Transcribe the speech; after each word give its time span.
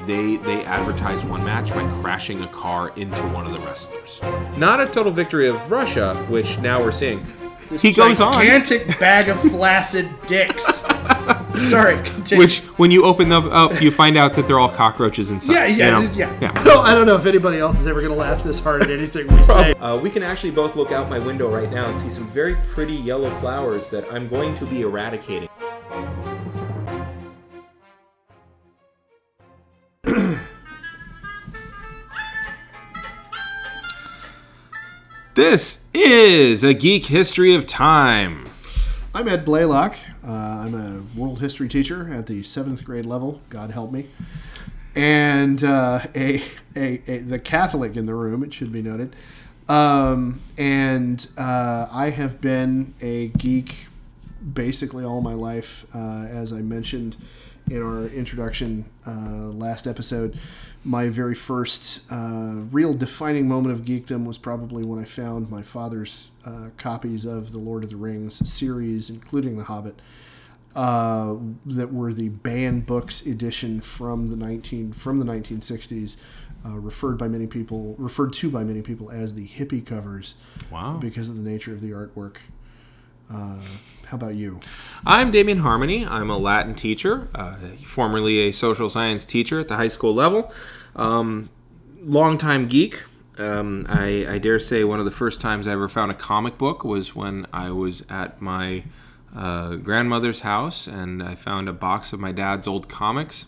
Like 0.00 0.06
they 0.06 0.36
they 0.36 0.64
advertised 0.64 1.26
one 1.28 1.44
match 1.44 1.70
by 1.70 1.86
crashing 2.00 2.42
a 2.42 2.48
car 2.48 2.90
into 2.96 3.20
one 3.28 3.46
of 3.46 3.52
the 3.52 3.60
wrestlers. 3.60 4.20
Not 4.56 4.80
a 4.80 4.86
total 4.86 5.12
victory 5.12 5.48
of 5.48 5.70
Russia, 5.70 6.14
which 6.28 6.58
now 6.58 6.82
we're 6.82 6.92
seeing. 6.92 7.26
he 7.80 7.92
goes 7.92 8.20
on. 8.20 8.32
Gigantic 8.34 8.86
bag 9.00 9.28
of 9.28 9.40
flaccid 9.40 10.08
dicks. 10.26 10.84
Sorry, 11.58 11.96
continue. 12.02 12.42
Which, 12.42 12.60
when 12.78 12.90
you 12.90 13.04
open 13.04 13.28
them 13.28 13.50
up, 13.50 13.82
you 13.82 13.90
find 13.90 14.16
out 14.16 14.34
that 14.36 14.46
they're 14.46 14.58
all 14.58 14.70
cockroaches 14.70 15.30
inside. 15.30 15.52
yeah, 15.52 15.66
yeah, 15.66 16.00
you 16.00 16.08
know? 16.08 16.14
yeah. 16.14 16.38
yeah. 16.40 16.62
No, 16.64 16.80
I 16.80 16.94
don't 16.94 17.06
know 17.06 17.14
if 17.14 17.26
anybody 17.26 17.58
else 17.58 17.78
is 17.78 17.86
ever 17.86 18.00
gonna 18.00 18.14
laugh 18.14 18.42
this 18.42 18.58
hard 18.60 18.82
at 18.82 18.90
anything 18.90 19.26
we 19.26 19.42
say. 19.42 19.74
Uh, 19.80 19.98
we 19.98 20.10
can 20.10 20.22
actually 20.22 20.50
both 20.50 20.76
look 20.76 20.92
out 20.92 21.08
my 21.08 21.18
window 21.18 21.50
right 21.50 21.70
now 21.70 21.88
and 21.88 21.98
see 21.98 22.10
some 22.10 22.26
very 22.28 22.54
pretty 22.70 22.94
yellow 22.94 23.30
flowers 23.40 23.90
that 23.90 24.10
I'm 24.12 24.28
going 24.28 24.54
to 24.54 24.66
be 24.66 24.82
eradicating. 24.82 25.48
This 35.40 35.80
is 35.94 36.62
a 36.62 36.74
geek 36.74 37.06
history 37.06 37.54
of 37.54 37.66
time. 37.66 38.46
I'm 39.14 39.26
Ed 39.26 39.46
Blaylock. 39.46 39.96
Uh, 40.22 40.30
I'm 40.30 40.74
a 40.74 41.18
world 41.18 41.40
history 41.40 41.66
teacher 41.66 42.12
at 42.12 42.26
the 42.26 42.42
seventh 42.42 42.84
grade 42.84 43.06
level. 43.06 43.40
God 43.48 43.70
help 43.70 43.90
me. 43.90 44.08
And 44.94 45.64
uh, 45.64 46.02
a, 46.14 46.42
a, 46.76 47.00
a 47.10 47.18
the 47.20 47.38
Catholic 47.38 47.96
in 47.96 48.04
the 48.04 48.14
room. 48.14 48.42
It 48.42 48.52
should 48.52 48.70
be 48.70 48.82
noted. 48.82 49.16
Um, 49.66 50.42
and 50.58 51.26
uh, 51.38 51.88
I 51.90 52.10
have 52.10 52.42
been 52.42 52.92
a 53.00 53.28
geek 53.28 53.86
basically 54.52 55.04
all 55.04 55.22
my 55.22 55.32
life. 55.32 55.86
Uh, 55.94 56.26
as 56.30 56.52
I 56.52 56.60
mentioned 56.60 57.16
in 57.70 57.82
our 57.82 58.06
introduction 58.08 58.84
uh, 59.06 59.10
last 59.10 59.86
episode, 59.86 60.38
my 60.82 61.08
very 61.08 61.34
first 61.34 62.02
uh, 62.10 62.62
real 62.72 62.92
defining 62.92 63.46
moment 63.48 63.72
of 63.72 63.84
geekdom 63.84 64.24
was 64.24 64.38
probably 64.38 64.82
when 64.82 64.98
I 64.98 65.04
found 65.04 65.50
my 65.50 65.62
father's 65.62 66.30
uh, 66.44 66.70
copies 66.76 67.24
of 67.24 67.52
the 67.52 67.58
Lord 67.58 67.84
of 67.84 67.90
the 67.90 67.96
Rings 67.96 68.48
series, 68.50 69.08
including 69.08 69.56
The 69.56 69.64
Hobbit, 69.64 70.00
uh, 70.74 71.36
that 71.66 71.92
were 71.92 72.12
the 72.12 72.28
banned 72.30 72.86
books 72.86 73.24
edition 73.24 73.80
from 73.80 74.30
the 74.30 74.36
nineteen 74.36 74.92
from 74.92 75.18
the 75.18 75.24
nineteen 75.24 75.62
sixties. 75.62 76.16
Uh, 76.62 76.78
referred 76.78 77.16
by 77.16 77.26
many 77.26 77.46
people, 77.46 77.94
referred 77.96 78.34
to 78.34 78.50
by 78.50 78.62
many 78.62 78.82
people 78.82 79.10
as 79.10 79.32
the 79.34 79.48
hippie 79.48 79.84
covers, 79.84 80.34
Wow. 80.70 80.98
because 81.00 81.30
of 81.30 81.38
the 81.38 81.42
nature 81.42 81.72
of 81.72 81.80
the 81.80 81.90
artwork. 81.92 82.36
How 84.10 84.16
about 84.16 84.34
you? 84.34 84.58
I'm 85.06 85.30
Damian 85.30 85.58
Harmony. 85.58 86.04
I'm 86.04 86.30
a 86.30 86.36
Latin 86.36 86.74
teacher, 86.74 87.28
uh, 87.32 87.54
formerly 87.86 88.40
a 88.40 88.50
social 88.50 88.90
science 88.90 89.24
teacher 89.24 89.60
at 89.60 89.68
the 89.68 89.76
high 89.76 89.86
school 89.86 90.12
level. 90.12 90.52
Um, 90.96 91.48
longtime 92.02 92.66
geek. 92.66 93.04
Um, 93.38 93.86
I, 93.88 94.26
I 94.28 94.38
dare 94.38 94.58
say 94.58 94.82
one 94.82 94.98
of 94.98 95.04
the 95.04 95.12
first 95.12 95.40
times 95.40 95.68
I 95.68 95.72
ever 95.74 95.88
found 95.88 96.10
a 96.10 96.14
comic 96.14 96.58
book 96.58 96.82
was 96.82 97.14
when 97.14 97.46
I 97.52 97.70
was 97.70 98.02
at 98.10 98.42
my 98.42 98.82
uh, 99.34 99.76
grandmother's 99.76 100.40
house 100.40 100.86
and 100.86 101.22
I 101.22 101.34
found 101.34 101.68
a 101.68 101.72
box 101.72 102.12
of 102.12 102.20
my 102.20 102.32
dad's 102.32 102.66
old 102.66 102.88
comics. 102.88 103.46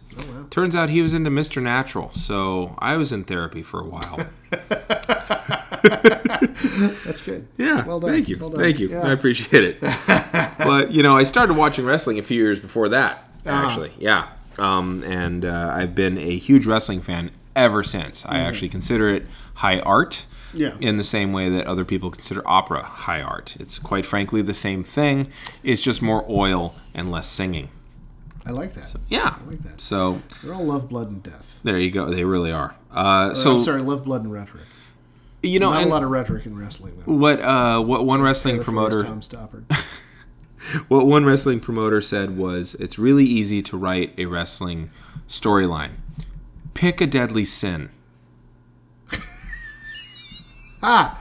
Turns 0.50 0.76
out 0.76 0.90
he 0.90 1.02
was 1.02 1.14
into 1.14 1.30
Mr. 1.30 1.62
Natural, 1.62 2.12
so 2.12 2.76
I 2.78 2.96
was 2.96 3.12
in 3.12 3.24
therapy 3.24 3.62
for 3.62 3.80
a 3.80 3.86
while. 3.86 4.26
That's 7.04 7.20
good. 7.20 7.48
Yeah. 7.56 7.84
Well 7.84 7.98
done. 7.98 8.10
Thank 8.10 8.28
you. 8.28 8.38
Well 8.38 8.50
done. 8.50 8.60
Thank 8.60 8.78
you. 8.78 8.90
Yeah. 8.90 9.02
I 9.02 9.12
appreciate 9.12 9.64
it. 9.64 9.80
but 10.58 10.92
you 10.92 11.02
know, 11.02 11.16
I 11.16 11.24
started 11.24 11.56
watching 11.56 11.84
wrestling 11.84 12.18
a 12.18 12.22
few 12.22 12.40
years 12.40 12.60
before 12.60 12.88
that. 12.90 13.28
Uh-huh. 13.44 13.66
Actually, 13.66 13.92
yeah. 13.98 14.28
Um, 14.58 15.02
and 15.04 15.44
uh, 15.44 15.72
I've 15.74 15.94
been 15.94 16.18
a 16.18 16.36
huge 16.36 16.66
wrestling 16.66 17.00
fan 17.00 17.32
ever 17.56 17.82
since. 17.82 18.24
I 18.26 18.38
actually 18.38 18.68
consider 18.68 19.08
it 19.08 19.26
high 19.54 19.80
art. 19.80 20.26
Yeah. 20.54 20.76
In 20.80 20.96
the 20.98 21.04
same 21.04 21.32
way 21.32 21.48
that 21.50 21.66
other 21.66 21.84
people 21.84 22.10
consider 22.10 22.42
opera 22.46 22.82
high 22.82 23.20
art, 23.22 23.56
it's 23.58 23.78
quite 23.78 24.04
frankly 24.06 24.42
the 24.42 24.54
same 24.54 24.84
thing. 24.84 25.28
It's 25.62 25.82
just 25.82 26.02
more 26.02 26.24
oil 26.28 26.74
and 26.94 27.10
less 27.10 27.26
singing. 27.26 27.68
I 28.44 28.50
like 28.50 28.74
that. 28.74 28.94
Yeah. 29.08 29.36
I 29.40 29.48
like 29.50 29.62
that. 29.62 29.80
So 29.80 30.20
They're 30.42 30.52
all 30.54 30.64
love, 30.64 30.88
blood, 30.88 31.08
and 31.08 31.22
death. 31.22 31.60
there 31.62 31.78
you 31.78 31.90
go. 31.90 32.10
They 32.10 32.24
really 32.24 32.50
are. 32.52 32.74
Uh, 32.94 33.28
Or, 33.30 33.34
so 33.34 33.54
I'm 33.56 33.62
sorry, 33.62 33.82
love, 33.82 34.04
blood, 34.04 34.22
and 34.24 34.32
rhetoric. 34.32 34.64
you 35.42 35.58
know, 35.60 35.72
Not 35.72 35.84
a 35.84 35.88
lot 35.88 36.02
of 36.02 36.10
rhetoric 36.10 36.44
in 36.46 36.58
wrestling, 36.58 36.94
though. 37.06 37.12
what 37.14 37.40
uh, 37.40 37.80
what 37.80 38.04
one 38.04 38.20
wrestling 38.20 38.62
promoter 38.62 39.04
Tom 39.04 39.20
Stoppard. 39.20 39.64
What 40.86 41.08
one 41.08 41.24
wrestling 41.24 41.58
promoter 41.58 42.00
said 42.00 42.36
was, 42.36 42.76
"It's 42.78 42.96
really 42.96 43.24
easy 43.24 43.62
to 43.62 43.76
write 43.76 44.14
a 44.16 44.26
wrestling 44.26 44.90
storyline. 45.28 45.94
Pick 46.74 47.00
a 47.00 47.06
deadly 47.06 47.44
sin." 47.44 47.90
Ah, 50.82 51.18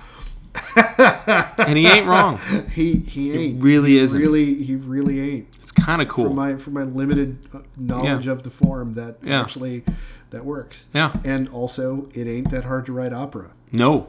And 1.57 1.77
he 1.77 1.87
ain't 1.87 2.07
wrong. 2.07 2.39
he 2.73 2.95
he 2.97 3.31
ain't. 3.33 3.63
really 3.63 3.97
isn't. 3.97 4.19
Really, 4.19 4.63
he 4.63 4.75
really 4.75 5.19
ain't. 5.19 5.47
It's 5.61 5.71
kind 5.71 6.01
of 6.01 6.07
For 6.09 6.13
cool. 6.13 6.33
my 6.33 6.55
for 6.57 6.71
my 6.71 6.83
limited 6.83 7.37
uh, 7.53 7.59
knowledge 7.77 8.25
Yeah. 8.25 8.31
of 8.33 8.43
the 8.43 8.49
form, 8.49 8.93
that 8.93 9.17
Yeah. 9.23 9.41
actually 9.41 9.83
that 10.31 10.45
works. 10.45 10.85
Yeah. 10.93 11.13
And 11.23 11.47
also, 11.49 12.09
it 12.13 12.27
ain't 12.27 12.51
that 12.51 12.63
hard 12.65 12.85
to 12.87 12.93
write 12.93 13.13
opera. 13.13 13.51
No. 13.71 14.07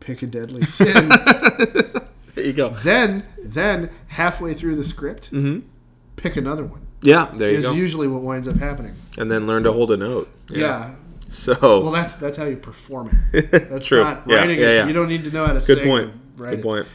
Pick 0.00 0.22
a 0.22 0.26
deadly 0.26 0.62
sin. 0.66 1.08
There 2.34 2.44
you 2.46 2.52
go. 2.52 2.70
then, 2.70 3.24
then 3.44 3.90
halfway 4.08 4.54
through 4.54 4.76
the 4.76 4.84
script, 4.84 5.30
pick 6.16 6.36
another 6.36 6.64
one. 6.64 6.80
Yeah, 7.02 7.30
there 7.36 7.48
Mm-hmm. 7.48 7.52
you 7.52 7.58
Is 7.58 7.64
go. 7.66 7.72
usually 7.72 8.08
what 8.08 8.22
winds 8.22 8.48
up 8.48 8.56
happening. 8.56 8.94
And 9.18 9.30
then 9.30 9.46
learn 9.46 9.62
to 9.64 9.72
hold 9.72 9.90
a 9.92 9.96
note. 9.96 10.28
Yeah. 10.48 10.94
So 11.32 11.80
Well, 11.82 11.90
that's 11.92 12.16
that's 12.16 12.36
how 12.36 12.44
you 12.44 12.56
perform 12.56 13.10
it. 13.32 13.50
That's 13.70 13.86
True. 13.86 14.04
not 14.04 14.24
Yeah, 14.26 14.36
writing 14.36 14.60
yeah, 14.60 14.66
it. 14.68 14.74
yeah. 14.76 14.86
You 14.86 14.92
don't 14.92 15.08
need 15.08 15.24
to 15.24 15.30
know 15.30 15.46
how 15.46 15.54
to 15.54 15.60
good 15.60 15.78
sing. 15.78 15.86
point. 15.88 16.36
Good 16.38 16.58
it. 16.58 16.62
point. 16.62 16.86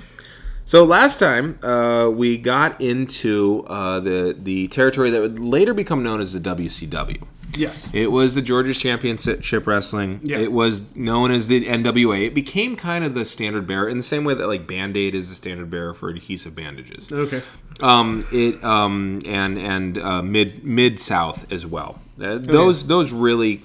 So 0.65 0.83
last 0.83 1.17
time 1.19 1.57
uh, 1.63 2.09
we 2.09 2.37
got 2.37 2.79
into 2.81 3.65
uh, 3.67 3.99
the 4.01 4.35
the 4.37 4.67
territory 4.67 5.09
that 5.09 5.21
would 5.21 5.39
later 5.39 5.73
become 5.73 6.03
known 6.03 6.21
as 6.21 6.33
the 6.33 6.39
WCW. 6.39 7.23
Yes. 7.55 7.89
It 7.93 8.11
was 8.11 8.35
the 8.35 8.41
Georgia's 8.41 8.77
Championship 8.77 9.65
Wrestling. 9.65 10.19
Yeah. 10.21 10.37
It 10.37 10.51
was 10.51 10.93
known 10.95 11.31
as 11.31 11.47
the 11.47 11.65
NWA. 11.65 12.27
It 12.27 12.35
became 12.35 12.75
kind 12.75 13.03
of 13.05 13.15
the 13.15 13.25
standard 13.25 13.65
bearer 13.65 13.87
in 13.89 13.97
the 13.97 14.03
same 14.03 14.25
way 14.25 14.33
that 14.35 14.45
like 14.47 14.67
Band-Aid 14.67 15.15
is 15.15 15.29
the 15.29 15.35
standard 15.35 15.69
bearer 15.71 15.93
for 15.93 16.09
adhesive 16.09 16.53
bandages. 16.53 17.11
Okay. 17.11 17.41
Um, 17.79 18.27
it 18.31 18.61
um, 18.63 19.21
and 19.25 19.57
and 19.57 19.97
uh, 19.97 20.21
mid 20.21 20.63
mid 20.63 20.99
South 20.99 21.51
as 21.51 21.65
well. 21.65 21.99
Uh, 22.21 22.37
those 22.37 22.85
those 22.87 23.11
really 23.11 23.63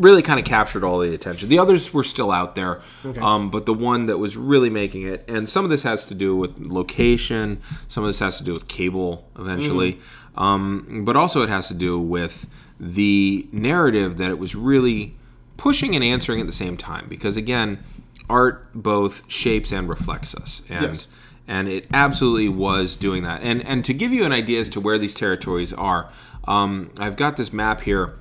really 0.00 0.22
kind 0.22 0.40
of 0.40 0.46
captured 0.46 0.82
all 0.82 0.98
the 0.98 1.14
attention. 1.14 1.48
The 1.48 1.58
others 1.58 1.92
were 1.94 2.02
still 2.04 2.30
out 2.32 2.54
there, 2.54 2.80
um, 3.20 3.50
but 3.50 3.66
the 3.66 3.74
one 3.74 4.06
that 4.06 4.18
was 4.18 4.36
really 4.36 4.70
making 4.70 5.02
it, 5.02 5.24
and 5.28 5.48
some 5.48 5.62
of 5.64 5.70
this 5.70 5.82
has 5.82 6.06
to 6.06 6.14
do 6.14 6.34
with 6.34 6.58
location, 6.58 7.60
some 7.88 8.02
of 8.02 8.08
this 8.08 8.18
has 8.18 8.38
to 8.38 8.44
do 8.44 8.54
with 8.54 8.66
cable 8.66 9.28
eventually, 9.38 9.98
um, 10.36 11.02
but 11.04 11.16
also 11.16 11.42
it 11.42 11.48
has 11.48 11.68
to 11.68 11.74
do 11.74 12.00
with 12.00 12.46
the 12.78 13.46
narrative 13.52 14.16
that 14.16 14.30
it 14.30 14.38
was 14.38 14.54
really 14.54 15.14
pushing 15.58 15.94
and 15.94 16.02
answering 16.02 16.40
at 16.40 16.46
the 16.46 16.52
same 16.52 16.76
time. 16.78 17.06
Because 17.08 17.36
again, 17.36 17.78
art 18.28 18.68
both 18.74 19.22
shapes 19.30 19.70
and 19.72 19.88
reflects 19.88 20.34
us, 20.34 20.62
and 20.68 20.82
Yes. 20.84 21.08
and 21.46 21.68
it 21.68 21.86
absolutely 21.92 22.48
was 22.48 22.96
doing 22.96 23.22
that. 23.24 23.42
And 23.42 23.62
and 23.66 23.84
to 23.84 23.92
give 23.92 24.12
you 24.12 24.24
an 24.24 24.32
idea 24.32 24.60
as 24.60 24.68
to 24.70 24.80
where 24.80 24.98
these 24.98 25.14
territories 25.14 25.72
are, 25.74 26.08
um, 26.48 26.90
I've 26.96 27.16
got 27.16 27.36
this 27.36 27.52
map 27.52 27.82
here. 27.82 28.14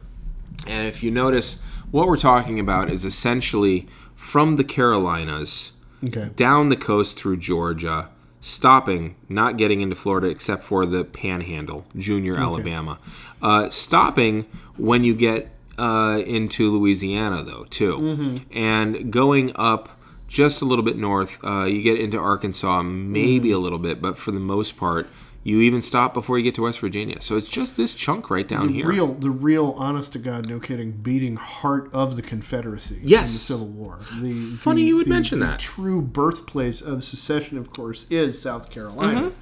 And 0.67 0.87
if 0.87 1.01
you 1.03 1.11
notice, 1.11 1.57
what 1.91 2.07
we're 2.07 2.15
talking 2.17 2.59
about 2.59 2.89
is 2.89 3.05
essentially 3.05 3.87
from 4.15 4.55
the 4.57 4.63
Carolinas 4.63 5.71
Okay. 6.05 6.29
down 6.35 6.69
the 6.69 6.77
coast 6.77 7.17
through 7.17 7.37
Georgia, 7.37 8.09
stopping, 8.41 9.15
not 9.27 9.57
getting 9.57 9.81
into 9.81 9.95
Florida 9.95 10.27
except 10.27 10.63
for 10.63 10.85
the 10.85 11.03
Panhandle, 11.03 11.85
Junior, 11.97 12.37
Alabama, 12.37 12.99
uh, 13.41 13.69
stopping 13.69 14.45
when 14.77 15.03
you 15.03 15.13
get 15.13 15.51
uh, 15.77 16.21
into 16.25 16.71
Louisiana, 16.71 17.43
though, 17.43 17.65
too, 17.69 18.39
and 18.51 19.11
going 19.11 19.51
up. 19.55 19.89
Just 20.27 20.61
a 20.61 20.65
little 20.65 20.85
bit 20.85 20.95
north, 20.95 21.39
uh, 21.43 21.63
you 21.63 21.81
get 21.81 21.99
into 21.99 22.19
Arkansas, 22.19 22.83
maybe 22.83 23.51
a 23.51 23.57
little 23.57 23.79
bit, 23.79 23.99
but 23.99 24.15
for 24.15 24.29
the 24.29 24.39
most 24.39 24.77
part, 24.77 25.09
you 25.43 25.61
even 25.61 25.81
stop 25.81 26.13
before 26.13 26.37
you 26.37 26.43
get 26.43 26.55
to 26.55 26.63
West 26.63 26.79
Virginia. 26.79 27.21
So 27.21 27.37
it's 27.37 27.47
just 27.47 27.77
this 27.77 27.95
chunk 27.95 28.29
right 28.29 28.47
down 28.47 28.67
The 28.67 28.73
here. 28.73 28.87
real, 28.87 29.13
the 29.13 29.29
real, 29.31 29.73
honest 29.77 30.11
to 30.13 30.19
God, 30.19 30.47
no 30.49 30.59
kidding, 30.59 30.91
beating 30.91 31.37
heart 31.37 31.89
of 31.93 32.15
the 32.17 32.21
Confederacy. 32.21 32.99
Yes. 33.01 33.29
In 33.29 33.33
the 33.33 33.39
Civil 33.39 33.67
War. 33.67 33.99
The, 34.21 34.33
Funny 34.57 34.81
the- 34.81 34.87
you 34.89 34.95
would 34.97 35.05
the- 35.05 35.09
mention 35.11 35.39
the 35.39 35.45
that. 35.47 35.59
True 35.59 36.01
birthplace 36.01 36.81
of 36.81 37.03
secession, 37.03 37.57
of 37.57 37.71
course, 37.71 38.05
is 38.09 38.41
South 38.41 38.69
Carolina. 38.69 39.21
Mm-hmm. 39.21 39.35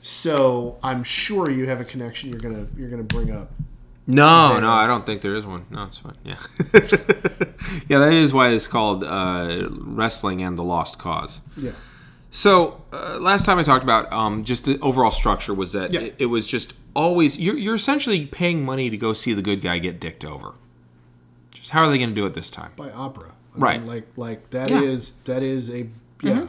So 0.00 0.78
I'm 0.82 1.02
sure 1.04 1.50
you 1.50 1.66
have 1.66 1.80
a 1.80 1.84
connection. 1.84 2.30
You're 2.30 2.40
gonna 2.40 2.66
you're 2.76 2.88
gonna 2.90 3.02
bring 3.02 3.30
up. 3.32 3.50
No, 4.06 4.52
There. 4.52 4.60
no, 4.62 4.70
I 4.70 4.86
don't 4.86 5.04
think 5.04 5.20
there 5.22 5.34
is 5.34 5.44
one. 5.44 5.66
No, 5.70 5.84
it's 5.84 5.98
fine. 5.98 6.14
Yeah, 6.24 6.36
yeah, 7.88 7.98
that 7.98 8.12
is 8.12 8.32
why 8.32 8.50
it's 8.50 8.66
called 8.66 9.04
uh, 9.04 9.68
wrestling 9.70 10.40
and 10.42 10.56
the 10.56 10.62
lost 10.62 10.98
cause. 10.98 11.40
Yeah. 11.56 11.72
So 12.30 12.82
uh, 12.92 13.18
last 13.20 13.46
time 13.46 13.58
I 13.58 13.62
talked 13.62 13.84
about 13.84 14.12
um, 14.12 14.44
just 14.44 14.64
the 14.64 14.78
overall 14.80 15.10
structure 15.10 15.54
was 15.54 15.72
that 15.72 15.92
Yeah. 15.92 16.00
it, 16.00 16.14
it 16.18 16.26
was 16.26 16.46
just 16.46 16.74
always 16.94 17.38
you're, 17.38 17.56
you're 17.56 17.74
essentially 17.74 18.26
paying 18.26 18.64
money 18.64 18.90
to 18.90 18.96
go 18.96 19.12
see 19.12 19.32
the 19.32 19.42
good 19.42 19.62
guy 19.62 19.78
get 19.78 19.98
dicked 20.00 20.24
over. 20.24 20.54
Just 21.54 21.70
how 21.70 21.84
are 21.84 21.90
they 21.90 21.98
going 21.98 22.10
to 22.10 22.14
do 22.14 22.26
it 22.26 22.34
this 22.34 22.50
time? 22.50 22.72
by 22.76 22.90
opera. 22.90 23.30
I 23.56 23.58
Right. 23.58 23.80
Mean, 23.80 23.88
like 23.88 24.06
like 24.16 24.50
that 24.50 24.70
is 24.70 25.16
Yeah. 25.26 25.34
that 25.34 25.42
is 25.42 25.70
a 25.70 25.88
yeah. 26.22 26.46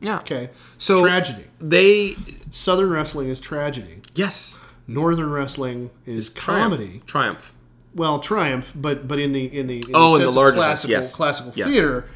Yeah. 0.00 0.16
Okay. 0.18 0.50
So 0.78 1.02
tragedy. 1.02 1.44
they 1.60 2.16
Southern 2.50 2.90
wrestling 2.90 3.28
is 3.28 3.40
tragedy. 3.40 4.00
yes 4.14 4.58
Northern 4.86 5.30
wrestling 5.30 5.90
is 6.06 6.28
comedy. 6.28 7.02
triumph. 7.06 7.52
Well, 7.94 8.18
triumph, 8.20 8.72
but 8.74 9.06
but 9.06 9.18
in 9.18 9.32
the 9.32 9.44
in 9.46 9.66
the 9.66 9.76
in 9.76 9.82
Oh, 9.94 10.16
in 10.16 10.22
the 10.22 10.30
larger 10.30 10.56
classical 10.56 10.90
yes. 10.92 11.14
classical 11.14 11.52
Yes. 11.54 11.70
theater, 11.70 12.08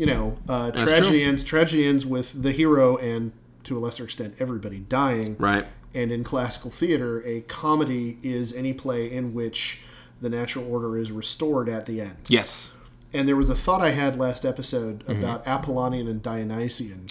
you 0.00 0.06
know, 0.06 0.38
uh, 0.48 0.70
tragedy 0.70 1.20
true. 1.20 1.28
ends 1.28 1.44
tragedy 1.44 1.86
ends 1.86 2.06
with 2.06 2.42
the 2.42 2.52
hero 2.52 2.96
and 2.96 3.32
to 3.64 3.76
a 3.76 3.80
lesser 3.80 4.04
extent 4.04 4.34
everybody 4.38 4.78
dying. 4.78 5.36
Right. 5.38 5.66
And 5.92 6.10
in 6.10 6.24
classical 6.24 6.70
theater, 6.70 7.22
a 7.26 7.42
comedy 7.42 8.18
is 8.22 8.54
any 8.54 8.72
play 8.72 9.10
in 9.12 9.34
which 9.34 9.80
the 10.22 10.30
natural 10.30 10.64
order 10.72 10.96
is 10.96 11.10
restored 11.12 11.68
at 11.68 11.84
the 11.86 12.00
end. 12.00 12.16
Yes. 12.28 12.72
And 13.12 13.26
there 13.28 13.36
was 13.36 13.50
a 13.50 13.54
thought 13.54 13.80
I 13.82 13.90
had 13.90 14.16
last 14.16 14.44
episode 14.46 15.04
Mm-hmm. 15.06 15.22
about 15.22 15.46
Apollonian 15.46 16.06
and 16.08 16.22
Dionysian, 16.22 17.06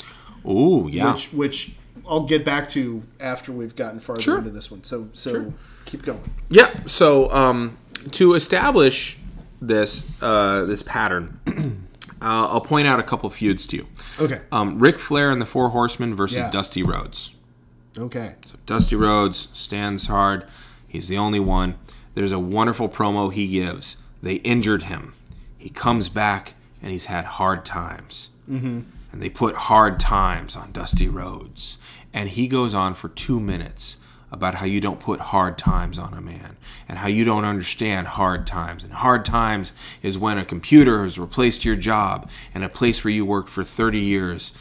Ooh, 0.47 0.87
yeah. 0.91 1.11
which 1.11 1.25
which 1.33 1.71
I'll 2.09 2.23
get 2.23 2.43
back 2.45 2.69
to 2.69 3.03
after 3.19 3.51
we've 3.51 3.75
gotten 3.75 3.99
farther 3.99 4.21
Sure. 4.21 4.37
into 4.39 4.49
this 4.51 4.71
one. 4.71 4.83
So 4.83 5.09
so 5.13 5.53
keep 5.85 6.01
going. 6.03 6.23
Yeah. 6.49 6.71
So 6.85 7.29
um, 7.31 7.77
to 8.11 8.33
establish 8.33 9.17
this 9.61 10.05
uh, 10.21 10.63
this 10.65 10.81
pattern, 10.81 11.39
uh, 12.21 12.47
I'll 12.47 12.61
point 12.61 12.87
out 12.87 12.99
a 12.99 13.03
couple 13.03 13.29
feuds 13.29 13.65
to 13.67 13.77
you. 13.77 13.87
Okay. 14.19 14.41
Um, 14.51 14.79
Ric 14.79 14.99
Flair 14.99 15.31
and 15.31 15.41
the 15.41 15.45
Four 15.45 15.69
Horsemen 15.69 16.15
versus 16.15 16.37
Yeah. 16.37 16.49
Dusty 16.51 16.83
Rhodes. 16.83 17.33
Okay. 17.97 18.35
So 18.45 18.57
Dusty 18.65 18.95
Rhodes 18.95 19.47
stands 19.53 20.07
hard. 20.07 20.45
He's 20.87 21.07
the 21.07 21.17
only 21.17 21.39
one. 21.39 21.75
There's 22.15 22.31
a 22.31 22.39
wonderful 22.39 22.89
promo 22.89 23.31
he 23.31 23.47
gives. 23.47 23.97
They 24.21 24.35
injured 24.35 24.83
him. 24.83 25.13
He 25.57 25.69
comes 25.69 26.09
back 26.09 26.53
and 26.81 26.91
he's 26.91 27.05
had 27.05 27.25
hard 27.25 27.65
times. 27.65 28.29
Mm-hmm. 28.49 28.81
And 29.11 29.21
they 29.21 29.29
put 29.29 29.55
hard 29.55 29.99
times 29.99 30.55
on 30.55 30.71
Dusty 30.71 31.07
Rhodes. 31.07 31.77
And 32.13 32.29
he 32.29 32.47
goes 32.47 32.73
on 32.73 32.93
for 32.95 33.09
two 33.09 33.39
minutes 33.39 33.97
about 34.31 34.55
how 34.55 34.65
you 34.65 34.79
don't 34.79 34.99
put 34.99 35.19
hard 35.19 35.57
times 35.57 35.97
on 35.97 36.13
a 36.13 36.21
man 36.21 36.57
and 36.87 36.99
how 36.99 37.07
you 37.07 37.23
don't 37.23 37.45
understand 37.45 38.07
hard 38.07 38.45
times. 38.45 38.83
And 38.83 38.93
hard 38.93 39.25
times 39.25 39.73
is 40.03 40.17
when 40.17 40.37
a 40.37 40.45
computer 40.45 41.03
has 41.03 41.17
replaced 41.17 41.65
your 41.65 41.75
job 41.75 42.29
and 42.53 42.63
a 42.63 42.69
place 42.69 43.03
where 43.03 43.13
you 43.13 43.25
worked 43.25 43.49
for 43.49 43.63
30 43.63 43.99
years 43.99 44.53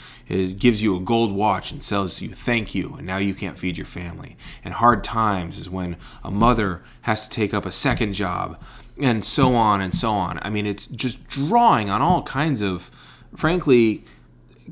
gives 0.59 0.83
you 0.83 0.95
a 0.95 1.01
gold 1.01 1.33
watch 1.33 1.73
and 1.73 1.81
tells 1.81 2.21
you 2.21 2.35
thank 2.35 2.75
you 2.75 2.95
and 2.97 3.07
now 3.07 3.17
you 3.17 3.35
can't 3.35 3.59
feed 3.59 3.79
your 3.79 3.87
family. 3.87 4.37
And 4.63 4.75
hard 4.75 5.03
times 5.03 5.59
is 5.59 5.71
when 5.71 5.97
a 6.23 6.31
mother 6.31 6.83
has 7.03 7.27
to 7.27 7.31
take 7.31 7.55
up 7.55 7.65
a 7.65 7.73
second 7.73 8.13
job 8.13 8.61
and 9.01 9.25
so 9.25 9.55
on 9.55 9.81
and 9.81 9.95
so 9.95 10.11
on. 10.11 10.39
I 10.43 10.51
mean 10.51 10.67
it's 10.67 10.87
just 10.87 11.27
drawing 11.29 11.89
on 11.89 12.03
all 12.03 12.23
kinds 12.23 12.61
of 12.61 12.91
frankly 13.35 14.05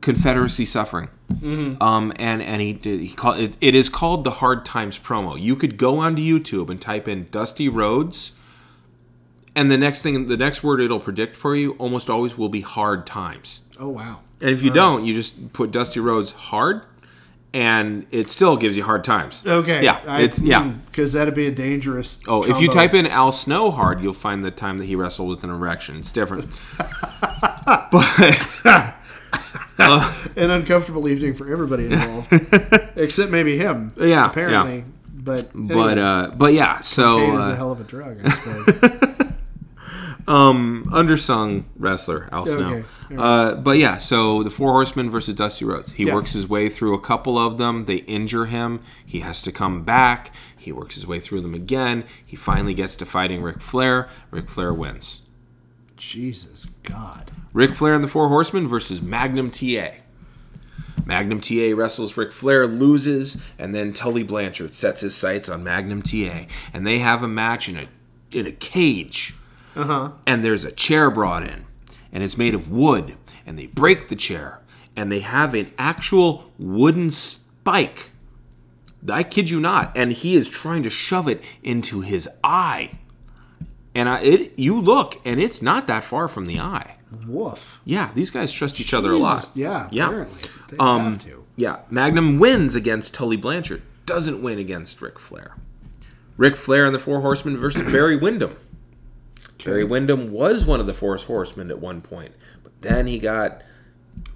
confederacy 0.02 0.66
suffering 0.66 1.08
Mm-hmm. 1.32 1.82
um, 1.82 2.12
and 2.17 2.40
and 2.40 2.62
he 2.62 2.75
he 2.82 3.12
called 3.12 3.38
it, 3.38 3.56
it 3.61 3.75
is 3.75 3.88
called 3.88 4.23
the 4.25 4.31
hard 4.31 4.64
times 4.64 4.96
promo 4.96 5.38
you 5.38 5.56
could 5.56 5.76
go 5.76 5.99
onto 5.99 6.23
youtube 6.23 6.70
and 6.70 6.81
type 6.81 7.08
in 7.08 7.26
dusty 7.32 7.69
rhodes 7.69 8.32
and 9.56 9.70
the 9.70 9.76
next 9.76 10.02
thing 10.02 10.28
the 10.28 10.37
next 10.37 10.62
word 10.62 10.81
it'll 10.81 11.00
predict 11.00 11.37
for 11.37 11.56
you 11.56 11.73
almost 11.73 12.08
always 12.08 12.38
will 12.38 12.49
be 12.49 12.61
hard 12.61 13.06
times 13.08 13.61
Oh 13.78 13.88
wow. 13.88 14.20
and 14.40 14.50
if 14.50 14.62
you 14.62 14.70
don't, 14.70 15.05
you 15.05 15.12
just 15.14 15.52
put 15.52 15.70
Dusty 15.70 16.00
Rhodes 16.00 16.32
hard, 16.32 16.82
and 17.52 18.06
it 18.11 18.31
still 18.31 18.56
gives 18.56 18.76
you 18.76 18.82
hard 18.84 19.05
times. 19.05 19.43
Okay. 19.46 19.84
Yeah, 19.84 20.19
it's 20.19 20.40
yeah. 20.40 20.62
Hmm, 20.62 20.78
because 20.87 21.12
that'd 21.12 21.34
be 21.34 21.46
a 21.46 21.50
dangerous. 21.50 22.20
Oh, 22.26 22.43
if 22.43 22.61
you 22.61 22.69
type 22.69 22.94
in 22.94 23.06
Al 23.06 23.32
Snow 23.32 23.70
hard, 23.70 24.00
you'll 24.00 24.12
find 24.14 24.44
the 24.44 24.50
time 24.50 24.78
that 24.78 24.87
he 24.87 24.96
wrestled 24.96 25.28
with 25.28 25.44
an 25.44 25.50
erection. 25.50 25.96
It's 25.96 26.11
different. 26.12 26.46
but 27.67 27.93
uh, 29.78 30.25
an 30.37 30.50
uncomfortable 30.50 31.09
evening 31.09 31.35
for 31.35 31.50
everybody 31.50 31.87
involved, 31.91 32.29
except 32.97 33.31
maybe 33.31 33.56
him. 33.56 33.93
Yeah, 33.99 34.27
apparently. 34.31 34.85
But 35.09 35.50
but 35.55 35.99
anyway, 35.99 36.00
uh, 36.00 36.29
but 36.29 36.53
yeah. 36.53 36.81
So 36.81 37.19
cocaine 37.19 37.35
is 37.35 37.47
a 37.47 37.50
uh, 37.50 37.56
hell 37.56 37.73
of 37.73 37.81
a 37.81 37.85
drug. 37.85 38.21
I 38.25 38.31
suppose. 38.31 39.33
um, 40.29 40.85
undersung 40.93 41.65
wrestler 41.77 42.29
Al 42.33 42.47
Snow. 42.47 42.69
Okay, 42.69 42.85
Uh, 43.17 43.55
but 43.56 43.79
yeah, 43.79 43.97
so 43.97 44.43
the 44.43 44.50
Four 44.50 44.73
Horsemen 44.73 45.11
versus 45.11 45.35
Dusty 45.35 45.65
Rhodes. 45.65 45.93
He 45.93 46.05
Yeah. 46.06 46.15
works 46.15 46.33
his 46.33 46.49
way 46.49 46.69
through 46.69 46.94
a 46.94 47.00
couple 47.00 47.38
of 47.38 47.59
them. 47.59 47.85
They 47.85 47.97
injure 47.97 48.47
him. 48.47 48.81
He 49.05 49.21
has 49.21 49.41
to 49.43 49.53
come 49.53 49.83
back. 49.85 50.33
He 50.56 50.73
works 50.73 50.94
his 50.97 51.06
way 51.06 51.21
through 51.21 51.43
them 51.43 51.55
again. 51.55 52.05
He 52.25 52.37
finally 52.37 52.75
gets 52.75 52.97
to 52.97 53.06
fighting 53.06 53.43
Ric 53.43 53.61
Flair. 53.61 54.09
Ric 54.31 54.49
Flair 54.49 54.75
wins. 54.75 55.23
Jesus 55.97 56.67
God. 56.83 57.31
Ric 57.53 57.75
Flair 57.75 57.94
and 57.94 58.03
the 58.05 58.09
Four 58.09 58.29
Horsemen 58.29 58.67
versus 58.69 59.00
Magnum 59.00 59.50
TA. 59.50 59.93
Magnum 61.06 61.41
TA 61.41 61.73
wrestles 61.75 62.17
Ric 62.17 62.32
Flair, 62.32 62.67
loses, 62.67 63.43
and 63.58 63.75
then 63.75 63.93
Tully 63.93 64.25
Blanchard 64.25 64.75
sets 64.75 65.00
his 65.00 65.14
sights 65.14 65.49
on 65.49 65.64
Magnum 65.64 66.03
TA, 66.03 66.47
and 66.75 66.87
they 66.87 66.99
have 66.99 67.23
a 67.23 67.29
match 67.29 67.69
in 67.69 67.79
a 67.79 67.88
in 68.32 68.44
a 68.47 68.53
cage. 68.53 69.35
Uh 69.76 69.85
huh. 69.85 70.11
And 70.26 70.44
there's 70.44 70.64
a 70.64 70.73
chair 70.73 71.11
brought 71.11 71.44
in, 71.44 71.64
and 72.12 72.25
it's 72.25 72.37
made 72.37 72.55
of 72.55 72.70
wood, 72.70 73.17
and 73.47 73.56
they 73.56 73.67
break 73.67 74.08
the 74.08 74.17
chair, 74.17 74.61
and 74.97 75.11
they 75.11 75.20
have 75.20 75.55
an 75.55 75.73
actual 75.79 76.50
wooden 76.58 77.11
spike. 77.12 78.11
I 79.09 79.23
kid 79.23 79.49
you 79.49 79.61
not, 79.61 79.93
and 79.94 80.12
he 80.12 80.37
is 80.37 80.49
trying 80.49 80.82
to 80.82 80.91
shove 80.91 81.29
it 81.29 81.41
into 81.62 82.00
his 82.00 82.29
eye. 82.43 82.99
And 83.94 84.09
I, 84.09 84.20
it, 84.23 84.59
you 84.59 84.81
look, 84.81 85.20
and 85.25 85.41
it's 85.41 85.62
not 85.62 85.87
that 85.87 86.02
far 86.02 86.26
from 86.26 86.47
the 86.47 86.59
eye. 86.59 86.97
Woof. 87.26 87.81
Yeah, 87.85 88.11
these 88.14 88.31
guys 88.31 88.52
trust 88.52 88.81
each 88.81 88.93
other 88.93 89.12
a 89.12 89.17
lot. 89.17 89.50
Yeah. 89.55 89.88
Yeah. 89.93 90.09
Apparently, 90.09 90.50
they 90.68 90.76
Um, 90.78 91.12
have 91.12 91.24
to. 91.24 91.44
Yeah, 91.56 91.78
Magnum 91.90 92.38
wins 92.38 92.74
against 92.76 93.14
Tully 93.14 93.36
Blanchard, 93.36 93.82
doesn't 94.04 94.42
win 94.42 94.58
against 94.58 95.00
Ric 95.00 95.18
Flair. 95.18 95.56
Ric 96.36 96.56
Flair 96.56 96.84
and 96.86 96.94
the 96.94 96.98
Four 96.98 97.20
Horsemen 97.22 97.56
versus 97.56 97.82
Barry 97.92 98.16
Windham. 98.16 98.56
Barry 99.64 99.84
Windham 99.84 100.30
was 100.32 100.64
one 100.64 100.80
of 100.80 100.86
the 100.86 100.94
Four 100.94 101.16
Horsemen 101.16 101.70
at 101.70 101.78
one 101.80 102.00
point, 102.00 102.32
but 102.62 102.72
then 102.82 103.06
he 103.06 103.18
got 103.18 103.62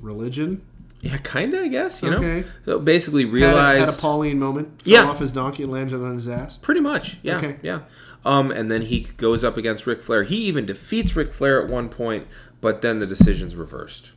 Religion. 0.00 0.62
yeah, 1.02 1.16
kind 1.18 1.54
of, 1.54 1.62
I 1.64 1.68
guess 1.68 2.02
you 2.02 2.10
know. 2.10 2.16
Okay. 2.18 2.44
So 2.64 2.78
basically, 2.78 3.22
Had 3.24 3.30
a, 3.30 3.32
realized 3.32 3.80
had 3.80 3.88
a 3.98 4.00
Pauline 4.00 4.38
moment. 4.38 4.82
Fell 4.82 4.92
Yeah. 4.92 5.04
off 5.04 5.18
his 5.18 5.30
donkey 5.30 5.62
and 5.64 5.72
landed 5.72 6.02
on 6.02 6.16
his 6.16 6.28
ass. 6.28 6.56
Pretty 6.56 6.80
much, 6.80 7.18
yeah, 7.22 7.36
Okay. 7.38 7.56
yeah. 7.62 7.80
Um, 8.24 8.50
and 8.50 8.70
then 8.70 8.82
he 8.82 9.00
goes 9.16 9.42
up 9.44 9.56
against 9.56 9.86
Ric 9.86 10.02
Flair. 10.02 10.24
He 10.24 10.36
even 10.46 10.66
defeats 10.66 11.16
Ric 11.16 11.32
Flair 11.32 11.62
at 11.62 11.68
one 11.70 11.88
point, 11.88 12.26
but 12.60 12.82
then 12.82 12.98
the 12.98 13.06
decision's 13.06 13.56
reversed. 13.56 14.10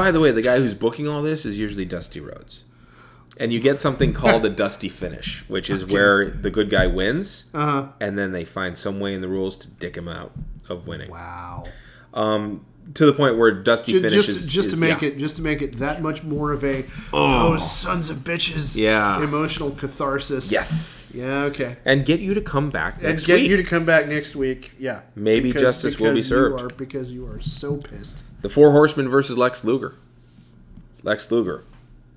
By 0.00 0.10
the 0.10 0.20
way, 0.20 0.30
the 0.30 0.40
guy 0.42 0.58
who's 0.58 0.72
booking 0.74 1.06
all 1.06 1.22
this 1.22 1.44
is 1.44 1.58
usually 1.58 1.84
Dusty 1.84 2.20
Rhodes, 2.20 2.64
and 3.36 3.52
you 3.52 3.60
get 3.60 3.80
something 3.80 4.12
called 4.14 4.44
a 4.46 4.48
Dusty 4.50 4.88
finish, 4.88 5.44
which 5.46 5.68
is 5.68 5.84
where 5.84 6.30
the 6.30 6.50
good 6.50 6.70
guy 6.70 6.86
wins, 6.86 7.44
Uh 7.52 7.66
huh. 7.66 7.88
and 8.00 8.18
then 8.18 8.32
they 8.32 8.44
find 8.46 8.78
some 8.78 8.98
way 8.98 9.12
in 9.14 9.20
the 9.20 9.28
rules 9.28 9.56
to 9.56 9.68
dick 9.68 9.96
him 9.96 10.08
out 10.08 10.32
of 10.70 10.86
winning. 10.86 11.10
Wow. 11.10 11.64
Um, 12.14 12.64
to 12.94 13.04
the 13.06 13.12
point 13.12 13.36
where 13.36 13.52
Dusty 13.52 13.92
Ju- 13.92 14.00
finishes 14.00 14.26
Just, 14.36 14.48
just 14.50 14.70
to 14.70 14.76
make 14.76 15.02
yeah. 15.02 15.08
it, 15.08 15.18
just 15.18 15.36
to 15.36 15.42
make 15.42 15.60
it 15.62 15.78
that 15.78 16.00
much 16.02 16.24
more 16.24 16.50
of 16.52 16.64
a 16.64 16.84
Oh. 17.12 17.50
those 17.52 17.70
sons 17.70 18.08
of 18.10 18.18
bitches, 18.24 18.76
Yeah. 18.76 19.22
emotional 19.22 19.70
catharsis. 19.70 20.50
Yes. 20.50 21.12
Yeah. 21.14 21.42
Okay. 21.50 21.76
and 21.84 22.06
get 22.06 22.20
you 22.20 22.34
to 22.34 22.40
come 22.40 22.70
back 22.70 22.98
And 23.02 23.22
get 23.22 23.40
week. 23.40 23.50
you 23.50 23.56
to 23.58 23.64
come 23.64 23.84
back 23.84 24.08
next 24.08 24.34
week. 24.34 24.72
Yeah. 24.78 25.00
Maybe 25.14 25.52
justice 25.52 26.00
will 26.00 26.14
be 26.14 26.22
served. 26.22 26.58
You 26.60 26.66
are, 26.66 26.70
because 26.78 27.10
you 27.12 27.26
are 27.26 27.40
so 27.40 27.76
pissed. 27.76 28.22
The 28.42 28.48
Four 28.48 28.72
Horsemen 28.72 29.08
versus 29.08 29.36
Lex 29.36 29.64
Luger. 29.64 29.94
Lex 31.02 31.30
Luger. 31.30 31.64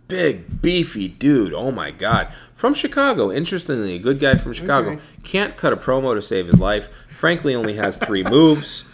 Big, 0.07 0.61
beefy 0.61 1.07
dude. 1.07 1.53
Oh 1.53 1.71
my 1.71 1.89
God. 1.91 2.27
From 2.53 2.73
Chicago. 2.73 3.31
Interestingly, 3.31 3.95
a 3.95 3.99
good 3.99 4.19
guy 4.19 4.35
from 4.37 4.53
Chicago. 4.53 4.91
Okay. 4.91 5.01
Can't 5.23 5.55
cut 5.57 5.73
a 5.73 5.77
promo 5.77 6.13
to 6.13 6.21
save 6.21 6.47
his 6.47 6.59
life. 6.59 6.89
Frankly, 7.07 7.55
only 7.55 7.75
has 7.75 7.97
three 7.97 8.23
moves. 8.23 8.85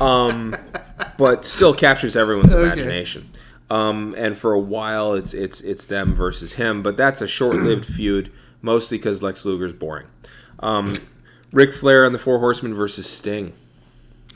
Um, 0.00 0.56
but 1.16 1.44
still 1.44 1.74
captures 1.74 2.16
everyone's 2.16 2.52
Okay. 2.52 2.64
imagination. 2.64 3.30
Um, 3.70 4.12
and 4.18 4.36
for 4.36 4.52
a 4.52 4.58
while, 4.58 5.14
it's 5.14 5.32
it's 5.32 5.60
it's 5.60 5.86
them 5.86 6.12
versus 6.16 6.54
him. 6.54 6.82
But 6.82 6.96
that's 6.96 7.20
a 7.22 7.28
short-lived 7.28 7.84
feud, 7.94 8.32
mostly 8.62 8.98
because 8.98 9.22
Lex 9.22 9.44
Luger's 9.44 9.72
boring. 9.72 10.06
Um, 10.58 10.96
Ric 11.52 11.72
Flair 11.72 12.04
and 12.04 12.12
the 12.12 12.18
Four 12.18 12.40
Horsemen 12.40 12.74
versus 12.74 13.06
Sting. 13.08 13.52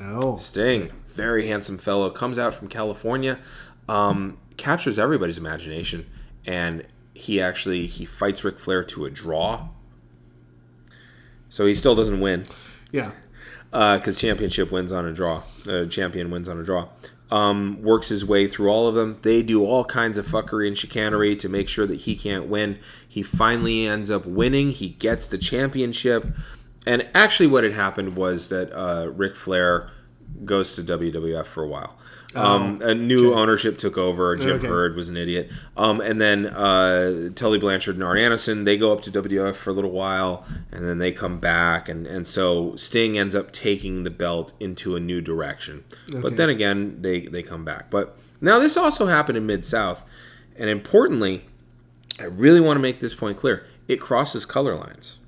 Oh. 0.00 0.37
Sting, 0.37 0.92
very 1.18 1.48
handsome 1.48 1.76
fellow, 1.76 2.08
comes 2.08 2.38
out 2.38 2.54
from 2.54 2.68
California, 2.68 3.38
um, 3.88 4.38
captures 4.56 4.98
everybody's 4.98 5.37
imagination, 5.37 6.06
and 6.46 6.87
he 7.14 7.40
actually 7.40 7.87
he 7.87 8.04
fights 8.06 8.42
Ric 8.44 8.58
Flair 8.58 8.82
to 8.84 9.04
a 9.04 9.10
draw. 9.10 9.68
So 11.50 11.66
he 11.66 11.75
still 11.75 11.94
doesn't 11.94 12.20
win 12.20 12.44
Yeah. 12.92 13.10
because 13.70 14.18
championship 14.18 14.70
wins 14.70 14.92
on 14.92 15.04
a 15.06 15.12
draw. 15.12 15.42
Uh, 15.68 15.84
champion 15.87 16.30
wins 16.30 16.48
on 16.48 16.58
a 16.58 16.62
draw. 16.64 16.88
um, 17.30 17.82
works 17.82 18.08
his 18.08 18.25
way 18.25 18.48
through 18.48 18.70
all 18.70 18.88
of 18.88 18.94
them. 18.94 19.18
They 19.20 19.42
do 19.42 19.62
all 19.62 19.84
kinds 19.84 20.16
of 20.16 20.26
fuckery 20.26 20.66
and 20.66 20.78
chicanery 20.78 21.37
to 21.37 21.46
make 21.50 21.68
sure 21.68 21.87
that 21.87 21.96
he 22.06 22.16
can't 22.16 22.46
win. 22.46 22.78
He 23.06 23.22
finally 23.22 23.87
ends 23.87 24.10
up 24.10 24.25
winning. 24.25 24.70
He 24.70 24.88
gets 24.88 25.26
the 25.26 25.37
championship. 25.37 26.25
And 26.87 27.06
actually, 27.14 27.48
what 27.48 27.64
had 27.64 27.75
happened 27.75 28.16
was 28.16 28.48
that 28.48 28.72
uh, 28.72 29.10
Ric 29.10 29.37
Flair 29.37 29.90
goes 30.44 30.75
to 30.75 30.82
WWF 30.82 31.47
for 31.47 31.62
a 31.62 31.68
while. 31.68 31.97
Um, 32.35 32.80
a 32.82 32.94
new 32.94 33.35
ownership 33.35 33.78
took 33.78 33.97
over. 33.97 34.37
Jim 34.37 34.56
Okay. 34.56 34.66
Herd 34.66 34.94
was 34.97 35.08
an 35.08 35.16
idiot. 35.16 35.50
Um, 35.76 36.00
and 36.00 36.20
then 36.20 36.47
uh, 36.47 37.30
Tully 37.35 37.58
Blanchard 37.58 37.94
and 37.94 38.04
Arn 38.04 38.18
Anderson, 38.18 38.64
they 38.64 38.76
go 38.76 38.92
up 38.92 39.02
to 39.02 39.11
WWF 39.11 39.56
for 39.56 39.70
a 39.70 39.73
little 39.73 39.90
while, 39.90 40.44
and 40.70 40.85
then 40.85 40.99
they 40.99 41.11
come 41.11 41.40
back. 41.40 41.88
And, 41.88 42.06
and 42.06 42.26
so 42.28 42.76
Sting 42.76 43.18
ends 43.18 43.35
up 43.35 43.50
taking 43.50 44.04
the 44.04 44.11
belt 44.11 44.52
into 44.61 44.94
a 44.94 45.00
new 45.00 45.20
direction. 45.20 45.85
Okay. 46.11 46.20
But 46.20 46.37
then 46.37 46.50
again, 46.50 47.00
they, 47.00 47.23
they 47.23 47.42
come 47.42 47.64
back. 47.64 47.90
But 47.90 48.16
now 48.40 48.58
this 48.58 48.76
also 48.76 49.06
happened 49.06 49.38
in 49.38 49.47
Mid 49.47 49.64
South. 49.64 50.04
And 50.56 50.68
importantly, 50.68 51.44
I 52.20 52.25
really 52.25 52.61
want 52.61 52.76
to 52.76 52.82
make 52.82 53.00
this 53.00 53.14
point 53.14 53.38
clear 53.38 53.64
it 53.87 54.00
crosses 54.00 54.44
color 54.44 54.76
lines. 54.76 55.18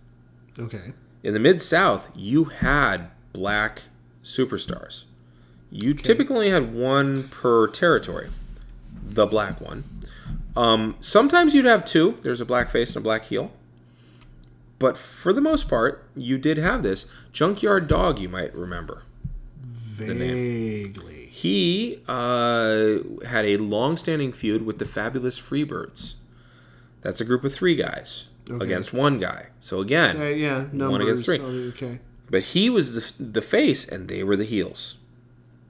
Okay. 0.59 0.92
In 1.23 1.35
the 1.35 1.40
Mid 1.40 1.62
South, 1.62 2.11
you 2.14 2.45
had 2.45 3.11
black 3.33 3.83
superstars. 4.25 5.05
You 5.71 5.95
typically 5.95 6.50
had 6.50 6.75
one 6.75 7.29
per 7.29 7.67
territory, 7.69 8.29
the 9.03 9.27
black 9.27 9.61
one. 9.61 9.85
Um, 10.57 10.97
sometimes 11.00 11.55
you'd 11.55 11.65
have 11.65 11.85
two. 11.85 12.19
There's 12.23 12.41
a 12.41 12.45
black 12.45 12.71
face 12.71 12.89
and 12.91 12.97
a 12.97 13.00
black 13.00 13.27
heel. 13.27 13.53
But 14.81 14.97
for 14.97 15.33
the 15.33 15.41
most 15.41 15.69
part, 15.69 16.05
you 16.17 16.39
did 16.39 16.57
have 16.59 16.83
this. 16.83 17.07
Junkyard 17.33 17.87
Dog, 17.87 18.19
you 18.19 18.29
might 18.29 18.55
remember. 18.55 19.03
Vaguely. 19.62 21.27
He 21.31 22.03
uh, 22.09 22.99
had 23.27 23.45
a 23.45 23.57
long 23.59 23.97
standing 23.97 24.33
feud 24.33 24.65
with 24.67 24.79
the 24.79 24.87
Fabulous 24.87 25.39
Freebirds. 25.39 26.15
That's 27.03 27.21
a 27.21 27.25
group 27.25 27.45
of 27.45 27.55
three 27.55 27.77
guys 27.77 28.25
Okay. 28.50 28.65
against 28.65 28.93
one 28.93 29.19
guy. 29.19 29.47
So 29.61 29.81
again, 29.81 30.21
Uh, 30.21 30.25
yeah, 30.25 30.65
numbers. 30.73 30.89
one 30.91 31.00
against 31.03 31.25
three. 31.27 31.39
Okay. 31.41 31.99
But 32.31 32.43
he 32.43 32.71
was 32.71 32.95
the, 32.95 33.23
the 33.23 33.43
face, 33.43 33.87
and 33.87 34.09
they 34.09 34.23
were 34.23 34.37
the 34.37 34.45
heels. 34.45 34.97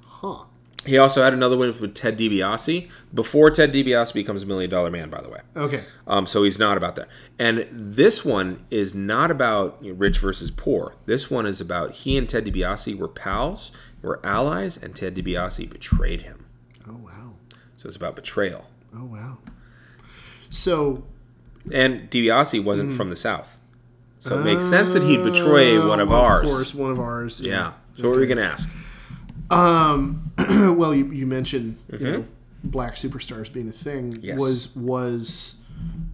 Huh. 0.05 0.45
He 0.87 0.97
also 0.97 1.23
had 1.23 1.35
another 1.35 1.59
one 1.59 1.79
with 1.79 1.95
Ted 1.95 2.19
DiBiase 2.19 2.89
before 3.13 3.51
Ted 3.51 3.71
DiBiase 3.73 4.15
becomes 4.15 4.43
a 4.43 4.47
million 4.47 4.71
dollar 4.71 4.91
man, 4.91 5.11
by 5.11 5.21
the 5.21 5.29
way. 5.29 5.41
Okay. 5.55 5.85
Um, 6.07 6.27
so 6.27 6.43
he's 6.43 6.59
not 6.59 6.79
about 6.79 6.97
that. 6.97 7.09
And 7.39 7.67
this 7.71 8.25
one 8.25 8.65
is 8.71 8.95
not 8.95 9.31
about 9.31 9.79
you 9.83 9.93
know, 9.93 9.99
rich 9.99 10.19
versus 10.19 10.51
poor. 10.51 10.95
This 11.05 11.31
one 11.31 11.45
is 11.45 11.61
about 11.61 11.93
he 11.93 12.17
and 12.17 12.27
Ted 12.27 12.47
DiBiase 12.47 12.97
were 12.97 13.09
pals, 13.09 13.73
were 14.01 14.21
allies, 14.25 14.79
and 14.79 14.97
Ted 14.97 15.15
DiBiase 15.15 15.69
betrayed 15.69 16.23
him. 16.23 16.47
Oh 16.89 16.97
wow. 16.97 17.35
So 17.77 17.87
it's 17.87 17.97
about 17.97 18.17
betrayal. 18.17 18.67
Oh 18.97 19.05
wow. 19.05 19.37
So 20.49 21.05
And 21.71 22.11
DiBiase 22.11 22.65
wasn't 22.65 22.95
from 22.95 23.11
the 23.11 23.17
South. 23.17 23.59
So 24.21 24.39
it 24.39 24.45
makes 24.45 24.65
sense 24.65 24.93
that 24.93 25.03
he'd 25.03 25.25
betray 25.25 25.79
one 25.79 25.99
of 26.01 26.13
Oh, 26.13 26.17
ours. 26.17 26.43
Of 26.43 26.49
course, 26.57 26.75
one 26.75 26.91
of 26.91 27.01
ours. 27.01 27.41
Yeah. 27.41 27.73
So 27.97 28.09
what 28.09 28.17
were 28.17 28.21
you 28.21 28.27
going 28.27 28.39
to 28.39 28.45
ask? 28.45 28.69
Um. 29.51 30.31
well, 30.79 30.95
you, 30.95 31.11
you 31.11 31.27
mentioned 31.27 31.77
you 31.93 31.99
know 31.99 32.25
black 32.63 32.95
superstars 32.95 33.53
being 33.53 33.69
a 33.69 33.73
thing. 33.73 34.13
Mm-hmm. 34.13 34.25
Yes. 34.25 34.39
Was 34.39 34.77
was 34.77 35.57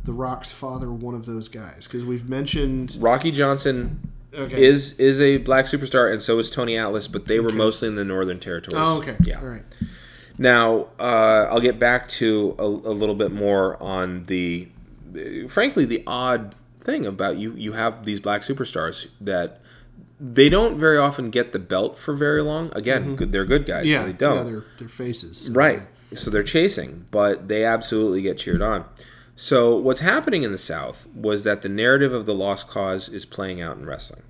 the 0.05 0.13
Rock's 0.13 0.53
father 0.53 0.91
one 0.91 1.15
of 1.15 1.27
those 1.27 1.49
guys? 1.49 1.85
Because 1.87 2.05
we've 2.05 2.29
mentioned. 2.29 2.97
Rocky 3.01 3.31
Johnson 3.31 4.01
Okay. 4.33 4.63
is 4.63 4.93
is 4.99 5.21
a 5.21 5.39
black 5.39 5.65
superstar, 5.65 6.13
and 6.13 6.23
so 6.23 6.39
is 6.39 6.51
Tony 6.51 6.77
Atlas, 6.77 7.09
but 7.09 7.25
they 7.25 7.41
were 7.41 7.53
mostly 7.53 7.89
in 7.89 7.95
the 7.97 8.05
Northern 8.05 8.39
Territories. 8.39 8.77
Oh, 8.79 8.99
okay. 8.99 9.17
Yeah. 9.25 9.41
All 9.41 9.47
right. 9.47 9.63
Now, 10.39 10.89
uh, 11.01 11.49
I'll 11.51 11.61
get 11.63 11.79
back 11.79 12.09
to 12.11 12.55
a, 12.59 12.65
a 12.65 12.93
little 12.93 13.15
bit 13.15 13.33
more 13.33 13.83
on 13.83 14.25
the, 14.25 14.69
frankly, 15.49 15.87
the 15.87 16.03
odd 16.07 16.55
thing 16.87 17.05
about 17.05 17.37
you. 17.37 17.53
You 17.55 17.73
have 17.75 18.05
these 18.07 18.21
black 18.21 18.43
superstars 18.43 19.09
that 19.21 19.61
they 20.19 20.49
don't 20.49 20.79
very 20.79 20.97
often 20.97 21.29
get 21.31 21.53
the 21.53 21.59
belt 21.59 21.99
for 21.99 22.15
very 22.15 22.41
long. 22.43 22.73
Again, 22.75 23.17
good, 23.17 23.33
they're 23.33 23.45
good 23.45 23.67
guys. 23.67 23.85
Mm-hmm. 23.85 23.93
Yeah. 23.93 24.01
so 24.01 24.07
they 24.07 24.13
don't. 24.15 24.37
Yeah, 24.39 24.45
their 24.53 24.65
their 24.79 24.89
faces. 24.89 25.37
so- 25.39 25.53
Right. 25.53 25.83
So 26.15 26.31
they're 26.31 26.45
chasing, 26.45 27.05
but 27.11 27.49
they 27.49 27.65
absolutely 27.65 28.23
get 28.23 28.39
cheered 28.39 28.63
on. 28.63 28.85
So 29.35 29.77
what's 29.77 30.01
happening 30.01 30.45
in 30.45 30.53
the 30.53 30.57
South 30.59 31.07
was 31.15 31.43
that 31.43 31.61
the 31.63 31.69
narrative 31.69 32.13
of 32.15 32.25
the 32.27 32.35
lost 32.35 32.69
cause 32.69 33.09
is 33.11 33.27
playing 33.27 33.61
out 33.61 33.77
in 33.77 33.85
wrestling. 33.85 34.23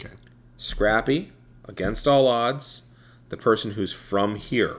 Okay. 0.00 0.14
Scrappy, 0.56 1.32
against 1.68 2.06
all 2.06 2.28
odds, 2.28 2.82
the 3.28 3.36
person 3.36 3.72
who's 3.72 3.92
from 3.92 4.36
here 4.36 4.78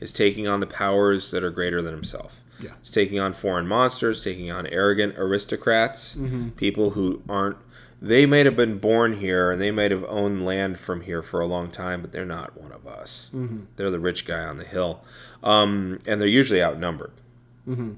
is 0.00 0.12
taking 0.12 0.46
on 0.48 0.60
the 0.60 0.66
powers 0.66 1.30
that 1.30 1.42
are 1.44 1.50
greater 1.50 1.80
than 1.80 1.92
himself. 1.94 2.34
Yeah. 2.60 2.70
It's 2.80 2.90
taking 2.90 3.18
on 3.18 3.32
foreign 3.32 3.66
monsters, 3.66 4.22
taking 4.24 4.50
on 4.50 4.66
arrogant 4.66 5.14
aristocrats, 5.18 6.14
mm-hmm. 6.14 6.50
people 6.50 6.90
who 6.90 7.22
aren't. 7.28 7.56
They 8.00 8.26
might 8.26 8.46
have 8.46 8.54
been 8.56 8.78
born 8.78 9.18
here 9.18 9.50
and 9.50 9.60
they 9.60 9.72
might 9.72 9.90
have 9.90 10.04
owned 10.04 10.44
land 10.44 10.78
from 10.78 11.00
here 11.00 11.20
for 11.22 11.40
a 11.40 11.46
long 11.46 11.70
time, 11.70 12.00
but 12.00 12.12
they're 12.12 12.24
not 12.24 12.60
one 12.60 12.70
of 12.70 12.86
us. 12.86 13.28
Mm-hmm. 13.34 13.60
They're 13.76 13.90
the 13.90 13.98
rich 13.98 14.24
guy 14.24 14.40
on 14.40 14.56
the 14.58 14.64
hill, 14.64 15.02
um, 15.42 15.98
and 16.06 16.20
they're 16.20 16.28
usually 16.28 16.62
outnumbered. 16.62 17.10
Mm-hmm. 17.68 17.94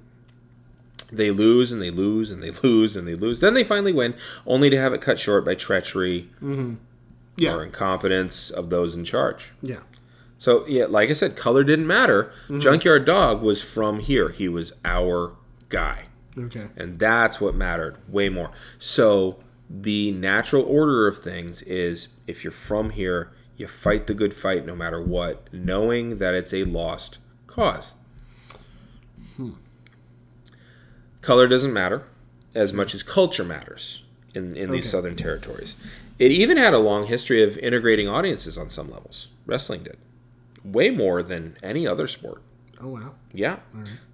They 1.13 1.31
lose 1.31 1.73
and 1.73 1.83
they 1.83 1.91
lose 1.91 2.31
and 2.31 2.43
they 2.43 2.51
lose 2.51 2.97
and 2.97 3.07
they 3.07 3.15
lose. 3.15 3.41
Then 3.41 3.55
they 3.55 3.65
finally 3.65 3.93
win, 3.93 4.15
only 4.47 4.71
to 4.71 4.79
have 4.79 4.93
it 4.93 5.01
cut 5.01 5.19
short 5.19 5.45
by 5.45 5.55
treachery 5.55 6.29
Yeah. 7.37 7.55
or 7.55 7.65
incompetence 7.65 8.51
of 8.51 8.71
those 8.71 8.95
in 8.95 9.05
charge. 9.05 9.51
Yeah. 9.61 9.81
So 10.41 10.67
yeah, 10.67 10.87
like 10.87 11.11
I 11.11 11.13
said, 11.13 11.37
color 11.37 11.63
didn't 11.63 11.87
matter. 11.87 12.33
Mm-hmm. 12.45 12.61
Junkyard 12.61 13.05
Dog 13.05 13.43
was 13.43 13.63
from 13.63 14.01
here. 14.01 14.31
He 14.31 14.49
was 14.49 14.73
our 14.87 15.37
guy. 15.69 16.07
Okay. 16.37 16.69
And 16.77 16.99
that's 16.99 17.41
what 17.43 17.55
mattered 17.55 17.99
way 18.09 18.31
more. 18.31 18.51
So 18.79 19.39
the 19.69 20.11
natural 20.13 20.63
order 20.63 21.07
of 21.07 21.19
things 21.19 21.61
is 21.63 22.09
if 22.27 22.43
you're 22.43 22.51
from 22.53 22.91
here, 22.91 23.31
you 23.59 23.67
fight 23.69 24.07
the 24.07 24.15
good 24.15 24.33
fight 24.33 24.65
no 24.65 24.75
matter 24.75 25.01
what, 25.03 25.47
knowing 25.53 26.17
that 26.19 26.33
it's 26.33 26.55
a 26.55 26.65
lost 26.65 27.19
cause. 27.47 27.93
Hmm. 29.37 29.51
Color 31.21 31.49
doesn't 31.49 31.73
matter 31.75 32.05
as 32.55 32.73
much 32.73 32.95
as 32.95 33.03
culture 33.03 33.45
matters 33.45 34.03
in, 34.35 34.57
in 34.57 34.71
these 34.71 34.85
Okay. 34.87 34.91
southern 34.91 35.17
territories. 35.17 35.75
It 36.19 36.31
even 36.31 36.57
had 36.57 36.73
a 36.73 36.79
long 36.79 37.07
history 37.07 37.43
of 37.43 37.59
integrating 37.59 38.09
audiences 38.09 38.57
on 38.57 38.71
some 38.71 38.91
levels. 38.91 39.29
Wrestling 39.45 39.83
did. 39.83 39.99
Way 40.65 40.91
more 40.91 41.23
than 41.23 41.57
any 41.63 41.87
other 41.87 42.07
sport. 42.07 42.43
Oh 42.81 42.89
wow. 42.89 43.15
Yeah. 43.33 43.59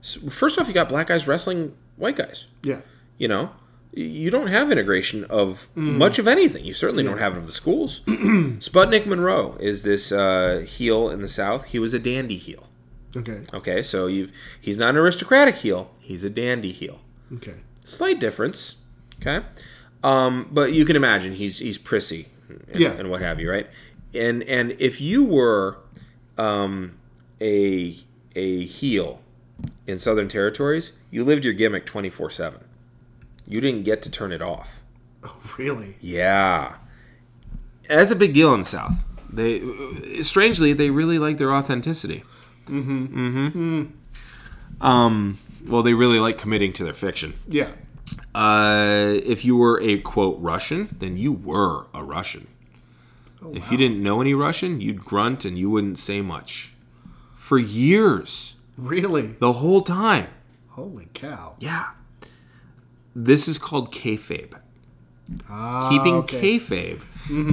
So 0.01 0.29
first 0.31 0.59
off, 0.59 0.69
you 0.69 0.75
got 0.75 0.89
black 0.89 1.07
guys 1.09 1.27
wrestling 1.27 1.75
white 1.97 2.17
guys. 2.17 2.47
Yeah. 2.63 2.81
You 3.19 3.29
know, 3.29 3.51
you 3.93 4.31
don't 4.31 4.49
have 4.49 4.71
integration 4.71 5.25
of 5.25 5.69
much 5.75 6.19
of 6.19 6.29
anything. 6.29 6.65
You 6.65 6.75
certainly 6.75 7.03
don't 7.03 7.19
have 7.19 7.35
it 7.35 7.39
of 7.39 7.47
the 7.47 7.53
schools. 7.53 8.01
Sputnik 8.07 9.07
Monroe 9.07 9.57
is 9.61 9.83
this 9.85 10.13
uh, 10.13 10.65
heel 10.67 11.09
in 11.11 11.23
the 11.23 11.29
South. 11.29 11.67
He 11.67 11.79
was 11.79 11.95
a 11.95 11.99
dandy 11.99 12.37
heel. 12.37 12.69
Okay. 13.17 13.41
Okay, 13.55 13.83
so 13.83 14.07
you 14.09 14.29
he's 14.61 14.77
not 14.79 14.91
an 14.91 14.97
aristocratic 14.97 15.57
heel. 15.57 15.91
He's 16.01 16.23
a 16.25 16.31
dandy 16.31 16.73
heel. 16.73 17.01
Okay. 17.35 17.57
Slight 17.85 18.21
difference. 18.21 18.77
Okay, 19.21 19.47
um, 20.05 20.49
but 20.53 20.73
you 20.75 20.85
can 20.85 20.97
imagine 20.97 21.35
he's 21.37 21.59
he's 21.61 21.79
prissy 21.79 22.29
and, 22.69 22.79
Yeah. 22.81 22.91
and 22.91 23.11
what 23.11 23.23
have 23.23 23.41
you, 23.41 23.51
right? 23.51 23.67
And 24.13 24.43
and 24.43 24.73
if 24.79 25.01
you 25.01 25.25
were 25.25 25.79
um, 26.39 26.97
a 27.41 27.97
a 28.35 28.65
heel 28.65 29.23
in 29.87 29.99
Southern 29.99 30.29
Territories, 30.29 30.93
you 31.11 31.25
lived 31.25 31.45
your 31.45 31.55
gimmick 31.55 31.87
twenty 31.87 32.11
four 32.11 32.31
seven. 32.31 32.61
You 33.47 33.61
didn't 33.61 33.85
get 33.85 34.03
to 34.03 34.11
turn 34.11 34.33
it 34.33 34.43
off. 34.43 34.81
Oh 35.23 35.37
really? 35.59 35.97
Yeah, 36.01 36.77
that's 37.89 38.11
a 38.11 38.17
big 38.17 38.35
deal 38.35 38.53
in 38.55 38.61
the 38.61 38.67
South. 38.67 39.05
They 39.33 39.63
strangely 40.23 40.73
they 40.73 40.91
really 40.91 41.19
like 41.19 41.39
their 41.39 41.53
authenticity. 41.53 42.25
Mm-hmm. 42.67 43.39
Mm-hmm. 43.39 44.87
Um. 44.87 45.39
Well, 45.67 45.83
they 45.83 45.95
really 45.95 46.21
like 46.21 46.39
committing 46.39 46.73
to 46.75 46.85
their 46.85 46.95
fiction. 46.95 47.35
Yeah. 47.49 47.73
Uh, 48.35 49.15
if 49.25 49.45
you 49.45 49.57
were 49.57 49.81
a 49.83 49.99
quote 49.99 50.39
Russian, 50.41 50.95
then 51.01 51.17
you 51.17 51.33
were 51.33 51.87
a 51.93 52.05
Russian. 52.05 52.47
If 53.55 53.71
you 53.71 53.77
didn't 53.79 54.03
know 54.03 54.21
any 54.21 54.35
Russian, 54.35 54.81
you'd 54.81 55.05
grunt 55.05 55.45
and 55.45 55.59
you 55.59 55.71
wouldn't 55.71 55.99
say 55.99 56.21
much. 56.23 56.73
For 57.37 57.59
years, 57.59 58.55
Really? 58.77 59.29
the 59.39 59.55
whole 59.55 59.83
time. 59.83 60.29
Holy 60.71 61.09
cow. 61.15 61.57
Yeah. 61.61 61.91
This 63.15 63.49
is 63.49 63.57
called 63.59 63.93
kayfabe. 63.93 64.55
Ah, 65.51 65.89
Keeping 65.89 66.15
okay. 66.17 66.59
kayfabe 66.59 67.01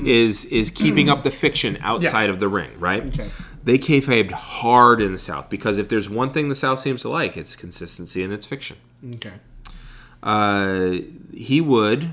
is 0.06 0.46
is 0.46 0.70
keeping 0.70 1.10
up 1.10 1.24
the 1.24 1.32
fiction 1.32 1.78
outside 1.82 2.30
of 2.30 2.40
the 2.40 2.48
ring, 2.48 2.72
right? 2.80 3.04
Okay. 3.06 3.30
They 3.64 3.78
kayfabed 3.78 4.32
hard 4.32 5.02
in 5.02 5.14
the 5.14 5.18
South 5.20 5.50
because 5.50 5.78
if 5.80 5.88
there's 5.88 6.10
one 6.10 6.32
thing 6.34 6.50
the 6.50 6.56
South 6.56 6.80
seems 6.80 7.02
to 7.04 7.10
like, 7.10 7.38
it's 7.38 7.56
consistency 7.56 8.22
and 8.24 8.34
it's 8.34 8.46
fiction. 8.46 8.76
Okay. 9.16 9.34
uh, 10.22 10.98
he 11.34 11.62
would, 11.62 12.12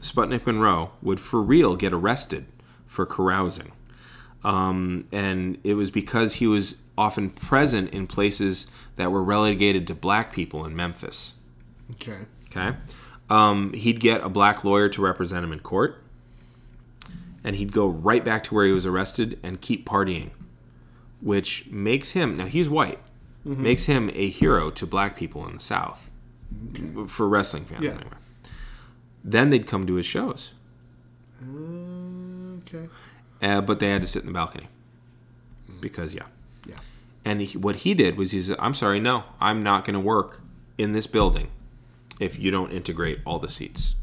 Sputnik 0.00 0.46
Monroe, 0.46 0.92
would 1.02 1.18
for 1.20 1.42
real 1.42 1.74
get 1.76 1.92
arrested 1.92 2.46
for 2.90 3.06
carousing. 3.06 3.70
Um, 4.42 5.06
and 5.12 5.58
it 5.62 5.74
was 5.74 5.90
because 5.92 6.34
he 6.34 6.46
was 6.48 6.76
often 6.98 7.30
present 7.30 7.90
in 7.94 8.06
places 8.08 8.66
that 8.96 9.12
were 9.12 9.22
relegated 9.22 9.86
to 9.86 9.94
black 9.94 10.32
people 10.32 10.64
in 10.66 10.74
Memphis. 10.74 11.34
Okay. 11.92 12.18
Okay. 12.50 12.76
Um, 13.30 13.72
he'd 13.74 14.00
get 14.00 14.22
a 14.24 14.28
black 14.28 14.64
lawyer 14.64 14.88
to 14.88 15.00
represent 15.00 15.44
him 15.44 15.52
in 15.52 15.60
court, 15.60 16.02
and 17.44 17.54
he'd 17.54 17.70
go 17.72 17.86
right 17.86 18.24
back 18.24 18.42
to 18.44 18.54
where 18.54 18.66
he 18.66 18.72
was 18.72 18.84
arrested 18.84 19.38
and 19.44 19.60
keep 19.60 19.86
partying, 19.88 20.30
which 21.20 21.66
makes 21.70 22.10
him 22.10 22.36
now 22.36 22.46
he's 22.46 22.68
white, 22.68 22.98
makes 23.44 23.84
him 23.84 24.10
a 24.14 24.28
hero 24.28 24.68
to 24.70 24.84
black 24.84 25.16
people 25.16 25.46
in 25.46 25.54
the 25.54 25.60
South 25.60 26.10
for 27.06 27.28
wrestling 27.28 27.64
fans 27.66 27.84
Yeah. 27.84 27.90
anyway. 27.92 28.10
Then 29.22 29.50
they'd 29.50 29.66
come 29.68 29.86
to 29.86 29.94
his 29.94 30.06
shows, 30.06 30.52
Okay. 32.72 32.88
uh, 33.42 33.60
but 33.60 33.80
they 33.80 33.88
had 33.90 34.02
to 34.02 34.08
sit 34.08 34.22
in 34.22 34.26
the 34.26 34.32
balcony 34.32 34.68
because 35.80 36.14
yeah. 36.14 36.24
Yeah. 36.66 36.76
And 37.24 37.40
he, 37.40 37.58
what 37.58 37.76
he 37.76 37.94
did 37.94 38.16
was 38.16 38.30
he 38.32 38.42
said, 38.42 38.56
"I'm 38.58 38.74
sorry, 38.74 39.00
no, 39.00 39.24
I'm 39.40 39.62
not 39.62 39.84
going 39.84 39.94
to 39.94 40.00
work 40.00 40.40
in 40.78 40.92
this 40.92 41.06
building 41.06 41.48
if 42.18 42.38
you 42.38 42.50
don't 42.50 42.70
integrate 42.70 43.18
all 43.24 43.38
the 43.38 43.48
seats." 43.50 43.94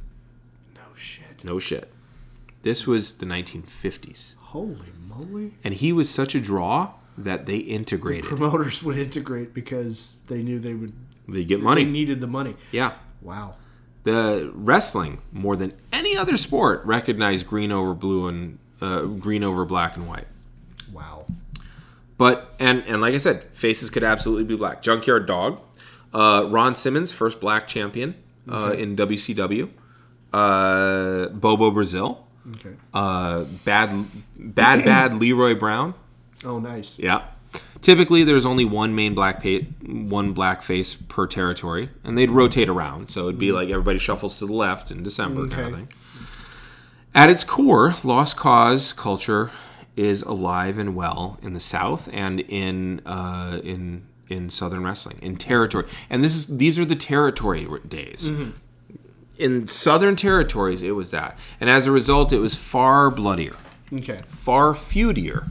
No 0.75 0.81
shit. 0.95 1.43
No 1.43 1.59
shit. 1.59 1.91
This 2.63 2.85
was 2.87 3.13
the 3.13 3.25
1950s, 3.25 4.35
Holy 4.37 4.87
moly. 5.07 5.53
and 5.63 5.73
he 5.75 5.93
was 5.93 6.09
such 6.09 6.35
a 6.35 6.39
draw 6.41 6.91
that 7.17 7.45
they 7.45 7.57
integrated. 7.57 8.25
Promoters 8.25 8.83
would 8.83 8.97
integrate 8.97 9.53
because 9.53 10.17
they 10.27 10.41
knew 10.43 10.59
they 10.59 10.73
would. 10.73 10.93
They 11.27 11.45
get 11.45 11.61
money. 11.61 11.83
They 11.85 11.89
needed 11.91 12.21
the 12.21 12.27
money. 12.27 12.55
Yeah. 12.71 12.91
Wow. 13.21 13.55
The 14.07 14.49
wrestling 14.53 15.19
more 15.33 15.57
than 15.57 15.73
any 15.91 16.15
other 16.15 16.37
sport 16.37 16.85
recognized 16.85 17.45
green 17.45 17.73
over 17.73 17.93
blue 17.93 18.27
and 18.29 18.57
uh, 18.79 19.01
green 19.01 19.43
over 19.43 19.65
black 19.65 19.97
and 19.97 20.07
white. 20.07 20.27
Wow. 20.93 21.25
But 22.17 22.55
and 22.57 22.83
and 22.87 23.01
like 23.01 23.13
I 23.13 23.17
said, 23.17 23.43
faces 23.51 23.89
could 23.89 24.05
absolutely 24.05 24.45
be 24.45 24.55
black. 24.55 24.81
Junkyard 24.81 25.25
Dog, 25.25 25.59
uh, 26.13 26.47
Ron 26.49 26.73
Simmons, 26.75 27.11
first 27.11 27.41
black 27.41 27.67
champion 27.67 28.15
uh, 28.49 28.73
in 28.77 28.95
WCW. 28.95 29.69
Uh, 30.31 31.27
Bobo 31.27 31.69
Brazil, 31.71 32.25
Okay. 32.55 32.75
uh, 32.93 33.43
bad 33.65 34.05
bad 34.37 34.85
bad 34.85 35.15
Leroy 35.19 35.53
Brown. 35.53 35.93
Oh, 36.45 36.59
nice. 36.59 36.97
Yeah. 36.97 37.23
Typically, 37.87 38.25
there's 38.25 38.45
only 38.45 38.65
one 38.65 38.93
main 38.93 39.15
black 39.15 39.41
pa- 39.41 39.59
one 39.87 40.33
black 40.33 40.61
face 40.61 40.93
per 40.95 41.25
territory, 41.25 41.89
and 42.03 42.17
they'd 42.17 42.29
rotate 42.29 42.67
around. 42.67 43.09
So 43.09 43.29
it'd 43.29 43.39
be 43.39 43.53
like 43.53 43.69
everybody 43.69 43.97
shuffles 43.97 44.39
to 44.39 44.45
the 44.45 44.51
left 44.51 44.91
in 44.91 45.03
December, 45.03 45.47
kind 45.47 45.53
of 45.53 45.67
Okay. 45.67 45.75
thing. 45.75 45.87
At 47.15 47.29
its 47.29 47.45
core, 47.45 47.95
lost 48.03 48.35
cause 48.35 48.91
culture 48.91 49.51
is 49.95 50.21
alive 50.21 50.77
and 50.77 50.97
well 50.97 51.39
in 51.41 51.53
the 51.53 51.61
South 51.61 52.09
and 52.11 52.41
in 52.41 52.99
uh, 53.05 53.61
in 53.63 54.03
in 54.27 54.49
Southern 54.49 54.83
wrestling 54.83 55.19
in 55.21 55.37
territory. 55.37 55.85
And 56.09 56.25
this 56.25 56.35
is 56.35 56.57
these 56.57 56.77
are 56.77 56.83
the 56.83 56.93
territory 56.97 57.65
days. 57.87 58.29
In 59.37 59.65
Southern 59.65 60.17
territories, 60.17 60.83
it 60.83 60.91
was 60.91 61.11
that, 61.11 61.39
and 61.61 61.69
as 61.69 61.87
a 61.87 61.93
result, 61.93 62.33
it 62.33 62.39
was 62.39 62.53
far 62.53 63.09
bloodier 63.09 63.55
Okay. 63.93 64.17
far 64.29 64.73
feudier. 64.73 65.47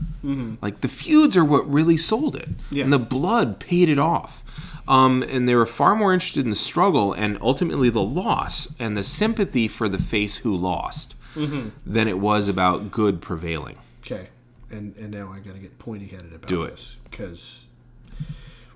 Like 0.61 0.81
the 0.81 0.87
feuds 0.89 1.37
are 1.37 1.45
what 1.45 1.69
really 1.71 1.95
sold 1.97 2.35
it, 2.35 2.49
Yeah. 2.69 2.83
and 2.83 2.91
the 2.91 2.99
blood 2.99 3.59
paid 3.59 3.87
it 3.87 3.97
off. 3.97 4.43
Um, 4.87 5.23
and 5.23 5.47
they 5.47 5.55
were 5.55 5.65
far 5.65 5.95
more 5.95 6.13
interested 6.13 6.43
in 6.43 6.49
the 6.49 6.55
struggle 6.55 7.13
and 7.13 7.37
ultimately 7.41 7.89
the 7.89 8.01
loss 8.01 8.67
and 8.79 8.95
the 8.97 9.03
sympathy 9.03 9.67
for 9.67 9.87
the 9.89 9.97
face 9.97 10.37
who 10.37 10.55
lost 10.55 11.13
than 11.35 12.07
it 12.07 12.19
was 12.19 12.49
about 12.49 12.89
good 12.91 13.21
prevailing. 13.21 13.77
Okay. 14.01 14.27
And 14.69 14.95
and 14.97 15.11
now 15.11 15.31
I 15.31 15.39
got 15.39 15.53
to 15.53 15.59
get 15.59 15.77
pointy 15.79 16.07
headed 16.07 16.33
about 16.33 16.47
Do 16.47 16.63
it. 16.63 16.71
this 16.71 16.95
because 17.09 17.67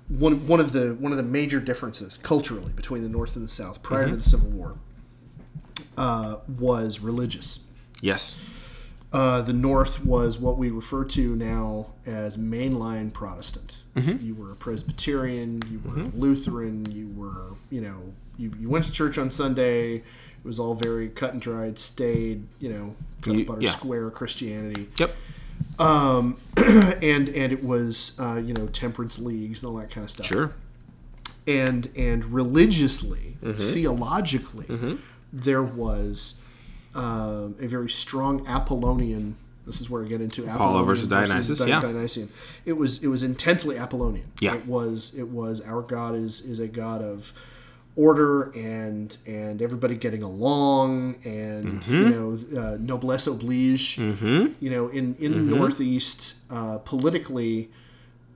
one 0.07 0.47
one 0.47 0.59
of 0.59 0.71
the 0.73 0.95
one 0.99 1.11
of 1.11 1.17
the 1.17 1.23
major 1.23 1.59
differences 1.59 2.17
culturally 2.21 2.71
between 2.73 3.03
the 3.03 3.09
North 3.09 3.35
and 3.35 3.43
the 3.45 3.49
South 3.49 3.81
prior 3.83 4.03
Mm-hmm. 4.03 4.11
to 4.13 4.17
the 4.17 4.29
Civil 4.29 4.49
War 4.51 4.75
uh, 5.97 6.37
was 6.59 6.99
religious. 6.99 7.59
Yes. 8.01 8.35
Uh, 9.13 9.41
the 9.41 9.51
North 9.53 10.05
was 10.05 10.39
what 10.39 10.57
we 10.57 10.69
refer 10.69 11.03
to 11.03 11.35
now 11.35 11.87
as 12.05 12.37
mainline 12.37 13.11
Protestant. 13.11 13.83
Mm-hmm. 13.95 14.25
You 14.25 14.35
were 14.35 14.51
a 14.53 14.55
Presbyterian, 14.55 15.61
you 15.69 15.81
were 15.83 15.99
a 16.01 16.03
Lutheran, 16.15 16.89
you 16.89 17.09
were, 17.15 17.55
you 17.69 17.81
know, 17.81 17.97
you, 18.37 18.53
you 18.57 18.69
went 18.69 18.85
to 18.85 18.91
church 18.91 19.17
on 19.17 19.29
Sunday. 19.29 19.95
It 19.97 20.03
was 20.45 20.59
all 20.59 20.75
very 20.75 21.09
cut 21.09 21.33
and 21.33 21.41
dried, 21.41 21.77
stayed, 21.77 22.47
you 22.59 22.69
know, 22.69 22.95
cut 23.21 23.35
You- 23.35 23.45
butter 23.45 23.61
yeah. 23.61 23.71
square 23.71 24.09
Christianity. 24.11 24.87
Yep. 24.97 25.15
Um, 25.77 26.37
and 26.57 27.29
and 27.29 27.51
it 27.53 27.63
was, 27.63 28.17
uh, 28.19 28.35
you 28.43 28.53
know, 28.53 28.67
temperance 28.67 29.19
leagues 29.19 29.61
and 29.63 29.71
all 29.71 29.77
that 29.79 29.89
kind 29.91 30.03
of 30.05 30.11
stuff 30.11 30.25
Sure. 30.27 30.53
and 31.47 31.89
and 31.95 32.23
religiously, 32.25 33.37
Mm-hmm. 33.43 33.73
theologically, 33.73 34.97
there 35.33 35.63
was 35.63 36.40
um, 36.95 37.55
a 37.59 37.67
very 37.67 37.89
strong 37.89 38.45
Apollonian. 38.47 39.35
This 39.65 39.79
is 39.79 39.89
where 39.89 40.03
I 40.03 40.07
get 40.07 40.21
into 40.21 40.47
Apollonian 40.47 40.85
versus 40.85 41.07
Dionysus, 41.07 41.59
Di- 41.59 41.67
yeah. 41.67 41.79
Dionysian. 41.81 42.29
It 42.65 42.73
was 42.73 43.03
it 43.03 43.07
was 43.07 43.23
intensely 43.23 43.77
Apollonian. 43.77 44.25
Yeah. 44.39 44.55
It 44.55 44.65
was 44.65 45.13
it 45.17 45.27
was 45.29 45.61
our 45.61 45.81
God 45.81 46.15
is 46.15 46.41
is 46.41 46.59
a 46.59 46.67
God 46.67 47.01
of 47.01 47.31
order 47.95 48.43
and 48.51 49.15
and 49.27 49.61
everybody 49.61 49.95
getting 49.95 50.23
along 50.23 51.15
and 51.25 51.81
Mm-hmm. 51.81 51.93
you 51.93 52.09
know 52.09 52.61
uh, 52.61 52.77
noblesse 52.79 53.27
oblige. 53.27 53.97
You 53.97 54.53
know 54.61 54.87
in 54.89 55.15
in 55.19 55.33
Mm-hmm. 55.33 55.49
Northeast 55.55 56.35
uh, 56.49 56.79
politically, 56.79 57.69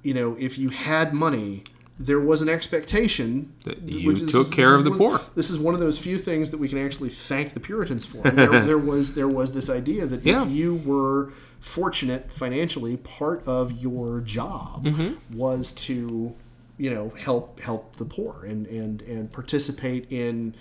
you 0.04 0.14
know 0.14 0.36
if 0.40 0.58
you 0.58 0.70
had 0.70 1.14
money. 1.14 1.64
There 1.98 2.20
was 2.20 2.42
an 2.42 2.50
expectation 2.50 3.54
That 3.64 3.82
you 3.84 4.12
is- 4.12 4.30
took 4.32 4.52
care 4.52 4.74
is 4.74 4.80
of 4.80 4.84
the 4.84 4.92
poor. 4.92 5.22
This 5.36 5.50
is 5.50 5.58
one 5.58 5.74
of 5.74 5.80
those 5.80 5.98
few 5.98 6.18
things 6.18 6.52
that 6.52 6.58
we 6.58 6.68
can 6.68 6.78
actually 6.78 7.10
thank 7.10 7.54
the 7.54 7.60
Puritans 7.62 8.06
for. 8.06 8.22
There, 8.24 8.48
there 8.66 8.78
was 8.78 9.14
there 9.14 9.28
was 9.30 9.54
this 9.54 9.70
idea 9.70 10.06
that 10.06 10.26
Yeah. 10.26 10.44
if 10.44 10.52
you 10.52 10.76
were 10.76 11.32
fortunate 11.62 12.32
financially, 12.34 12.98
part 12.98 13.48
of 13.48 13.72
your 13.82 14.20
job 14.20 14.86
Mm-hmm. 14.86 15.38
was 15.38 15.72
to, 15.72 16.36
you 16.78 16.90
know, 16.94 17.14
help 17.18 17.62
help 17.62 17.96
the 17.96 18.06
poor 18.06 18.44
and 18.46 18.68
and 18.68 19.02
and 19.04 19.32
participate 19.32 20.12
in 20.12 20.54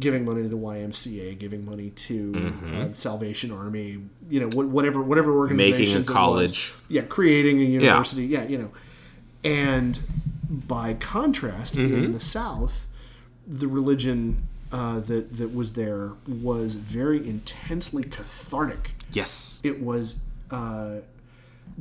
giving 0.00 0.24
money 0.24 0.42
to 0.42 0.48
the 0.48 0.56
YMCA, 0.56 1.38
giving 1.38 1.64
money 1.64 1.90
to 1.90 2.52
uh, 2.66 2.92
Salvation 2.92 3.52
Army, 3.52 3.98
you 4.28 4.40
know, 4.40 4.48
whatever 4.48 5.02
whatever 5.02 5.36
organizations 5.38 5.94
it 5.94 5.98
was. 6.00 6.16
college. 6.16 6.74
yeah, 6.88 7.02
creating 7.02 7.60
a 7.60 7.64
university, 7.64 8.26
yeah, 8.26 8.42
you 8.44 8.58
know, 8.58 8.70
and 9.44 10.00
by 10.50 10.94
contrast, 10.94 11.76
Mm-hmm. 11.76 12.04
in 12.04 12.12
the 12.12 12.20
South, 12.20 12.86
the 13.46 13.68
religion 13.68 14.42
uh, 14.72 15.00
that 15.00 15.36
that 15.38 15.54
was 15.54 15.72
there 15.74 16.12
was 16.28 16.74
very 16.74 17.18
intensely 17.28 18.02
cathartic. 18.04 18.92
Yes. 19.12 19.60
It 19.62 19.82
was 19.82 20.18
uh, 20.50 20.96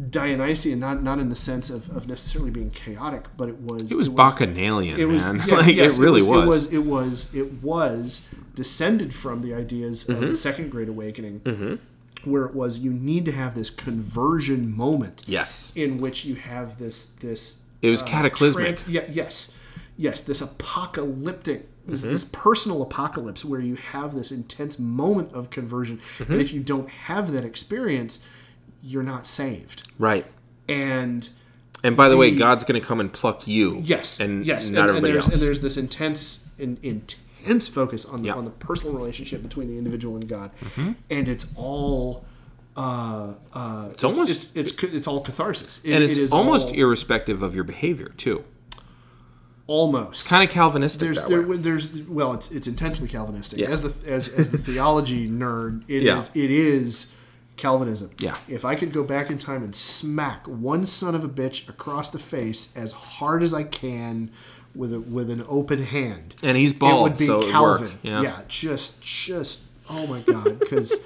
Dionysian, 0.10 0.80
not 0.80 1.02
not 1.04 1.20
in 1.20 1.30
the 1.30 1.36
sense 1.36 1.70
of, 1.70 1.90
of 1.96 2.08
necessarily 2.08 2.52
being 2.52 2.70
chaotic, 2.70 3.26
but 3.38 3.50
it 3.50 3.60
was 3.60 3.92
It 3.92 3.98
was 3.98 4.08
Bacchanalian, 4.10 5.00
it 5.00 5.06
was 5.06 5.28
man. 5.28 5.38
yes, 5.48 5.52
like 5.66 5.76
yes, 5.76 5.98
it 5.98 6.02
really 6.02 6.22
It 6.22 6.28
was. 6.28 6.46
was 6.48 6.74
it 6.74 6.86
was 6.86 7.36
it 7.36 7.54
was 7.64 8.28
descended 8.56 9.14
from 9.14 9.42
the 9.42 9.54
ideas 9.54 10.04
Mm-hmm. 10.06 10.24
of 10.24 10.30
the 10.30 10.36
Second 10.36 10.70
Great 10.70 10.90
Awakening, 10.90 11.80
where 12.24 12.46
it 12.46 12.54
was 12.56 12.80
you 12.80 12.94
need 12.94 13.26
to 13.26 13.32
have 13.32 13.56
this 13.56 13.70
conversion 13.70 14.76
moment 14.76 15.24
Yes. 15.28 15.72
in 15.76 16.00
which 16.00 16.26
you 16.26 16.36
have 16.36 16.78
this 16.78 17.08
this 17.08 17.62
It 17.82 17.90
was 17.90 18.02
cataclysmic. 18.04 18.66
trans- 18.78 18.88
yeah, 18.90 19.06
yes, 19.12 19.54
yes, 19.98 20.22
this 20.22 20.42
apocalyptic, 20.42 21.68
this, 21.86 22.02
Mm-hmm. 22.02 22.12
this 22.12 22.24
personal 22.26 22.82
apocalypse 22.82 23.44
where 23.46 23.60
you 23.62 23.76
have 23.76 24.14
this 24.16 24.32
intense 24.32 24.78
moment 24.80 25.34
of 25.34 25.50
conversion, 25.50 26.00
Mm-hmm. 26.18 26.34
and 26.34 26.42
if 26.42 26.52
you 26.54 26.62
don't 26.62 26.90
have 26.90 27.32
that 27.34 27.46
experience, 27.46 28.24
you're 28.84 29.04
not 29.04 29.26
saved. 29.28 29.90
Right. 29.98 30.26
And 30.68 31.28
And 31.84 31.96
by 31.98 32.10
the, 32.10 32.18
way, 32.18 32.36
God's 32.36 32.64
going 32.64 32.80
to 32.80 32.86
come 32.86 33.00
and 33.00 33.12
pluck 33.12 33.48
you. 33.48 33.80
yes, 33.84 34.20
And 34.20 34.46
yes, 34.46 34.70
not 34.70 34.70
and, 34.70 34.78
and 34.78 34.90
everybody 34.90 35.14
there's 35.14 35.26
else. 35.26 35.34
and 35.34 35.42
there's 35.42 35.62
this 35.62 35.78
intense, 35.78 36.46
in, 36.58 36.78
intense 36.84 37.68
focus 37.70 38.06
on 38.06 38.22
the 38.22 38.28
Yeah. 38.28 38.36
on 38.36 38.44
the 38.46 38.52
personal 38.52 38.96
relationship 38.96 39.42
between 39.42 39.68
the 39.70 39.78
individual 39.78 40.16
and 40.18 40.28
God, 40.28 40.52
Mm-hmm. 40.62 40.92
and 41.10 41.28
it's 41.30 41.46
all. 41.56 42.26
Uh, 42.80 43.34
uh, 43.54 43.88
it's, 43.92 44.04
almost- 44.06 44.32
it's, 44.56 44.56
it's 44.56 44.84
it's 44.84 45.08
all 45.08 45.20
catharsis, 45.22 45.82
It- 45.84 45.94
and 45.94 46.04
it 46.04 46.12
it's 46.12 46.20
is 46.20 46.32
almost 46.34 46.70
all- 46.70 46.74
irrespective 46.76 47.42
of 47.44 47.54
your 47.54 47.66
behavior, 47.66 48.14
too. 48.16 48.44
almost 49.68 50.28
Kind 50.28 50.44
of 50.48 50.50
Calvinistic 50.54 51.02
there's 51.02 51.26
there, 51.26 51.44
there's 51.58 52.02
well 52.08 52.34
it's 52.34 52.52
it's 52.52 52.68
intensely 52.68 53.08
calvinistic 53.08 53.60
Yeah. 53.60 53.68
as 53.70 53.84
the 53.84 54.12
as, 54.12 54.28
as 54.30 54.52
the 54.52 54.58
theology 54.58 55.30
nerd 55.42 55.84
it 55.88 55.98
is 56.04 56.32
Yeah. 56.34 56.44
it 56.44 56.52
is 56.52 57.14
calvinism 57.58 58.10
Yeah. 58.20 58.36
if 58.48 58.66
i 58.66 58.74
could 58.74 58.92
go 58.92 59.04
back 59.04 59.30
in 59.30 59.38
time 59.38 59.62
and 59.64 59.76
smack 59.76 60.48
one 60.48 60.86
son 60.88 61.14
of 61.14 61.24
a 61.24 61.30
bitch 61.30 61.68
across 61.70 62.10
the 62.10 62.18
face 62.20 62.70
as 62.76 62.94
hard 62.94 63.44
as 63.44 63.54
i 63.54 63.64
can 63.64 64.32
with 64.74 64.92
a 64.94 65.00
with 65.00 65.30
an 65.30 65.44
open 65.48 65.84
hand 65.84 66.36
And 66.42 66.58
he's 66.58 66.72
it 66.72 66.80
bald, 66.80 67.04
would 67.04 67.18
be 67.18 67.26
so 67.28 67.40
it 67.40 67.46
would 67.46 67.52
calvin 67.52 67.88
work. 67.88 67.96
Yeah. 68.02 68.42
just 68.48 69.02
just 69.02 69.60
oh 69.90 70.08
my 70.08 70.22
god 70.22 70.60
because 70.60 71.06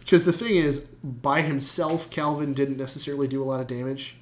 Because 0.00 0.24
the 0.24 0.32
thing 0.32 0.56
is, 0.56 0.84
by 1.02 1.42
himself, 1.42 2.10
Calvin 2.10 2.54
didn't 2.54 2.76
necessarily 2.76 3.26
do 3.28 3.42
a 3.42 3.46
lot 3.46 3.60
of 3.60 3.66
damage. 3.66 4.16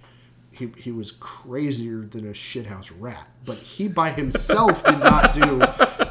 He, 0.52 0.70
he 0.76 0.90
was 0.90 1.12
crazier 1.12 2.00
than 2.00 2.26
a 2.28 2.32
shithouse 2.32 2.92
rat, 2.98 3.28
but 3.46 3.56
he 3.58 3.88
by 3.88 4.10
himself 4.10 4.84
did 4.84 4.98
not 4.98 5.32
do 5.34 5.60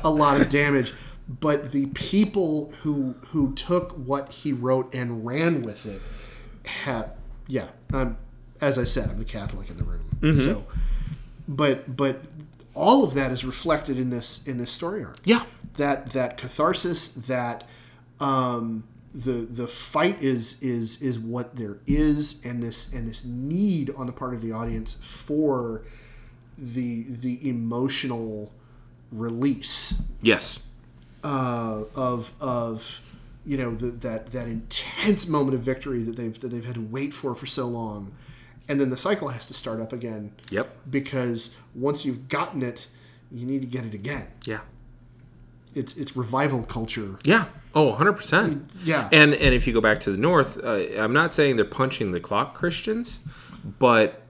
a 0.04 0.10
lot 0.10 0.40
of 0.42 0.50
damage. 0.50 0.94
But 1.28 1.72
the 1.72 1.88
people 1.88 2.74
who 2.82 3.14
who 3.28 3.54
took 3.54 3.92
what 3.92 4.32
he 4.32 4.52
wrote 4.54 4.94
and 4.96 5.26
ran 5.26 5.62
with 5.62 5.86
it 5.86 6.02
had 6.66 7.12
yeah. 7.48 7.68
I'm 7.94 8.18
as 8.62 8.78
I 8.78 8.84
said, 8.86 9.10
I'm 9.10 9.22
a 9.22 9.26
Catholic 9.26 9.70
in 9.70 9.78
the 9.78 9.84
room, 9.84 10.36
so 10.36 10.66
but 11.48 11.96
but 11.96 12.22
all 12.74 13.04
of 13.04 13.14
that 13.14 13.32
is 13.32 13.44
reflected 13.46 14.00
in 14.00 14.10
this 14.10 14.42
in 14.48 14.58
this 14.58 14.72
story 14.72 15.04
arc 15.04 15.18
Yeah. 15.26 15.44
that 15.78 16.12
that 16.12 16.38
catharsis 16.38 17.10
that 17.10 17.66
um 18.20 18.84
the 19.14 19.32
the 19.50 19.68
fight 19.68 20.22
is 20.22 20.62
is 20.62 21.02
is 21.02 21.18
what 21.18 21.56
there 21.56 21.78
is 21.88 22.44
and 22.46 22.62
this 22.62 22.92
and 22.94 23.08
this 23.08 23.26
need 23.26 23.90
on 23.98 24.06
the 24.06 24.14
part 24.14 24.34
of 24.34 24.42
the 24.42 24.52
audience 24.52 24.96
for 25.02 25.82
the 26.58 27.04
the 27.10 27.48
emotional 27.50 28.52
release 29.12 29.96
Yes. 30.22 30.60
uh, 31.24 31.84
of 31.96 32.34
of 32.40 33.02
you 33.46 33.58
know 33.58 33.74
the, 33.74 33.88
that 33.88 34.28
that 34.34 34.48
intense 34.48 35.28
moment 35.28 35.56
of 35.56 35.62
victory 35.62 36.04
that 36.04 36.16
they've 36.16 36.40
that 36.40 36.50
they've 36.50 36.66
had 36.66 36.76
to 36.76 36.82
wait 36.82 37.14
for 37.14 37.34
for 37.34 37.46
so 37.48 37.68
long, 37.68 38.12
and 38.68 38.80
then 38.80 38.90
the 38.92 38.98
cycle 38.98 39.30
has 39.30 39.46
to 39.48 39.54
start 39.54 39.80
up 39.82 39.92
again 39.94 40.32
Yep. 40.52 40.70
because 40.92 41.58
once 41.74 42.06
you've 42.06 42.30
gotten 42.30 42.62
it, 42.62 42.88
you 43.32 43.46
need 43.48 43.62
to 43.62 43.68
get 43.68 43.86
it 43.86 43.94
again. 43.96 44.28
Yeah. 44.46 44.60
It's 45.74 45.96
it's 45.98 46.16
revival 46.16 46.62
culture. 46.64 47.18
Yeah. 47.24 47.46
Oh, 47.76 47.94
100%. 47.94 48.80
Yeah. 48.84 49.08
And 49.12 49.34
and 49.34 49.54
if 49.54 49.68
you 49.68 49.74
go 49.74 49.82
back 49.82 50.00
to 50.02 50.12
the 50.12 50.18
north, 50.18 50.60
uh, 50.64 50.88
I'm 50.98 51.14
not 51.14 51.32
saying 51.34 51.56
they're 51.58 51.66
punching 51.66 52.12
the 52.12 52.20
clock 52.20 52.56
Christians, 52.56 53.20
but 53.78 54.24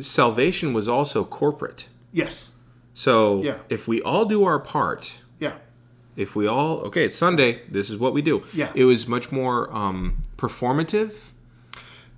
salvation 0.00 0.72
was 0.72 0.88
also 0.88 1.24
corporate. 1.24 1.86
Yes. 2.12 2.50
So 2.94 3.42
Yeah. 3.42 3.56
if 3.68 3.86
we 3.88 4.00
all 4.02 4.24
do 4.24 4.44
our 4.44 4.58
part, 4.58 5.20
Yeah. 5.38 5.54
if 6.16 6.34
we 6.34 6.46
all 6.46 6.78
okay, 6.88 7.04
it's 7.04 7.16
Sunday, 7.16 7.62
this 7.70 7.88
is 7.88 7.96
what 7.96 8.12
we 8.14 8.22
do. 8.22 8.42
Yeah. 8.52 8.70
It 8.74 8.84
was 8.84 9.06
much 9.06 9.30
more 9.32 9.72
um, 9.74 10.18
performative 10.36 11.12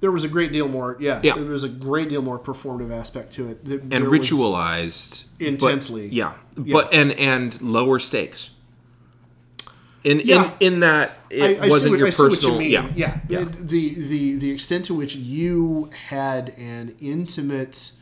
There 0.01 0.11
was 0.13 0.25
a 0.25 0.29
great 0.29 0.53
deal 0.53 0.69
more. 0.69 0.99
Yeah. 1.01 1.21
Yeah. 1.23 1.35
There 1.35 1.45
was 1.45 1.65
a 1.65 1.69
great 1.69 2.11
deal 2.11 2.21
more 2.21 2.39
performative 2.39 2.93
aspect 2.93 3.33
to 3.35 3.49
it. 3.49 3.65
There- 3.65 3.79
and 3.79 3.91
there 3.91 4.03
ritualized 4.11 5.25
but- 5.39 5.47
Intensely. 5.47 6.09
yeah. 6.13 6.35
But 6.57 6.93
and 6.93 7.13
and 7.13 7.59
lower 7.63 7.99
stakes. 7.99 8.51
In 10.05 10.21
Yeah. 10.25 10.53
in 10.61 10.75
in 10.75 10.81
that 10.81 11.17
it 11.31 11.61
I, 11.61 11.67
I 11.67 11.69
wasn't 11.69 11.93
what, 11.93 11.99
your 11.99 12.09
I 12.09 12.11
see 12.11 12.23
what 12.23 12.31
personal 12.33 12.61
you 12.63 12.69
yeah. 12.71 12.91
yeah, 12.95 13.19
Yeah. 13.29 13.39
It- 13.41 13.69
the 13.69 13.95
the 13.95 14.37
the 14.37 14.51
extent 14.51 14.85
to 14.87 14.95
which 14.95 15.17
you 15.17 15.91
had 16.09 16.51
an 16.59 16.95
intimate 17.01 17.93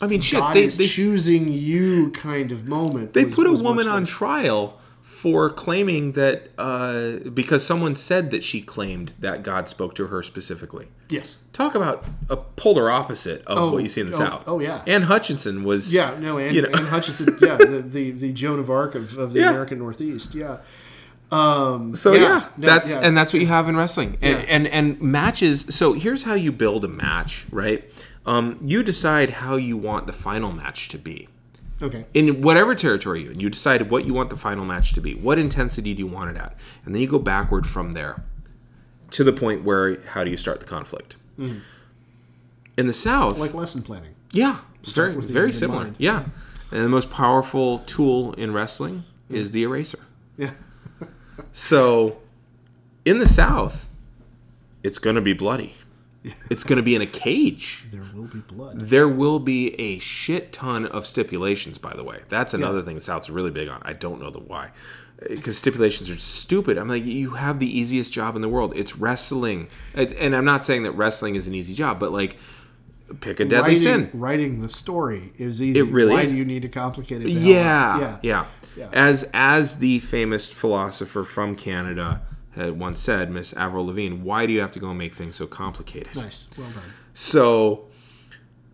I 0.00 0.06
mean 0.06 0.20
shit, 0.20 0.38
God 0.40 0.54
they 0.54 0.64
is 0.64 0.76
they, 0.76 0.86
choosing 0.86 1.50
you 1.50 2.10
kind 2.10 2.52
of 2.52 2.66
moment. 2.66 3.14
they 3.14 3.24
was- 3.24 3.34
put 3.34 3.46
a 3.46 3.52
woman 3.52 3.88
on 3.88 4.04
trial 4.04 4.78
for 5.02 5.48
claiming 5.48 6.12
that 6.12 6.50
uh, 6.58 7.12
because 7.32 7.64
someone 7.64 7.96
said 7.96 8.30
that 8.32 8.44
she 8.44 8.60
claimed 8.60 9.14
that 9.18 9.42
God 9.42 9.66
spoke 9.70 9.94
to 9.94 10.08
her 10.08 10.22
specifically. 10.22 10.88
Yes. 11.08 11.38
Talk 11.54 11.74
about 11.74 12.04
a 12.28 12.36
polar 12.36 12.90
opposite 12.90 13.40
of 13.46 13.56
Oh, 13.56 13.72
what 13.72 13.82
you 13.82 13.88
see 13.88 14.02
in 14.02 14.10
the 14.10 14.14
oh, 14.16 14.18
South. 14.18 14.44
oh, 14.46 14.60
yeah. 14.60 14.82
Anne 14.86 15.02
Hutchinson 15.02 15.64
was 15.64 15.92
Yeah. 15.92 16.16
No. 16.20 16.36
Anne, 16.36 16.54
You 16.54 16.62
know. 16.62 16.68
and 16.74 16.86
Hutchinson. 16.88 17.38
Yeah. 17.42 17.56
The, 17.56 17.80
the 17.82 18.10
the 18.10 18.32
Joan 18.32 18.58
of 18.58 18.68
Arc 18.70 18.94
of, 18.94 19.16
of 19.16 19.32
the 19.32 19.40
Yeah. 19.40 19.50
American 19.50 19.78
Northeast. 19.78 20.34
Yeah. 20.34 20.58
Um, 21.32 21.94
So 21.94 22.12
yeah, 22.12 22.48
no, 22.56 22.66
that's 22.66 22.92
yeah. 22.92 23.00
and 23.00 23.16
that's 23.16 23.32
what 23.32 23.40
you 23.40 23.48
have 23.48 23.68
in 23.68 23.76
wrestling. 23.76 24.16
And, 24.22 24.38
Yeah. 24.38 24.44
and 24.48 24.66
and 24.68 25.00
matches. 25.00 25.66
So 25.70 25.92
here's 25.94 26.22
how 26.24 26.34
you 26.34 26.52
build 26.52 26.84
a 26.84 26.88
match, 26.88 27.46
right? 27.50 27.84
Um, 28.24 28.58
you 28.64 28.82
decide 28.82 29.30
how 29.30 29.56
you 29.56 29.76
want 29.76 30.06
the 30.06 30.12
final 30.12 30.52
match 30.52 30.88
to 30.88 30.98
be 30.98 31.28
okay. 31.82 32.04
in 32.14 32.42
whatever 32.42 32.74
territory 32.74 33.22
you're 33.22 33.32
in. 33.32 33.40
You 33.40 33.50
decide 33.50 33.88
what 33.90 34.04
you 34.04 34.14
want 34.14 34.30
the 34.30 34.36
final 34.36 34.64
match 34.64 34.92
to 34.94 35.00
be. 35.00 35.14
What 35.14 35.38
intensity 35.38 35.94
do 35.94 36.00
you 36.00 36.06
want 36.08 36.30
it 36.30 36.36
at? 36.36 36.56
And 36.84 36.94
then 36.94 37.02
you 37.02 37.08
go 37.08 37.18
backward 37.20 37.66
from 37.66 37.92
there 37.92 38.22
to 39.12 39.22
the 39.24 39.32
point 39.32 39.62
where 39.64 40.00
how 40.12 40.24
do 40.24 40.30
you 40.30 40.36
start 40.36 40.58
the 40.60 40.66
conflict? 40.66 41.16
In 41.38 42.86
the 42.86 42.92
South, 42.92 43.34
Mm-hmm. 43.34 43.42
Like 43.42 43.54
lesson 43.54 43.82
planning. 43.82 44.14
yeah, 44.32 44.58
very 44.84 45.16
with 45.16 45.28
very 45.30 45.52
similar. 45.52 45.84
mind. 45.84 45.96
Yeah, 45.98 46.24
and 46.72 46.84
the 46.84 46.88
most 46.88 47.10
powerful 47.10 47.78
tool 47.80 48.32
in 48.34 48.52
wrestling 48.52 49.04
is 49.30 49.50
the 49.52 49.62
eraser. 49.62 49.98
Yeah. 50.36 50.50
So, 51.52 52.18
in 53.04 53.18
the 53.18 53.28
South, 53.28 53.88
it's 54.82 54.98
going 54.98 55.16
to 55.16 55.22
be 55.22 55.32
bloody. 55.32 55.74
It's 56.50 56.64
going 56.64 56.76
to 56.78 56.82
be 56.82 56.96
in 56.96 57.02
a 57.02 57.06
cage. 57.06 57.84
There 57.92 58.02
will 58.12 58.24
be 58.24 58.40
blood. 58.40 58.80
There 58.80 59.08
will 59.08 59.38
be 59.38 59.78
a 59.80 60.00
shit 60.00 60.52
ton 60.52 60.84
of 60.86 61.06
stipulations, 61.06 61.78
by 61.78 61.94
the 61.94 62.02
way. 62.02 62.22
That's 62.28 62.52
another 62.52 62.82
thing 62.82 62.96
the 62.96 63.00
South's 63.00 63.30
really 63.30 63.52
big 63.52 63.68
on. 63.68 63.80
I 63.84 63.92
don't 63.92 64.20
know 64.20 64.30
the 64.30 64.40
why. 64.40 64.70
Because 65.28 65.56
stipulations 65.56 66.10
are 66.10 66.18
stupid. 66.18 66.78
I'm 66.78 66.88
like, 66.88 67.04
you 67.04 67.30
have 67.30 67.60
the 67.60 67.78
easiest 67.78 68.12
job 68.12 68.34
in 68.34 68.42
the 68.42 68.48
world. 68.48 68.72
It's 68.74 68.96
wrestling. 68.96 69.68
It's, 69.94 70.12
and 70.14 70.34
I'm 70.34 70.44
not 70.44 70.64
saying 70.64 70.82
that 70.82 70.92
wrestling 70.92 71.36
is 71.36 71.46
an 71.46 71.54
easy 71.54 71.74
job, 71.74 72.00
but 72.00 72.10
like, 72.10 72.36
pick 73.20 73.38
a 73.40 73.44
deadly 73.44 73.70
Writing, 73.70 73.82
sin. 73.82 74.10
writing 74.12 74.60
the 74.60 74.68
story 74.68 75.32
is 75.38 75.62
easy. 75.62 75.78
It 75.78 75.84
really 75.84 76.12
Why 76.12 76.22
is. 76.22 76.32
do 76.32 76.36
you 76.36 76.44
need 76.44 76.62
to 76.62 76.68
complicate 76.68 77.22
it? 77.22 77.28
Yeah, 77.28 77.98
yeah, 78.00 78.18
Yeah. 78.22 78.46
Yeah, 78.76 78.88
As 78.92 79.28
as 79.34 79.76
the 79.76 79.98
famous 80.00 80.50
philosopher 80.50 81.24
from 81.24 81.56
Canada 81.56 82.22
had 82.54 82.78
once 82.78 83.00
said, 83.00 83.30
Miss 83.30 83.52
Avril 83.54 83.86
Lavigne, 83.86 84.16
why 84.16 84.46
do 84.46 84.52
you 84.52 84.60
have 84.60 84.72
to 84.72 84.78
go 84.78 84.88
and 84.90 84.98
make 84.98 85.12
things 85.12 85.36
so 85.36 85.46
complicated? 85.46 86.14
Nice. 86.16 86.48
Well 86.56 86.68
done. 86.70 86.82
So, 87.14 87.86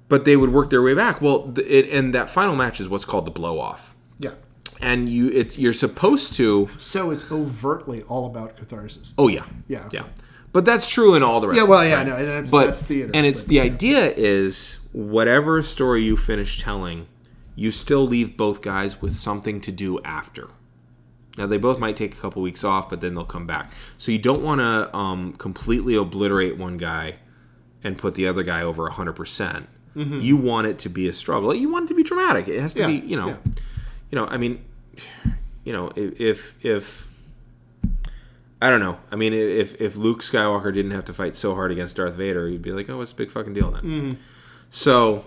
but 0.08 0.24
they 0.24 0.36
would 0.36 0.52
work 0.52 0.70
their 0.70 0.82
way 0.82 0.94
back. 0.94 1.20
Well, 1.20 1.52
it, 1.66 1.88
and 1.90 2.14
that 2.14 2.30
final 2.30 2.54
match 2.56 2.80
is 2.80 2.88
what's 2.88 3.04
called 3.04 3.24
the 3.24 3.30
blow 3.30 3.58
off, 3.58 3.94
Yeah. 4.18 4.32
and 4.80 5.08
you 5.08 5.28
it's 5.30 5.58
you're 5.58 5.72
supposed 5.72 6.34
to. 6.34 6.68
So 6.78 7.10
it's 7.10 7.30
overtly 7.32 8.02
all 8.02 8.26
about 8.26 8.56
catharsis. 8.56 9.14
Oh 9.18 9.28
yeah, 9.28 9.44
Yeah, 9.68 9.86
okay. 9.86 9.98
yeah. 9.98 10.04
But 10.52 10.66
that's 10.66 10.86
true 10.86 11.14
in 11.14 11.22
all 11.22 11.40
the 11.40 11.48
rest. 11.48 11.60
Yeah, 11.62 11.66
well, 11.66 11.82
yeah, 11.82 12.02
no, 12.04 12.14
and 12.14 12.26
that's- 12.26 12.50
but, 12.50 12.66
that's 12.66 12.82
theater, 12.82 13.10
And 13.14 13.24
it's 13.24 13.42
but- 13.42 13.48
the 13.48 13.60
idea 13.60 14.12
is 14.14 14.78
whatever 14.92 15.62
story 15.62 16.02
you 16.02 16.14
finish 16.16 16.60
telling, 16.62 17.06
you 17.54 17.70
still 17.70 18.06
leave 18.06 18.36
both 18.36 18.62
guys 18.62 19.00
with 19.02 19.12
something 19.14 19.60
to 19.62 19.72
do 19.72 20.00
after. 20.02 20.48
Now 21.38 21.46
they 21.46 21.56
both 21.58 21.78
might 21.78 21.96
take 21.96 22.14
a 22.14 22.20
couple 22.20 22.42
weeks 22.42 22.62
off, 22.64 22.90
but 22.90 23.00
then 23.00 23.14
they'll 23.14 23.24
come 23.24 23.46
back. 23.46 23.72
So 23.98 24.12
you 24.12 24.18
don't 24.18 24.42
want 24.42 24.60
to 24.60 24.94
um, 24.96 25.32
completely 25.34 25.94
obliterate 25.94 26.58
one 26.58 26.76
guy 26.76 27.16
and 27.82 27.96
put 27.98 28.14
the 28.14 28.26
other 28.26 28.42
guy 28.42 28.62
over 28.62 28.88
hundred 28.90 29.14
percent. 29.14 29.68
You 29.94 30.36
want 30.38 30.66
it 30.66 30.78
to 30.80 30.88
be 30.88 31.06
a 31.08 31.12
struggle. 31.12 31.54
You 31.54 31.70
want 31.70 31.84
it 31.84 31.88
to 31.88 31.94
be 31.94 32.02
dramatic. 32.02 32.48
It 32.48 32.60
has 32.60 32.72
to 32.74 32.80
Mm-hmm. 32.80 32.90
Yeah, 32.94 33.00
be, 33.00 33.06
you 33.08 33.16
know, 33.16 33.28
yeah. 33.28 33.36
you 34.10 34.16
know. 34.16 34.24
I 34.26 34.38
mean, 34.38 34.64
you 35.64 35.72
know, 35.74 35.92
if 35.94 36.18
if, 36.18 36.64
if 36.64 37.08
I 38.62 38.70
don't 38.70 38.80
know. 38.80 38.98
I 39.10 39.16
mean, 39.16 39.34
if 39.34 39.78
if 39.80 39.96
Luke 39.96 40.22
Skywalker 40.22 40.72
didn't 40.72 40.92
have 40.92 41.04
to 41.06 41.12
fight 41.12 41.36
so 41.36 41.54
hard 41.54 41.72
against 41.72 41.96
Darth 41.96 42.14
Vader, 42.14 42.48
you'd 42.48 42.62
be 42.62 42.72
like, 42.72 42.88
"Oh, 42.88 42.96
what's 42.98 43.12
the 43.12 43.16
big 43.18 43.30
fucking 43.30 43.52
deal 43.52 43.70
then?" 43.70 43.82
Mm-hmm. 43.82 44.12
So, 44.70 45.26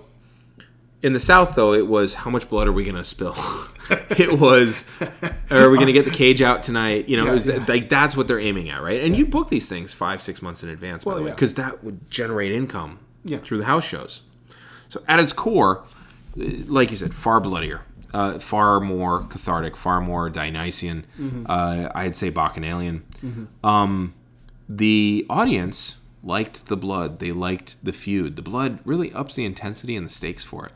in 1.05 1.13
the 1.13 1.19
South, 1.19 1.55
though, 1.55 1.73
it 1.73 1.87
was 1.87 2.13
how 2.15 2.31
much 2.31 2.49
blood 2.49 2.67
are 2.67 2.71
we 2.73 2.83
gonna 2.83 3.03
spill? 3.03 3.35
it 4.09 4.39
was, 4.39 4.83
are 5.51 5.69
we 5.69 5.77
gonna 5.77 5.91
get 5.93 6.05
the 6.05 6.11
cage 6.11 6.41
out 6.41 6.63
tonight? 6.63 7.07
You 7.07 7.17
know, 7.17 7.25
Yeah, 7.25 7.31
it 7.31 7.33
was 7.33 7.47
yeah. 7.47 7.65
like 7.67 7.89
that's 7.89 8.17
what 8.17 8.27
they're 8.27 8.39
aiming 8.39 8.69
at, 8.69 8.81
right? 8.81 9.01
And 9.03 9.15
you 9.15 9.25
book 9.25 9.49
these 9.49 9.69
things 9.69 9.93
five, 9.93 10.21
six 10.21 10.41
months 10.41 10.63
in 10.63 10.69
advance, 10.69 11.03
by 11.05 11.09
Well, 11.09 11.17
the 11.17 11.23
way, 11.25 11.29
yeah. 11.29 11.35
because 11.35 11.53
that 11.55 11.83
would 11.83 12.09
generate 12.09 12.51
income 12.51 12.99
Yeah. 13.23 13.37
through 13.37 13.59
the 13.59 13.65
house 13.65 13.85
shows. 13.85 14.21
So, 14.89 15.03
at 15.07 15.19
its 15.19 15.31
core, 15.33 15.83
uh, 16.39 16.43
like 16.67 16.89
you 16.91 16.97
said, 16.97 17.13
far 17.13 17.39
bloodier. 17.39 17.81
Uh, 18.13 18.39
far 18.39 18.79
more 18.79 19.23
cathartic, 19.25 19.75
far 19.75 19.99
more 19.99 20.29
Dionysian. 20.29 21.05
Uh, 21.47 21.89
I'd 21.93 22.15
say 22.15 22.29
Bacchanalian. 22.29 23.03
Um, 23.61 24.13
the 24.69 25.25
audience 25.29 25.97
liked 26.23 26.67
the 26.67 26.77
blood. 26.77 27.19
They 27.19 27.33
liked 27.33 27.83
the 27.83 27.91
feud. 27.91 28.37
The 28.37 28.41
blood 28.41 28.79
really 28.85 29.11
ups 29.13 29.35
the 29.35 29.43
intensity 29.43 29.97
and 29.97 30.05
the 30.05 30.09
stakes 30.09 30.45
for 30.45 30.65
it. 30.65 30.71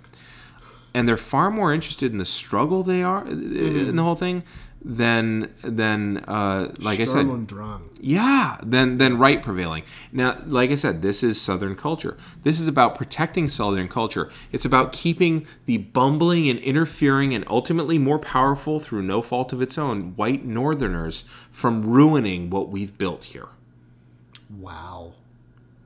And 1.00 1.08
they're 1.08 1.16
far 1.16 1.50
more 1.50 1.74
interested 1.74 2.12
in 2.12 2.18
the 2.18 2.26
struggle 2.26 2.84
they 2.84 3.02
are 3.04 3.26
uh, 3.26 3.32
in 3.32 3.96
the 3.96 4.04
whole 4.04 4.18
thing 4.18 4.44
than 4.84 5.54
than 5.62 6.18
uh, 6.18 6.74
like 6.80 7.00
I 7.00 7.06
said, 7.06 7.48
Drang. 7.48 7.90
yeah, 8.02 8.58
than 8.62 8.98
than 8.98 9.18
right 9.18 9.42
prevailing. 9.42 9.84
Now, 10.12 10.42
like 10.46 10.72
I 10.72 10.76
said, 10.76 11.02
this 11.02 11.24
is 11.24 11.40
Southern 11.40 11.78
culture. 11.78 12.18
This 12.44 12.60
is 12.60 12.68
about 12.68 12.96
protecting 12.96 13.48
Southern 13.48 13.88
culture. 13.88 14.30
It's 14.52 14.66
about 14.66 14.92
keeping 14.92 15.48
the 15.68 15.78
bumbling 15.78 16.50
and 16.50 16.60
interfering 16.60 17.34
and 17.34 17.46
ultimately 17.48 17.98
more 17.98 18.20
powerful 18.20 18.82
through 18.82 19.04
no 19.04 19.22
fault 19.22 19.54
of 19.54 19.62
its 19.62 19.78
own 19.78 20.18
white 20.18 20.44
Northerners 20.44 21.24
from 21.50 21.86
ruining 21.86 22.50
what 22.50 22.68
we've 22.68 22.98
built 22.98 23.24
here. 23.24 23.48
Wow. 24.50 25.14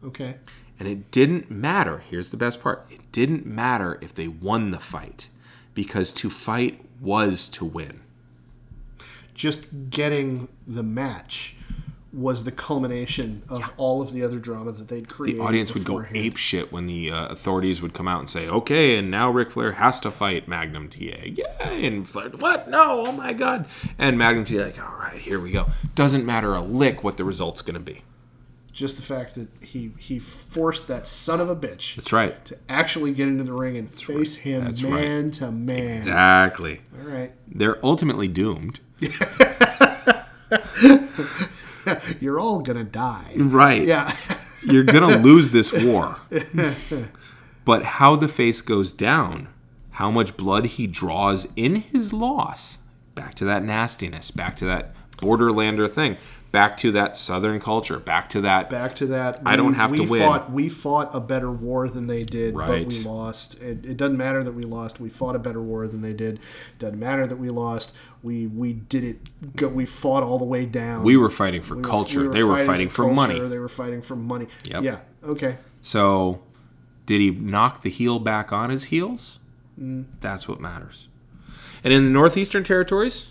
Okay. 0.04 0.38
And 0.80 0.88
it 0.88 1.12
didn't 1.12 1.52
matter. 1.52 2.04
Here's 2.10 2.32
the 2.32 2.38
best 2.38 2.62
part. 2.62 2.86
It 2.90 3.12
didn't 3.12 3.46
matter 3.46 4.00
if 4.02 4.14
they 4.14 4.28
won 4.28 4.72
the 4.72 4.80
fight 4.80 5.30
because 5.74 6.12
to 6.14 6.30
fight 6.30 6.84
was 7.00 7.48
to 7.50 7.66
win. 7.66 8.02
Just 9.34 9.90
getting 9.90 10.48
the 10.68 10.84
match 10.84 11.56
was 12.14 12.44
the 12.44 12.52
culmination 12.52 13.42
of 13.50 13.72
all 13.76 14.02
of 14.02 14.14
the 14.14 14.24
other 14.24 14.38
drama 14.38 14.72
that 14.72 14.88
they'd 14.88 15.10
created. 15.10 15.40
The 15.40 15.44
audience 15.44 15.74
would 15.74 15.84
go 15.84 16.06
ape 16.14 16.38
shit 16.38 16.72
when 16.72 16.86
the 16.86 17.10
uh, 17.10 17.28
authorities 17.28 17.82
would 17.82 17.94
come 17.94 18.08
out 18.08 18.20
and 18.20 18.30
say, 18.30 18.48
"Okay, 18.48 18.98
and 18.98 19.10
now 19.10 19.32
Ric 19.32 19.50
Flair 19.50 19.74
has 19.74 20.00
to 20.02 20.12
fight 20.12 20.48
Magnum 20.48 20.90
TA." 20.90 21.00
Yay! 21.00 21.86
And 21.86 22.08
Flair, 22.08 22.30
what? 22.30 22.70
No! 22.70 23.06
Oh 23.08 23.12
my 23.12 23.34
god! 23.34 23.66
And 23.98 24.18
Magnum 24.18 24.46
TA, 24.46 24.66
like, 24.66 24.80
all 24.80 24.96
right, 25.00 25.20
here 25.20 25.40
we 25.40 25.52
go. 25.52 25.68
Doesn't 25.96 26.26
matter 26.26 26.54
a 26.54 26.62
lick 26.62 27.04
what 27.04 27.18
the 27.18 27.24
result's 27.24 27.64
going 27.64 27.74
to 27.74 27.80
be. 27.80 28.04
Just 28.74 28.96
the 28.98 29.04
fact 29.04 29.36
that 29.36 29.48
he 29.62 29.92
he 30.00 30.18
forced 30.20 30.88
that 30.88 31.08
son 31.08 31.40
of 31.40 31.48
a 31.50 31.56
bitch 31.56 31.96
That's 31.96 32.12
right. 32.12 32.44
to 32.46 32.58
actually 32.68 33.14
get 33.14 33.28
into 33.28 33.44
the 33.44 33.54
ring 33.54 33.78
and 33.78 33.90
face 33.90 34.36
him 34.36 34.66
That's 34.66 34.84
right. 34.84 34.92
man 35.02 35.32
to 35.32 35.52
man. 35.52 35.98
Exactly. 35.98 36.82
All 37.00 37.08
right, 37.08 37.32
They're 37.48 37.78
ultimately 37.86 38.28
doomed. 38.28 38.80
you're 42.20 42.40
all 42.40 42.60
gonna 42.62 42.84
die. 42.84 43.32
Right. 43.36 43.86
Yeah, 43.86 44.16
You're 44.64 44.84
gonna 44.84 45.18
lose 45.18 45.50
this 45.52 45.72
war. 45.74 46.18
But 47.66 47.86
how 47.86 48.18
the 48.18 48.28
face 48.28 48.60
goes 48.60 48.92
down, 48.92 49.48
how 49.92 50.12
much 50.12 50.36
blood 50.36 50.66
he 50.66 50.86
draws 50.86 51.48
in 51.56 51.78
his 51.78 52.12
loss, 52.12 52.80
back 53.16 53.36
to 53.36 53.46
that 53.46 53.64
nastiness, 53.64 54.32
back 54.32 54.58
to 54.58 54.66
that 54.66 54.94
borderlander 55.16 55.90
thing, 55.90 56.18
back 56.54 56.78
to 56.78 56.92
that 56.94 57.18
southern 57.18 57.60
culture, 57.60 58.00
back 58.00 58.30
to 58.30 58.40
that 58.42 58.70
back 58.70 58.96
to 58.96 59.08
that. 59.08 59.42
I 59.46 59.58
don't 59.58 59.74
have 59.74 59.92
we 59.92 59.98
to 59.98 60.04
win. 60.04 60.22
Fought, 60.22 60.52
we 60.54 60.70
fought 60.70 61.10
a 61.14 61.20
better 61.20 61.52
war 61.52 61.90
than 61.90 62.08
they 62.08 62.24
did, 62.24 62.54
but 62.54 62.70
we 62.86 63.04
lost. 63.04 63.62
It, 63.62 63.84
it 63.84 63.98
doesn't 63.98 64.16
matter 64.16 64.42
that 64.44 64.54
we 64.54 64.64
lost. 64.64 65.02
We 65.02 65.10
fought 65.10 65.36
a 65.36 65.40
better 65.40 65.62
war 65.62 65.86
than 65.90 66.02
they 66.02 66.14
did. 66.14 66.40
Doesn't 66.80 67.00
matter 67.00 67.28
that 67.28 67.36
we 67.36 67.50
lost. 67.50 67.94
We 68.22 68.48
we 68.48 68.72
did 68.74 69.04
it. 69.04 69.56
Go, 69.58 69.68
we 69.68 69.86
fought 69.86 70.24
all 70.24 70.38
the 70.40 70.46
way 70.46 70.66
down. 70.66 71.04
we 71.04 71.18
were 71.18 71.32
fighting 71.32 71.64
for 71.64 71.76
We 71.76 71.82
were- 71.82 71.90
culture. 71.90 72.22
we 72.22 72.28
were 72.28 72.34
they 72.34 72.44
were 72.44 72.66
fighting 72.66 72.88
for, 72.88 73.12
money. 73.12 73.38
They 73.38 73.60
were 73.60 73.68
fighting 73.68 74.02
for 74.02 74.16
money. 74.16 74.48
Yep. 74.64 74.84
Yeah. 74.84 75.00
Okay. 75.26 75.58
So, 75.82 76.42
did 77.06 77.20
he 77.20 77.32
knock 77.32 77.82
the 77.82 77.90
heel 77.90 78.20
back 78.20 78.54
on 78.54 78.70
his 78.70 78.86
heels? 78.86 79.40
Mm. 79.78 80.06
That's 80.22 80.48
what 80.48 80.62
matters. 80.62 81.10
And 81.84 81.92
in 81.92 82.06
the 82.06 82.10
Northeastern 82.12 82.64
Territories, 82.64 83.28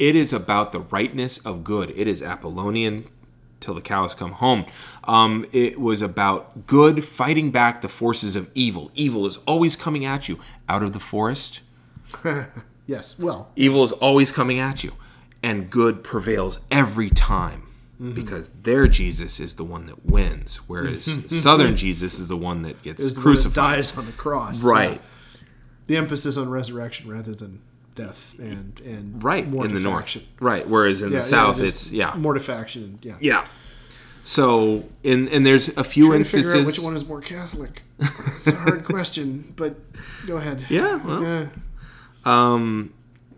it 0.00 0.16
is 0.16 0.32
about 0.32 0.72
the 0.72 0.80
rightness 0.80 1.38
of 1.38 1.62
good. 1.62 1.90
It 1.94 2.08
is 2.08 2.22
Apollonian 2.22 3.04
till 3.60 3.74
the 3.74 3.80
cows 3.82 4.14
come 4.14 4.32
home. 4.32 4.64
Um, 5.04 5.46
it 5.52 5.78
was 5.78 6.00
about 6.02 6.66
good 6.66 7.04
fighting 7.04 7.50
back 7.52 7.82
the 7.82 7.88
forces 7.88 8.34
of 8.34 8.50
evil. 8.54 8.90
Evil 8.94 9.26
is 9.26 9.36
always 9.46 9.76
coming 9.76 10.04
at 10.04 10.28
you 10.28 10.40
out 10.68 10.82
of 10.82 10.92
the 10.92 11.00
forest. 11.00 11.60
Yes. 12.86 13.16
Well. 13.20 13.50
Evil 13.54 13.84
is 13.84 13.92
always 13.92 14.32
coming 14.32 14.58
at 14.58 14.82
you, 14.82 14.94
and 15.44 15.70
good 15.70 16.02
prevails 16.02 16.58
every 16.72 17.08
time 17.08 17.68
because 18.14 18.50
their 18.62 18.88
Jesus 18.88 19.38
is 19.38 19.54
the 19.54 19.62
one 19.62 19.86
that 19.86 20.04
wins, 20.06 20.56
whereas 20.66 21.04
Southern 21.42 21.76
Jesus 21.76 22.18
is 22.18 22.26
the 22.26 22.36
one 22.36 22.62
that 22.62 22.82
gets 22.82 23.00
one 23.04 23.14
that 23.14 23.20
crucified. 23.20 23.54
dies 23.76 23.96
on 23.96 24.06
the 24.06 24.12
cross. 24.12 24.62
Right, 24.64 24.92
Yeah. 24.94 25.40
The 25.86 25.96
emphasis 25.98 26.36
on 26.36 26.48
resurrection 26.48 27.08
rather 27.08 27.32
than 27.34 27.60
death 27.94 28.36
and 28.38 28.80
and 28.80 29.22
right 29.22 29.44
in 29.44 29.74
the 29.74 29.80
north. 29.80 30.16
Right, 30.40 30.68
whereas 30.68 31.02
in 31.02 31.12
Yeah, 31.12 31.18
the 31.18 31.24
south, 31.24 31.58
yeah, 31.58 31.64
it's 31.66 31.92
yeah, 31.92 32.14
mortifaction. 32.16 32.98
Yeah. 33.02 33.16
yeah. 33.20 33.44
So, 34.22 34.84
in 35.02 35.28
and 35.28 35.44
there's 35.46 35.68
a 35.76 35.82
few 35.84 36.08
Trying 36.08 36.22
to 36.22 36.28
figure 36.28 36.38
instances. 36.54 36.60
out 36.62 36.66
which 36.66 36.78
one 36.80 36.94
is 36.94 37.06
more 37.06 37.20
Catholic. 37.22 37.82
It's 37.98 38.46
a 38.48 38.54
hard 38.54 38.84
question, 38.94 39.52
but 39.56 39.76
go 40.26 40.36
ahead. 40.36 40.64
Yeah, 40.68 40.96
well, 41.04 41.22
Yeah. 41.22 41.46
um, 42.24 42.92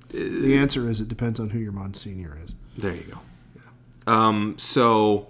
The 0.09 0.57
answer 0.57 0.91
is 0.91 1.01
it 1.01 1.09
depends 1.09 1.38
on 1.41 1.51
who 1.51 1.59
your 1.59 1.73
Monsignor 1.73 2.37
is. 2.45 2.55
there 2.77 2.95
you 2.97 3.05
go. 3.15 4.12
Um, 4.12 4.55
so, 4.59 5.29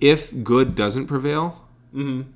if 0.00 0.30
good 0.44 0.74
doesn't 0.74 1.06
prevail, 1.06 1.62
Mm-hmm. 1.94 2.28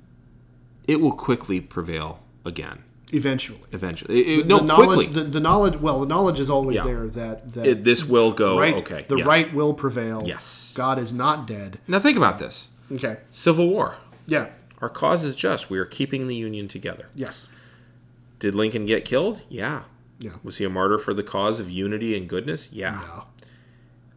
it 0.87 0.99
will 0.99 1.11
quickly 1.13 1.61
prevail 1.61 2.19
again. 2.43 2.83
Eventually. 3.13 3.59
Eventually, 3.71 4.21
It- 4.21 4.43
the 4.43 4.47
no, 4.47 4.59
knowledge, 4.59 4.87
quickly. 4.99 5.05
The, 5.07 5.23
the 5.29 5.39
knowledge. 5.39 5.75
Well, 5.77 5.99
the 5.99 6.05
knowledge 6.05 6.39
is 6.39 6.49
always 6.49 6.75
Yeah. 6.77 6.83
there 6.85 7.07
that 7.07 7.53
that 7.53 7.65
It- 7.65 7.83
this 7.83 8.05
will 8.05 8.31
go 8.31 8.57
right. 8.59 8.79
okay. 8.79 9.05
The 9.07 9.17
yes. 9.17 9.27
right 9.27 9.53
will 9.53 9.73
prevail. 9.73 10.23
Yes. 10.25 10.71
God 10.75 10.97
is 10.97 11.11
not 11.13 11.45
dead. 11.45 11.79
Now 11.87 11.99
think 11.99 12.15
about 12.17 12.39
this: 12.39 12.69
Okay. 12.91 13.17
Civil 13.31 13.67
War. 13.69 13.97
Yeah. 14.27 14.47
Our 14.81 14.89
cause 14.89 15.23
is 15.23 15.35
just. 15.35 15.69
We 15.69 15.77
are 15.77 15.85
keeping 15.85 16.27
the 16.27 16.35
Union 16.35 16.67
together. 16.67 17.07
Yes. 17.13 17.47
Did 18.39 18.55
Lincoln 18.55 18.85
get 18.85 19.03
killed? 19.05 19.41
Yeah. 19.49 19.81
Yeah. 20.19 20.31
Was 20.43 20.57
he 20.57 20.65
a 20.65 20.69
martyr 20.69 20.97
for 20.97 21.13
the 21.13 21.23
cause 21.23 21.59
of 21.59 21.69
unity 21.69 22.15
and 22.15 22.27
goodness? 22.29 22.69
Yeah. 22.71 23.01
Yeah. 23.01 23.21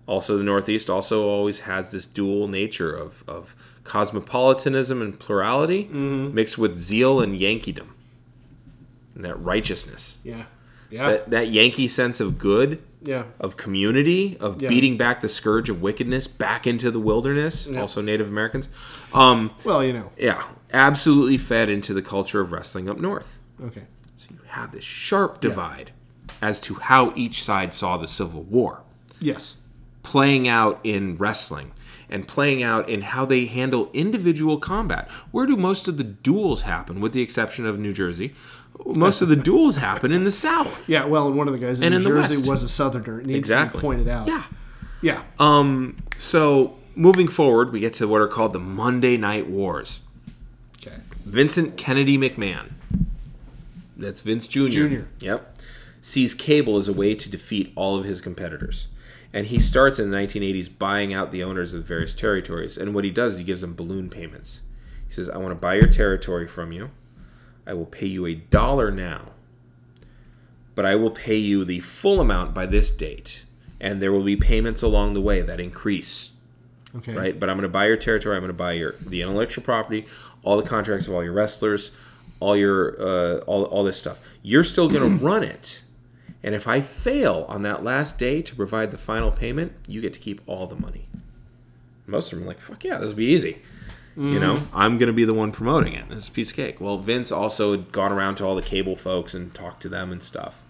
Also, 0.06 0.36
the 0.36 0.44
Northeast 0.44 0.88
also 0.90 1.26
always 1.26 1.60
has 1.60 1.90
this 1.90 2.04
dual 2.06 2.46
nature 2.46 2.94
of, 2.94 3.24
of 3.26 3.56
cosmopolitanism 3.84 5.00
and 5.02 5.18
plurality 5.18 5.84
Mm-hmm. 5.84 6.34
mixed 6.34 6.58
with 6.58 6.76
zeal 6.76 7.20
and 7.20 7.38
Yankeedom. 7.40 7.88
And 9.14 9.24
that 9.24 9.40
righteousness. 9.40 10.18
Yeah. 10.24 10.44
Yeah. 10.90 11.10
That, 11.10 11.30
that 11.30 11.48
Yankee 11.48 11.88
sense 11.88 12.20
of 12.20 12.38
good, 12.38 12.80
yeah. 13.02 13.24
of 13.40 13.56
community, 13.56 14.36
of 14.38 14.60
Yeah. 14.62 14.68
beating 14.68 14.96
back 14.96 15.20
the 15.20 15.28
scourge 15.28 15.68
of 15.68 15.80
wickedness 15.82 16.26
back 16.26 16.66
into 16.66 16.90
the 16.90 17.00
wilderness, 17.00 17.66
also 17.68 18.00
Native 18.00 18.28
Americans. 18.28 18.68
Um, 19.12 19.50
Well, 19.64 19.82
you 19.84 19.92
know. 19.92 20.10
yeah, 20.16 20.42
absolutely 20.72 21.38
fed 21.38 21.68
into 21.68 21.94
the 21.94 22.02
culture 22.02 22.40
of 22.40 22.52
wrestling 22.52 22.88
up 22.88 22.98
north. 23.00 23.40
Okay. 23.62 23.84
So 24.16 24.26
you 24.30 24.38
have 24.48 24.70
this 24.72 24.84
sharp 24.84 25.40
divide 25.40 25.90
as 26.42 26.60
to 26.62 26.74
how 26.74 27.12
each 27.16 27.42
side 27.42 27.72
saw 27.74 27.96
the 27.96 28.08
Civil 28.08 28.42
War 28.42 28.82
Yes. 29.20 29.56
playing 30.02 30.46
out 30.48 30.78
in 30.84 31.16
wrestling 31.16 31.72
and 32.10 32.28
playing 32.28 32.62
out 32.62 32.88
in 32.88 33.00
how 33.00 33.24
they 33.24 33.46
handle 33.46 33.90
individual 33.94 34.58
combat. 34.58 35.10
Where 35.30 35.46
do 35.46 35.56
most 35.56 35.88
of 35.88 35.96
the 35.96 36.04
duels 36.04 36.62
happen, 36.62 37.00
with 37.00 37.12
the 37.12 37.22
exception 37.22 37.64
of 37.66 37.78
New 37.78 37.92
Jersey? 37.92 38.34
Most 38.86 39.22
of 39.22 39.28
the 39.28 39.36
duels 39.36 39.76
happen 39.76 40.12
in 40.12 40.24
the 40.24 40.30
South. 40.30 40.88
Yeah. 40.88 41.04
Well, 41.04 41.28
and 41.28 41.36
one 41.36 41.48
of 41.48 41.52
the 41.54 41.58
guys 41.60 41.80
in 41.80 41.92
And 41.92 42.04
New 42.04 42.10
in 42.10 42.22
the 42.22 42.28
Jersey 42.28 42.48
was 42.48 42.62
a 42.62 42.68
Southerner. 42.68 43.20
It 43.20 43.26
needs 43.26 43.38
Exactly. 43.38 43.72
to 43.72 43.78
be 43.78 43.80
pointed 43.80 44.08
out. 44.08 44.26
Yeah. 44.28 44.42
Yeah. 45.00 45.22
Um. 45.38 45.96
So 46.16 46.76
moving 46.94 47.28
forward, 47.28 47.72
we 47.72 47.80
get 47.80 47.94
to 47.94 48.08
what 48.08 48.20
are 48.20 48.28
called 48.28 48.52
the 48.52 48.58
Monday 48.60 49.16
Night 49.16 49.48
Wars. 49.48 50.00
Okay. 50.86 50.96
Vincent 51.24 51.76
Kennedy 51.76 52.18
McMahon. 52.18 52.70
That's 53.96 54.20
Vince 54.20 54.48
Jr. 54.48 54.68
Jr.. 54.68 55.00
Yep. 55.20 55.58
Sees 56.02 56.34
cable 56.34 56.76
as 56.78 56.88
a 56.88 56.92
way 56.92 57.14
to 57.14 57.30
defeat 57.30 57.72
all 57.76 57.96
of 57.96 58.04
his 58.04 58.20
competitors. 58.20 58.88
And 59.32 59.46
he 59.46 59.58
starts 59.58 59.98
in 59.98 60.10
the 60.10 60.16
1980s 60.16 60.68
buying 60.78 61.12
out 61.14 61.32
the 61.32 61.42
owners 61.42 61.72
of 61.72 61.84
various 61.84 62.14
territories. 62.14 62.76
And 62.76 62.94
what 62.94 63.04
he 63.04 63.10
does 63.10 63.32
is 63.32 63.38
he 63.38 63.44
gives 63.44 63.62
them 63.62 63.74
balloon 63.74 64.08
payments. 64.10 64.60
He 65.08 65.14
says, 65.14 65.28
I 65.28 65.38
want 65.38 65.50
to 65.50 65.54
buy 65.56 65.74
your 65.74 65.88
territory 65.88 66.46
from 66.46 66.70
you. 66.72 66.90
I 67.66 67.74
will 67.74 67.86
pay 67.86 68.06
you 68.06 68.26
a 68.26 68.34
dollar 68.34 68.90
now. 68.90 69.30
But 70.74 70.84
I 70.84 70.96
will 70.96 71.10
pay 71.10 71.36
you 71.36 71.64
the 71.64 71.80
full 71.80 72.20
amount 72.20 72.52
by 72.54 72.66
this 72.66 72.90
date. 72.90 73.44
And 73.80 74.02
there 74.02 74.12
will 74.12 74.22
be 74.24 74.36
payments 74.36 74.82
along 74.82 75.14
the 75.14 75.20
way 75.20 75.40
that 75.42 75.60
increase 75.60 76.30
Okay. 76.96 77.12
right? 77.12 77.38
But 77.40 77.50
I'm 77.50 77.56
going 77.56 77.64
to 77.64 77.68
buy 77.68 77.86
your 77.86 77.96
territory. 77.96 78.36
I'm 78.36 78.42
going 78.42 78.48
to 78.48 78.54
buy 78.54 78.72
your 78.72 78.94
the 79.00 79.22
intellectual 79.22 79.64
property, 79.64 80.06
all 80.42 80.56
the 80.56 80.68
contracts 80.68 81.08
of 81.08 81.14
all 81.14 81.24
your 81.24 81.32
wrestlers, 81.32 81.90
all 82.40 82.56
your 82.56 83.00
uh, 83.02 83.38
all 83.46 83.64
all 83.64 83.82
this 83.84 83.98
stuff. 83.98 84.20
You're 84.42 84.64
still 84.64 84.88
going 84.88 85.18
to 85.18 85.24
run 85.24 85.42
it, 85.42 85.82
and 86.42 86.54
if 86.54 86.68
I 86.68 86.80
fail 86.80 87.46
on 87.48 87.62
that 87.62 87.82
last 87.82 88.16
day 88.18 88.42
to 88.42 88.54
provide 88.54 88.92
the 88.92 88.98
final 88.98 89.32
payment, 89.32 89.72
you 89.88 90.00
get 90.00 90.14
to 90.14 90.20
keep 90.20 90.40
all 90.46 90.66
the 90.68 90.76
money. 90.76 91.08
Most 92.06 92.32
of 92.32 92.38
them 92.38 92.46
are 92.46 92.48
like, 92.52 92.60
"Fuck 92.60 92.84
yeah, 92.84 92.98
this 92.98 93.08
will 93.08 93.16
be 93.16 93.24
easy." 93.24 93.60
You 94.16 94.38
know, 94.38 94.54
mm. 94.54 94.66
I'm 94.72 94.96
going 94.98 95.08
to 95.08 95.12
be 95.12 95.24
the 95.24 95.34
one 95.34 95.50
promoting 95.50 95.94
it. 95.94 96.04
It's 96.10 96.28
a 96.28 96.30
piece 96.30 96.50
of 96.50 96.56
cake. 96.56 96.80
Well, 96.80 96.98
Vince 96.98 97.32
also 97.32 97.72
had 97.72 97.90
gone 97.90 98.12
around 98.12 98.36
to 98.36 98.44
all 98.44 98.54
the 98.54 98.62
cable 98.62 98.94
folks 98.94 99.34
and 99.34 99.52
talked 99.52 99.82
to 99.82 99.88
them 99.88 100.12
and 100.12 100.22
stuff. 100.22 100.62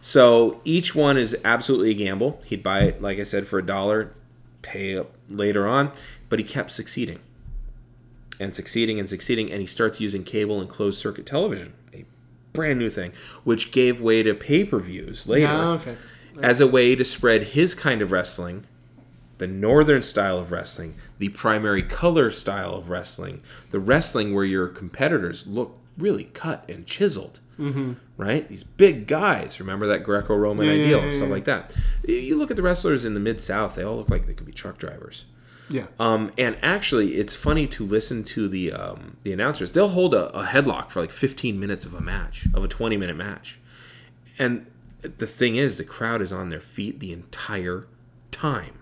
So 0.00 0.60
each 0.64 0.94
one 0.94 1.18
is 1.18 1.36
absolutely 1.44 1.90
a 1.90 1.94
gamble. 1.94 2.40
He'd 2.46 2.62
buy 2.62 2.80
it, 2.84 3.02
like 3.02 3.18
I 3.18 3.24
said, 3.24 3.46
for 3.48 3.58
a 3.58 3.66
dollar, 3.66 4.12
pay 4.62 4.96
up 4.96 5.10
later 5.28 5.66
on, 5.66 5.92
but 6.30 6.38
he 6.38 6.44
kept 6.44 6.70
succeeding 6.70 7.18
and 8.40 8.54
succeeding 8.54 8.98
and 8.98 9.08
succeeding, 9.08 9.50
and 9.50 9.60
he 9.60 9.66
starts 9.66 10.00
using 10.00 10.22
cable 10.24 10.60
and 10.60 10.68
closed 10.68 10.98
circuit 11.00 11.26
television, 11.26 11.72
a 11.92 12.04
brand 12.52 12.78
new 12.78 12.90
thing, 12.90 13.12
which 13.44 13.72
gave 13.72 14.00
way 14.00 14.22
to 14.22 14.34
pay 14.34 14.64
per 14.64 14.78
views 14.78 15.26
later 15.26 15.42
Yeah. 15.46 15.68
Okay. 15.70 15.96
as 16.42 16.60
a 16.60 16.66
way 16.66 16.94
to 16.94 17.04
spread 17.04 17.42
his 17.42 17.74
kind 17.74 18.00
of 18.02 18.12
wrestling, 18.12 18.64
the 19.38 19.46
northern 19.46 20.02
style 20.02 20.38
of 20.38 20.50
wrestling, 20.50 20.94
the 21.18 21.28
primary 21.30 21.82
color 21.82 22.30
style 22.30 22.74
of 22.74 22.90
wrestling, 22.90 23.42
the 23.70 23.80
wrestling 23.80 24.34
where 24.34 24.44
your 24.44 24.68
competitors 24.68 25.46
look 25.46 25.78
really 25.98 26.24
cut 26.24 26.68
and 26.68 26.86
chiseled. 26.86 27.40
Mm-hmm. 27.58 27.94
Right? 28.18 28.46
These 28.48 28.64
big 28.64 29.06
guys. 29.06 29.60
Remember 29.60 29.86
that 29.86 30.04
Greco 30.04 30.36
Roman 30.36 30.66
Yeah, 30.66 30.72
yeah, 30.72 30.84
ideal 30.84 30.98
yeah, 30.98 31.04
and 31.04 31.12
stuff 31.12 31.30
like 31.30 31.44
that. 31.44 31.74
You 32.06 32.36
look 32.36 32.50
at 32.50 32.56
the 32.56 32.62
wrestlers 32.62 33.04
in 33.04 33.14
the 33.14 33.20
Mid 33.20 33.42
South, 33.42 33.74
they 33.74 33.82
all 33.82 33.96
look 33.96 34.10
like 34.10 34.26
they 34.26 34.34
could 34.34 34.46
be 34.46 34.52
truck 34.52 34.76
drivers. 34.78 35.24
Yeah. 35.68 35.86
Um, 35.98 36.32
and 36.38 36.56
actually, 36.62 37.16
it's 37.16 37.34
funny 37.34 37.66
to 37.68 37.84
listen 37.84 38.24
to 38.24 38.48
the 38.48 38.72
um, 38.72 39.16
the 39.22 39.32
announcers. 39.32 39.72
They'll 39.72 39.88
hold 39.88 40.14
a, 40.14 40.28
a 40.28 40.44
headlock 40.44 40.90
for 40.90 41.00
like 41.00 41.10
15 41.10 41.58
minutes 41.58 41.84
of 41.84 41.94
a 41.94 42.00
match, 42.00 42.46
of 42.54 42.62
a 42.62 42.68
20 42.68 42.96
minute 42.96 43.16
match. 43.16 43.58
And 44.38 44.66
the 45.00 45.26
thing 45.26 45.56
is, 45.56 45.78
the 45.78 45.84
crowd 45.84 46.22
is 46.22 46.32
on 46.32 46.50
their 46.50 46.60
feet 46.60 47.00
the 47.00 47.12
entire 47.12 47.86
time. 48.30 48.78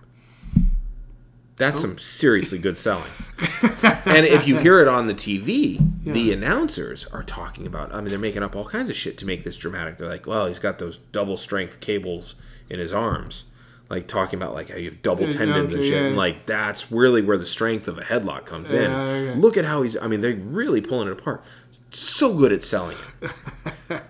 That's 1.57 1.79
some 1.79 1.97
seriously 1.97 2.57
good 2.57 2.77
selling. 2.77 3.11
and 4.05 4.25
if 4.25 4.45
you 4.45 4.57
hear 4.57 4.81
it 4.81 4.89
on 4.89 5.07
the 5.07 5.13
TV, 5.13 5.79
the 6.03 6.33
announcers 6.33 7.05
are 7.13 7.23
talking 7.23 7.65
about. 7.65 7.93
I 7.93 7.97
mean, 7.97 8.09
they're 8.09 8.19
making 8.19 8.43
up 8.43 8.55
all 8.55 8.65
kinds 8.65 8.89
of 8.89 8.95
shit 8.97 9.17
to 9.19 9.25
make 9.25 9.43
this 9.45 9.55
dramatic. 9.55 9.97
They're 9.97 10.09
like, 10.09 10.27
"Well, 10.27 10.47
he's 10.47 10.59
got 10.59 10.79
those 10.79 10.97
double 11.13 11.37
strength 11.37 11.79
cables 11.79 12.35
in 12.69 12.79
his 12.79 12.91
arms." 12.91 13.45
Like 13.89 14.07
talking 14.07 14.37
about 14.37 14.53
like 14.53 14.69
how 14.69 14.77
you 14.77 14.89
have 14.89 15.01
double 15.01 15.31
tendons 15.31 15.71
and 15.71 15.83
shit, 15.83 15.93
yeah. 15.93 16.07
and 16.07 16.17
like 16.17 16.45
that's 16.45 16.91
really 16.91 17.21
where 17.21 17.37
the 17.37 17.45
strength 17.45 17.87
of 17.87 17.97
a 17.99 18.01
headlock 18.01 18.45
comes 18.45 18.73
in. 18.73 18.91
Yeah, 18.91 18.99
okay. 18.99 19.39
Look 19.39 19.55
at 19.55 19.63
how 19.63 19.83
he's. 19.83 19.95
I 19.95 20.07
mean, 20.07 20.21
they're 20.21 20.35
really 20.35 20.81
pulling 20.81 21.07
it 21.07 21.13
apart. 21.13 21.43
So 21.91 22.35
good 22.35 22.51
at 22.51 22.63
selling 22.63 22.97
it. 23.21 23.31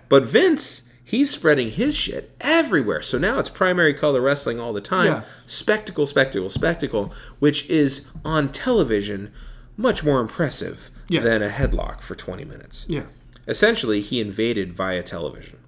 But 0.08 0.24
Vince, 0.24 0.85
he's 1.08 1.30
spreading 1.30 1.70
his 1.70 1.94
shit 1.94 2.34
everywhere. 2.40 3.00
So 3.00 3.16
now 3.16 3.38
it's 3.38 3.48
primary 3.48 3.94
color 3.94 4.20
wrestling 4.20 4.58
all 4.58 4.72
the 4.72 4.80
time. 4.80 5.06
Yeah. 5.06 5.22
Spectacle, 5.46 6.04
spectacle, 6.04 6.50
spectacle, 6.50 7.14
which 7.38 7.70
is 7.70 8.08
on 8.24 8.50
television 8.50 9.30
much 9.76 10.02
more 10.02 10.20
impressive 10.20 10.90
Yeah. 11.08 11.20
than 11.20 11.42
a 11.44 11.48
headlock 11.48 12.00
for 12.00 12.16
20 12.16 12.44
minutes. 12.44 12.84
Yeah. 12.88 13.04
Essentially, 13.46 14.00
he 14.00 14.20
invaded 14.20 14.72
via 14.72 15.04
television. 15.04 15.58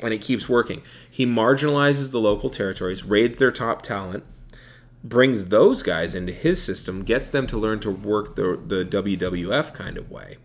And 0.00 0.14
it 0.14 0.20
keeps 0.20 0.48
working. 0.48 0.82
He 1.10 1.26
marginalizes 1.26 2.12
the 2.12 2.20
local 2.20 2.48
territories, 2.48 3.02
raids 3.04 3.40
their 3.40 3.50
top 3.50 3.82
talent, 3.82 4.22
brings 5.02 5.46
those 5.46 5.82
guys 5.82 6.14
into 6.14 6.32
his 6.32 6.62
system, 6.62 7.02
gets 7.02 7.30
them 7.30 7.48
to 7.48 7.58
learn 7.58 7.80
to 7.80 7.90
work 7.90 8.36
the 8.36 8.56
the 8.64 8.84
WWF 8.84 9.74
kind 9.74 9.98
of 9.98 10.08
way. 10.10 10.36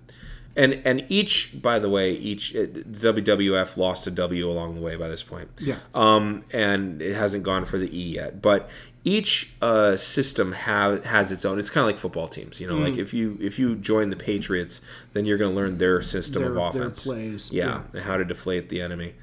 And 0.57 0.81
and 0.83 1.05
each, 1.07 1.51
by 1.61 1.77
the 1.77 1.87
way, 1.87 2.11
each 2.13 2.55
uh, 2.55 2.65
WWF 2.65 3.77
lost 3.77 4.07
a 4.07 4.11
W 4.11 4.49
along 4.49 4.73
the 4.73 4.81
way 4.81 4.95
by 4.95 5.07
this 5.07 5.21
point. 5.21 5.49
Yeah. 5.59 5.77
Um, 5.93 6.43
and 6.51 6.99
it 6.99 7.15
hasn't 7.15 7.43
gone 7.43 7.65
for 7.65 7.77
the 7.77 7.95
E 7.95 8.15
yet, 8.15 8.41
but 8.41 8.67
each 9.03 9.51
uh, 9.61 9.95
system 9.95 10.51
have, 10.51 11.05
has 11.05 11.31
its 11.31 11.45
own. 11.45 11.59
It's 11.59 11.69
kind 11.69 11.83
of 11.83 11.87
like 11.87 11.99
football 11.99 12.27
teams, 12.27 12.59
you 12.59 12.67
know. 12.67 12.75
Like 12.75 12.97
if 12.97 13.13
you 13.13 13.37
if 13.39 13.59
you 13.59 13.75
join 13.75 14.09
the 14.09 14.15
Patriots, 14.15 14.81
then 15.13 15.25
you're 15.25 15.37
going 15.37 15.51
to 15.51 15.55
learn 15.55 15.77
their 15.77 16.01
system 16.01 16.41
Their- 16.41 16.57
of 16.57 16.75
offense. 16.75 17.03
plays, 17.03 17.51
yeah, 17.53 17.83
and 17.93 18.01
how 18.01 18.17
to 18.17 18.25
deflate 18.25 18.69
the 18.69 18.81
enemy. 18.81 19.13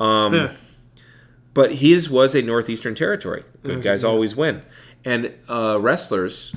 Um, 0.00 0.50
but 1.54 1.76
his 1.76 2.08
was 2.08 2.34
a 2.34 2.40
northeastern 2.42 2.94
territory. 2.94 3.44
Good 3.62 3.82
guys 3.82 4.04
always 4.04 4.34
win, 4.34 4.62
and 5.04 5.34
uh, 5.48 5.78
wrestlers. 5.80 6.54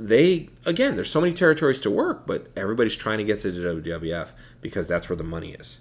They 0.00 0.48
again, 0.64 0.94
there's 0.94 1.10
so 1.10 1.20
many 1.20 1.34
territories 1.34 1.80
to 1.80 1.90
work, 1.90 2.24
but 2.26 2.46
everybody's 2.56 2.94
trying 2.94 3.18
to 3.18 3.24
get 3.24 3.40
to 3.40 3.50
the 3.50 3.60
WWF 3.82 4.28
because 4.60 4.86
that's 4.86 5.08
where 5.08 5.16
the 5.16 5.24
money 5.24 5.52
is. 5.52 5.80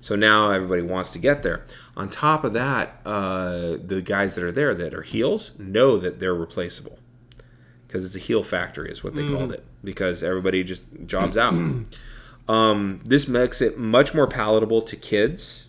So 0.00 0.16
now 0.16 0.50
everybody 0.50 0.80
wants 0.80 1.10
to 1.12 1.18
get 1.18 1.42
there. 1.42 1.66
On 1.94 2.08
top 2.08 2.44
of 2.44 2.54
that, 2.54 3.00
uh, 3.04 3.76
the 3.84 4.00
guys 4.02 4.34
that 4.36 4.44
are 4.44 4.52
there 4.52 4.74
that 4.74 4.94
are 4.94 5.02
heels 5.02 5.50
know 5.58 5.98
that 5.98 6.18
they're 6.20 6.34
replaceable 6.34 6.98
because 7.86 8.04
it's 8.06 8.14
a 8.16 8.18
heel 8.18 8.42
factory, 8.42 8.90
is 8.90 9.04
what 9.04 9.14
they 9.14 9.22
called 9.36 9.52
it. 9.52 9.64
Because 9.84 10.22
everybody 10.22 10.64
just 10.64 10.82
jobs 11.06 11.36
out. 11.36 11.52
um, 12.48 13.00
this 13.04 13.28
makes 13.28 13.60
it 13.60 13.78
much 13.78 14.14
more 14.14 14.26
palatable 14.26 14.80
to 14.82 14.96
kids, 14.96 15.66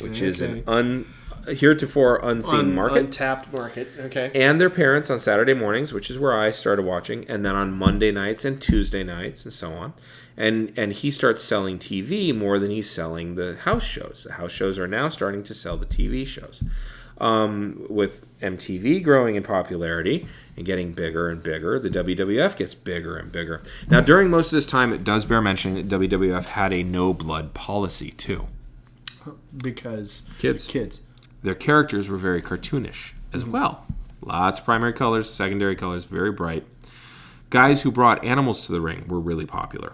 which 0.00 0.20
is 0.22 0.40
an 0.40 0.62
un 0.68 1.06
heretofore 1.46 2.18
unseen 2.22 2.60
Un- 2.60 2.74
market 2.74 2.98
Untapped 2.98 3.52
market. 3.52 3.88
Okay. 3.98 4.30
and 4.34 4.60
their 4.60 4.70
parents 4.70 5.10
on 5.10 5.18
Saturday 5.18 5.54
mornings, 5.54 5.92
which 5.92 6.10
is 6.10 6.18
where 6.18 6.38
I 6.38 6.50
started 6.50 6.82
watching, 6.82 7.24
and 7.28 7.44
then 7.44 7.54
on 7.54 7.72
Monday 7.72 8.10
nights 8.12 8.44
and 8.44 8.60
Tuesday 8.60 9.02
nights 9.02 9.44
and 9.44 9.52
so 9.52 9.72
on. 9.72 9.92
And 10.36 10.72
and 10.76 10.92
he 10.92 11.10
starts 11.10 11.42
selling 11.42 11.78
TV 11.78 12.34
more 12.36 12.58
than 12.58 12.70
he's 12.70 12.90
selling 12.90 13.34
the 13.34 13.56
house 13.56 13.84
shows. 13.84 14.24
The 14.26 14.34
house 14.34 14.52
shows 14.52 14.78
are 14.78 14.88
now 14.88 15.08
starting 15.08 15.42
to 15.44 15.54
sell 15.54 15.76
the 15.76 15.86
TV 15.86 16.26
shows. 16.26 16.62
Um, 17.18 17.84
with 17.88 18.26
MTV 18.40 19.04
growing 19.04 19.36
in 19.36 19.42
popularity 19.44 20.26
and 20.56 20.66
getting 20.66 20.92
bigger 20.92 21.28
and 21.28 21.40
bigger, 21.42 21.78
the 21.78 21.90
WWF 21.90 22.56
gets 22.56 22.74
bigger 22.74 23.16
and 23.16 23.30
bigger. 23.30 23.62
Now, 23.88 24.00
during 24.00 24.28
most 24.30 24.46
of 24.46 24.56
this 24.56 24.66
time, 24.66 24.92
it 24.92 25.04
does 25.04 25.24
bear 25.24 25.40
mentioning 25.40 25.86
that 25.86 26.00
WWF 26.00 26.46
had 26.46 26.72
a 26.72 26.82
no 26.82 27.12
blood 27.14 27.52
policy 27.54 28.10
too. 28.12 28.48
Because 29.56 30.24
Kids. 30.38 30.66
kids. 30.66 31.02
Their 31.42 31.54
characters 31.54 32.08
were 32.08 32.16
very 32.18 32.40
cartoonish 32.42 33.12
as 33.32 33.44
well. 33.44 33.86
Lots 34.20 34.60
of 34.60 34.64
primary 34.64 34.92
colors, 34.92 35.28
secondary 35.28 35.74
colors, 35.76 36.04
very 36.04 36.30
bright. 36.32 36.64
Guys 37.50 37.82
who 37.82 37.90
brought 37.90 38.24
animals 38.24 38.66
to 38.66 38.72
the 38.72 38.80
ring 38.80 39.04
were 39.08 39.20
really 39.20 39.46
popular. 39.46 39.92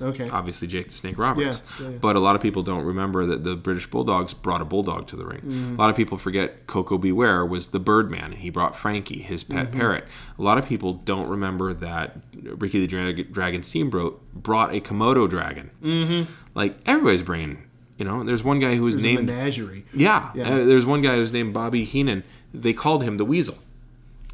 Okay. 0.00 0.28
Obviously, 0.30 0.68
Jake 0.68 0.86
the 0.86 0.92
Snake 0.94 1.18
Roberts. 1.18 1.60
Yeah, 1.80 1.86
yeah, 1.86 1.90
yeah. 1.92 1.98
But 1.98 2.14
a 2.14 2.20
lot 2.20 2.36
of 2.36 2.40
people 2.42 2.62
don't 2.62 2.84
remember 2.84 3.26
that 3.26 3.42
the 3.42 3.56
British 3.56 3.90
Bulldogs 3.90 4.32
brought 4.32 4.62
a 4.62 4.64
bulldog 4.64 5.08
to 5.08 5.16
the 5.16 5.26
ring. 5.26 5.40
Mm-hmm. 5.40 5.74
A 5.74 5.76
lot 5.76 5.90
of 5.90 5.96
people 5.96 6.16
forget 6.16 6.68
Koko 6.68 6.98
B. 6.98 7.10
Ware 7.10 7.44
was 7.44 7.68
the 7.68 7.80
Birdman. 7.80 8.26
And 8.26 8.34
he 8.34 8.48
brought 8.50 8.76
Frankie, 8.76 9.20
his 9.20 9.42
pet 9.42 9.70
Mm-hmm. 9.70 9.78
parrot. 9.80 10.04
A 10.38 10.42
lot 10.42 10.56
of 10.56 10.66
people 10.66 10.94
don't 10.94 11.28
remember 11.28 11.74
that 11.74 12.16
Ricky 12.42 12.78
the 12.80 12.86
Drag- 12.86 13.32
Dragon 13.32 13.64
Steamboat 13.64 14.22
brought 14.32 14.72
a 14.72 14.80
Komodo 14.80 15.28
dragon. 15.28 15.70
Mm-hmm. 15.82 16.32
Like 16.54 16.76
everybody's 16.86 17.24
bringing. 17.24 17.64
You 17.98 18.04
know, 18.04 18.22
there's 18.24 18.42
one 18.44 18.60
guy 18.60 18.76
who 18.76 18.84
was 18.84 18.94
There's 18.94 19.04
named 19.04 19.26
menagerie. 19.26 19.84
yeah, 19.92 20.30
Yeah. 20.34 20.48
Uh, 20.48 20.64
there's 20.64 20.86
one 20.86 21.02
guy 21.02 21.16
who's 21.16 21.32
named 21.32 21.52
Bobby 21.52 21.84
Heenan. 21.84 22.22
They 22.54 22.72
called 22.72 23.02
him 23.02 23.16
the 23.18 23.24
Weasel. 23.24 23.58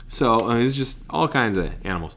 So 0.07 0.51
uh, 0.51 0.59
it's 0.59 0.77
just 0.77 0.99
all 1.09 1.27
kinds 1.29 1.57
of 1.57 1.73
animals. 1.85 2.17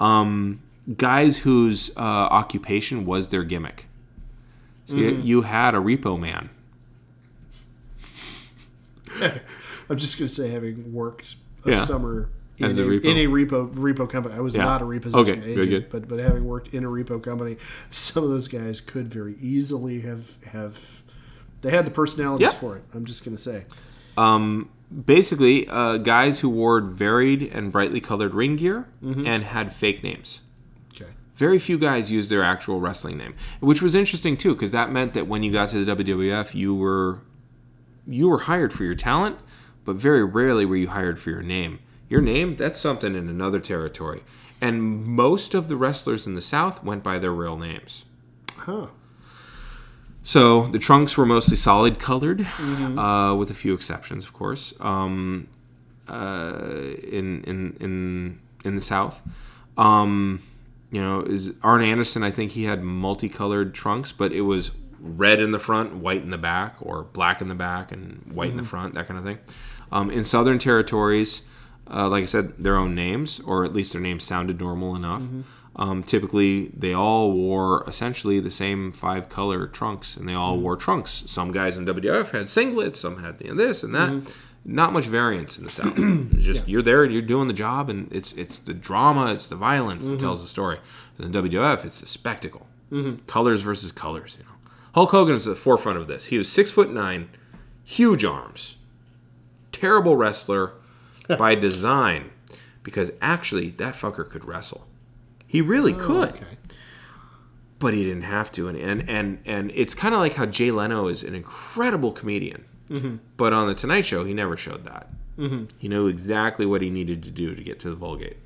Um, 0.00 0.60
guys 0.96 1.38
whose 1.38 1.96
uh, 1.96 2.00
occupation 2.00 3.06
was 3.06 3.28
their 3.28 3.44
gimmick. 3.44 3.86
So 4.86 4.96
you, 4.96 5.12
Mm-hmm. 5.12 5.26
you 5.26 5.42
had 5.42 5.74
a 5.74 5.78
repo 5.78 6.18
man. 6.18 6.50
I'm 9.90 9.96
just 9.96 10.18
going 10.18 10.28
to 10.28 10.34
say, 10.34 10.50
having 10.50 10.92
worked 10.92 11.36
a 11.64 11.70
Yeah. 11.70 11.84
summer 11.84 12.28
As 12.66 12.76
a, 12.78 12.82
a 12.82 12.86
repo. 12.86 13.04
in 13.04 13.16
a 13.16 13.26
repo 13.26 13.72
repo 13.74 14.08
company, 14.10 14.34
I 14.34 14.40
was 14.40 14.54
Yeah. 14.54 14.64
not 14.64 14.82
a 14.82 14.84
repossession 14.84 15.40
Okay, 15.42 15.60
agent, 15.60 15.86
but 15.90 16.08
but 16.08 16.18
having 16.18 16.44
worked 16.44 16.74
in 16.74 16.84
a 16.84 16.88
repo 16.88 17.22
company, 17.22 17.56
some 17.90 18.24
of 18.24 18.30
those 18.30 18.48
guys 18.48 18.80
could 18.80 19.08
very 19.08 19.34
easily 19.40 20.00
have 20.00 20.44
have 20.46 21.02
they 21.60 21.70
had 21.70 21.86
the 21.86 21.90
personalities 21.90 22.42
Yeah. 22.46 22.52
for 22.52 22.76
it. 22.76 22.84
I'm 22.94 23.04
just 23.04 23.24
going 23.24 23.36
to 23.36 23.42
say, 23.42 23.64
Um, 24.16 24.68
basically, 25.04 25.68
uh, 25.68 25.96
guys 25.98 26.40
who 26.40 26.48
wore 26.48 26.80
varied 26.80 27.42
and 27.52 27.72
brightly 27.72 28.00
colored 28.00 28.34
ring 28.34 28.56
gear 28.56 28.86
Mm-hmm. 29.04 29.26
and 29.26 29.44
had 29.44 29.72
fake 29.74 30.02
names. 30.04 30.40
okay, 30.94 31.10
Very 31.36 31.58
few 31.58 31.76
guys 31.78 32.10
used 32.12 32.30
their 32.30 32.42
actual 32.44 32.80
wrestling 32.80 33.18
name, 33.18 33.34
which 33.60 33.82
was 33.82 33.94
interesting 33.94 34.36
too, 34.36 34.54
because 34.54 34.70
that 34.72 34.90
meant 34.92 35.14
that 35.14 35.26
when 35.26 35.42
you 35.42 35.50
got 35.52 35.68
to 35.70 35.84
the 35.84 35.96
WWF, 35.96 36.54
you 36.54 36.74
were 36.74 37.18
you 38.06 38.28
were 38.28 38.38
hired 38.38 38.72
for 38.72 38.84
your 38.84 38.94
talent, 38.94 39.36
but 39.84 39.96
very 39.96 40.24
rarely 40.24 40.64
were 40.64 40.76
you 40.76 40.88
hired 40.88 41.18
for 41.18 41.28
your 41.30 41.42
name. 41.42 41.78
Your 42.08 42.20
name, 42.20 42.56
that's 42.56 42.80
something 42.80 43.14
in 43.14 43.28
another 43.28 43.60
territory. 43.60 44.22
And 44.60 45.04
most 45.04 45.54
of 45.54 45.68
the 45.68 45.76
wrestlers 45.76 46.26
in 46.26 46.34
the 46.34 46.40
South 46.40 46.82
went 46.82 47.02
by 47.02 47.18
their 47.18 47.32
real 47.32 47.56
names. 47.56 48.04
huh? 48.56 48.86
So 50.22 50.66
the 50.66 50.78
trunks 50.78 51.16
were 51.16 51.24
mostly 51.24 51.56
solid 51.56 51.98
colored, 51.98 52.46
uh, 52.60 53.34
with 53.34 53.50
a 53.50 53.54
few 53.54 53.72
exceptions, 53.72 54.26
of 54.26 54.32
course. 54.32 54.74
Um, 54.80 55.48
uh, 56.06 56.70
in 57.02 57.42
in 57.44 57.76
in 57.80 58.38
in 58.64 58.74
the 58.74 58.80
South, 58.80 59.22
um, 59.76 60.42
you 60.90 61.00
know, 61.00 61.22
is 61.22 61.52
Arn 61.62 61.82
Anderson? 61.82 62.22
I 62.22 62.30
think 62.30 62.52
he 62.52 62.64
had 62.64 62.82
multicolored 62.82 63.74
trunks, 63.74 64.12
but 64.12 64.32
it 64.32 64.42
was 64.42 64.72
red 65.00 65.40
in 65.40 65.52
the 65.52 65.58
front, 65.58 65.94
white 65.96 66.22
in 66.22 66.30
the 66.30 66.38
back, 66.38 66.76
or 66.80 67.04
black 67.04 67.40
in 67.40 67.48
the 67.48 67.54
back 67.54 67.92
and 67.92 68.30
white 68.32 68.50
in 68.50 68.56
the 68.56 68.64
front, 68.64 68.94
that 68.94 69.06
kind 69.06 69.18
of 69.18 69.24
thing. 69.24 69.38
Um, 69.92 70.10
in 70.10 70.24
Southern 70.24 70.58
territories, 70.58 71.42
uh, 71.90 72.08
like 72.08 72.22
I 72.22 72.26
said, 72.26 72.52
their 72.58 72.76
own 72.76 72.94
names, 72.94 73.40
or 73.40 73.64
at 73.64 73.72
least 73.72 73.92
their 73.92 74.02
names 74.02 74.24
sounded 74.24 74.60
normal 74.60 74.94
enough. 74.94 75.22
Mm-hmm. 75.22 75.42
Um, 75.76 76.02
typically, 76.02 76.72
they 76.76 76.92
all 76.92 77.32
wore 77.32 77.84
essentially 77.88 78.40
the 78.40 78.50
same 78.50 78.90
five 78.90 79.28
color 79.28 79.66
trunks, 79.68 80.16
and 80.16 80.28
they 80.28 80.34
all 80.34 80.54
mm-hmm. 80.54 80.64
wore 80.64 80.76
trunks. 80.76 81.22
Some 81.26 81.52
guys 81.52 81.78
in 81.78 81.86
WWF 81.86 82.32
had 82.32 82.46
singlets, 82.46 82.96
some 82.96 83.22
had 83.22 83.38
this 83.38 83.82
and 83.82 83.94
that. 83.94 84.10
Mm-hmm. 84.10 84.30
Not 84.64 84.92
much 84.92 85.06
variance 85.06 85.56
in 85.56 85.64
the 85.64 85.70
South. 85.70 85.96
It's 86.34 86.44
just 86.44 86.68
you're 86.68 86.82
there 86.82 87.04
and 87.04 87.12
you're 87.12 87.22
doing 87.22 87.48
the 87.48 87.54
job, 87.54 87.88
and 87.88 88.12
it's 88.12 88.32
it's 88.32 88.58
the 88.58 88.74
drama, 88.74 89.32
it's 89.32 89.46
the 89.46 89.56
violence 89.56 90.08
that 90.08 90.20
tells 90.20 90.42
the 90.42 90.48
story. 90.48 90.78
In 91.18 91.30
the 91.30 91.42
WWF, 91.42 91.84
it's 91.84 92.02
a 92.02 92.06
spectacle. 92.06 92.66
Colors 93.26 93.62
versus 93.62 93.92
colors. 93.92 94.36
You 94.38 94.44
know, 94.44 94.70
Hulk 94.94 95.10
Hogan 95.10 95.34
was 95.34 95.46
at 95.46 95.54
the 95.54 95.60
forefront 95.60 95.98
of 95.98 96.06
this. 96.06 96.26
He 96.26 96.38
was 96.38 96.50
six 96.50 96.70
foot 96.70 96.90
nine, 96.90 97.30
huge 97.84 98.24
arms, 98.24 98.76
terrible 99.72 100.16
wrestler 100.16 100.72
by 101.36 101.54
design, 101.54 102.30
because 102.82 103.10
actually 103.20 103.70
that 103.70 103.94
fucker 103.94 104.28
could 104.28 104.44
wrestle. 104.44 104.86
He 105.46 105.60
really 105.60 105.92
could, 105.94 106.30
Okay, 106.30 106.44
but 107.78 107.94
he 107.94 108.02
didn't 108.04 108.22
have 108.22 108.50
to. 108.52 108.68
And 108.68 108.76
and 108.78 109.08
and, 109.08 109.38
and 109.44 109.72
it's 109.74 109.94
kind 109.94 110.14
of 110.14 110.20
like 110.20 110.34
how 110.34 110.46
Jay 110.46 110.70
Leno 110.70 111.08
is 111.08 111.22
an 111.22 111.34
incredible 111.34 112.12
comedian, 112.12 112.64
but 113.36 113.52
on 113.52 113.68
the 113.68 113.74
Tonight 113.74 114.02
Show 114.06 114.24
he 114.24 114.34
never 114.34 114.56
showed 114.56 114.84
that. 114.84 115.08
He 115.78 115.86
knew 115.88 116.08
exactly 116.08 116.66
what 116.66 116.82
he 116.82 116.90
needed 116.90 117.22
to 117.22 117.30
do 117.30 117.54
to 117.54 117.62
get 117.62 117.78
to 117.80 117.90
the 117.90 117.94
Vulgate. 117.94 118.38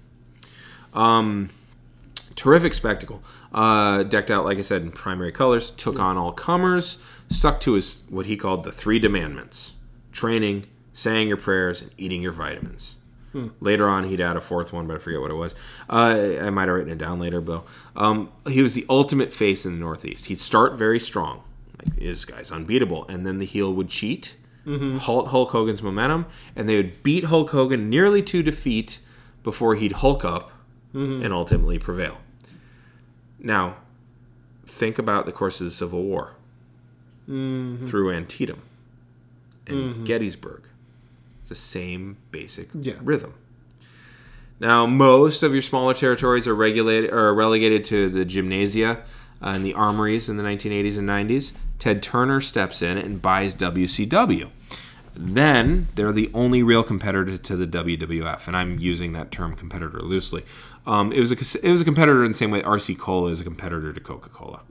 Um, 0.93 1.49
terrific 2.37 2.75
spectacle. 2.75 3.23
Uh, 3.53 4.03
decked 4.03 4.31
out, 4.31 4.45
like 4.45 4.59
I 4.59 4.63
said, 4.63 4.83
in 4.83 4.91
primary 4.93 5.33
colors. 5.33 5.71
Took 5.71 5.99
on 5.99 6.17
all 6.19 6.33
comers. 6.33 6.99
Stuck 7.31 7.61
to 7.61 7.75
his 7.75 8.03
what 8.11 8.27
he 8.27 8.37
called 8.37 8.65
the 8.65 8.73
three 8.73 9.01
demandments: 9.01 9.73
training, 10.13 10.67
saying 10.95 11.29
your 11.29 11.37
prayers, 11.37 11.83
and 11.83 11.91
eating 11.97 12.23
your 12.23 12.33
vitamins. 12.33 12.97
Hmm. 13.33 13.49
Later 13.61 13.89
on, 13.89 14.05
he'd 14.05 14.21
add 14.21 14.37
a 14.37 14.41
fourth 14.41 14.73
one, 14.73 14.87
but 14.87 14.95
I 14.95 14.99
forget 14.99 15.21
what 15.21 15.31
it 15.31 15.35
was. 15.35 15.55
Uh, 15.89 16.37
I 16.41 16.51
might 16.51 16.69
have 16.69 16.77
written 16.77 16.93
it 16.93 16.99
down 16.99 17.19
later, 17.19 17.41
though. 17.41 17.65
Um, 17.97 18.31
he 18.47 18.63
was 18.63 18.75
the 18.75 18.85
ultimate 18.91 19.33
face 19.33 19.65
in 19.65 19.73
the 19.73 19.79
Northeast. 19.79 20.27
He'd 20.27 20.39
start 20.39 20.75
very 20.75 21.01
strong, 21.01 21.43
like 21.79 21.97
this 21.97 22.25
guy's 22.27 22.53
unbeatable, 22.53 23.07
and 23.09 23.27
then 23.27 23.39
the 23.39 23.47
heel 23.47 23.73
would 23.73 23.89
cheat, 23.89 24.35
mm-hmm. 24.67 24.99
halt 24.99 25.29
Hulk 25.29 25.51
Hogan's 25.51 25.83
momentum, 25.83 26.27
and 26.55 26.69
they 26.69 26.77
would 26.77 27.03
beat 27.03 27.25
Hulk 27.25 27.51
Hogan 27.51 27.89
nearly 27.89 28.23
to 28.23 28.43
defeat 28.43 28.99
before 29.43 29.77
he'd 29.77 29.93
Hulk 29.93 30.25
up 30.25 30.53
mm-hmm. 30.95 31.25
and 31.25 31.33
ultimately 31.33 31.79
prevail. 31.79 32.19
Now, 33.39 33.77
think 34.67 34.99
about 34.99 35.25
the 35.27 35.33
course 35.33 35.61
of 35.61 35.65
the 35.65 35.71
Civil 35.71 36.03
War 36.03 36.35
mm-hmm. 37.29 37.87
through 37.87 38.13
Antietam 38.13 38.63
and 39.67 40.07
Gettysburg. 40.07 40.65
The 41.53 41.57
same 41.57 42.17
basic 42.31 42.71
Yeah. 42.81 42.95
rhythm. 43.03 43.35
Now, 44.59 44.87
most 44.87 45.43
of 45.43 45.53
your 45.53 45.61
smaller 45.61 45.93
territories 45.93 46.49
are 46.49 46.55
regulated 46.55 47.11
or 47.13 47.35
relegated 47.35 47.85
to 47.87 48.09
the 48.09 48.25
gymnasia 48.25 49.03
uh, 49.43 49.49
and 49.55 49.63
the 49.63 49.75
armories 49.75 50.31
in 50.31 50.39
the 50.39 50.43
1980s 50.43 50.97
and 50.97 51.07
90s. 51.07 51.53
Ted 51.79 52.03
Turner 52.03 52.41
steps 52.41 52.81
in 52.81 52.97
and 52.97 53.21
buys 53.21 53.55
WCW. 53.55 54.49
Then 55.15 55.89
they're 55.95 56.13
the 56.13 56.31
only 56.33 56.63
real 56.63 56.83
competitor 56.83 57.37
to 57.37 57.57
the 57.57 57.67
WWF, 57.67 58.47
and 58.47 58.57
I'm 58.57 58.79
using 58.79 59.13
that 59.13 59.31
term 59.31 59.55
competitor 59.55 60.01
loosely. 60.01 60.45
Um, 60.87 61.13
it 61.13 61.21
was 61.21 61.31
a 61.31 61.37
it 61.67 61.71
was 61.71 61.83
a 61.83 61.85
competitor 61.85 62.25
in 62.25 62.33
the 62.33 62.37
same 62.39 62.51
way 62.51 62.63
RC 62.63 62.99
Cola 62.99 63.31
is 63.31 63.41
a 63.41 63.45
competitor 63.45 63.93
to 63.93 64.01
Coca 64.01 64.31
Cola. 64.31 64.63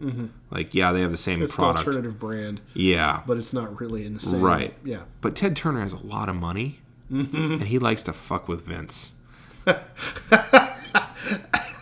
Like, 0.50 0.74
yeah, 0.74 0.92
they 0.92 1.02
have 1.02 1.12
the 1.12 1.18
same 1.18 1.36
Mm-hmm. 1.36 1.44
It's 1.44 1.56
product. 1.56 1.82
an 1.82 1.88
alternative 1.88 2.20
brand, 2.20 2.60
Yeah, 2.74 3.22
but 3.28 3.38
it's 3.38 3.54
not 3.54 3.80
really 3.80 4.06
in 4.06 4.16
the 4.16 4.20
same. 4.20 4.42
Right. 4.42 4.74
Yeah. 4.84 5.02
but 5.22 5.36
Ted 5.36 5.56
Turner 5.56 5.82
has 5.82 5.94
a 5.94 5.98
lot 6.06 6.28
of 6.28 6.36
money, 6.36 6.80
Mm-hmm. 7.12 7.54
and 7.54 7.64
he 7.64 7.78
likes 7.80 8.04
to 8.04 8.14
fuck 8.14 8.48
with 8.48 8.66
Vince. 8.66 9.12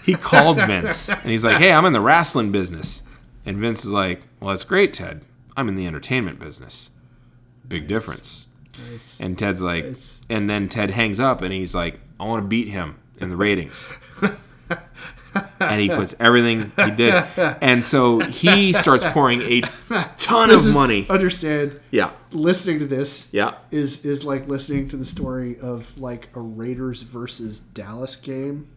he 0.05 0.13
called 0.15 0.57
Vince, 0.57 1.09
and 1.09 1.29
he's 1.29 1.45
like, 1.45 1.57
"Hey, 1.57 1.71
I'm 1.71 1.85
in 1.85 1.93
the 1.93 2.01
wrestling 2.01 2.51
business," 2.51 3.01
and 3.45 3.57
Vince 3.57 3.85
is 3.85 3.91
like, 3.91 4.21
"Well, 4.39 4.49
that's 4.49 4.63
great, 4.63 4.93
Ted. 4.93 5.21
I'm 5.55 5.67
in 5.69 5.75
the 5.75 5.85
entertainment 5.87 6.39
business. 6.39 6.89
Big 7.67 7.87
difference." 7.87 8.47
Nice. 8.91 9.19
And 9.19 9.37
Ted's 9.37 9.61
like, 9.61 9.85
Nice. 9.85 10.21
and 10.29 10.49
then 10.49 10.69
Ted 10.69 10.91
hangs 10.91 11.19
up, 11.19 11.41
and 11.41 11.51
he's 11.53 11.73
like, 11.75 11.99
"I 12.19 12.25
want 12.25 12.43
to 12.43 12.47
beat 12.47 12.69
him 12.69 12.97
in 13.19 13.29
the 13.29 13.35
ratings." 13.35 13.91
and 15.59 15.79
he 15.79 15.87
puts 15.89 16.15
everything 16.19 16.71
he 16.83 16.91
did, 16.91 17.23
and 17.61 17.83
so 17.85 18.19
he 18.19 18.73
starts 18.73 19.05
pouring 19.11 19.41
a 19.43 19.61
ton 20.17 20.49
This 20.49 20.63
of 20.63 20.69
is- 20.69 20.73
money. 20.73 21.05
Understand? 21.09 21.79
Yeah, 21.91 22.11
Listening 22.31 22.79
to 22.79 22.85
this 22.85 23.27
yeah. 23.31 23.55
is 23.71 24.03
is 24.05 24.23
like 24.23 24.47
listening 24.47 24.89
to 24.89 24.97
the 24.97 25.05
story 25.05 25.59
of 25.59 25.97
like 25.99 26.29
a 26.35 26.39
Raiders 26.41 27.01
versus 27.03 27.59
Dallas 27.59 28.15
game. 28.15 28.67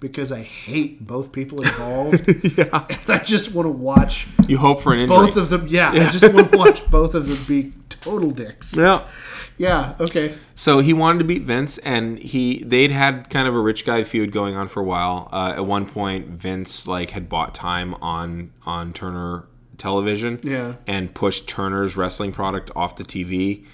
Because 0.00 0.30
I 0.30 0.42
hate 0.42 1.04
both 1.04 1.32
people 1.32 1.60
involved, 1.62 2.20
yeah. 2.58 2.86
and 2.88 3.10
I 3.10 3.18
just 3.18 3.52
want 3.52 3.66
to 3.66 3.72
watch 3.72 4.28
You 4.46 4.56
hope 4.58 4.80
for 4.82 4.92
an 4.94 5.00
injury. 5.00 5.16
both 5.16 5.36
of 5.36 5.50
them. 5.50 5.66
Yeah, 5.68 5.90
I 5.90 6.10
just 6.10 6.32
want 6.32 6.52
to 6.52 6.58
watch 6.64 6.88
both 6.88 7.14
of 7.16 7.26
them 7.26 7.38
be 7.48 7.72
total 7.90 8.30
dicks. 8.30 8.76
yeah. 8.76 9.08
Yeah. 9.56 9.96
Okay. 9.98 10.36
So 10.54 10.78
he 10.78 10.92
wanted 10.92 11.18
to 11.18 11.24
beat 11.24 11.42
Vince, 11.42 11.78
and 11.78 12.16
he 12.20 12.62
they'd 12.64 12.92
had 12.92 13.28
kind 13.28 13.48
of 13.48 13.56
a 13.56 13.60
rich 13.60 13.84
guy 13.84 14.04
feud 14.04 14.30
going 14.30 14.54
on 14.54 14.68
for 14.68 14.80
a 14.80 14.84
while. 14.84 15.28
Uh, 15.32 15.54
at 15.56 15.66
one 15.66 15.84
point, 15.84 16.28
Vince 16.28 16.86
like 16.86 17.10
had 17.10 17.28
bought 17.28 17.56
time 17.56 17.94
on 17.94 18.52
on 18.64 18.92
Turner 18.92 19.46
Television, 19.78 20.38
Yeah. 20.44 20.74
and 20.86 21.12
pushed 21.12 21.48
Turner's 21.48 21.96
wrestling 21.96 22.30
product 22.30 22.70
off 22.76 22.94
the 22.94 23.02
TV. 23.04 23.64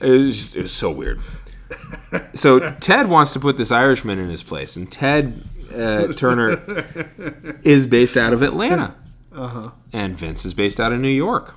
It 0.00 0.08
was 0.10 0.36
just, 0.36 0.56
it 0.56 0.62
was 0.62 0.72
so 0.72 0.90
weird. 0.90 1.20
So 2.34 2.70
Ted 2.80 3.08
wants 3.08 3.32
to 3.32 3.40
put 3.40 3.56
this 3.56 3.72
Irishman 3.72 4.18
in 4.18 4.28
his 4.28 4.42
place, 4.42 4.76
and 4.76 4.90
Ted 4.90 5.42
uh, 5.74 6.12
Turner 6.12 6.62
is 7.62 7.86
based 7.86 8.16
out 8.16 8.32
of 8.32 8.42
Atlanta, 8.42 8.94
Uh-huh. 9.32 9.70
and 9.92 10.16
Vince 10.16 10.44
is 10.44 10.54
based 10.54 10.78
out 10.78 10.92
of 10.92 11.00
New 11.00 11.08
York. 11.08 11.54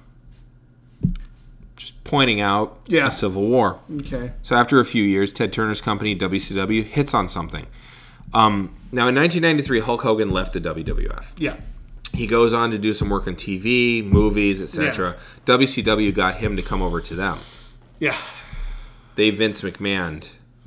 Just 1.76 2.04
pointing 2.04 2.42
out 2.42 2.80
Yeah. 2.88 3.08
a 3.08 3.12
civil 3.12 3.44
war. 3.48 3.80
Okay. 4.02 4.32
So 4.42 4.56
after 4.56 4.80
a 4.80 4.86
few 4.86 5.04
years, 5.04 5.32
Ted 5.32 5.54
Turner's 5.54 5.82
company 5.82 6.16
WCW 6.16 6.84
hits 6.84 7.14
on 7.14 7.28
something. 7.28 7.68
Um, 8.34 8.72
now 8.92 9.08
in 9.08 9.16
1993, 9.16 9.82
Hulk 9.82 10.02
Hogan 10.02 10.32
left 10.32 10.54
the 10.54 10.60
WWF. 10.62 11.28
Yeah. 11.38 11.58
He 12.14 12.26
goes 12.26 12.54
on 12.54 12.72
to 12.72 12.78
do 12.80 12.94
some 12.94 13.10
work 13.10 13.28
on 13.28 13.36
TV, 13.36 14.04
movies, 14.04 14.62
etc. 14.62 15.18
WCW 15.46 16.12
got 16.14 16.38
him 16.38 16.56
to 16.56 16.62
come 16.64 16.82
over 16.82 17.00
to 17.02 17.14
them. 17.16 17.38
Yeah. 18.00 18.16
They 19.18 19.30
Vince 19.32 19.62
McMahon, 19.64 20.26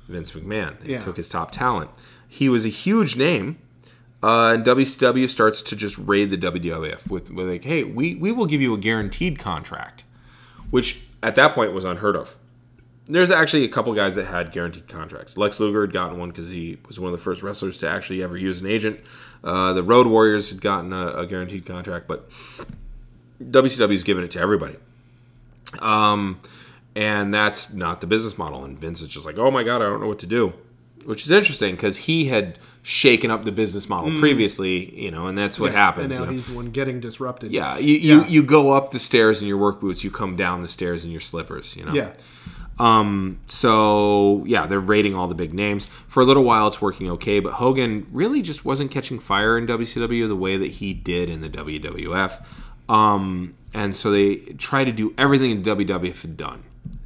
Vince 0.09 0.32
McMahon. 0.32 0.78
They 0.80 0.92
Yeah. 0.92 1.01
took 1.01 1.16
his 1.16 1.28
top 1.28 1.51
talent. 1.53 1.90
He 2.28 2.48
was 2.51 2.66
a 2.66 2.68
huge 2.68 3.16
name. 3.16 3.57
Uh, 4.22 4.53
and 4.55 4.64
WCW 4.66 5.26
starts 5.30 5.62
to 5.62 5.74
just 5.74 5.96
raid 5.96 6.30
the 6.30 6.36
WWF 6.36 7.09
with, 7.09 7.30
with 7.30 7.48
like, 7.48 7.64
hey, 7.64 7.84
we, 7.84 8.14
we 8.16 8.30
will 8.30 8.44
give 8.44 8.61
you 8.61 8.74
a 8.74 8.76
guaranteed 8.78 9.38
contract, 9.38 10.05
which 10.70 11.01
at 11.22 11.36
that 11.36 11.55
point 11.55 11.72
was 11.72 11.86
unheard 11.86 12.16
of. 12.16 12.36
There's 13.07 13.30
actually 13.30 13.64
a 13.64 13.68
couple 13.68 13.94
guys 13.94 14.16
that 14.16 14.26
had 14.26 14.53
guaranteed 14.53 14.88
contracts. 14.88 15.38
Lex 15.38 15.59
Luger 15.59 15.80
had 15.80 15.92
gotten 15.92 16.18
one 16.18 16.28
because 16.28 16.51
he 16.51 16.76
was 16.86 17.01
one 17.01 17.11
of 17.12 17.18
the 17.18 17.22
first 17.24 17.42
wrestlers 17.42 17.78
to 17.78 17.88
actually 17.88 18.22
ever 18.22 18.36
use 18.36 18.61
an 18.61 18.66
agent. 18.66 19.01
Uh, 19.42 19.72
the 19.72 19.82
Road 19.82 20.07
Warriors 20.07 20.51
had 20.51 20.61
gotten 20.61 20.92
a, 20.92 21.09
a 21.14 21.26
guaranteed 21.26 21.64
contract, 21.64 22.07
but 22.07 22.28
WCW's 23.42 24.05
given 24.05 24.22
it 24.22 24.30
to 24.32 24.38
everybody. 24.40 24.76
Um, 25.78 26.40
and 26.97 27.32
that's 27.32 27.72
not 27.72 28.01
the 28.01 28.07
business 28.07 28.36
model. 28.38 28.64
And 28.64 28.78
Vince 28.78 29.01
is 29.01 29.09
just 29.09 29.24
like, 29.26 29.38
oh 29.38 29.51
my 29.51 29.62
god, 29.62 29.76
I 29.82 29.86
don't 29.86 30.01
know 30.01 30.09
what 30.09 30.18
to 30.20 30.26
do, 30.26 30.53
which 31.05 31.24
is 31.24 31.30
interesting 31.30 31.74
because 31.74 31.97
he 31.99 32.26
had 32.26 32.59
shaken 32.82 33.30
up 33.30 33.45
the 33.45 33.53
business 33.53 33.88
model 33.91 34.18
previously, 34.18 34.99
you 34.99 35.11
know, 35.11 35.26
and 35.26 35.36
that's 35.36 35.61
what 35.61 35.72
happens. 35.72 36.07
And 36.07 36.14
now 36.14 36.20
you 36.20 36.26
know? 36.26 36.32
he's 36.32 36.47
the 36.47 36.55
one 36.55 36.70
getting 36.70 36.99
disrupted. 36.99 37.53
Yeah, 37.53 37.76
you, 37.78 37.95
you 37.97 38.20
Yeah. 38.20 38.26
you 38.26 38.43
go 38.43 38.72
up 38.72 38.91
the 38.91 38.99
stairs 38.99 39.43
in 39.43 39.49
your 39.49 39.59
work 39.59 39.80
boots, 39.80 40.03
you 40.03 40.11
come 40.11 40.34
down 40.34 40.62
the 40.62 40.68
stairs 40.68 41.05
in 41.05 41.11
your 41.11 41.20
slippers, 41.20 41.76
you 41.76 41.84
know. 41.84 41.93
Yeah. 41.93 42.12
Um. 42.78 43.38
So 43.47 44.43
yeah, 44.47 44.66
they're 44.66 44.80
rating 44.80 45.14
all 45.14 45.28
the 45.28 45.34
big 45.34 45.53
names 45.53 45.86
for 46.09 46.22
a 46.22 46.24
little 46.24 46.45
while. 46.45 46.66
It's 46.66 46.80
working 46.80 47.11
okay, 47.11 47.38
but 47.38 47.53
Hogan 47.55 48.07
really 48.11 48.41
just 48.41 48.64
wasn't 48.64 48.91
catching 48.91 49.18
fire 49.18 49.59
in 49.59 49.66
WCW 49.66 50.26
the 50.26 50.34
way 50.36 50.57
that 50.57 50.70
he 50.70 50.95
did 50.95 51.28
in 51.28 51.43
the 51.43 51.51
WWF. 51.51 52.43
Um. 52.88 53.55
And 53.74 53.95
so 53.95 54.11
they 54.11 54.36
try 54.59 54.84
to 54.84 54.91
do 54.91 55.14
everything 55.18 55.51
in 55.51 55.62
the 55.62 55.70
WWF 55.76 56.22
had 56.22 56.36
done. 56.38 56.64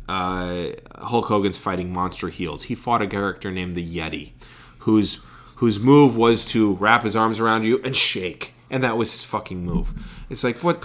Uh, 0.08 0.72
Hulk 0.96 1.26
Hogan's 1.26 1.58
fighting 1.58 1.92
monster 1.92 2.28
heels. 2.28 2.64
He 2.64 2.74
fought 2.74 3.00
a 3.02 3.06
character 3.06 3.50
named 3.50 3.72
the 3.72 3.96
Yeti, 3.96 4.32
whose 4.80 5.20
whose 5.56 5.78
move 5.78 6.16
was 6.16 6.44
to 6.46 6.74
wrap 6.74 7.04
his 7.04 7.16
arms 7.16 7.40
around 7.40 7.64
you 7.64 7.80
and 7.84 7.94
shake, 7.96 8.52
and 8.70 8.82
that 8.82 8.96
was 8.96 9.12
his 9.12 9.24
fucking 9.24 9.64
move. 9.64 9.92
It's 10.28 10.44
like 10.44 10.62
what, 10.62 10.84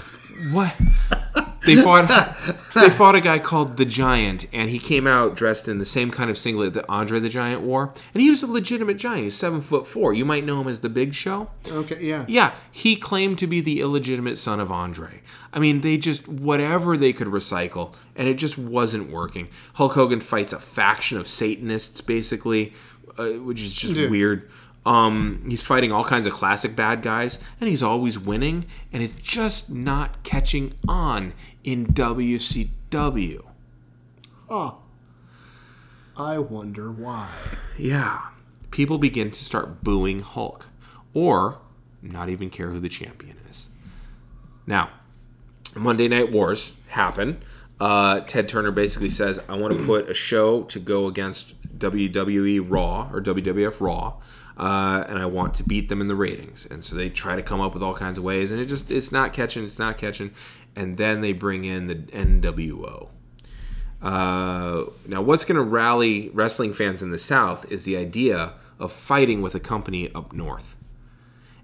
what? 0.52 0.74
They 1.66 1.76
fought. 1.76 2.08
They 2.74 2.90
fought 2.90 3.16
a 3.16 3.22
guy 3.22 3.38
called 3.40 3.78
the 3.78 3.86
Giant, 3.86 4.46
and 4.54 4.70
he 4.70 4.80
came 4.80 5.06
out 5.06 5.36
dressed 5.36 5.68
in 5.68 5.78
the 5.78 5.86
same 5.86 6.10
kind 6.10 6.30
of 6.30 6.38
singlet 6.38 6.74
that 6.74 6.86
Andre 6.88 7.20
the 7.20 7.30
Giant 7.30 7.62
wore, 7.62 7.94
and 8.14 8.22
he 8.22 8.30
was 8.30 8.42
a 8.42 8.48
legitimate 8.48 8.98
giant. 8.98 9.24
He's 9.26 9.36
seven 9.36 9.62
foot 9.62 9.86
four. 9.86 10.14
You 10.14 10.24
might 10.26 10.46
know 10.46 10.62
him 10.62 10.68
as 10.68 10.80
the 10.80 10.90
Big 10.90 11.14
Show. 11.14 11.50
Okay. 11.70 12.02
Yeah. 12.04 12.26
Yeah, 12.28 12.54
he 12.72 12.96
claimed 12.96 13.38
to 13.40 13.48
be 13.48 13.60
the 13.62 13.82
illegitimate 13.82 14.38
son 14.38 14.60
of 14.60 14.72
Andre. 14.72 15.22
I 15.52 15.60
mean, 15.60 15.82
they 15.82 15.98
just 15.98 16.28
whatever 16.28 16.96
they 16.96 17.12
could 17.12 17.28
recycle, 17.28 17.94
and 18.16 18.28
it 18.28 18.36
just 18.36 18.58
wasn't 18.58 19.10
working. 19.12 19.50
Hulk 19.74 19.94
Hogan 19.94 20.22
fights 20.22 20.54
a 20.54 20.60
faction 20.60 21.18
of 21.18 21.28
Satanists, 21.28 22.00
basically, 22.02 22.74
uh, 23.18 23.28
which 23.32 23.62
is 23.62 23.74
just 23.74 23.96
Yeah. 23.96 24.08
weird. 24.10 24.50
Um, 24.86 25.46
he's 25.50 25.62
fighting 25.62 25.92
all 25.92 26.04
kinds 26.04 26.26
of 26.26 26.34
classic 26.34 26.76
bad 26.76 27.02
guys, 27.02 27.38
and 27.60 27.70
he's 27.70 27.84
always 27.84 28.18
winning, 28.18 28.66
and 28.92 29.04
it's 29.04 29.20
just 29.22 29.70
not 29.70 30.24
catching 30.24 30.74
on 30.88 31.34
in 31.64 31.88
WCW. 31.88 33.44
Oh. 34.50 34.80
I 36.16 36.38
wonder 36.38 36.92
why. 36.92 37.30
Yeah. 37.78 38.22
People 38.72 38.98
begin 38.98 39.32
to 39.32 39.44
start 39.44 39.84
booing 39.84 40.20
Hulk 40.20 40.68
or 41.14 41.60
not 42.02 42.30
even 42.30 42.50
care 42.50 42.70
who 42.70 42.80
the 42.80 42.90
champion 42.90 43.38
is. 43.50 43.68
Now, 44.68 44.90
Monday 45.76 46.08
Night 46.08 46.32
Wars 46.32 46.74
happen. 46.88 47.42
Uh, 47.80 48.20
Ted 48.22 48.50
Turner 48.50 48.72
basically 48.72 49.10
says, 49.10 49.40
I 49.48 49.56
want 49.56 49.78
to 49.78 49.86
put 49.86 50.10
a 50.10 50.14
show 50.14 50.64
to 50.64 50.80
go 50.80 51.08
against 51.08 51.56
WWE 51.78 52.66
Raw 52.68 53.10
or 53.14 53.22
WWF 53.22 53.80
Raw. 53.80 54.16
Uh, 54.60 55.06
and 55.08 55.18
I 55.18 55.26
want 55.26 55.54
to 55.56 55.64
beat 55.64 55.88
them 55.88 56.02
in 56.02 56.10
the 56.10 56.16
ratings, 56.16 56.68
and 56.70 56.84
so 56.84 56.96
they 56.96 57.10
try 57.10 57.38
to 57.38 57.42
come 57.42 57.62
up 57.62 57.74
with 57.74 57.82
all 57.82 57.96
kinds 57.96 58.18
of 58.18 58.26
ways, 58.26 58.52
and 58.52 58.60
it 58.60 58.66
just 58.66 58.92
it's 58.92 59.10
not 59.10 59.32
catching, 59.32 59.64
it's 59.64 59.80
not 59.80 59.98
catching, 59.98 60.32
and 60.76 60.98
then 60.98 61.22
they 61.22 61.32
bring 61.32 61.64
in 61.64 61.88
the 61.88 61.96
NWO, 61.96 63.08
uh, 64.02 64.86
now, 65.08 65.22
what's 65.22 65.46
going 65.46 65.58
to 65.58 65.64
rally 65.64 66.30
wrestling 66.30 66.74
fans 66.74 67.04
in 67.04 67.12
the 67.12 67.18
South 67.18 67.70
is 67.72 67.84
the 67.84 67.98
idea 67.98 68.54
of 68.80 68.92
fighting 68.92 69.42
with 69.42 69.56
a 69.56 69.60
company 69.60 70.14
up 70.14 70.32
north. 70.32 70.78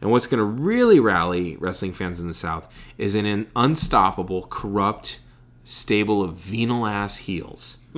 And 0.01 0.11
what's 0.11 0.27
going 0.27 0.39
to 0.39 0.43
really 0.43 0.99
rally 0.99 1.55
wrestling 1.55 1.93
fans 1.93 2.19
in 2.19 2.27
the 2.27 2.33
South 2.33 2.71
is 2.97 3.15
an, 3.15 3.25
an 3.25 3.47
unstoppable, 3.55 4.47
corrupt 4.49 5.19
stable 5.63 6.21
of 6.21 6.35
venal 6.35 6.85
ass 6.85 7.17
heels. 7.17 7.77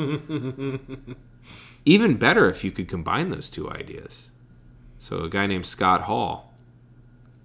Even 1.86 2.18
better 2.18 2.50
if 2.50 2.64
you 2.64 2.72
could 2.72 2.88
combine 2.88 3.30
those 3.30 3.50
two 3.50 3.70
ideas. 3.70 4.30
So 5.00 5.20
a 5.20 5.30
guy 5.30 5.48
named 5.48 5.66
Scott 5.66 6.02
Hall, 6.02 6.54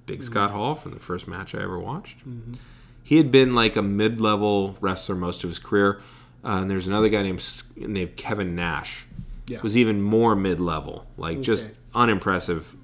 big 0.07 0.21
mm-hmm. 0.21 0.25
Scott 0.25 0.51
Hall 0.51 0.75
from 0.75 0.93
the 0.93 1.01
first 1.01 1.29
match 1.29 1.55
I 1.55 1.63
ever 1.63 1.79
watched. 1.79 2.21
Mm-hmm. 2.21 2.55
He 3.03 3.17
had 3.17 3.31
been 3.31 3.55
like 3.55 3.77
a 3.77 3.83
mid-level 3.83 4.77
wrestler 4.81 5.17
most 5.17 5.45
of 5.45 5.51
his 5.51 5.59
career. 5.59 6.01
Uh, 6.45 6.59
and 6.59 6.71
there's 6.71 6.87
another 6.87 7.09
guy 7.09 7.23
named 7.23 7.45
named 7.77 8.17
Kevin 8.17 8.55
Nash. 8.55 9.05
Yeah. 9.47 9.61
Was 9.61 9.77
even 9.77 10.01
more 10.01 10.35
mid-level, 10.35 11.07
like 11.17 11.41
just 11.41 11.67
unimpressive. 11.95 12.77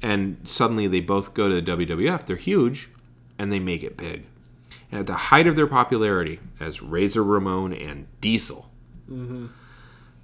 And 0.00 0.36
suddenly 0.44 0.88
they 0.88 1.00
both 1.00 1.32
go 1.32 1.48
to 1.48 1.60
the 1.60 1.62
WWF. 1.62 2.26
They're 2.26 2.36
huge, 2.36 2.90
and 3.38 3.52
they 3.52 3.60
make 3.60 3.82
it 3.82 3.96
big. 3.96 4.26
And 4.90 5.00
at 5.00 5.06
the 5.06 5.14
height 5.14 5.46
of 5.46 5.56
their 5.56 5.66
popularity 5.66 6.40
as 6.60 6.82
Razor 6.82 7.22
Ramon 7.22 7.72
and 7.72 8.08
Diesel, 8.20 8.68
mm-hmm. 9.10 9.46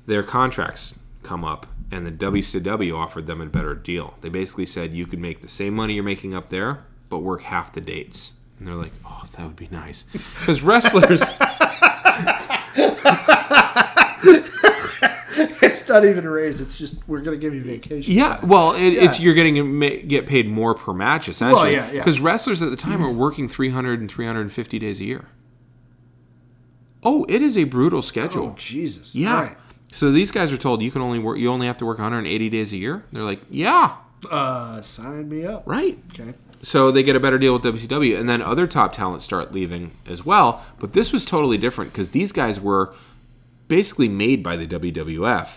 their 0.07 0.23
contracts 0.23 0.99
come 1.23 1.45
up, 1.45 1.67
and 1.91 2.07
the 2.07 2.13
WCW 2.13 2.97
offered 2.97 3.27
them 3.27 3.41
a 3.41 3.47
better 3.47 3.75
deal. 3.75 4.15
They 4.21 4.29
basically 4.29 4.67
said 4.67 4.93
you 4.93 5.07
could 5.07 5.19
make 5.19 5.41
the 5.41 5.49
same 5.49 5.75
money 5.75 5.95
you're 5.95 6.05
making 6.05 6.35
up 6.35 6.51
there, 6.51 6.85
but 7.09 7.19
work 7.19 7.43
half 7.43 7.73
the 7.73 7.81
dates. 7.81 8.33
And 8.59 8.67
they're 8.67 8.75
like, 8.75 8.93
"Oh, 9.05 9.23
that 9.37 9.47
would 9.47 9.57
be 9.57 9.69
nice," 9.71 10.05
because 10.13 10.63
wrestlers. 10.63 11.23
it's 15.63 15.89
not 15.89 16.05
even 16.05 16.27
a 16.27 16.31
raise. 16.31 16.61
It's 16.61 16.77
just 16.77 17.07
we're 17.09 17.21
going 17.21 17.39
to 17.39 17.41
give 17.41 17.55
you 17.55 17.63
vacation. 17.63 18.13
Yeah, 18.13 18.45
well, 18.45 18.73
it, 18.73 18.91
it's 18.95 19.21
you're 19.21 19.35
getting 19.35 19.55
to 19.81 20.03
get 20.03 20.27
paid 20.27 20.49
more 20.49 20.75
per 20.75 20.93
match 20.93 21.29
essentially. 21.29 21.73
yeah, 21.73 21.87
yeah. 21.91 21.99
Because 22.01 22.21
wrestlers 22.21 22.61
at 22.63 22.71
the 22.71 22.77
time 22.77 23.05
are 23.05 23.13
working 23.13 23.49
300 23.49 24.01
and 24.01 24.11
350 24.11 24.79
days 24.79 25.01
a 25.01 25.05
year. 25.05 25.29
Oh, 27.05 27.25
it 27.29 27.43
is 27.43 27.57
a 27.57 27.65
brutal 27.65 28.03
schedule. 28.03 28.49
Oh 28.49 28.55
Jesus. 28.57 29.15
yeah. 29.15 29.41
Right. 29.41 29.57
So 29.91 30.11
these 30.13 30.31
guys 30.31 30.53
are 30.53 30.57
told 30.59 30.83
you 30.83 30.91
can 30.91 31.03
only 31.03 31.19
work. 31.19 31.39
You 31.39 31.51
only 31.51 31.67
have 31.67 31.79
to 31.79 31.87
work 31.87 31.99
180 31.99 32.49
days 32.51 32.73
a 32.73 32.77
year. 32.77 33.05
They're 33.13 33.23
like, 33.23 33.41
yeah, 33.51 33.97
Uh, 34.31 34.81
sign 34.83 35.29
me 35.29 35.45
up. 35.47 35.63
right. 35.67 35.99
Okay. 36.13 36.35
So 36.61 36.91
they 36.91 37.03
get 37.05 37.15
a 37.17 37.21
better 37.21 37.39
deal 37.39 37.53
with 37.55 37.63
WCW, 37.63 38.19
and 38.19 38.29
then 38.29 38.43
other 38.43 38.67
top 38.67 38.93
talent 38.93 39.23
start 39.23 39.53
leaving 39.53 39.93
as 40.07 40.25
well. 40.27 40.65
But 40.81 40.93
this 40.93 41.13
was 41.13 41.25
totally 41.25 41.57
different 41.57 41.93
because 41.93 42.11
these 42.11 42.33
guys 42.33 42.59
were 42.61 42.93
basically 43.69 44.09
made 44.09 44.43
by 44.43 44.57
the 44.57 44.67
WWF, 44.67 45.49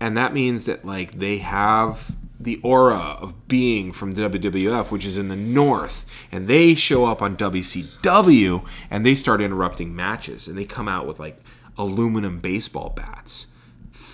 and 0.00 0.16
that 0.18 0.34
means 0.34 0.66
that 0.66 0.84
like 0.84 1.12
they 1.18 1.38
have 1.38 2.14
the 2.38 2.60
aura 2.62 3.16
of 3.20 3.48
being 3.48 3.90
from 3.90 4.12
the 4.12 4.28
WWF, 4.28 4.90
which 4.90 5.06
is 5.06 5.16
in 5.16 5.28
the 5.28 5.36
north, 5.36 6.04
and 6.30 6.46
they 6.46 6.74
show 6.74 7.06
up 7.06 7.22
on 7.22 7.36
WCW 7.38 8.66
and 8.90 9.06
they 9.06 9.14
start 9.14 9.40
interrupting 9.40 9.96
matches, 9.96 10.46
and 10.46 10.58
they 10.58 10.64
come 10.66 10.88
out 10.88 11.06
with 11.06 11.18
like 11.18 11.40
aluminum 11.78 12.38
baseball 12.38 12.90
bats, 12.94 13.46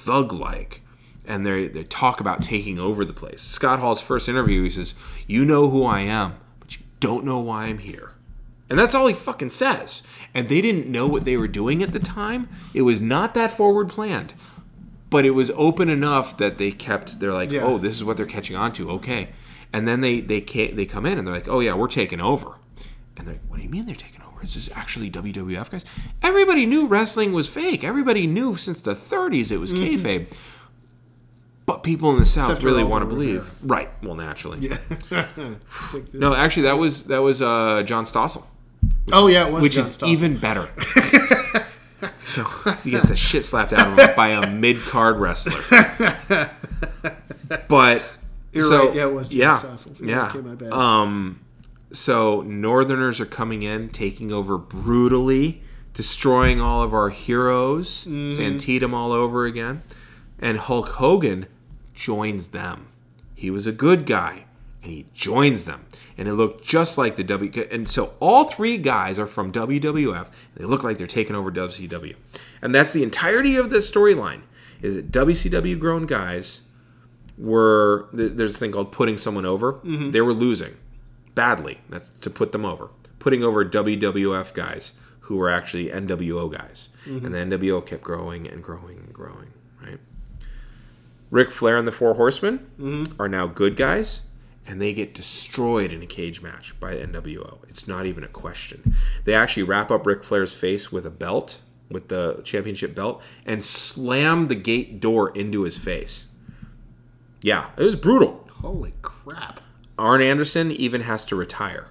thug 0.04 0.32
like 0.32 0.82
and 1.24 1.46
they 1.46 1.68
they 1.68 1.84
talk 1.84 2.20
about 2.20 2.42
taking 2.42 2.78
over 2.78 3.04
the 3.04 3.12
place. 3.12 3.40
Scott 3.40 3.78
Hall's 3.78 4.00
first 4.00 4.28
interview, 4.28 4.62
he 4.64 4.70
says, 4.70 4.94
"You 5.26 5.44
know 5.44 5.68
who 5.68 5.84
I 5.84 6.00
am, 6.00 6.34
but 6.58 6.76
you 6.76 6.84
don't 6.98 7.24
know 7.24 7.38
why 7.38 7.64
I'm 7.66 7.78
here." 7.78 8.12
And 8.68 8.78
that's 8.78 8.94
all 8.94 9.06
he 9.06 9.14
fucking 9.14 9.50
says. 9.50 10.02
And 10.32 10.48
they 10.48 10.60
didn't 10.60 10.86
know 10.86 11.06
what 11.06 11.24
they 11.24 11.36
were 11.36 11.48
doing 11.48 11.82
at 11.82 11.92
the 11.92 11.98
time. 11.98 12.48
It 12.72 12.82
was 12.82 13.00
not 13.00 13.34
that 13.34 13.52
forward 13.52 13.88
planned. 13.88 14.32
But 15.08 15.24
it 15.24 15.30
was 15.30 15.50
open 15.56 15.88
enough 15.88 16.36
that 16.36 16.58
they 16.58 16.70
kept 16.70 17.18
they're 17.20 17.32
like, 17.32 17.50
Yeah. 17.52 17.62
"Oh, 17.64 17.78
this 17.78 17.94
is 17.94 18.04
what 18.04 18.16
they're 18.16 18.26
catching 18.26 18.56
on 18.56 18.72
to." 18.74 18.90
Okay. 18.92 19.30
And 19.72 19.86
then 19.86 20.00
they 20.00 20.20
they 20.20 20.40
they 20.40 20.86
come 20.86 21.06
in 21.06 21.18
and 21.18 21.26
they're 21.26 21.34
like, 21.34 21.48
"Oh 21.48 21.60
yeah, 21.60 21.74
we're 21.74 21.88
taking 21.88 22.20
over." 22.20 22.58
And 23.16 23.26
they're 23.26 23.34
like, 23.34 23.42
"What 23.48 23.56
do 23.58 23.62
you 23.62 23.68
mean 23.68 23.86
they're 23.86 23.94
taking 23.94 24.19
over? 24.40 24.46
Is 24.46 24.54
this 24.54 24.70
actually 24.74 25.10
WWF 25.10 25.70
guys?" 25.70 25.84
Everybody 26.22 26.66
knew 26.66 26.86
wrestling 26.86 27.32
was 27.32 27.48
fake. 27.48 27.84
Everybody 27.84 28.26
knew 28.26 28.56
since 28.56 28.80
the 28.80 28.94
30s 28.94 29.50
it 29.52 29.58
was 29.58 29.72
kayfabe. 29.72 30.26
But 31.66 31.82
people 31.84 32.10
in 32.10 32.18
the 32.18 32.24
South 32.24 32.50
Except 32.50 32.64
really 32.64 32.82
want 32.82 33.02
to 33.02 33.06
believe, 33.06 33.48
right? 33.62 33.88
Well, 34.02 34.16
naturally. 34.16 34.58
Yeah. 34.68 34.78
Like 35.92 36.12
No, 36.12 36.34
actually, 36.34 36.64
that 36.64 36.78
was 36.78 37.04
that 37.04 37.18
was 37.18 37.42
uh, 37.42 37.82
John 37.84 38.06
Stossel, 38.06 38.44
oh 39.12 39.28
yeah, 39.28 39.46
it 39.46 39.52
was 39.52 39.62
which 39.62 39.74
John 39.74 39.84
is 39.84 39.96
Stossel. 39.96 40.08
even 40.08 40.36
better. 40.36 40.68
so 42.18 42.44
he 42.82 42.90
gets 42.90 43.08
the 43.08 43.16
shit 43.16 43.44
slapped 43.44 43.72
out 43.72 43.86
of 43.86 43.98
him 43.98 44.16
by 44.16 44.28
a 44.28 44.50
mid 44.50 44.78
card 44.80 45.20
wrestler. 45.20 45.60
But 47.68 48.02
You're 48.52 48.62
so 48.68 48.86
right. 48.86 48.96
Yeah, 48.96 49.02
it 49.04 49.12
was 49.12 49.28
John 49.28 49.38
yeah, 49.38 49.54
Stossel. 49.58 50.08
yeah. 50.08 50.54
Bad. 50.54 50.72
Um, 50.72 51.40
so 51.92 52.42
Northerners 52.42 53.20
are 53.20 53.26
coming 53.26 53.62
in, 53.62 53.88
taking 53.88 54.32
over 54.32 54.56
brutally, 54.58 55.62
destroying 55.94 56.60
all 56.60 56.82
of 56.82 56.94
our 56.94 57.10
heroes, 57.10 58.04
Mm-hmm. 58.04 58.40
Santietam 58.40 58.92
all 58.94 59.12
over 59.12 59.44
again, 59.46 59.82
and 60.38 60.58
Hulk 60.58 60.88
Hogan 60.88 61.46
joins 61.94 62.48
them. 62.48 62.88
He 63.34 63.50
was 63.50 63.66
a 63.66 63.72
good 63.72 64.06
guy, 64.06 64.44
and 64.82 64.92
he 64.92 65.06
joins 65.14 65.64
them, 65.64 65.86
and 66.16 66.28
it 66.28 66.34
looked 66.34 66.64
just 66.64 66.96
like 66.96 67.16
the 67.16 67.24
W. 67.24 67.50
And 67.70 67.88
so 67.88 68.12
all 68.20 68.44
three 68.44 68.78
guys 68.78 69.18
are 69.18 69.26
from 69.26 69.50
WWF. 69.52 70.28
They 70.54 70.64
look 70.64 70.84
like 70.84 70.98
they're 70.98 71.06
taking 71.06 71.34
over 71.34 71.50
WCW, 71.50 72.14
and 72.62 72.74
that's 72.74 72.92
the 72.92 73.02
entirety 73.02 73.56
of 73.56 73.70
the 73.70 73.78
storyline. 73.78 74.42
Is 74.82 74.94
that 74.94 75.10
WCW 75.12 75.78
grown 75.78 76.06
guys 76.06 76.60
were 77.36 78.08
there's 78.12 78.56
a 78.56 78.58
thing 78.58 78.72
called 78.72 78.92
putting 78.92 79.18
someone 79.18 79.44
over. 79.46 79.80
They 79.82 80.20
were 80.20 80.32
losing 80.34 80.76
badly. 81.40 81.80
That's 81.88 82.10
to 82.20 82.28
put 82.28 82.52
them 82.52 82.66
over. 82.66 82.90
Putting 83.18 83.42
over 83.42 83.64
WWF 83.64 84.52
guys 84.52 84.92
who 85.20 85.36
were 85.36 85.48
actually 85.48 85.88
NWO 85.88 86.52
guys, 86.52 86.88
mm-hmm. 87.06 87.24
and 87.24 87.34
the 87.34 87.56
NWO 87.56 87.84
kept 87.84 88.02
growing 88.02 88.46
and 88.46 88.62
growing 88.62 88.98
and 88.98 89.12
growing. 89.12 89.52
Right. 89.82 89.98
Ric 91.30 91.50
Flair 91.50 91.78
and 91.78 91.88
the 91.88 91.92
Four 91.92 92.14
Horsemen 92.14 92.58
mm-hmm. 92.78 93.22
are 93.22 93.28
now 93.28 93.46
good 93.46 93.76
guys, 93.76 94.20
and 94.66 94.82
they 94.82 94.92
get 94.92 95.14
destroyed 95.14 95.92
in 95.92 96.02
a 96.02 96.06
cage 96.06 96.42
match 96.42 96.78
by 96.78 96.94
NWO. 96.96 97.58
It's 97.68 97.88
not 97.88 98.04
even 98.04 98.22
a 98.22 98.28
question. 98.28 98.94
They 99.24 99.32
actually 99.32 99.62
wrap 99.62 99.90
up 99.90 100.04
Ric 100.04 100.22
Flair's 100.24 100.52
face 100.52 100.92
with 100.92 101.06
a 101.06 101.10
belt, 101.10 101.60
with 101.90 102.08
the 102.08 102.42
championship 102.44 102.94
belt, 102.94 103.22
and 103.46 103.64
slam 103.64 104.48
the 104.48 104.54
gate 104.56 105.00
door 105.00 105.34
into 105.34 105.62
his 105.62 105.78
face. 105.78 106.26
Yeah, 107.40 107.70
it 107.78 107.82
was 107.82 107.96
brutal. 107.96 108.46
Holy 108.60 108.92
crap! 109.00 109.60
Arn 110.00 110.22
Anderson 110.22 110.70
even 110.72 111.02
has 111.02 111.24
to 111.26 111.36
retire. 111.36 111.88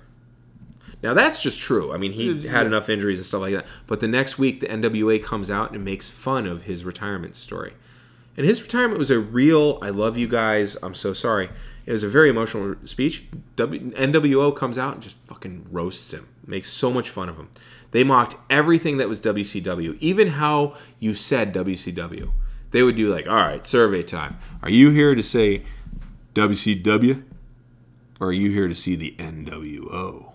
Now 1.02 1.14
that's 1.14 1.42
just 1.42 1.60
true. 1.60 1.94
I 1.94 1.98
mean, 1.98 2.12
he 2.12 2.30
mm, 2.30 2.44
had 2.46 2.66
enough 2.66 2.90
injuries 2.90 3.20
and 3.20 3.26
stuff 3.26 3.42
like 3.42 3.54
that. 3.54 3.68
But 3.88 4.00
the 4.02 4.08
next 4.08 4.38
week, 4.38 4.60
the 4.60 4.68
NWA 4.68 5.24
comes 5.24 5.50
out 5.50 5.72
and 5.72 5.86
makes 5.86 6.10
fun 6.10 6.46
of 6.46 6.64
his 6.64 6.84
retirement 6.84 7.36
story. 7.36 7.74
And 8.36 8.46
his 8.46 8.62
retirement 8.62 9.00
was 9.00 9.12
a 9.12 9.20
real 9.20 9.80
"I 9.82 9.90
love 9.90 10.18
you 10.18 10.28
guys, 10.28 10.76
I'm 10.82 10.96
so 10.96 11.14
sorry." 11.14 11.50
It 11.86 11.92
was 11.92 12.04
a 12.04 12.10
very 12.10 12.30
emotional 12.30 12.76
speech. 12.86 13.26
W- 13.56 13.92
NWO 13.92 14.56
comes 14.56 14.78
out 14.78 14.96
and 14.96 15.04
just 15.04 15.16
fucking 15.26 15.68
roasts 15.72 16.14
him, 16.14 16.28
makes 16.46 16.72
so 16.72 16.92
much 16.92 17.10
fun 17.10 17.30
of 17.30 17.38
him. 17.38 17.50
They 17.92 18.04
mocked 18.04 18.36
everything 18.50 18.98
that 18.98 19.10
was 19.10 19.20
WCW, 19.20 19.98
even 20.00 20.28
how 20.30 20.76
you 21.00 21.14
said 21.14 21.54
WCW. 21.54 22.32
They 22.72 22.84
would 22.84 22.96
do 22.96 23.14
like, 23.14 23.28
"All 23.28 23.36
right, 23.36 23.66
survey 23.66 24.04
time. 24.04 24.38
Are 24.62 24.70
you 24.70 24.90
here 24.92 25.16
to 25.16 25.24
say 25.24 25.64
WCW, 26.36 27.24
or 28.20 28.28
are 28.28 28.34
you 28.34 28.52
here 28.52 28.68
to 28.68 28.76
see 28.76 28.96
the 28.96 29.16
NWO?" 29.18 30.34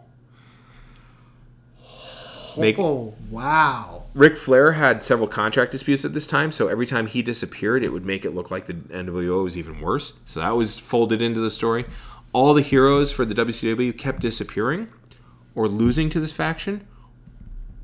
Make- 2.57 2.79
oh 2.79 3.15
wow! 3.31 4.05
Ric 4.15 4.37
Flair 4.37 4.73
had 4.73 5.03
several 5.03 5.29
contract 5.29 5.73
disputes 5.73 6.05
at 6.05 6.15
this 6.15 6.27
time, 6.27 6.53
so 6.53 6.69
every 6.69 6.87
time 6.87 7.07
he 7.07 7.23
disappeared, 7.23 7.83
it 7.83 7.91
would 7.91 8.07
make 8.07 8.25
it 8.25 8.35
look 8.35 8.51
like 8.51 8.67
the 8.67 8.75
NWO 8.75 9.43
was 9.43 9.57
even 9.57 9.81
worse. 9.81 10.15
So 10.25 10.41
that 10.41 10.55
was 10.55 10.79
folded 10.79 11.21
into 11.21 11.41
the 11.41 11.51
story. 11.51 11.85
All 12.33 12.55
the 12.55 12.63
heroes 12.63 13.13
for 13.13 13.25
the 13.25 13.35
WCW 13.35 13.97
kept 13.97 14.21
disappearing, 14.21 14.89
or 15.55 15.69
losing 15.69 16.09
to 16.11 16.21
this 16.21 16.33
faction, 16.33 16.87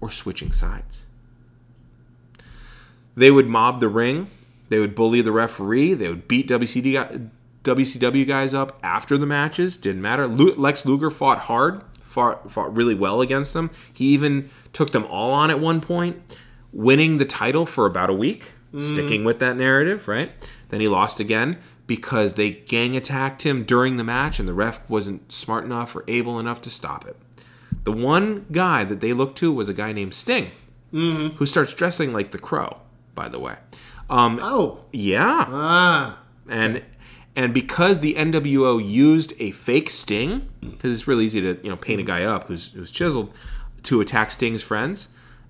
or 0.01 0.11
switching 0.11 0.53
sides. 0.53 1.07
They 3.17 3.31
would 3.31 3.49
mob 3.49 3.81
the 3.81 3.89
ring. 3.89 4.29
They 4.69 4.79
would 4.79 4.95
bully 4.95 5.21
the 5.21 5.33
referee. 5.33 5.95
They 5.95 6.09
would 6.09 6.29
beat 6.29 6.49
WCD, 6.49 7.31
WCW 7.65 8.27
guys 8.27 8.55
up 8.55 8.79
after 8.83 9.19
the 9.19 9.27
matches. 9.27 9.77
Didn't 9.77 10.03
matter. 10.03 10.27
Lex 10.27 10.87
Luger 10.87 11.11
fought 11.11 11.41
hard, 11.41 11.83
fought, 12.01 12.51
fought 12.51 12.75
really 12.75 12.95
well 12.95 13.21
against 13.21 13.53
them. 13.55 13.71
He 13.93 14.07
even 14.07 14.51
took 14.73 14.91
them 14.93 15.05
all 15.07 15.33
on 15.33 15.51
at 15.51 15.61
one 15.61 15.81
point, 15.81 16.21
winning 16.73 17.19
the 17.19 17.25
title 17.25 17.67
for 17.67 17.87
about 17.87 18.11
a 18.11 18.15
week, 18.15 18.53
sticking 18.79 19.25
with 19.25 19.41
that 19.41 19.57
narrative, 19.57 20.09
right? 20.09 20.31
Then 20.71 20.81
he 20.81 20.89
lost 20.89 21.21
again 21.21 21.59
because 21.87 22.35
they 22.35 22.51
gang 22.53 22.97
attacked 22.97 23.43
him 23.43 23.65
during 23.65 23.97
the 23.97 24.05
match 24.05 24.39
and 24.39 24.49
the 24.49 24.55
ref 24.55 24.89
wasn't 24.89 25.31
smart 25.33 25.65
enough 25.65 25.95
or 25.97 26.05
able 26.07 26.39
enough 26.39 26.63
to 26.63 26.71
stop 26.71 27.07
it. 27.07 27.17
The 27.85 27.93
one 27.93 28.47
guy 28.53 28.85
that 28.85 29.01
they 29.01 29.13
looked 29.13 29.37
to 29.39 29.53
was 29.53 29.69
a 29.69 29.75
guy 29.75 29.93
named 29.93 30.15
Sting, 30.15 30.51
who 30.93 31.47
starts 31.47 31.75
dressing 31.75 32.13
like 32.13 32.31
the 32.31 32.39
Crow, 32.39 32.79
by 33.15 33.29
the 33.29 33.39
way. 33.41 33.57
Um, 34.09 34.39
Oh 34.43 34.85
yeah, 34.93 35.47
ah! 35.49 36.19
and 36.49 36.85
and 37.37 37.55
because 37.55 38.01
the 38.01 38.15
NWO 38.15 38.85
used 38.85 39.33
a 39.39 39.51
fake 39.53 39.89
Sting, 39.91 40.49
because 40.61 40.93
it's 40.93 41.07
really 41.09 41.25
easy 41.25 41.41
to 41.41 41.59
you 41.63 41.71
know 41.71 41.77
paint 41.77 42.01
a 42.01 42.05
guy 42.05 42.25
up 42.25 42.49
who's 42.49 42.69
who's 42.73 42.91
chiseled 42.91 43.33
to 43.85 44.01
attack 44.01 44.31
Sting's 44.31 44.63
friends, 44.63 45.09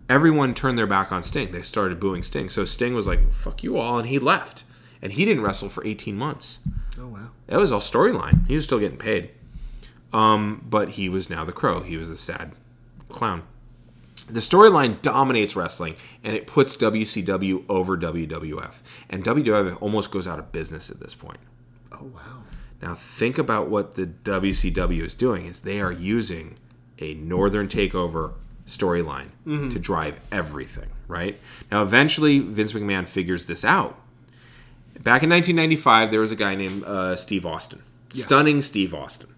everyone 0.08 0.54
turned 0.54 0.78
their 0.78 0.86
back 0.86 1.10
on 1.10 1.22
Sting. 1.22 1.50
They 1.52 1.62
started 1.62 1.98
booing 1.98 2.22
Sting. 2.22 2.48
So 2.48 2.64
Sting 2.64 2.94
was 2.94 3.06
like, 3.06 3.32
"Fuck 3.32 3.62
you 3.62 3.76
all," 3.78 3.98
and 3.98 4.08
he 4.08 4.18
left. 4.18 4.64
and 5.02 5.12
he 5.12 5.24
didn't 5.24 5.42
wrestle 5.42 5.70
for 5.70 5.82
18 5.86 6.14
months. 6.16 6.58
Oh 7.00 7.06
wow. 7.06 7.30
That 7.46 7.58
was 7.58 7.72
all 7.72 7.80
storyline. 7.80 8.46
He 8.46 8.54
was 8.54 8.64
still 8.64 8.78
getting 8.78 8.98
paid. 8.98 9.30
Um, 10.12 10.62
but 10.68 10.90
he 10.90 11.08
was 11.08 11.30
now 11.30 11.44
the 11.44 11.52
crow. 11.52 11.80
He 11.82 11.96
was 11.96 12.10
a 12.10 12.16
sad 12.18 12.52
clown. 13.08 13.44
The 14.28 14.40
storyline 14.40 15.00
dominates 15.00 15.56
wrestling 15.56 15.96
and 16.22 16.36
it 16.36 16.46
puts 16.46 16.76
WCW 16.76 17.64
over 17.68 17.96
WWF. 17.96 18.74
And 19.08 19.24
WWF 19.24 19.78
almost 19.80 20.10
goes 20.10 20.28
out 20.28 20.38
of 20.38 20.52
business 20.52 20.90
at 20.90 21.00
this 21.00 21.14
point. 21.14 21.38
Oh 21.92 22.04
wow. 22.14 22.42
Now 22.82 22.94
think 22.94 23.36
about 23.38 23.68
what 23.68 23.94
the 23.96 24.06
WCW 24.06 25.02
is 25.04 25.14
doing 25.14 25.46
is 25.46 25.60
they 25.60 25.80
are 25.80 25.92
using 25.92 26.56
a 26.98 27.14
northern 27.14 27.68
takeover 27.68 28.32
storyline 28.66 29.28
to 29.72 29.78
drive 29.78 30.18
everything, 30.30 30.88
right? 31.08 31.38
Now 31.70 31.82
eventually 31.82 32.38
Vince 32.38 32.72
McMahon 32.72 33.06
figures 33.08 33.46
this 33.46 33.64
out. 33.64 33.98
Back 35.00 35.22
in 35.22 35.30
1995 35.30 36.10
there 36.10 36.20
was 36.20 36.32
a 36.32 36.36
guy 36.36 36.54
named 36.54 36.84
uh, 36.84 37.16
Steve 37.16 37.44
Austin. 37.46 37.82
Yes. 38.12 38.26
Stunning 38.26 38.60
Steve 38.60 38.94
Austin. 38.94 39.28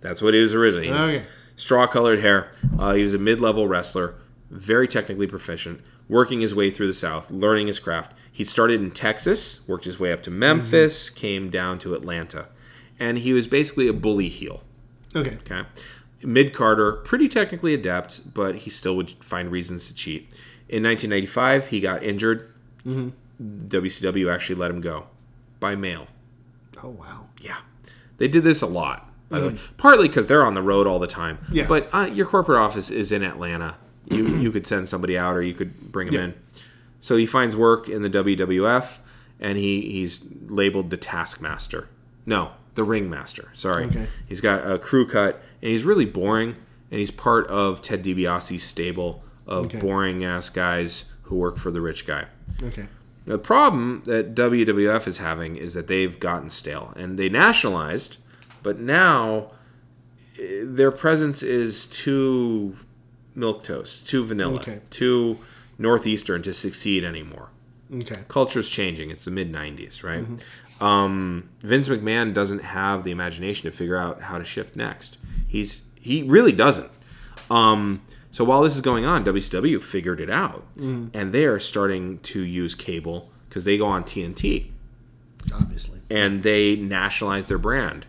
That's 0.00 0.22
what 0.22 0.32
he 0.34 0.40
was 0.40 0.54
originally. 0.54 0.86
He 0.86 0.92
was 0.92 1.00
Okay. 1.00 1.22
Straw 1.56 1.86
colored 1.86 2.20
hair. 2.20 2.52
Uh, 2.78 2.94
he 2.94 3.02
was 3.02 3.12
a 3.14 3.18
mid 3.18 3.40
level 3.40 3.68
wrestler, 3.68 4.14
very 4.50 4.88
technically 4.88 5.26
proficient, 5.26 5.80
working 6.08 6.40
his 6.40 6.54
way 6.54 6.70
through 6.70 6.86
the 6.86 6.94
South, 6.94 7.30
learning 7.30 7.66
his 7.66 7.78
craft. 7.78 8.12
He 8.32 8.44
started 8.44 8.80
in 8.80 8.90
Texas, 8.90 9.60
worked 9.66 9.84
his 9.84 9.98
way 9.98 10.12
up 10.12 10.22
to 10.22 10.30
Memphis, 10.30 11.10
mm-hmm. 11.10 11.18
came 11.18 11.50
down 11.50 11.78
to 11.80 11.94
Atlanta. 11.94 12.46
And 12.98 13.18
he 13.18 13.32
was 13.32 13.46
basically 13.46 13.88
a 13.88 13.92
bully 13.92 14.28
heel. 14.28 14.62
Okay. 15.14 15.36
Okay. 15.36 15.62
Mid 16.22 16.52
carder, 16.52 16.92
pretty 16.92 17.28
technically 17.28 17.74
adept, 17.74 18.34
but 18.34 18.56
he 18.56 18.70
still 18.70 18.96
would 18.96 19.10
find 19.24 19.50
reasons 19.50 19.88
to 19.88 19.94
cheat. 19.94 20.22
In 20.68 20.82
1995, 20.84 21.68
he 21.68 21.80
got 21.80 22.02
injured. 22.02 22.52
Mm-hmm. 22.86 23.08
WCW 23.68 24.32
actually 24.32 24.56
let 24.56 24.70
him 24.70 24.80
go 24.80 25.06
by 25.58 25.74
mail. 25.74 26.06
Oh 26.82 26.90
wow. 26.90 27.26
Yeah, 27.40 27.58
they 28.18 28.28
did 28.28 28.44
this 28.44 28.62
a 28.62 28.66
lot. 28.66 29.08
By 29.28 29.40
the 29.40 29.46
way, 29.48 29.52
mm-hmm. 29.54 29.74
partly 29.76 30.08
because 30.08 30.26
they're 30.26 30.44
on 30.44 30.54
the 30.54 30.62
road 30.62 30.86
all 30.86 30.98
the 30.98 31.06
time. 31.06 31.38
Yeah. 31.50 31.66
But 31.66 31.88
uh, 31.92 32.10
your 32.12 32.26
corporate 32.26 32.58
office 32.58 32.90
is 32.90 33.12
in 33.12 33.22
Atlanta. 33.22 33.76
You 34.10 34.26
you 34.38 34.50
could 34.50 34.66
send 34.66 34.88
somebody 34.88 35.16
out, 35.16 35.36
or 35.36 35.42
you 35.42 35.54
could 35.54 35.92
bring 35.92 36.08
them 36.08 36.14
Yeah. 36.14 36.24
in. 36.24 36.34
So 37.00 37.16
he 37.16 37.26
finds 37.26 37.56
work 37.56 37.88
in 37.88 38.02
the 38.02 38.10
WWF, 38.10 38.98
and 39.40 39.56
he 39.58 39.80
he's 39.90 40.20
labeled 40.48 40.90
the 40.90 40.96
Taskmaster. 40.96 41.88
No, 42.26 42.50
the 42.74 42.84
Ringmaster. 42.84 43.48
Sorry. 43.54 43.84
Okay. 43.86 44.06
He's 44.28 44.40
got 44.40 44.70
a 44.70 44.78
crew 44.78 45.06
cut, 45.06 45.40
and 45.62 45.70
he's 45.70 45.84
really 45.84 46.04
boring. 46.06 46.56
And 46.92 46.98
he's 46.98 47.10
part 47.12 47.46
of 47.46 47.82
Ted 47.82 48.02
DiBiase's 48.02 48.62
stable 48.64 49.22
of 49.46 49.66
Okay. 49.66 49.78
boring 49.78 50.24
ass 50.24 50.50
guys 50.50 51.04
who 51.22 51.36
work 51.36 51.56
for 51.56 51.70
the 51.70 51.80
rich 51.80 52.04
guy. 52.04 52.24
Okay. 52.62 52.86
The 53.26 53.38
problem 53.38 54.02
that 54.06 54.34
WWF 54.34 55.06
is 55.06 55.18
having 55.18 55.54
is 55.56 55.74
that 55.74 55.86
they've 55.86 56.18
gotten 56.18 56.50
stale 56.50 56.92
and 56.96 57.16
they 57.16 57.28
nationalized, 57.28 58.16
but 58.64 58.80
now 58.80 59.52
eh, 60.38 60.62
their 60.64 60.90
presence 60.90 61.42
is 61.44 61.86
too 61.86 62.76
milk 63.36 63.62
toast, 63.62 64.08
too 64.08 64.24
vanilla, 64.24 64.54
Okay. 64.60 64.80
too 64.90 65.38
northeastern 65.80 66.42
to 66.42 66.52
succeed 66.52 67.04
anymore. 67.04 67.48
Okay. 67.92 68.20
Culture's 68.28 68.68
changing. 68.68 69.10
It's 69.10 69.24
the 69.24 69.32
mid 69.32 69.52
'90s, 69.52 70.04
right? 70.04 70.24
Um, 70.80 71.48
Vince 71.60 71.88
McMahon 71.88 72.32
doesn't 72.32 72.62
have 72.62 73.02
the 73.02 73.10
imagination 73.10 73.68
to 73.68 73.76
figure 73.76 73.96
out 73.96 74.22
how 74.22 74.38
to 74.38 74.44
shift 74.44 74.76
next. 74.76 75.18
He's 75.48 75.82
he 75.96 76.22
really 76.22 76.52
doesn't. 76.52 76.90
Um, 77.50 78.02
so 78.30 78.44
while 78.44 78.62
this 78.62 78.76
is 78.76 78.80
going 78.80 79.04
on, 79.04 79.24
WCW 79.24 79.82
figured 79.82 80.20
it 80.20 80.30
out, 80.30 80.64
and 80.78 81.32
they 81.32 81.44
are 81.46 81.58
starting 81.58 82.18
to 82.20 82.40
use 82.40 82.76
cable 82.76 83.28
because 83.48 83.64
they 83.64 83.76
go 83.76 83.86
on 83.86 84.04
TNT 84.04 84.68
Obviously. 85.52 86.00
and 86.08 86.44
they 86.44 86.76
nationalize 86.76 87.48
their 87.48 87.58
brand, 87.58 88.06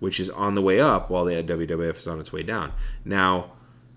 which 0.00 0.18
is 0.18 0.30
on 0.30 0.54
the 0.54 0.62
way 0.62 0.80
up 0.80 1.10
while 1.10 1.26
the 1.26 1.34
WWF 1.34 1.98
is 1.98 2.08
on 2.08 2.18
its 2.20 2.32
way 2.32 2.42
down. 2.42 2.72
Now, 3.04 3.52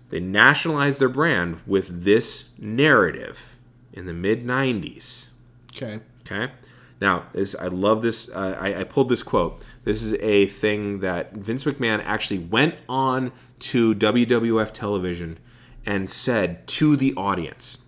they 0.09 0.19
nationalized 0.19 0.99
their 0.99 1.09
brand 1.09 1.61
with 1.65 2.03
this 2.03 2.49
narrative 2.57 3.55
in 3.93 4.05
the 4.05 4.13
mid 4.13 4.43
'90s. 4.45 5.27
Okay. 5.75 5.99
Okay. 6.21 6.51
Now, 6.99 7.27
this 7.33 7.55
I 7.55 7.67
love 7.67 8.01
this. 8.01 8.29
Uh, 8.29 8.57
I, 8.59 8.81
I 8.81 8.83
pulled 8.83 9.09
this 9.09 9.23
quote. 9.23 9.63
This 9.83 10.01
is 10.01 10.15
a 10.15 10.47
thing 10.47 10.99
that 10.99 11.33
Vince 11.33 11.63
McMahon 11.63 12.01
actually 12.03 12.39
went 12.39 12.75
on 12.89 13.31
to 13.59 13.93
WWF 13.95 14.71
television 14.71 15.37
and 15.85 16.09
said 16.09 16.67
to 16.67 16.95
the 16.95 17.13
audience. 17.15 17.79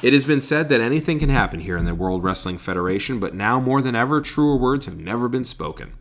It 0.00 0.12
has 0.12 0.24
been 0.24 0.40
said 0.40 0.68
that 0.68 0.80
anything 0.80 1.18
can 1.18 1.28
happen 1.28 1.60
here 1.60 1.76
in 1.76 1.84
the 1.84 1.94
World 1.94 2.22
Wrestling 2.22 2.56
Federation, 2.56 3.18
but 3.18 3.34
now 3.34 3.58
more 3.58 3.82
than 3.82 3.96
ever, 3.96 4.20
truer 4.20 4.56
words 4.56 4.86
have 4.86 4.96
never 4.96 5.28
been 5.28 5.44
spoken. 5.44 5.92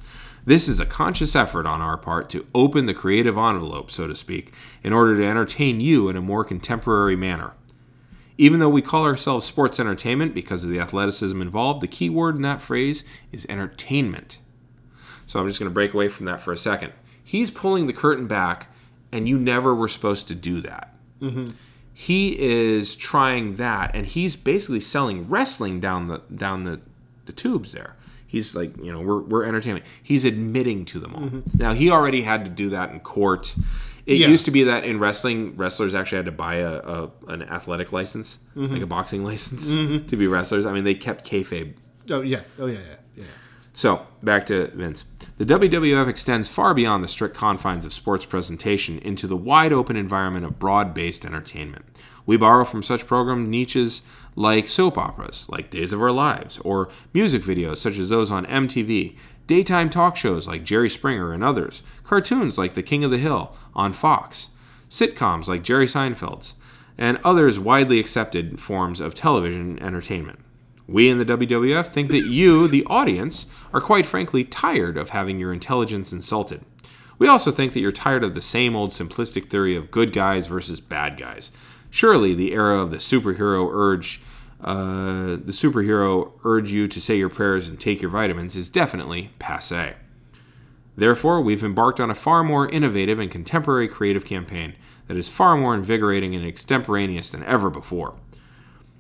This 0.47 0.69
is 0.69 0.79
a 0.79 0.85
conscious 0.85 1.35
effort 1.35 1.65
on 1.65 1.81
our 1.81 1.97
part 1.97 2.29
to 2.29 2.47
open 2.55 2.85
the 2.85 2.93
creative 2.93 3.37
envelope, 3.37 3.91
so 3.91 4.07
to 4.07 4.15
speak, 4.15 4.53
in 4.81 4.93
order 4.93 5.17
to 5.17 5.25
entertain 5.25 5.81
you 5.81 6.07
in 6.07 6.15
a 6.15 6.21
more 6.21 6.45
contemporary 6.45 7.17
manner. 7.17 7.51
Even 8.37 8.61
though 8.61 8.69
we 8.69 8.81
call 8.81 9.03
ourselves 9.03 9.45
sports 9.45 9.77
entertainment 9.77 10.33
because 10.33 10.63
of 10.63 10.69
the 10.69 10.79
athleticism 10.79 11.41
involved, 11.41 11.81
the 11.81 11.87
key 11.87 12.09
word 12.09 12.37
in 12.37 12.43
that 12.43 12.61
phrase 12.61 13.03
is 13.33 13.45
entertainment. 13.49 14.37
So 15.25 15.37
I'm 15.37 15.49
just 15.49 15.59
going 15.59 15.69
to 15.69 15.73
break 15.73 15.93
away 15.93 16.07
from 16.07 16.27
that 16.27 16.41
for 16.41 16.53
a 16.53 16.57
second. 16.57 16.93
He's 17.21 17.51
pulling 17.51 17.87
the 17.87 17.91
curtain 17.91 18.25
back, 18.25 18.73
and 19.11 19.27
you 19.27 19.37
never 19.37 19.75
were 19.75 19.89
supposed 19.89 20.29
to 20.29 20.35
do 20.35 20.61
that. 20.61 20.95
Mm-hmm. 21.21 21.51
He 21.93 22.39
is 22.39 22.95
trying 22.95 23.57
that, 23.57 23.91
and 23.93 24.07
he's 24.07 24.37
basically 24.37 24.79
selling 24.79 25.27
wrestling 25.27 25.81
down 25.81 26.07
the 26.07 26.21
down 26.33 26.63
the, 26.63 26.79
the 27.25 27.33
tubes 27.33 27.73
there. 27.73 27.96
He's 28.28 28.55
like, 28.55 28.75
you 28.78 28.91
know, 28.91 28.99
we're, 28.99 29.21
we're 29.21 29.43
entertainment. 29.45 29.86
He's 30.03 30.25
admitting 30.25 30.86
to 30.86 30.99
them 30.99 31.15
all. 31.15 31.32
Now, 31.55 31.73
he 31.73 31.89
already 31.89 32.21
had 32.21 32.43
to 32.45 32.51
do 32.51 32.69
that 32.71 32.91
in 32.91 32.99
court. 32.99 33.55
It 34.05 34.17
Yeah. 34.17 34.28
used 34.28 34.45
to 34.45 34.51
be 34.51 34.63
that 34.63 34.84
in 34.84 34.99
wrestling, 34.99 35.55
wrestlers 35.57 35.95
actually 35.95 36.17
had 36.17 36.25
to 36.25 36.32
buy 36.32 36.55
a, 36.55 36.75
a 36.78 37.11
an 37.28 37.41
athletic 37.43 37.91
license, 37.91 38.38
like 38.55 38.82
a 38.82 38.86
boxing 38.88 39.23
license, 39.32 39.67
to 39.69 40.15
be 40.17 40.28
wrestlers. 40.28 40.65
I 40.65 40.71
mean, 40.73 40.84
they 40.84 40.95
kept 40.95 41.30
kayfabe 41.30 41.73
Oh 42.09 42.21
yeah. 42.21 42.41
Oh 42.59 42.67
yeah. 42.67 42.80
Yeah. 42.80 42.95
Yeah. 43.17 43.23
so, 43.73 44.07
back 44.23 44.45
to 44.45 44.67
Vince. 44.75 45.03
The 45.38 45.45
WWF 45.45 46.07
extends 46.07 46.47
far 46.47 46.73
beyond 46.73 47.03
the 47.03 47.07
strict 47.09 47.36
confines 47.36 47.86
of 47.86 47.91
sports 47.91 48.23
presentation 48.25 48.97
into 48.99 49.28
the 49.28 49.36
wide 49.38 49.73
open 49.73 49.95
environment 49.97 50.45
of 50.45 50.57
broad 50.57 50.93
based 50.93 51.25
entertainment. 51.25 51.84
We 52.28 52.38
borrow 52.38 52.65
from 52.65 52.84
such 52.84 53.07
program 53.07 53.49
niches 53.49 54.03
like 54.36 54.67
soap 54.67 54.97
operas, 54.97 55.47
like 55.49 55.71
Days 55.71 55.93
of 55.93 56.01
Our 56.01 56.11
Lives, 56.11 56.59
or 56.59 56.89
music 57.13 57.41
videos 57.41 57.78
such 57.78 57.97
as 57.97 58.09
those 58.09 58.30
on 58.30 58.45
MTV, 58.45 59.15
daytime 59.47 59.89
talk 59.89 60.17
shows 60.17 60.45
like 60.45 60.65
Jerry 60.65 60.89
Springer 60.89 61.32
and 61.32 61.43
others, 61.43 61.82
cartoons 62.03 62.57
like 62.57 62.73
The 62.73 62.84
King 62.84 63.05
of 63.05 63.11
the 63.11 63.17
Hill 63.17 63.55
on 63.73 63.93
Fox, 63.93 64.49
sitcoms 64.89 65.47
like 65.47 65.63
Jerry 65.63 65.88
Seinfeld's, 65.88 66.53
and 66.97 67.17
others 67.23 67.59
widely 67.59 67.97
accepted 67.97 68.59
forms 68.59 68.99
of 68.99 69.15
television 69.15 69.82
entertainment. 69.82 70.39
We 70.86 71.09
in 71.09 71.19
the 71.19 71.25
WWF 71.25 71.88
think 71.88 72.09
that 72.09 72.25
you, 72.25 72.67
the 72.67 72.86
audience, 72.86 73.45
are 73.73 73.82
quite 73.82 74.05
frankly 74.05 74.43
tired 74.43 74.97
of 74.97 75.09
having 75.09 75.39
your 75.39 75.53
intelligence 75.53 76.11
insulted. 76.11 76.61
We 77.19 77.28
also 77.28 77.51
think 77.51 77.73
that 77.73 77.80
you're 77.80 77.91
tired 77.91 78.23
of 78.23 78.36
the 78.36 78.41
same 78.41 78.75
old 78.75 78.91
simplistic 78.91 79.49
theory 79.49 79.75
of 79.75 79.91
good 79.91 80.13
guys 80.13 80.47
versus 80.47 80.80
bad 80.80 81.17
guys. 81.17 81.51
Surely 81.89 82.33
the 82.33 82.53
era 82.53 82.79
of 82.79 82.91
the 82.91 82.97
superhero 82.97 83.69
urge, 83.71 84.21
uh, 84.61 85.38
the 85.38 85.51
superhero 85.51 86.33
urge 86.43 86.71
you 86.71 86.88
to 86.88 86.99
say 86.99 87.17
your 87.17 87.29
prayers 87.29 87.67
and 87.67 87.79
take 87.79 88.01
your 88.01 88.11
vitamins 88.11 88.55
is 88.55 88.69
definitely 88.69 89.31
passe. 89.39 89.95
Therefore, 90.95 91.41
we've 91.41 91.63
embarked 91.63 91.99
on 91.99 92.09
a 92.09 92.15
far 92.15 92.43
more 92.43 92.67
innovative 92.69 93.19
and 93.19 93.29
contemporary 93.29 93.88
creative 93.88 94.25
campaign 94.25 94.75
that 95.07 95.15
is 95.15 95.29
far 95.29 95.55
more 95.55 95.75
invigorating 95.75 96.35
and 96.35 96.45
extemporaneous 96.45 97.29
than 97.29 97.43
ever 97.43 97.69
before. 97.69 98.15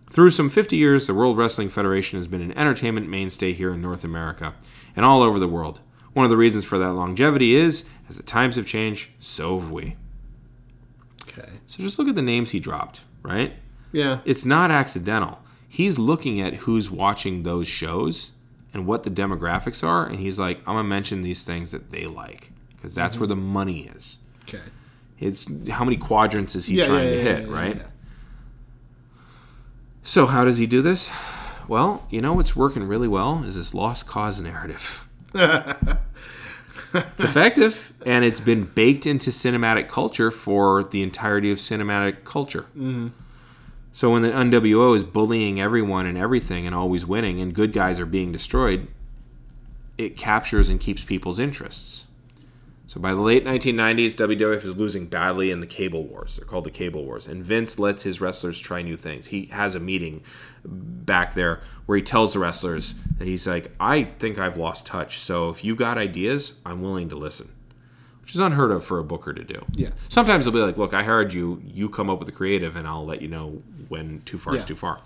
Through 0.09 0.31
some 0.31 0.49
50 0.49 0.77
years, 0.77 1.05
the 1.05 1.13
World 1.13 1.37
Wrestling 1.37 1.69
Federation 1.69 2.17
has 2.17 2.27
been 2.27 2.41
an 2.41 2.57
entertainment 2.57 3.09
mainstay 3.09 3.51
here 3.51 3.73
in 3.73 3.81
North 3.81 4.03
America 4.03 4.53
and 4.95 5.03
all 5.03 5.21
over 5.21 5.37
the 5.37 5.47
world. 5.47 5.81
One 6.13 6.23
of 6.23 6.29
the 6.29 6.37
reasons 6.37 6.63
for 6.63 6.77
that 6.77 6.93
longevity 6.93 7.55
is, 7.55 7.85
as 8.09 8.17
the 8.17 8.23
times 8.23 8.55
have 8.55 8.65
changed, 8.65 9.09
so 9.19 9.59
have 9.59 9.69
we. 9.69 9.97
So 11.67 11.83
just 11.83 11.99
look 11.99 12.07
at 12.07 12.15
the 12.15 12.21
names 12.21 12.51
he 12.51 12.59
dropped, 12.59 13.01
right? 13.21 13.53
Yeah. 13.91 14.19
It's 14.25 14.45
not 14.45 14.71
accidental. 14.71 15.39
He's 15.67 15.99
looking 15.99 16.41
at 16.41 16.53
who's 16.55 16.89
watching 16.89 17.43
those 17.43 17.67
shows 17.67 18.31
and 18.73 18.85
what 18.85 19.03
the 19.03 19.09
demographics 19.09 19.85
are, 19.85 20.05
and 20.05 20.19
he's 20.19 20.39
like, 20.39 20.59
I'm 20.59 20.75
going 20.75 20.77
to 20.77 20.83
mention 20.83 21.21
these 21.21 21.43
things 21.43 21.71
that 21.71 21.91
they 21.91 22.05
like 22.05 22.51
because 22.75 22.93
that's 22.93 23.17
where 23.17 23.27
mm-hmm. 23.27 23.39
the 23.39 23.45
money 23.47 23.91
is. 23.95 24.17
Okay. 24.47 24.61
It's 25.19 25.47
how 25.69 25.83
many 25.83 25.97
quadrants 25.97 26.55
is 26.55 26.67
he 26.67 26.75
Yeah, 26.75 26.85
trying 26.85 27.05
yeah, 27.05 27.11
to 27.11 27.17
yeah, 27.17 27.23
hit, 27.23 27.49
right? 27.49 27.75
yeah. 27.75 27.83
So 30.03 30.25
how 30.25 30.45
does 30.45 30.57
he 30.57 30.67
do 30.67 30.81
this? 30.81 31.09
Well, 31.67 32.05
you 32.09 32.21
know 32.21 32.33
what's 32.33 32.55
working 32.55 32.83
really 32.83 33.09
well 33.09 33.43
is 33.43 33.55
this 33.55 33.73
lost 33.73 34.07
cause 34.07 34.39
narrative. 34.39 35.05
it's 36.97 37.23
effective, 37.23 37.93
and 38.05 38.25
it's 38.25 38.39
been 38.39 38.63
baked 38.63 39.05
into 39.05 39.29
cinematic 39.29 39.87
culture 39.89 40.31
for 40.31 40.83
the 40.83 41.03
entirety 41.03 41.51
of 41.51 41.57
cinematic 41.57 42.23
culture. 42.23 42.65
Mm-hmm. 42.77 43.07
So 43.93 44.11
when 44.11 44.21
the 44.21 44.29
NWO 44.29 44.95
is 44.95 45.03
bullying 45.03 45.59
everyone 45.59 46.05
and 46.05 46.17
everything 46.17 46.67
and 46.67 46.75
always 46.75 47.05
winning, 47.05 47.41
and 47.41 47.53
good 47.53 47.73
guys 47.73 47.99
are 47.99 48.05
being 48.05 48.31
destroyed, 48.31 48.87
it 49.97 50.17
captures 50.17 50.69
and 50.69 50.79
keeps 50.79 51.03
people's 51.03 51.39
interests. 51.39 52.05
So 52.87 53.01
by 53.01 53.13
the 53.13 53.21
late 53.21 53.43
1990s, 53.43 54.15
WWF 54.15 54.63
is 54.63 54.77
losing 54.77 55.07
badly 55.07 55.51
in 55.51 55.59
the 55.59 55.67
cable 55.67 56.05
wars. 56.05 56.37
They're 56.37 56.45
called 56.45 56.63
the 56.63 56.71
cable 56.71 57.03
wars. 57.03 57.27
And 57.27 57.43
Vince 57.43 57.77
lets 57.77 58.03
his 58.03 58.21
wrestlers 58.21 58.57
try 58.57 58.81
new 58.81 58.95
things. 58.95 59.27
He 59.27 59.47
has 59.47 59.75
a 59.75 59.79
meeting 59.79 60.23
back 60.63 61.33
there 61.33 61.61
where 61.85 61.97
he 61.97 62.01
tells 62.01 62.31
the 62.31 62.39
wrestlers 62.39 62.95
that 63.17 63.27
he's 63.27 63.45
like, 63.45 63.71
I 63.77 64.03
think 64.03 64.39
I've 64.39 64.55
lost 64.55 64.85
touch. 64.85 65.19
So 65.19 65.49
if 65.49 65.65
you 65.65 65.75
got 65.75 65.97
ideas, 65.97 66.53
I'm 66.65 66.81
willing 66.81 67.09
to 67.09 67.17
listen. 67.17 67.51
Which 68.21 68.35
is 68.35 68.41
unheard 68.41 68.71
of 68.71 68.85
for 68.85 68.99
a 68.99 69.03
booker 69.03 69.33
to 69.33 69.43
do. 69.43 69.65
Yeah. 69.73 69.91
Sometimes 70.09 70.45
they'll 70.45 70.53
be 70.53 70.59
like, 70.59 70.77
look, 70.77 70.93
I 70.93 71.03
hired 71.03 71.33
you. 71.33 71.61
You 71.65 71.89
come 71.89 72.09
up 72.09 72.19
with 72.19 72.25
the 72.25 72.33
creative, 72.33 72.75
and 72.75 72.85
I'll 72.85 73.05
let 73.05 73.21
you 73.21 73.29
know 73.29 73.61
when 73.87 74.21
too 74.25 74.37
far 74.37 74.55
is 74.55 74.65
too 74.65 74.75
far. 74.75 74.99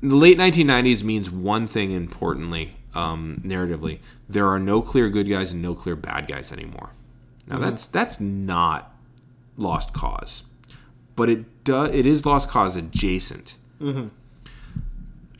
The 0.00 0.14
late 0.14 0.36
1990s 0.36 1.02
means 1.02 1.30
one 1.30 1.66
thing 1.66 1.92
importantly, 1.92 2.76
um, 2.96 3.42
narratively. 3.44 3.98
There 4.28 4.46
are 4.48 4.58
no 4.58 4.80
clear 4.82 5.08
good 5.10 5.28
guys 5.28 5.52
and 5.52 5.60
no 5.62 5.74
clear 5.74 5.96
bad 5.96 6.26
guys 6.26 6.50
anymore. 6.52 6.90
Now 7.46 7.58
that's 7.58 7.86
that's 7.86 8.18
not 8.20 8.92
lost 9.56 9.92
cause, 9.92 10.42
but 11.14 11.28
it 11.28 11.64
does 11.64 11.90
it 11.94 12.06
is 12.06 12.26
lost 12.26 12.48
cause 12.48 12.76
adjacent. 12.76 13.54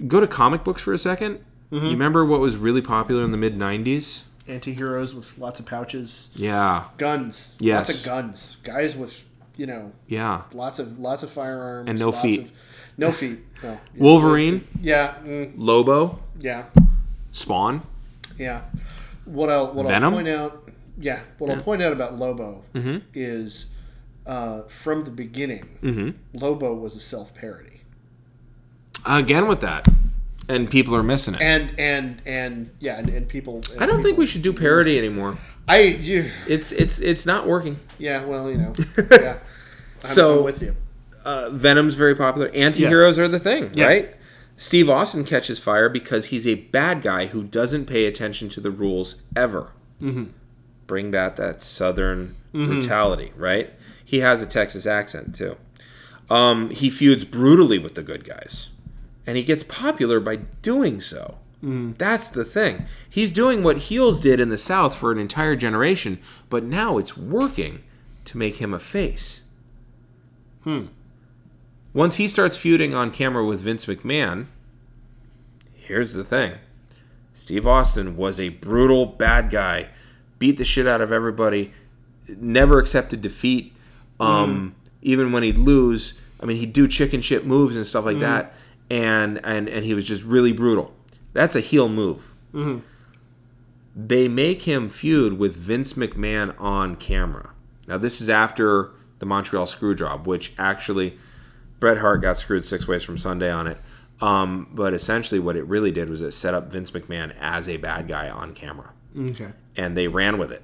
Go 0.06 0.20
to 0.20 0.26
comic 0.26 0.62
books 0.62 0.82
for 0.82 0.92
a 0.92 0.96
2nd 0.96 1.38
You 1.70 1.80
remember 1.80 2.24
what 2.24 2.40
was 2.40 2.56
really 2.56 2.82
popular 2.82 3.24
in 3.24 3.30
the 3.32 3.38
mid 3.38 3.56
90s? 3.58 4.22
Anti-heroes 4.48 5.14
with 5.14 5.38
lots 5.38 5.58
of 5.58 5.66
pouches, 5.66 6.28
Yeah, 6.36 6.84
guns, 6.98 7.52
Yes. 7.58 7.88
lots 7.88 7.98
of 7.98 8.04
guns, 8.04 8.56
guys 8.62 8.94
with 8.94 9.24
you 9.56 9.66
know 9.66 9.90
yeah. 10.06 10.42
lots 10.52 10.78
of 10.78 10.98
lots 11.00 11.22
of 11.24 11.30
firearms 11.30 11.88
And 11.90 11.98
no 11.98 12.10
lots 12.10 12.22
feet. 12.22 12.40
of- 12.42 12.50
no 12.98 13.10
feet. 13.12 13.40
No. 13.62 13.78
Wolverine, 13.96 14.66
Yeah, 14.80 15.14
mm, 15.24 15.52
Lobo, 15.56 16.20
yeah, 16.38 16.64
Spawn. 17.36 17.82
yeah. 18.38 18.62
What 19.26 19.50
I'll 19.50 19.72
what 19.72 19.86
Venom? 19.86 20.04
I'll 20.14 20.18
point 20.20 20.28
out, 20.28 20.70
yeah, 20.98 21.20
what 21.38 21.50
I'll 21.50 21.60
point 21.62 21.82
out 21.82 21.92
about 21.92 22.16
Lobo 22.18 22.62
Mm-hmm. 22.74 22.98
is 23.14 23.74
uh, 24.24 24.62
from 24.62 25.04
the 25.04 25.10
beginning, 25.10 25.68
Mm-hmm. 25.82 26.10
Lobo 26.38 26.72
was 26.74 26.94
a 26.96 27.00
self 27.00 27.34
parody, 27.34 27.80
Again 29.04 29.46
with 29.48 29.60
that, 29.60 29.86
and 30.48 30.70
people 30.70 30.94
are 30.96 31.02
missing 31.02 31.34
it. 31.34 31.40
and 31.42 31.78
and 31.78 32.22
and 32.26 32.70
yeah, 32.80 32.98
and, 32.98 33.08
and 33.08 33.28
people. 33.28 33.60
And 33.72 33.82
I 33.82 33.86
don't 33.86 34.02
think 34.02 34.16
we 34.18 34.26
should 34.26 34.42
do 34.42 34.52
parody 34.52 34.96
anymore. 34.98 35.38
I 35.68 35.78
you, 35.80 36.30
It's 36.48 36.72
it's 36.72 37.00
it's 37.00 37.26
not 37.26 37.46
working. 37.46 37.78
yeah, 37.98 38.24
well, 38.24 38.50
you 38.50 38.58
know, 38.58 38.72
yeah. 39.10 39.38
I'm, 40.04 40.10
So- 40.10 40.38
I'm 40.38 40.44
with 40.44 40.62
you. 40.62 40.74
uh, 41.24 41.50
Venom's 41.50 41.94
very 41.94 42.14
popular. 42.14 42.48
Anti-heroes 42.54 43.18
are 43.18 43.26
the 43.28 43.40
thing, 43.40 43.70
Yeah. 43.74 43.86
right? 43.86 44.15
Steve 44.56 44.88
Austin 44.88 45.24
catches 45.24 45.58
fire 45.58 45.88
because 45.88 46.26
he's 46.26 46.46
a 46.46 46.54
bad 46.54 47.02
guy 47.02 47.26
who 47.26 47.42
doesn't 47.44 47.86
pay 47.86 48.06
attention 48.06 48.48
to 48.48 48.60
the 48.60 48.70
rules 48.70 49.16
ever. 49.34 49.72
Mm-hmm. 50.00 50.26
Bring 50.86 51.10
back 51.10 51.36
that 51.36 51.62
Southern 51.62 52.36
brutality, 52.52 53.32
right? 53.36 53.72
He 54.04 54.20
has 54.20 54.40
a 54.40 54.46
Texas 54.46 54.86
accent 54.86 55.34
too. 55.34 55.56
Um, 56.30 56.70
he 56.70 56.90
feuds 56.90 57.24
brutally 57.24 57.78
with 57.78 57.94
the 57.96 58.02
good 58.02 58.24
guys, 58.24 58.70
and 59.26 59.36
he 59.36 59.42
gets 59.44 59.62
popular 59.62 60.20
by 60.20 60.36
doing 60.36 61.00
so. 61.00 61.38
That's 61.98 62.28
the 62.28 62.44
thing. 62.44 62.86
He's 63.08 63.30
doing 63.30 63.62
what 63.62 63.78
heels 63.78 64.20
did 64.20 64.40
in 64.40 64.48
the 64.50 64.58
South 64.58 64.94
for 64.94 65.10
an 65.10 65.18
entire 65.18 65.56
generation, 65.56 66.20
but 66.48 66.64
now 66.64 66.98
it's 66.98 67.16
working 67.16 67.82
to 68.26 68.38
make 68.38 68.56
him 68.56 68.72
a 68.72 68.78
face. 68.78 69.42
Once 71.96 72.16
he 72.16 72.28
starts 72.28 72.58
feuding 72.58 72.92
on 72.92 73.10
camera 73.10 73.42
with 73.42 73.58
Vince 73.60 73.86
McMahon, 73.86 74.44
here's 75.72 76.12
the 76.12 76.22
thing 76.22 76.52
Steve 77.32 77.66
Austin 77.66 78.18
was 78.18 78.38
a 78.38 78.50
brutal 78.50 79.06
bad 79.06 79.48
guy, 79.48 79.88
beat 80.38 80.58
the 80.58 80.64
shit 80.64 80.86
out 80.86 81.00
of 81.00 81.10
everybody, 81.10 81.72
never 82.28 82.78
accepted 82.78 83.22
defeat. 83.22 83.72
Um, 84.20 84.74
mm. 84.76 84.90
Even 85.00 85.32
when 85.32 85.42
he'd 85.42 85.58
lose, 85.58 86.20
I 86.38 86.44
mean, 86.44 86.58
he'd 86.58 86.74
do 86.74 86.86
chicken 86.86 87.22
shit 87.22 87.46
moves 87.46 87.76
and 87.76 87.86
stuff 87.86 88.04
like 88.04 88.18
mm. 88.18 88.20
that, 88.20 88.52
and, 88.90 89.40
and, 89.42 89.66
and 89.66 89.82
he 89.82 89.94
was 89.94 90.06
just 90.06 90.22
really 90.22 90.52
brutal. 90.52 90.92
That's 91.32 91.56
a 91.56 91.60
heel 91.60 91.88
move. 91.88 92.30
Mm-hmm. 92.52 92.80
They 93.96 94.28
make 94.28 94.62
him 94.62 94.90
feud 94.90 95.38
with 95.38 95.56
Vince 95.56 95.94
McMahon 95.94 96.54
on 96.60 96.96
camera. 96.96 97.52
Now, 97.86 97.96
this 97.96 98.20
is 98.20 98.28
after 98.28 98.90
the 99.18 99.24
Montreal 99.24 99.64
Screwjob, 99.64 100.26
which 100.26 100.52
actually 100.58 101.16
Bret 101.80 101.98
Hart 101.98 102.20
got 102.22 102.38
screwed 102.38 102.64
six 102.64 102.86
ways 102.88 103.02
from 103.02 103.18
Sunday 103.18 103.50
on 103.50 103.66
it. 103.66 103.78
Um, 104.20 104.68
but 104.72 104.94
essentially, 104.94 105.38
what 105.38 105.56
it 105.56 105.66
really 105.66 105.90
did 105.90 106.08
was 106.08 106.22
it 106.22 106.30
set 106.32 106.54
up 106.54 106.70
Vince 106.72 106.90
McMahon 106.90 107.34
as 107.38 107.68
a 107.68 107.76
bad 107.76 108.08
guy 108.08 108.30
on 108.30 108.54
camera, 108.54 108.92
Okay. 109.18 109.52
and 109.76 109.94
they 109.96 110.08
ran 110.08 110.38
with 110.38 110.50
it. 110.50 110.62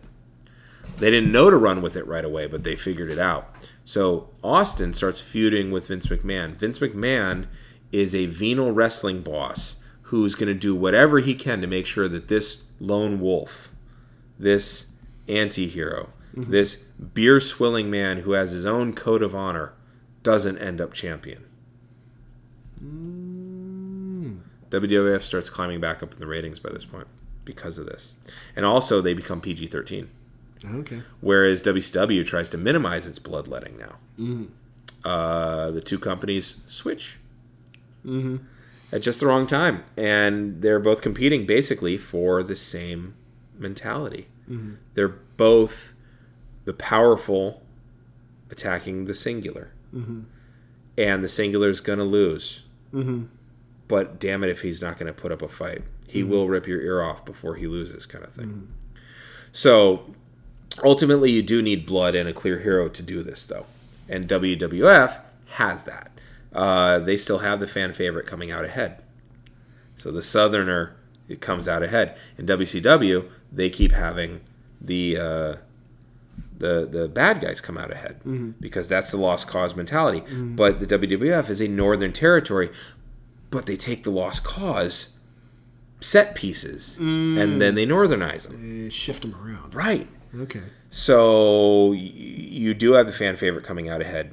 They 0.99 1.11
didn't 1.11 1.33
know 1.33 1.51
to 1.51 1.57
run 1.57 1.83
with 1.83 1.97
it 1.97 2.07
right 2.07 2.25
away, 2.25 2.47
but 2.47 2.65
they 2.65 2.77
figured 2.77 3.11
it 3.11 3.19
out. 3.19 3.55
So 3.85 4.31
Austin 4.43 4.95
starts 4.95 5.21
feuding 5.21 5.71
with 5.71 5.89
Vince 5.89 6.07
McMahon. 6.07 6.57
Vince 6.57 6.79
McMahon 6.79 7.47
is 7.91 8.15
a 8.15 8.27
venal 8.27 8.73
wrestling 8.73 9.21
boss 9.23 9.77
who's 10.05 10.35
going 10.35 10.49
to 10.49 10.55
do 10.59 10.75
whatever 10.75 11.19
he 11.21 11.35
can 11.35 11.61
to 11.61 11.67
make 11.67 11.85
sure 11.87 12.09
that 12.09 12.29
this 12.29 12.65
lone 12.81 13.21
wolf, 13.21 13.71
this 14.39 14.87
anti 15.29 15.67
hero, 15.69 16.11
this 16.35 16.77
beer 16.77 17.39
swilling 17.41 17.91
man 17.91 18.19
who 18.19 18.33
has 18.33 18.53
his 18.53 18.65
own 18.65 18.95
code 18.95 19.23
of 19.23 19.35
honor, 19.35 19.75
doesn't 20.23 20.59
end 20.59 20.81
up 20.81 20.93
champion. 20.93 21.45
WWF 24.71 25.23
starts 25.23 25.51
climbing 25.51 25.81
back 25.81 26.03
up 26.03 26.13
in 26.15 26.19
the 26.19 26.27
ratings 26.27 26.59
by 26.59 26.71
this 26.71 26.85
point 26.85 27.07
because 27.45 27.79
of 27.79 27.87
this. 27.87 28.15
And 28.57 28.65
also, 28.65 29.01
they 29.01 29.15
become 29.15 29.41
PG 29.41 29.67
13 29.69 30.09
Okay. 30.65 31.03
whereas 31.21 31.63
WCW 31.63 32.25
tries 32.25 32.49
to 32.51 32.59
minimize 32.59 33.07
its 33.07 33.19
bloodletting 33.19 33.79
now. 33.79 33.97
Mm-hmm. 34.19 34.45
Uh, 35.05 35.71
the 35.73 35.81
two 35.81 35.99
companies 35.99 36.63
switch 36.69 37.19
mm-hmm. 38.07 38.37
at 38.93 39.03
just 39.03 39.21
the 39.21 39.27
wrong 39.27 39.47
time, 39.47 39.85
and 39.97 40.63
they're 40.63 40.79
both 40.79 41.03
competing 41.03 41.47
basically 41.47 41.99
for 41.99 42.43
the 42.43 42.55
same 42.55 43.15
mentality. 43.59 44.29
Mm-hmm. 44.49 44.75
They're 44.95 45.09
both 45.09 45.95
the 46.65 46.73
powerful 46.73 47.63
attacking 48.51 49.07
the 49.07 49.15
singular, 49.15 49.73
and 50.97 51.25
the 51.25 51.29
singular 51.29 51.69
is 51.69 51.81
going 51.81 51.99
to 51.99 52.05
lose. 52.05 52.63
But 53.89 54.19
damn 54.19 54.43
it, 54.45 54.51
if 54.51 54.63
he's 54.63 54.81
not 54.81 54.97
going 54.97 55.07
to 55.07 55.13
put 55.13 55.33
up 55.33 55.43
a 55.43 55.49
fight, 55.49 55.83
he 56.07 56.23
will 56.23 56.49
rip 56.49 56.67
your 56.67 56.81
ear 56.81 57.03
off 57.03 57.25
before 57.25 57.57
he 57.57 57.67
loses, 57.67 58.07
kind 58.07 58.25
of 58.25 58.33
thing. 58.33 58.73
So 59.53 60.15
ultimately 60.83 61.31
you 61.31 61.43
do 61.43 61.61
need 61.63 61.85
blood 61.87 62.15
and 62.15 62.29
a 62.29 62.33
clear 62.33 62.59
hero 62.61 62.89
to 62.89 63.03
do 63.03 63.23
this 63.23 63.45
though. 63.45 63.67
And 64.09 64.29
wwf 64.29 65.21
has 65.51 65.83
that. 65.85 66.11
Uh, 66.55 66.99
they 66.99 67.17
still 67.17 67.39
have 67.39 67.61
the 67.61 67.67
fan 67.67 67.93
favorite 67.93 68.27
coming 68.27 68.51
out 68.51 68.65
ahead. 68.65 69.03
So 69.97 70.11
the 70.11 70.23
southerner 70.23 70.97
it 71.29 71.41
comes 71.41 71.69
out 71.69 71.83
ahead. 71.83 72.17
In 72.39 72.47
wcw 72.47 73.29
they 73.51 73.71
keep 73.71 73.93
having 73.93 74.41
the 74.81 75.17
uh, 75.17 75.57
the 76.63 76.75
the 76.97 77.05
bad 77.09 77.41
guys 77.45 77.61
come 77.61 77.77
out 77.83 77.91
ahead 77.93 78.15
because 78.67 78.87
that's 78.89 79.11
the 79.11 79.17
lost 79.29 79.45
cause 79.55 79.73
mentality 79.83 80.23
but 80.63 80.73
the 80.81 80.87
wwf 80.87 81.47
is 81.51 81.61
a 81.61 81.69
northern 81.69 82.13
territory 82.13 82.69
but 83.51 83.67
they 83.67 83.77
take 83.77 84.01
the 84.05 84.11
lost 84.11 84.43
cause 84.45 84.95
set 86.01 86.35
pieces 86.35 86.97
and 86.99 87.61
then 87.63 87.75
they 87.75 87.87
northernize 87.87 88.43
them 88.49 88.87
Uh, 88.87 88.91
shift 88.91 89.23
them 89.23 89.35
around. 89.43 89.75
right 89.75 90.09
Okay. 90.45 90.63
so 90.89 91.93
you 91.93 92.73
do 92.75 92.93
have 92.95 93.07
the 93.07 93.13
fan 93.13 93.37
favorite 93.37 93.65
coming 93.65 93.89
out 93.93 94.01
ahead, 94.01 94.27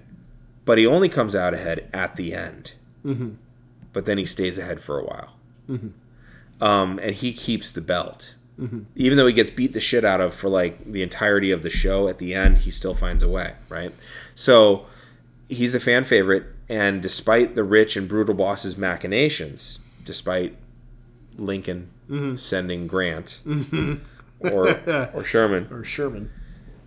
but 0.64 0.78
he 0.78 0.86
only 0.88 1.10
comes 1.10 1.36
out 1.36 1.54
ahead 1.54 1.90
at 1.94 2.16
the 2.16 2.34
end. 2.34 2.72
Mm-hmm. 3.06 3.32
But 3.92 4.06
then 4.06 4.18
he 4.18 4.26
stays 4.26 4.58
ahead 4.58 4.80
for 4.82 4.96
a 4.98 5.04
while, 5.04 5.32
um, 6.62 7.00
and 7.00 7.16
he 7.16 7.34
keeps 7.34 7.72
the 7.72 7.82
belt. 7.82 8.36
Mm-hmm. 8.60 8.80
Even 8.96 9.18
though 9.18 9.28
he 9.28 9.34
gets 9.34 9.50
beat 9.50 9.72
the 9.74 9.80
shit 9.80 10.04
out 10.04 10.20
of 10.20 10.34
for 10.34 10.50
like 10.50 10.92
the 10.92 11.02
entirety 11.02 11.52
of 11.52 11.64
the 11.64 11.70
show, 11.70 12.08
at 12.10 12.18
the 12.18 12.34
end 12.34 12.60
he 12.60 12.72
still 12.72 12.94
finds 12.94 13.24
a 13.24 13.30
way, 13.30 13.54
right? 13.70 13.94
So 14.36 14.86
he's 15.48 15.74
a 15.74 15.80
fan 15.80 16.04
favorite, 16.04 16.44
and 16.68 17.02
despite 17.02 17.56
the 17.56 17.64
rich 17.64 17.96
and 17.96 18.08
brutal 18.08 18.36
boss's 18.36 18.78
machinations, 18.78 19.80
despite 20.04 20.58
Lincoln 21.38 21.90
mm-hmm. 22.10 22.36
sending 22.36 22.86
Grant 22.88 23.40
mm-hmm. 23.46 23.96
or 24.48 24.70
or 25.14 25.24
Sherman, 25.24 25.68
Or 25.72 25.84
Sherman. 25.84 26.30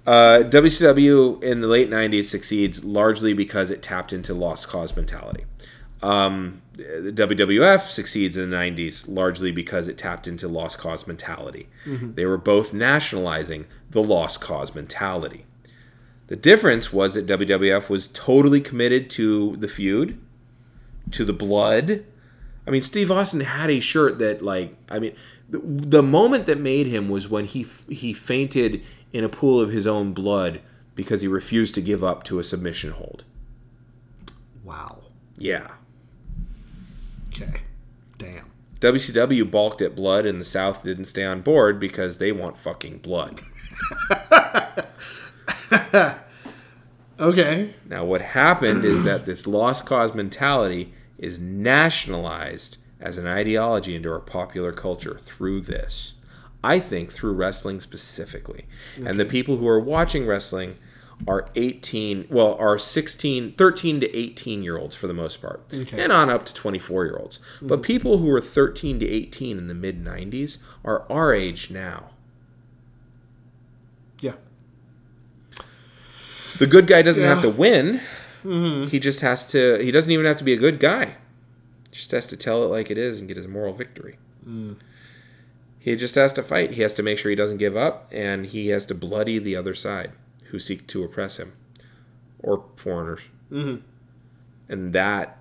uh, 0.07 0.43
WCW 0.45 1.43
in 1.43 1.61
the 1.63 1.69
late 1.69 1.89
90s 1.91 2.25
succeeds 2.25 2.85
largely 2.85 3.33
because 3.33 3.71
it 3.71 3.83
tapped 3.83 4.13
into 4.13 4.35
lost 4.35 4.69
cause 4.69 4.95
mentality. 4.95 5.45
Um, 6.03 6.63
the 6.75 7.13
WWF 7.15 7.83
succeeds 7.83 8.37
in 8.37 8.51
the 8.51 8.57
90s 8.57 9.09
largely 9.09 9.53
because 9.53 9.89
it 9.89 9.99
tapped 9.99 10.27
into 10.27 10.49
lost 10.49 10.79
cause 10.79 11.07
mentality. 11.07 11.69
They 12.15 12.27
were 12.27 12.39
both 12.39 12.73
nationalizing 12.73 13.67
the 13.91 14.03
lost 14.03 14.41
cause 14.41 14.75
mentality. 14.75 15.45
The 16.27 16.37
difference 16.37 16.93
was 16.93 17.15
that 17.15 17.27
WWF 17.27 17.89
was 17.89 18.09
totally 18.09 18.61
committed 18.61 19.11
to 19.11 19.57
the 19.57 19.69
feud 19.69 20.19
to 21.11 21.25
the 21.25 21.33
blood. 21.33 22.05
I 22.67 22.71
mean, 22.71 22.83
Steve 22.83 23.11
Austin 23.11 23.41
had 23.41 23.71
a 23.71 23.81
shirt 23.81 24.19
that, 24.21 24.41
like, 24.41 24.75
I 24.89 24.99
mean, 24.99 25.15
the, 25.49 25.59
the 25.59 26.03
moment 26.03 26.47
that 26.47 26.59
made 26.59 26.87
him 26.87 27.09
was 27.09 27.29
when 27.29 27.45
he 27.45 27.67
he 27.89 28.13
fainted 28.13 28.83
in 29.13 29.25
a 29.25 29.29
pool 29.29 29.61
of 29.61 29.71
his 29.71 29.87
own 29.87 30.13
blood 30.13 30.61
because 30.95 31.23
he 31.23 31.29
refused 31.29 31.75
to 31.75 31.83
give 31.83 32.03
up 32.03 32.25
to 32.25 32.39
a 32.39 32.45
submission 32.45 32.93
hold. 32.93 33.25
Wow. 34.65 35.03
Yeah. 35.37 35.73
Okay. 37.35 37.61
Damn. 38.19 38.51
WCW 38.81 39.49
balked 39.51 39.81
at 39.81 39.95
blood, 39.95 40.27
and 40.27 40.41
the 40.41 40.45
South 40.45 40.83
didn't 40.83 41.05
stay 41.05 41.25
on 41.25 41.41
board 41.41 41.79
because 41.79 42.19
they 42.19 42.33
want 42.33 42.59
fucking 42.59 42.99
blood. 42.99 43.41
Okay. 47.23 47.75
Now, 47.89 48.05
what 48.05 48.21
happened 48.21 48.85
is 48.85 49.05
that 49.05 49.27
this 49.27 49.47
lost 49.47 49.87
cause 49.87 50.13
mentality 50.13 50.93
is 51.19 51.39
nationalized 51.39 52.79
as 53.01 53.17
an 53.17 53.29
ideology 53.29 53.95
into 53.95 54.11
our 54.11 54.19
popular 54.19 54.73
culture 54.73 55.17
through 55.21 55.61
this. 55.61 56.15
I 56.65 56.81
think 56.81 57.13
through 57.13 57.35
wrestling 57.35 57.81
specifically. 57.81 58.67
And 59.05 59.21
the 59.21 59.25
people 59.25 59.57
who 59.57 59.69
are 59.69 59.79
watching 59.79 60.27
wrestling 60.27 60.79
are 61.27 61.49
18, 61.55 62.27
well, 62.31 62.55
are 62.55 62.79
16, 62.79 63.53
13 63.53 64.01
to 64.01 64.17
18 64.17 64.63
year 64.63 64.77
olds 64.77 64.97
for 64.97 65.07
the 65.07 65.15
most 65.15 65.41
part, 65.41 65.63
Okay. 65.73 66.01
and 66.01 66.13
on 66.13 66.29
up 66.31 66.45
to 66.47 66.55
24 66.55 67.05
year 67.05 67.17
olds. 67.17 67.39
But 67.61 67.77
mm-hmm. 67.77 67.83
people 67.83 68.19
who 68.19 68.27
were 68.27 68.41
13 68.41 68.99
to 69.01 69.09
18 69.09 69.59
in 69.59 69.67
the 69.69 69.75
mid 69.75 70.05
90s 70.05 70.59
are 70.85 71.05
our 71.11 71.33
age 71.33 71.71
now. 71.71 72.11
Yeah. 74.21 74.35
The 76.59 76.67
good 76.67 76.87
guy 76.87 77.03
doesn't 77.03 77.25
have 77.25 77.41
to 77.43 77.49
Yeah. 77.49 77.55
win. 77.55 78.01
Mm-hmm. 78.45 78.89
He 78.89 78.99
just 78.99 79.21
has 79.21 79.47
to. 79.49 79.79
He 79.79 79.91
doesn't 79.93 80.11
even 80.11 80.27
have 80.27 80.37
to 80.37 80.45
be 80.45 80.53
a 80.53 80.57
good 80.59 80.81
guy. 80.81 81.17
He 81.91 81.97
just 81.97 82.11
has 82.11 82.27
to 82.29 82.37
tell 82.37 82.65
it 82.65 82.69
like 82.69 82.91
it 82.91 82.99
is 82.99 83.21
and 83.21 83.29
get 83.29 83.37
his 83.37 83.47
moral 83.47 83.73
victory. 83.73 84.19
Mm. 84.47 84.77
He 85.79 85.95
just 85.95 86.15
has 86.17 86.33
to 86.35 86.43
fight. 86.43 86.73
He 86.73 86.83
has 86.83 86.95
to 86.95 87.03
make 87.03 87.19
sure 87.19 87.31
he 87.31 87.37
doesn't 87.37 87.59
give 87.59 87.77
up, 87.77 88.09
and 88.13 88.47
he 88.47 88.69
has 88.69 88.85
to 88.87 88.95
bloody 88.95 89.39
the 89.39 89.55
other 89.57 89.75
side 89.75 90.13
who 90.53 90.59
seek 90.59 90.87
to 90.87 91.03
oppress 91.03 91.39
him 91.39 91.55
or 92.43 92.63
foreigners. 92.77 93.23
Mm-hmm. 93.51 93.81
And 94.69 94.93
that 94.93 95.39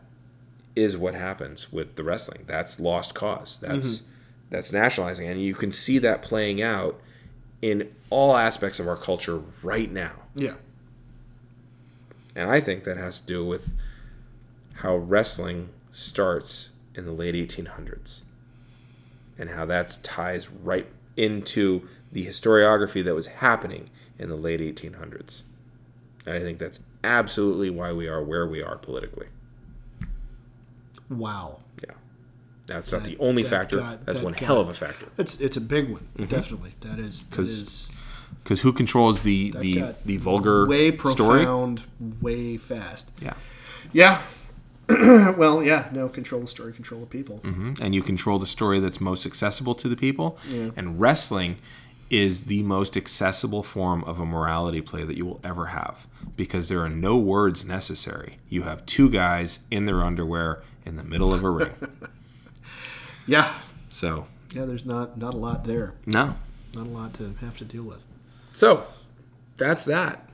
is 0.74 0.98
what 0.98 1.14
happens 1.14 1.72
with 1.72 1.98
the 1.98 2.04
wrestling. 2.04 2.46
That's 2.48 2.80
lost 2.80 3.14
cause. 3.14 3.58
That's 3.62 3.98
mm-hmm. 3.98 4.06
that's 4.50 4.72
nationalizing, 4.72 5.28
and 5.28 5.42
you 5.42 5.54
can 5.54 5.72
see 5.72 6.00
that 6.00 6.22
playing 6.22 6.62
out 6.62 7.00
in 7.62 7.92
all 8.10 8.36
aspects 8.36 8.80
of 8.80 8.88
our 8.88 8.96
culture 8.96 9.42
right 9.62 9.92
now. 9.92 10.14
Yeah. 10.34 10.56
And 12.34 12.50
I 12.50 12.62
think 12.62 12.86
that 12.86 12.96
has 12.98 13.20
to 13.20 13.28
do 13.28 13.46
with 13.46 13.76
how 14.76 14.96
wrestling 14.96 15.70
starts 15.92 16.70
in 16.96 17.06
the 17.06 17.12
late 17.12 17.36
1800s 17.36 18.22
and 19.38 19.50
how 19.50 19.66
that 19.66 19.98
ties 20.04 20.50
right 20.50 20.88
into 21.18 21.88
the 22.12 22.26
historiography 22.26 23.04
that 23.04 23.14
was 23.14 23.28
happening 23.28 23.90
in 24.22 24.30
the 24.30 24.36
late 24.36 24.60
1800s. 24.62 25.42
And 26.26 26.36
I 26.36 26.40
think 26.40 26.60
that's 26.60 26.80
absolutely 27.04 27.70
why 27.70 27.92
we 27.92 28.08
are 28.08 28.24
where 28.24 28.46
we 28.48 28.62
are 28.64 28.78
politically. 28.78 29.28
Wow. 31.10 31.60
Yeah. 31.84 31.96
That's 32.68 32.92
not 32.92 33.04
the 33.04 33.18
only 33.20 33.44
that 33.44 33.50
factor. 33.50 33.78
got- 33.78 34.06
that's 34.06 34.20
that 34.20 34.24
one 34.24 34.34
got- 34.34 34.44
hell 34.44 34.60
of 34.62 34.70
a 34.70 34.74
factor. 34.74 35.08
It's 35.18 35.40
it's 35.42 35.58
a 35.58 35.62
big 35.62 35.90
one. 35.90 36.08
Definitely. 36.28 36.74
That 36.82 37.00
is 37.00 37.24
that 37.26 37.36
'Cause 37.36 37.50
is 37.50 37.94
Because 38.44 38.62
who 38.62 38.72
controls 38.72 39.22
the 39.22 39.52
the, 39.52 39.94
the 40.06 40.18
vulgar 40.18 40.66
way 40.68 40.96
story? 40.98 41.40
profound, 41.42 41.82
way 42.22 42.58
fast. 42.58 43.12
Yeah. 43.22 43.34
Yeah. 43.92 44.22
well, 44.90 45.64
yeah. 45.64 45.90
No, 45.92 46.08
control 46.08 46.42
the 46.42 46.48
story, 46.48 46.72
control 46.74 47.02
the 47.02 47.08
people. 47.08 47.40
Mm-hmm. 47.44 47.74
and 47.82 47.94
you 47.96 48.02
control 48.04 48.40
the 48.40 48.46
story 48.48 48.80
that's 48.80 49.02
most 49.02 49.26
accessible 49.26 49.76
to 49.76 49.90
the 49.90 49.96
people. 49.98 50.38
Yeah. 50.50 50.70
And 50.76 51.00
wrestling 51.00 51.58
is 52.12 52.44
the 52.46 52.62
most 52.64 52.96
accessible 52.98 53.64
form 53.64 54.04
of 54.04 54.20
a 54.20 54.26
morality 54.26 54.82
play 54.82 55.04
that 55.04 55.16
you 55.18 55.26
will 55.26 55.40
ever 55.44 55.68
have 55.68 56.06
because 56.36 56.68
there 56.68 56.82
are 56.84 56.90
no 56.90 57.18
words 57.18 57.64
necessary. 57.66 58.38
You 58.50 58.64
have 58.64 58.86
two 58.86 59.10
guys 59.10 59.60
in 59.72 59.86
their 59.86 60.04
underwear 60.04 60.62
in 60.86 60.98
the 60.98 61.04
middle 61.04 61.34
of 61.34 61.44
a 61.44 61.50
ring. 61.50 61.74
Yeah. 63.28 63.54
So, 63.90 64.26
Yeah. 64.54 64.66
There's 64.66 64.84
not 64.86 65.18
not 65.18 65.34
a 65.34 65.38
lot 65.38 65.64
there. 65.64 65.94
no. 66.06 66.36
Not 66.74 66.88
a 66.88 66.90
lot 66.90 67.14
to 67.16 67.34
have 67.42 67.58
to 67.58 67.66
deal 67.66 67.84
with. 67.84 68.04
So, 68.54 68.86
that's 69.58 69.86
that. 69.86 70.28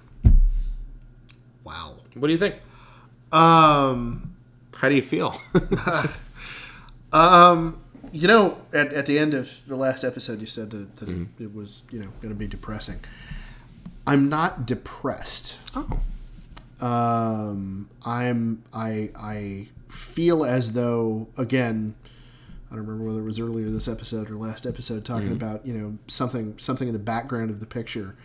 Wow. 1.63 1.95
What 2.13 2.27
do 2.27 2.31
you 2.33 2.39
think? 2.39 2.55
Um. 3.31 4.35
How 4.75 4.89
do 4.89 4.95
you 4.95 5.01
feel? 5.01 5.39
Um. 7.13 7.81
You 8.11 8.27
know, 8.27 8.57
at, 8.73 8.93
at 8.93 9.05
the 9.05 9.19
end 9.19 9.33
of 9.33 9.61
the 9.67 9.75
last 9.75 10.03
episode, 10.03 10.39
you 10.39 10.47
said 10.47 10.69
that, 10.71 10.95
that 10.97 11.09
it, 11.09 11.27
it 11.39 11.53
was 11.55 11.83
you 11.91 11.99
know 11.99 12.07
going 12.21 12.33
to 12.33 12.39
be 12.39 12.47
depressing. 12.47 12.99
I'm 14.05 14.29
not 14.29 14.65
depressed. 14.65 15.57
oh. 15.75 15.99
um, 16.85 17.89
I'm 18.05 18.63
I 18.73 19.09
I 19.15 19.67
feel 19.89 20.45
as 20.45 20.73
though 20.73 21.27
again 21.37 21.95
I 22.71 22.75
don't 22.75 22.85
remember 22.85 23.05
whether 23.07 23.19
it 23.19 23.23
was 23.25 23.39
earlier 23.39 23.69
this 23.69 23.87
episode 23.87 24.29
or 24.29 24.35
last 24.37 24.65
episode 24.65 25.03
talking 25.05 25.31
about 25.31 25.65
you 25.65 25.73
know 25.73 25.97
something 26.07 26.55
something 26.57 26.87
in 26.87 26.93
the 26.93 26.99
background 26.99 27.49
of 27.49 27.59
the 27.59 27.65
picture 27.65 28.15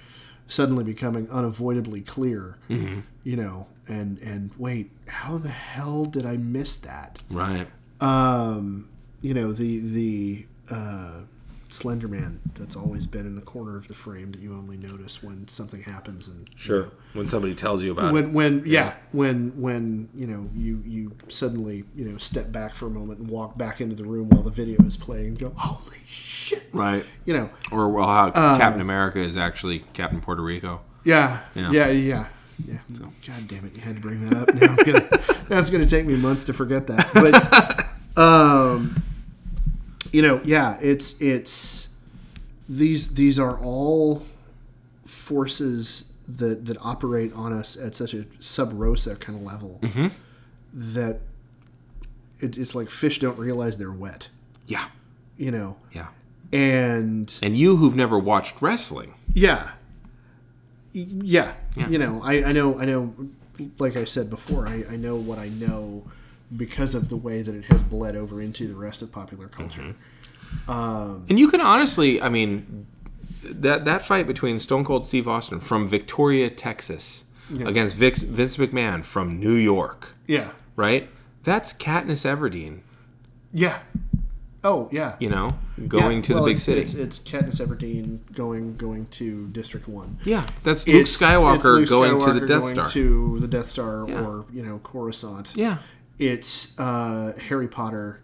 suddenly 0.49 0.85
becoming 0.85 1.29
unavoidably 1.31 2.01
clear 2.03 2.59
you 2.69 3.37
know 3.37 3.67
and 3.89 4.19
and 4.19 4.51
wait 4.59 4.91
how 5.09 5.39
the 5.39 5.49
hell 5.49 6.05
did 6.05 6.27
I 6.27 6.37
miss 6.37 6.77
that 6.79 7.23
Right. 7.31 7.69
um, 8.01 8.89
you 9.23 9.33
know 9.35 9.53
the 9.53 9.79
the 9.81 10.47
uh, 10.71 11.21
Slender 11.71 12.07
Man 12.09 12.39
that's 12.55 12.77
always 12.77 13.07
been 13.07 13.25
in 13.25 13.35
the 13.35 13.41
corner 13.41 13.77
of 13.79 13.89
the 13.89 13.95
frame 13.95 14.31
that 14.33 14.41
you 14.43 14.53
only 14.53 14.77
notice 14.77 15.23
when 15.23 15.49
something 15.49 15.83
happens 15.83 16.29
and 16.29 16.47
you 16.51 16.55
Sure. 16.59 16.83
know, 16.83 16.91
When 17.15 17.29
somebody 17.29 17.55
tells 17.55 17.83
you 17.83 17.93
about 17.93 18.07
it. 18.11 18.13
when 18.13 18.33
when 18.35 18.63
yeah. 18.67 18.93
when 19.13 19.53
when 19.59 20.09
you 20.15 20.27
know 20.27 20.51
you 20.55 20.83
you 20.87 21.13
suddenly 21.29 21.85
you 21.97 22.05
know 22.05 22.19
step 22.19 22.53
back 22.53 22.75
for 22.75 22.87
a 22.89 22.91
moment 22.91 23.21
and 23.21 23.29
walk 23.29 23.57
back 23.57 23.81
into 23.81 23.95
the 23.97 24.05
room 24.05 24.29
while 24.29 24.43
the 24.43 24.51
video 24.51 24.83
is 24.85 24.97
playing 24.99 25.27
and 25.29 25.39
go 25.39 25.53
holy 25.57 25.97
shit 26.07 26.69
Right. 26.75 27.05
you 27.25 27.33
know 27.33 27.49
Or 27.71 27.89
well, 27.89 28.07
how 28.07 28.31
Captain 28.59 28.81
America 28.83 29.19
is 29.21 29.37
actually 29.39 29.79
Captain 29.95 30.21
Puerto 30.21 30.43
Rico. 30.43 30.83
yeah 31.05 31.41
Yeah. 31.55 31.71
yeah 31.71 31.89
yeah 31.91 32.27
yeah, 32.67 32.79
god 33.27 33.49
damn 33.49 33.65
it 33.65 33.75
you 33.75 33.81
had 33.81 33.97
to 33.97 34.01
bring 34.03 34.29
that 34.29 34.37
up 34.43 34.55
now 34.55 34.69
I'm 34.69 34.77
gonna, 34.77 35.23
now 35.49 35.59
it's 35.59 35.71
gonna 35.71 35.87
take 35.87 36.05
me 36.07 36.17
months 36.17 36.45
to 36.45 36.53
forget 36.53 36.87
that 36.89 37.09
but 37.15 38.23
um 38.23 38.95
you 40.13 40.23
know 40.23 40.41
yeah 40.45 40.79
it's 40.81 41.21
it's 41.21 41.89
these 42.69 43.15
these 43.15 43.39
are 43.39 43.59
all 43.59 44.23
forces 45.05 46.05
that 46.29 46.65
that 46.67 46.77
operate 46.81 47.33
on 47.35 47.53
us 47.53 47.77
at 47.77 47.95
such 47.95 48.15
a 48.15 48.25
sub 48.39 48.71
rosa 48.75 49.17
kind 49.17 49.39
of 49.39 49.45
level 49.45 49.79
mm-hmm. 49.83 50.09
that 50.73 51.21
it, 52.39 52.57
it's 52.59 52.75
like 52.75 52.89
fish 52.91 53.19
don't 53.19 53.39
realize 53.39 53.79
they're 53.79 53.91
wet 53.93 54.29
Yeah. 54.67 54.87
you 55.37 55.51
know 55.51 55.77
Yeah. 55.93 56.09
and 56.53 57.33
And 57.43 57.57
you 57.57 57.77
who've 57.77 57.97
never 57.97 58.19
watched 58.19 58.61
wrestling. 58.63 59.15
yeah 59.35 59.73
yeah, 60.93 61.55
Yeah. 61.77 61.89
you 61.89 61.99
know 61.99 62.21
I, 62.23 62.45
I 62.45 62.53
know 62.53 62.79
i 62.79 62.85
know 62.85 63.15
like 63.79 63.97
i 63.97 64.05
said 64.05 64.29
before 64.31 64.67
I, 64.69 64.85
I 64.91 64.97
know 64.97 65.17
what 65.17 65.39
i 65.39 65.49
know 65.49 66.05
because 66.57 66.95
of 66.95 67.09
the 67.09 67.17
way 67.17 67.43
that 67.43 67.55
it 67.55 67.65
has 67.65 67.83
bled 67.83 68.17
over 68.17 68.41
into 68.41 68.69
the 68.69 68.75
rest 68.75 69.03
of 69.03 69.11
popular 69.13 69.47
mm-hmm. 69.47 69.63
culture. 69.63 69.95
Um, 70.69 71.27
and 71.29 71.39
you 71.39 71.49
can 71.49 71.61
honestly, 71.61 72.21
I 72.21 72.29
mean, 72.29 72.87
that 73.43 73.85
that 73.85 74.05
fight 74.05 74.27
between 74.27 74.59
Stone 74.59 74.85
Cold 74.85 75.07
Steve 75.07 75.27
Austin 75.27 75.61
from 75.61 75.89
Victoria, 75.89 76.51
Texas, 76.51 77.25
against 77.65 77.97
Vince, 77.97 78.23
Vince 78.23 78.57
McMahon 78.57 79.05
from 79.05 79.41
New 79.41 79.55
York, 79.55 80.15
yeah. 80.27 80.51
Right? 80.77 81.09
That's 81.43 81.73
Katniss 81.73 82.25
Everdeen, 82.25 82.81
yeah. 83.53 83.81
Oh 84.65 84.89
yeah. 84.93 85.17
You 85.19 85.29
know, 85.29 85.51
going 85.89 86.19
Yeah, 86.19 86.23
to 86.23 86.35
well, 86.35 86.43
the 86.45 86.51
big 86.51 86.57
it's, 86.57 86.65
city. 86.65 86.81
it's, 86.83 86.95
it's 86.95 87.19
Katniss 87.19 87.61
Everdeen 87.61 88.21
going 88.33 88.77
going 88.77 89.07
to 89.07 89.49
District 89.49 89.89
One. 89.89 90.19
Yeah, 90.25 90.47
that's 90.63 90.87
Luke 90.87 91.03
It's- 91.03 91.17
Skywalker 91.17 91.57
it's 91.57 91.65
Luke 91.65 91.89
going 91.89 92.21
to 92.21 92.33
the 92.33 92.41
Skywalker 92.41 92.49
Death 92.49 92.61
going 92.61 92.75
Star. 92.75 92.87
to 92.87 93.39
the 93.41 93.49
Death 93.49 93.67
Star 93.67 94.09
Yeah. 94.09 94.21
or 94.21 94.45
you 94.53 94.63
know 94.63 94.79
Coruscant. 94.85 95.55
Yeah, 95.57 95.79
it's 96.29 96.79
uh, 96.79 97.33
Harry 97.49 97.69
Potter 97.69 98.21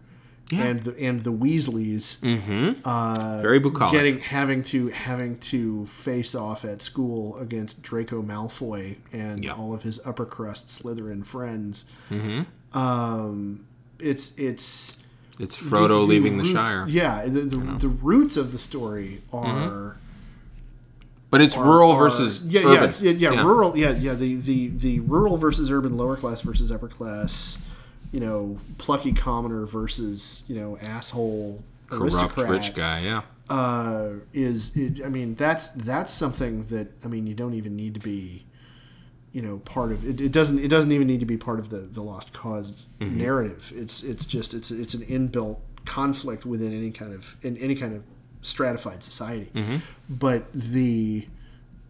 Yeah. 0.51 0.65
and 0.65 0.83
the 0.83 0.99
and 0.99 1.23
the 1.25 1.33
Weasleys 1.33 2.19
mm-hmm. 2.21 2.81
uh, 2.89 3.43
very 3.43 3.59
bucolic. 3.59 3.93
getting 3.93 4.19
having 4.21 4.63
to 4.65 4.89
having 4.89 5.39
to 5.53 5.87
face 5.87 6.35
off 6.35 6.65
at 6.65 6.81
school 6.83 7.37
against 7.39 7.83
Draco 7.83 8.23
Malfoy 8.23 8.97
and 9.13 9.45
Yeah. 9.45 9.53
all 9.53 9.75
of 9.75 9.83
his 9.83 10.01
upper 10.07 10.25
crust 10.25 10.69
Slytherin 10.69 11.25
friends. 11.27 11.85
Mm-hmm. 12.11 12.79
Um, 12.79 13.67
it's 13.99 14.39
it's 14.39 14.97
it's 15.39 15.57
Frodo 15.57 16.07
leaving 16.07 16.37
the 16.39 16.45
roots- 16.45 16.67
Shire, 16.67 16.87
Yeah, 16.89 17.25
the, 17.27 17.43
the, 17.43 17.57
the 17.79 17.89
roots 17.89 18.37
of 18.37 18.51
the 18.53 18.59
story 18.59 19.21
are. 19.33 19.97
but 21.31 21.41
it's 21.41 21.57
are- 21.57 21.65
rural 21.65 21.93
are- 21.93 21.99
versus 21.99 22.43
yeah, 22.45 22.61
urban. 22.63 22.73
yeah, 22.75 22.85
it's, 22.85 23.01
yeah, 23.03 23.13
yeah, 23.13 23.43
rural, 23.45 23.77
yeah, 23.79 23.91
yeah. 23.93 24.15
The, 24.15 24.35
the 24.37 24.69
the 24.69 25.01
rural 25.01 25.37
versus 25.37 25.71
urban, 25.71 25.97
lower 25.97 26.17
class 26.17 26.41
versus 26.41 26.73
upper 26.73 26.89
class 26.89 27.59
you 28.13 28.21
know 28.21 28.59
plucky 28.79 29.13
commoner 29.13 29.67
versus 29.67 30.45
you 30.49 30.57
know 30.59 30.79
asshole 30.79 31.63
Corrupt 31.89 32.37
rich 32.37 32.75
guy. 32.75 33.01
Yeah. 33.03 33.23
uh, 33.49 34.11
is 34.33 34.77
it, 34.77 35.05
I 35.05 35.09
mean 35.09 35.35
that's 35.37 35.69
that's 35.69 36.13
something 36.13 36.65
that 36.65 36.89
I 37.05 37.09
mean 37.09 37.27
you 37.27 37.35
don't 37.35 37.55
even 37.55 37.77
need 37.77 37.95
to 37.95 38.01
be 38.01 38.45
you 39.33 39.43
know 39.43 39.59
part 39.59 39.93
of 39.93 40.05
it, 40.05 40.21
it 40.21 40.33
doesn't 40.33 40.59
it 40.59 40.69
doesn't 40.69 40.93
even 40.93 41.07
need 41.07 41.21
to 41.21 41.27
be 41.27 41.37
part 41.37 41.59
of 41.59 41.71
the 41.71 41.79
the 41.79 42.03
lost 42.03 42.33
because 42.33 42.87
narrative 43.17 43.73
it's 43.77 44.03
it's 44.03 44.27
just 44.27 44.53
it's 44.55 44.71
it's 44.71 44.95
an 44.95 45.03
inbuilt 45.03 45.59
conflict 45.85 46.45
within 46.45 46.73
any 46.73 46.91
kind 46.91 47.15
of 47.15 47.37
in 47.43 47.57
any 47.59 47.75
kind 47.75 47.95
of 47.95 48.03
stratified 48.41 49.03
society 49.03 49.51
but 50.09 50.51
the 50.53 51.27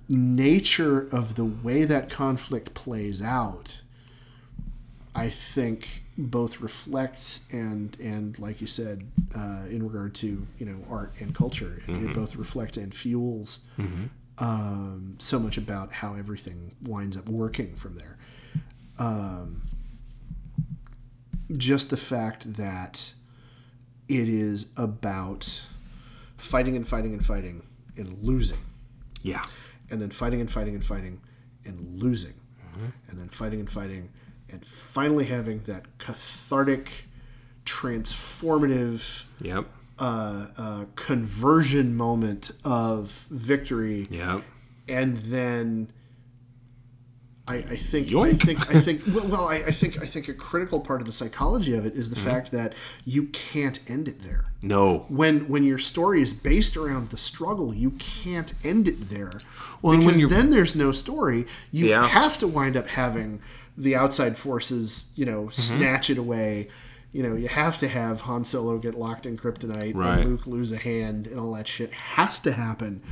nature 0.09 1.09
of 1.12 1.35
the 1.35 1.45
way 1.45 1.85
that 1.85 2.09
conflict 2.09 2.73
plays 2.75 3.21
out 3.21 3.81
I 5.14 5.29
think 5.31 6.05
both 6.21 6.61
reflects 6.61 7.45
and 7.53 7.97
and 8.01 8.37
like 8.41 8.61
you 8.61 8.66
said 8.66 9.07
uh, 9.37 9.62
in 9.71 9.83
regard 9.87 10.14
to 10.16 10.47
you 10.59 10.66
know 10.66 10.85
art 10.91 11.12
and 11.21 11.35
culture. 11.35 11.81
It- 11.87 11.91
it 12.11 12.14
both 12.14 12.35
reflects 12.37 12.77
and 12.77 12.93
fuels 12.95 13.61
um, 14.39 15.16
so 15.19 15.39
much 15.39 15.57
about 15.59 15.93
how 15.93 16.14
everything 16.14 16.75
winds 16.83 17.16
up 17.16 17.29
working 17.29 17.75
from 17.77 17.97
there. 17.97 18.16
Um, 18.99 19.62
just 21.57 21.91
the 21.91 21.97
fact 21.97 22.55
that 22.55 23.12
it 24.09 24.29
is 24.29 24.71
about 24.77 25.64
fighting 26.37 26.77
and 26.77 26.87
fighting 26.87 27.12
and 27.14 27.25
fighting 27.25 27.62
and 27.97 28.23
losing. 28.23 28.59
Yeah. 29.23 29.43
and 29.91 30.01
then 30.03 30.11
fighting 30.11 30.41
and 30.41 30.51
fighting 30.51 30.75
and 30.75 30.85
fighting 30.85 31.21
and 31.64 32.01
losing, 32.03 32.35
and 33.09 33.19
then 33.19 33.29
fighting 33.29 33.59
and 33.61 33.69
fighting, 33.71 34.11
and 34.51 34.67
finally 34.67 35.27
having 35.27 35.61
that 35.67 35.99
cathartic, 35.99 37.05
transformative 37.65 39.25
Yep. 39.41 39.67
uh, 39.99 40.47
uh, 40.57 40.85
conversion 40.97 41.97
moment 41.97 42.51
of 42.65 43.27
victory, 43.31 44.07
Yep. 44.11 44.43
and 44.89 45.17
then. 45.19 45.93
I, 47.51 47.55
I 47.71 47.77
think 47.77 48.15
I 48.15 48.35
think 48.35 48.75
I 48.75 48.79
think 48.79 49.01
well, 49.07 49.27
well 49.27 49.49
I, 49.49 49.55
I 49.69 49.73
think 49.73 50.03
I 50.03 50.05
think 50.05 50.29
a 50.29 50.35
critical 50.35 50.81
part 50.81 51.01
of 51.01 51.07
the 51.07 51.15
psychology 51.15 51.75
of 51.75 51.87
it 51.87 51.95
is 51.95 52.11
the 52.11 52.17
fact 52.17 52.53
that 52.53 52.75
you 53.07 53.25
can't 53.29 53.81
end 53.89 54.07
it 54.07 54.21
there 54.21 54.45
No. 54.61 55.07
when 55.09 55.49
when 55.49 55.65
your 55.65 55.79
story 55.79 56.21
is 56.21 56.35
based 56.35 56.77
around 56.77 57.09
the 57.09 57.17
struggle, 57.17 57.73
you 57.73 57.93
can't 57.93 58.53
end 58.63 58.87
it 58.87 59.09
there. 59.09 59.41
Well, 59.81 59.97
because 59.97 60.29
then 60.29 60.51
there's 60.51 60.77
no 60.77 60.93
story. 60.93 61.47
You 61.73 61.87
Yeah. 61.87 62.07
have 62.07 62.37
to 62.41 62.47
wind 62.47 62.77
up 62.77 62.87
having 62.87 63.41
the 63.79 63.95
outside 63.97 64.37
forces, 64.37 65.12
you 65.14 65.24
know, 65.24 65.43
Mm-hmm. 65.45 65.53
snatch 65.79 66.11
it 66.11 66.18
away. 66.18 66.68
You 67.12 67.22
know, 67.22 67.35
you 67.37 67.49
have 67.49 67.79
to 67.79 67.89
have 67.89 68.20
Han 68.22 68.45
Solo 68.45 68.76
get 68.79 68.95
locked 68.95 69.24
in 69.24 69.37
kryptonite 69.39 69.95
Right. 69.95 70.20
and 70.20 70.29
Luke 70.31 70.47
lose 70.47 70.72
a 70.72 70.76
hand 70.79 71.26
and 71.26 71.39
all 71.41 71.53
that 71.55 71.66
shit 71.68 71.93
has 71.93 72.39
to 72.41 72.53
happen 72.53 73.03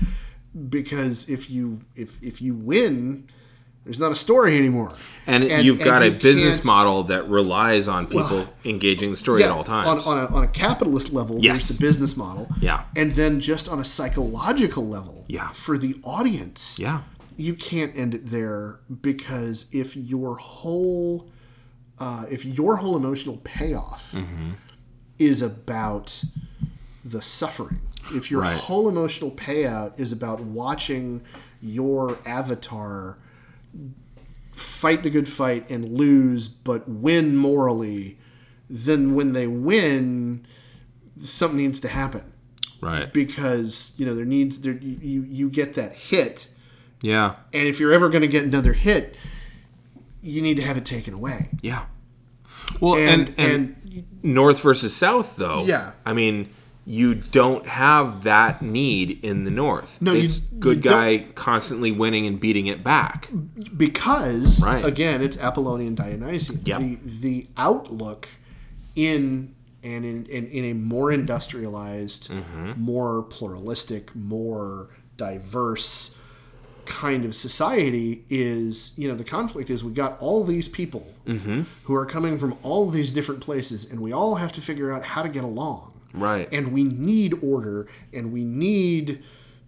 because 0.68 1.28
if 1.28 1.50
you 1.50 1.80
if 1.94 2.22
if 2.22 2.40
you 2.42 2.54
win, 2.54 3.28
there's 3.84 3.98
not 3.98 4.10
a 4.10 4.16
story 4.16 4.56
anymore. 4.58 4.90
And, 5.26 5.44
And- 5.44 5.64
you've 5.64 5.76
and 5.80 5.84
got 5.84 6.02
you 6.02 6.08
a 6.10 6.14
business 6.14 6.64
model 6.64 7.04
that 7.04 7.28
relies 7.28 7.86
on 7.88 8.06
people 8.08 8.48
engaging 8.64 9.10
the 9.10 9.16
story 9.16 9.44
at 9.44 9.50
all 9.50 9.62
times. 9.64 10.04
On, 10.06 10.18
on, 10.18 10.24
a, 10.24 10.34
on 10.36 10.42
a 10.44 10.48
capitalist 10.48 11.12
level, 11.12 11.38
Yes. 11.40 11.68
there's 11.68 11.78
the 11.78 11.86
business 11.86 12.16
model. 12.16 12.48
Yeah. 12.60 12.82
And 12.96 13.12
then 13.12 13.38
just 13.40 13.68
on 13.68 13.78
a 13.78 13.84
psychological 13.84 14.86
level, 14.88 15.24
Yeah. 15.28 15.50
for 15.50 15.78
the 15.78 15.96
audience, 16.02 16.78
yeah. 16.80 17.02
You 17.36 17.54
can't 17.54 17.96
end 17.96 18.14
it 18.14 18.26
there 18.26 18.80
because 19.02 19.66
if 19.72 19.96
your 19.96 20.36
whole 20.38 21.28
uh, 21.98 22.26
if 22.30 22.44
your 22.44 22.76
whole 22.76 22.96
emotional 22.96 23.38
payoff 23.44 24.12
Mm-hmm. 24.12 24.52
is 25.18 25.40
about 25.42 26.22
the 27.04 27.22
suffering, 27.22 27.80
if 28.14 28.30
your 28.30 28.42
Right. 28.42 28.56
whole 28.58 28.88
emotional 28.88 29.30
payout 29.30 29.98
is 29.98 30.12
about 30.12 30.40
watching 30.40 31.22
your 31.62 32.18
avatar 32.26 33.16
fight 34.52 35.02
the 35.02 35.10
good 35.10 35.28
fight 35.28 35.68
and 35.70 35.96
lose 35.96 36.48
but 36.48 36.88
win 36.88 37.36
morally, 37.36 38.18
then 38.70 39.14
when 39.14 39.32
they 39.32 39.46
win, 39.46 40.46
something 41.20 41.58
needs 41.58 41.80
to 41.80 41.88
happen 41.88 42.24
Right. 42.80 43.12
because 43.12 43.94
you 43.96 44.04
know 44.06 44.14
there 44.14 44.24
needs 44.24 44.60
there 44.60 44.74
you 44.74 44.98
you, 45.00 45.22
you 45.22 45.48
get 45.50 45.74
that 45.74 45.94
hit 45.94 46.48
Yeah. 47.02 47.34
and 47.52 47.66
if 47.68 47.78
you're 47.80 47.92
ever 47.92 48.08
going 48.08 48.22
to 48.22 48.28
get 48.28 48.44
another 48.44 48.72
hit 48.72 49.16
you 50.22 50.42
need 50.42 50.56
to 50.56 50.62
have 50.62 50.76
it 50.76 50.84
taken 50.84 51.14
away 51.14 51.50
Yeah. 51.62 51.84
Well, 52.80 52.96
and 52.96 53.28
and, 53.28 53.38
and, 53.38 53.76
and, 53.94 54.04
North 54.22 54.60
versus 54.60 54.94
South, 54.94 55.36
though. 55.36 55.64
Yeah. 55.64 55.92
I 56.04 56.12
mean, 56.12 56.50
you 56.84 57.14
don't 57.14 57.64
have 57.66 58.24
that 58.24 58.60
need 58.60 59.20
in 59.24 59.44
the 59.44 59.50
North. 59.50 60.02
No, 60.02 60.12
you- 60.12 60.22
it's 60.24 60.50
you 60.52 60.58
good 60.58 60.82
don't- 60.82 60.92
guy 60.92 61.26
constantly 61.34 61.92
winning 61.92 62.26
and 62.26 62.38
beating 62.40 62.66
it 62.66 62.82
back. 62.84 63.28
because 63.76 64.62
Right. 64.64 64.84
again 64.84 65.22
it's 65.22 65.38
Apollonian 65.38 65.94
Dionysian 65.94 66.60
Yep. 66.64 66.80
the 66.80 66.98
the 67.20 67.46
outlook 67.56 68.28
in 68.96 69.54
and 69.84 70.04
in, 70.04 70.26
in, 70.26 70.46
in 70.48 70.64
a 70.64 70.72
more 70.74 71.12
industrialized 71.12 72.30
Mm-hmm. 72.30 72.80
more 72.80 73.22
pluralistic 73.22 74.14
more 74.16 74.88
diverse 75.16 76.16
kind 76.86 77.24
of 77.24 77.34
society 77.36 78.24
is 78.30 78.94
you 78.96 79.08
know 79.08 79.14
the 79.14 79.24
conflict 79.24 79.68
is 79.70 79.82
we 79.84 79.92
got 79.92 80.16
all 80.20 80.44
these 80.44 80.68
people 80.68 81.12
Mm-hmm. 81.26 81.62
who 81.84 81.94
are 81.96 82.06
coming 82.06 82.38
from 82.38 82.56
all 82.62 82.88
these 82.88 83.10
different 83.10 83.40
places 83.40 83.84
and 83.90 83.98
we 84.00 84.12
all 84.12 84.36
have 84.36 84.52
to 84.52 84.60
figure 84.60 84.92
out 84.92 85.02
how 85.02 85.22
to 85.24 85.28
get 85.28 85.42
along. 85.42 85.92
Right. 86.14 86.48
and 86.52 86.72
we 86.72 86.84
need 86.84 87.34
order 87.42 87.88
and 88.12 88.32
we 88.32 88.44
need 88.44 89.22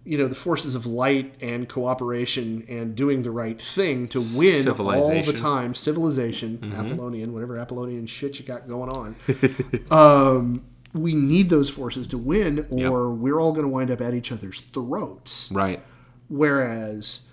you 0.05 0.17
know 0.17 0.27
the 0.29 0.35
forces 0.35 0.73
of 0.73 0.85
light 0.85 1.35
and 1.41 1.67
cooperation 1.67 2.65
and 2.69 2.95
doing 2.95 3.23
the 3.23 3.29
right 3.29 3.61
thing 3.61 4.07
to 4.07 4.19
win 4.37 4.67
all 4.69 5.09
the 5.25 5.33
time. 5.33 5.75
Civilization 5.75 6.73
apollonian 6.77 7.33
whatever 7.33 7.57
apollonian 7.57 8.05
shit 8.07 8.39
you 8.39 8.45
got 8.45 8.67
going 8.69 8.89
on. 8.89 9.15
Um, 9.91 10.63
we 10.93 11.13
need 11.13 11.49
those 11.49 11.69
forces 11.69 12.07
to 12.07 12.17
win 12.17 12.65
or 12.71 13.11
we're 13.11 13.39
all 13.39 13.51
going 13.51 13.65
to 13.65 13.69
wind 13.69 13.91
up 13.91 14.01
at 14.01 14.13
each 14.13 14.31
other's 14.31 14.61
throats. 14.61 15.51
Right. 15.51 15.81
Whereas 16.29 17.25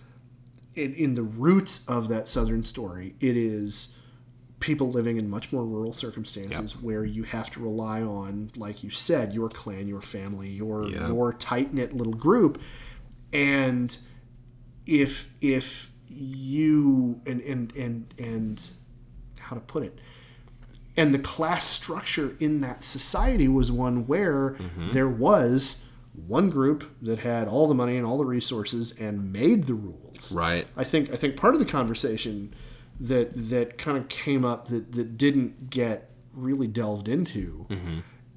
in, 0.75 0.95
in 0.95 1.15
the 1.15 1.23
roots 1.23 1.87
of 1.87 2.09
that 2.09 2.29
Southern 2.29 2.65
story, 2.65 3.15
it 3.21 3.37
is 3.37 3.97
people 4.59 4.91
living 4.91 5.19
in 5.19 5.29
much 5.29 5.53
more 5.53 5.65
rural 5.65 5.93
circumstances 5.93 6.81
where 6.81 7.05
you 7.05 7.23
have 7.23 7.51
to 7.51 7.61
rely 7.61 8.01
on, 8.03 8.51
like 8.57 8.83
you 8.83 8.91
said, 8.91 9.35
your 9.35 9.49
clan, 9.49 9.87
your 9.87 10.01
family, 10.01 10.49
your 10.49 10.89
Yeah. 10.89 11.09
your 11.09 11.33
tight 11.33 11.75
knit 11.75 11.93
little 11.95 12.15
group, 12.15 12.61
and 13.33 13.97
if 14.87 15.31
if 15.41 15.91
you 16.09 17.21
and 17.27 17.41
and 17.43 17.77
and 17.77 18.15
and 18.19 18.71
how 19.39 19.55
to 19.55 19.61
put 19.61 19.83
it 19.83 20.01
and 20.97 21.13
the 21.13 21.19
class 21.19 21.65
structure 21.65 22.37
in 22.41 22.61
that 22.61 22.83
society 22.83 23.49
was 23.49 23.71
one 23.71 24.07
where 24.07 24.51
mm-hmm. 24.51 24.93
there 24.93 25.09
was 25.09 25.83
one 26.27 26.51
group 26.51 26.91
that 27.03 27.19
had 27.21 27.49
all 27.49 27.67
the 27.69 27.75
money 27.75 27.97
and 27.97 28.07
all 28.07 28.19
the 28.19 28.25
resources 28.25 28.93
and 28.99 29.33
made 29.33 29.65
the 29.65 29.75
rules. 29.75 30.33
Right. 30.33 30.67
I 30.77 30.85
think 30.85 31.13
I 31.13 31.17
think 31.17 31.37
part 31.37 31.55
of 31.55 31.61
the 31.61 31.67
conversation 31.67 32.55
that 33.01 33.31
that 33.51 33.77
kind 33.79 33.99
of 33.99 34.09
came 34.09 34.45
up 34.45 34.69
that 34.69 34.93
that 34.93 35.19
didn't 35.19 35.71
get 35.71 36.11
really 36.33 36.67
delved 36.67 37.09
into 37.09 37.67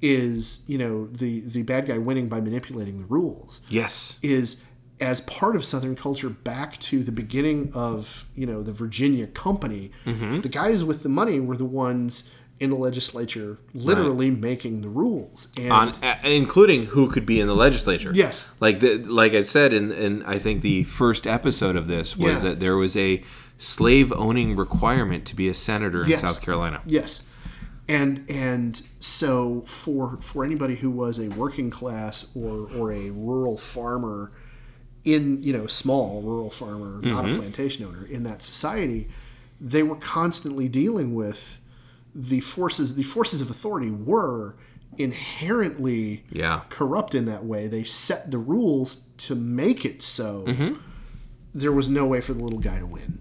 is 0.02 0.64
you 0.66 0.78
know 0.78 1.06
the 1.08 1.40
the 1.40 1.62
bad 1.62 1.86
guy 1.86 1.98
winning 1.98 2.28
by 2.28 2.40
manipulating 2.40 2.98
the 3.00 3.06
rules 3.06 3.60
Yes. 3.68 4.18
is 4.22 4.62
as 5.00 5.22
part 5.22 5.56
of 5.56 5.64
Southern 5.64 5.96
culture 5.96 6.28
back 6.28 6.78
to 6.78 7.02
the 7.02 7.12
beginning 7.12 7.70
of 7.74 8.26
you 8.34 8.46
know 8.46 8.62
the 8.62 8.72
Virginia 8.72 9.26
Company. 9.26 9.90
Mm-hmm. 10.04 10.40
The 10.42 10.48
guys 10.48 10.84
with 10.84 11.02
the 11.02 11.08
money 11.08 11.40
were 11.40 11.56
the 11.56 11.64
ones 11.64 12.28
in 12.60 12.68
the 12.68 12.76
legislature, 12.76 13.56
literally 13.72 14.30
making 14.30 14.82
the 14.82 14.88
rules. 14.88 15.48
And 15.56 15.72
On, 15.72 15.92
a- 16.02 16.30
including 16.30 16.84
who 16.84 17.10
could 17.10 17.24
be 17.24 17.40
in 17.40 17.46
the 17.46 17.56
legislature. 17.56 18.12
Yes. 18.14 18.52
Like 18.60 18.80
the, 18.80 18.98
like 18.98 19.32
I 19.32 19.42
said 19.42 19.72
in, 19.72 19.90
in 19.90 20.22
I 20.24 20.38
think 20.38 20.60
the 20.60 20.84
first 20.84 21.26
episode 21.26 21.74
of 21.74 21.88
this 21.88 22.16
was 22.16 22.34
Yeah. 22.34 22.50
that 22.50 22.60
there 22.60 22.76
was 22.76 22.96
a 22.98 23.24
slave 23.56 24.12
owning 24.12 24.56
requirement 24.56 25.24
to 25.26 25.36
be 25.36 25.48
a 25.48 25.54
senator 25.54 26.02
in 26.02 26.10
Yes. 26.10 26.20
South 26.20 26.42
Carolina. 26.42 26.82
Yes. 26.84 27.22
And 27.88 28.24
and 28.30 28.80
so 29.00 29.62
for 29.62 30.18
for 30.20 30.44
anybody 30.44 30.76
who 30.76 30.90
was 30.90 31.18
a 31.18 31.28
working 31.28 31.70
class 31.70 32.26
or 32.36 32.68
or 32.76 32.92
a 32.92 33.10
rural 33.10 33.56
farmer 33.56 34.30
in 35.04 35.42
you 35.42 35.52
know 35.52 35.66
small 35.66 36.20
rural 36.20 36.50
farmer 36.50 37.00
not 37.00 37.24
a 37.24 37.28
mm-hmm. 37.28 37.38
plantation 37.40 37.86
owner 37.86 38.06
in 38.06 38.22
that 38.22 38.42
society 38.42 39.08
they 39.60 39.82
were 39.82 39.96
constantly 39.96 40.68
dealing 40.68 41.14
with 41.14 41.59
the 42.14 42.40
forces 42.40 42.94
the 42.96 43.02
forces 43.02 43.40
of 43.40 43.50
authority 43.50 43.90
were 43.90 44.56
inherently 44.98 46.24
Yeah. 46.32 46.62
corrupt 46.68 47.14
in 47.14 47.24
that 47.26 47.44
way 47.44 47.66
they 47.68 47.84
set 47.84 48.30
the 48.30 48.38
rules 48.38 49.02
to 49.18 49.34
make 49.34 49.84
it 49.84 50.02
so 50.02 50.44
mm-hmm. 50.46 50.74
there 51.54 51.72
was 51.72 51.88
no 51.88 52.06
way 52.06 52.20
for 52.20 52.32
the 52.34 52.42
little 52.42 52.58
guy 52.58 52.78
to 52.78 52.86
win 52.86 53.18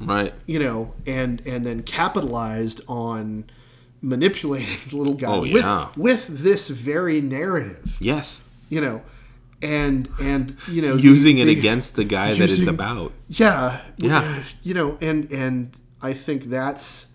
Right. 0.00 0.34
you 0.46 0.58
know, 0.58 0.92
and 1.06 1.40
and 1.46 1.64
then 1.64 1.82
capitalized 1.84 2.80
on 2.88 3.44
manipulating 4.02 4.76
the 4.90 4.96
little 4.96 5.14
guy 5.14 5.28
Oh, 5.28 5.44
yeah. 5.44 5.88
with 5.96 6.28
with 6.28 6.42
this 6.42 6.68
very 6.68 7.20
narrative. 7.20 7.96
Yes. 8.00 8.40
You 8.68 8.80
know, 8.80 9.02
and 9.62 10.08
and 10.20 10.56
you 10.68 10.82
know 10.82 10.96
Using 10.96 11.36
the- 11.36 11.42
it 11.42 11.48
against 11.58 11.94
the 11.94 12.04
guy 12.04 12.34
that 12.34 12.50
it's 12.50 12.66
about. 12.66 13.12
Yeah, 13.28 13.80
Yeah. 13.98 14.42
You 14.62 14.74
know, 14.74 14.98
and 15.00 15.30
and 15.32 15.70
I 16.02 16.12
think 16.12 16.44
that's 16.44 17.06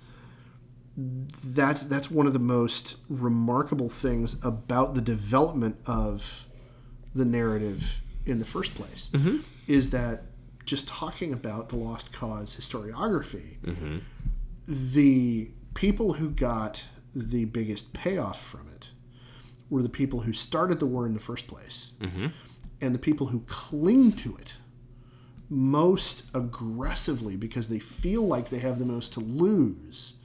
that's 0.99 1.83
that's 1.83 2.11
one 2.11 2.27
of 2.27 2.33
the 2.33 2.39
most 2.39 2.97
remarkable 3.07 3.89
things 3.89 4.43
about 4.43 4.95
the 4.95 5.01
development 5.01 5.77
of 5.85 6.47
the 7.15 7.25
narrative 7.25 8.01
in 8.25 8.39
the 8.39 8.45
first 8.45 8.75
place 8.75 9.09
mm-hmm. 9.13 9.37
is 9.67 9.91
that 9.91 10.23
just 10.65 10.87
talking 10.87 11.31
about 11.31 11.69
the 11.69 11.75
lost 11.75 12.11
cause 12.11 12.55
historiography 12.55 13.57
mm-hmm. 13.59 13.97
the 14.67 15.49
people 15.73 16.13
who 16.13 16.29
got 16.29 16.83
the 17.15 17.45
biggest 17.45 17.93
payoff 17.93 18.41
from 18.41 18.67
it 18.75 18.89
were 19.69 19.81
the 19.81 19.89
people 19.89 20.21
who 20.21 20.33
started 20.33 20.79
the 20.79 20.85
war 20.85 21.05
in 21.05 21.13
the 21.13 21.19
first 21.19 21.47
place 21.47 21.91
mm-hmm. 22.01 22.27
and 22.81 22.93
the 22.93 22.99
people 22.99 23.27
who 23.27 23.39
cling 23.47 24.11
to 24.11 24.35
it 24.37 24.57
most 25.49 26.29
aggressively 26.35 27.35
because 27.35 27.69
they 27.69 27.79
feel 27.79 28.27
like 28.27 28.49
they 28.49 28.59
have 28.59 28.79
the 28.79 28.85
most 28.85 29.13
to 29.13 29.19
lose 29.19 30.18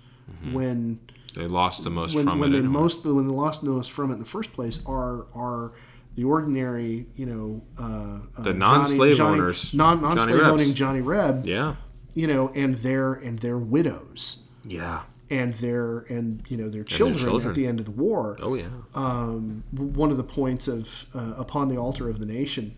when 0.53 0.99
They 1.35 1.47
lost 1.47 1.85
the 1.85 1.91
most 1.91 2.14
when, 2.14 2.25
from 2.27 2.39
when 2.39 2.51
it. 2.51 2.53
they 2.53 2.59
anyway. 2.59 2.72
most 2.72 3.05
when 3.05 3.27
they 3.27 3.35
lost 3.35 3.62
the 3.62 3.70
most 3.70 3.91
from 3.93 4.11
it 4.11 4.14
in 4.14 4.20
the 4.20 4.27
first 4.27 4.53
place 4.53 4.85
are 4.87 5.27
are 5.35 5.72
the 6.16 6.25
ordinary 6.25 7.07
you 7.16 7.27
know 7.27 7.62
uh, 7.79 8.18
uh, 8.39 8.43
The 8.43 8.55
non-slave 8.55 9.16
Johnny- 9.16 9.41
owners. 9.41 9.75
non 9.75 10.01
non 10.01 10.16
Johnny 10.18 10.33
slave 10.33 10.47
owning 10.47 10.75
Johnny 10.75 11.01
Reb 11.01 11.45
yeah. 11.47 11.75
you 12.14 12.27
know 12.27 12.49
and 12.55 12.77
their 12.77 13.14
and 13.14 13.39
their 13.41 13.59
widows 13.59 14.43
Yeah. 14.64 15.03
and 15.31 15.55
their 15.55 16.01
and 16.09 16.43
you 16.49 16.57
know 16.57 16.68
their 16.68 16.85
children, 16.85 17.18
children. 17.18 17.49
at 17.51 17.55
the 17.57 17.66
end 17.66 17.81
of 17.81 17.85
the 17.87 17.91
war 17.91 18.39
Oh 18.43 18.55
yeah. 18.55 18.68
um, 18.95 19.64
one 19.72 20.11
of 20.12 20.16
the 20.16 20.22
points 20.25 20.68
of 20.68 21.07
uh, 21.14 21.35
upon 21.37 21.68
the 21.68 21.77
altar 21.77 22.09
of 22.09 22.18
the 22.20 22.27
nation 22.27 22.77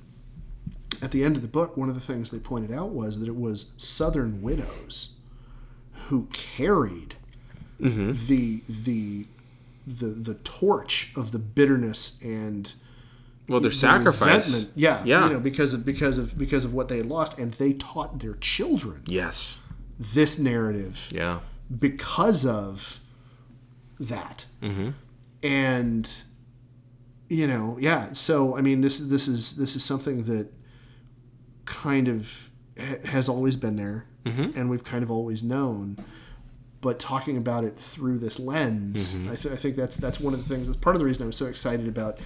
at 1.03 1.11
the 1.11 1.23
end 1.23 1.37
of 1.37 1.43
the 1.43 1.49
book 1.49 1.77
one 1.77 1.91
of 1.91 1.95
the 1.95 2.01
things 2.01 2.31
they 2.31 2.39
pointed 2.39 2.73
out 2.73 2.91
was 2.93 3.21
that 3.21 3.29
it 3.29 3.37
was 3.37 3.73
southern 3.77 4.41
widows 4.41 5.11
who 6.09 6.27
carried 6.33 7.17
Mm-hmm. 7.81 8.27
the 8.27 8.63
the 8.69 9.27
the 9.87 10.07
the 10.07 10.35
torch 10.43 11.13
of 11.17 11.33
the 11.33 11.39
bitterness 11.39 12.19
and 12.23 12.73
well, 13.49 13.61
their 13.61 13.71
the 13.71 13.77
sacrifice. 13.77 14.47
resentment. 14.47 14.73
yeah 14.75 15.03
Yeah. 15.05 15.27
you 15.27 15.33
know 15.35 15.41
because 15.41 15.75
of 15.75 15.85
because 15.85 16.19
of 16.19 16.37
because 16.39 16.65
of 16.65 16.73
what 16.75 16.89
they 16.89 16.97
had 16.97 17.07
lost 17.07 17.39
and 17.39 17.53
they 17.55 17.73
taught 17.75 18.19
their 18.21 18.35
children 18.35 19.03
yes. 19.07 19.59
this 19.99 20.39
narrative 20.39 21.09
Yeah. 21.13 21.41
because 21.79 22.45
of 22.47 23.01
that. 24.01 24.47
Mm-hmm. 24.63 24.91
And 25.43 26.13
you 27.29 27.47
know, 27.47 27.77
yeah. 27.81 28.13
So 28.13 28.57
I 28.57 28.61
mean, 28.63 28.81
this 28.81 28.99
this 28.99 29.29
is 29.29 29.57
this 29.57 29.77
is 29.77 29.85
something 29.85 30.25
that 30.25 30.49
kind 31.65 32.09
of 32.09 32.51
ha- 32.79 32.99
has 33.05 33.29
always 33.29 33.57
been 33.57 33.77
there, 33.77 34.07
mm-hmm. 34.25 34.59
and 34.59 34.71
we've 34.71 34.85
kind 34.85 35.03
of 35.03 35.11
always 35.11 35.43
known. 35.43 35.99
But 36.87 37.01
talking 37.01 37.37
about 37.37 37.65
it 37.65 37.77
through 37.77 38.21
this 38.21 38.39
lens, 38.39 39.17
mm-hmm. 39.17 39.33
I, 39.33 39.35
th- 39.35 39.53
I 39.53 39.57
think 39.57 39.75
that's 39.75 39.97
that's 39.97 40.21
one 40.21 40.35
of 40.35 40.47
the 40.47 40.55
things. 40.55 40.69
That's 40.69 40.77
part 40.77 40.95
of 40.95 41.01
the 41.01 41.05
reason 41.05 41.25
I 41.25 41.27
was 41.27 41.37
so 41.37 41.47
excited 41.47 41.89
about 41.89 42.21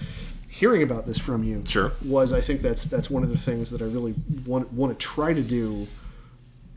hearing 0.47 0.83
about 0.83 1.07
this 1.07 1.17
from 1.17 1.43
you. 1.43 1.63
Sure. 1.67 1.93
Was 2.05 2.31
I 2.31 2.41
think 2.41 2.61
that's 2.61 2.83
that's 2.85 3.09
one 3.09 3.23
of 3.23 3.29
the 3.29 3.39
things 3.39 3.71
that 3.71 3.81
I 3.81 3.85
really 3.85 4.13
want 4.45 4.71
want 4.71 4.99
to 4.99 5.03
try 5.03 5.33
to 5.33 5.41
do 5.41 5.87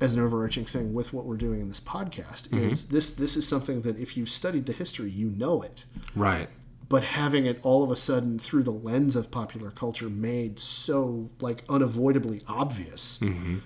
as 0.01 0.14
an 0.14 0.22
overarching 0.22 0.64
thing 0.64 0.95
with 0.95 1.12
what 1.12 1.26
we're 1.26 1.37
doing 1.37 1.61
in 1.61 1.68
this 1.68 1.78
podcast 1.78 2.49
mm-hmm. 2.49 2.70
is 2.70 2.89
this 2.89 3.12
this 3.12 3.37
is 3.37 3.47
something 3.47 3.82
that 3.82 3.99
if 3.99 4.16
you've 4.16 4.30
studied 4.30 4.64
the 4.64 4.72
history 4.72 5.11
you 5.11 5.28
know 5.37 5.61
it 5.61 5.85
Right. 6.16 6.49
but 6.89 7.05
having 7.05 7.47
it 7.47 7.61
all 7.62 7.85
of 7.85 7.91
a 7.91 7.97
sudden 7.97 8.39
through 8.39 8.64
the 8.64 8.72
lens 8.72 9.14
of 9.14 9.30
popular 9.30 9.70
culture 9.70 10.11
made 10.11 10.59
so 10.59 11.30
like 11.41 11.62
unavoidably 11.68 12.43
obvious 12.49 13.18
mm-hmm. 13.18 13.59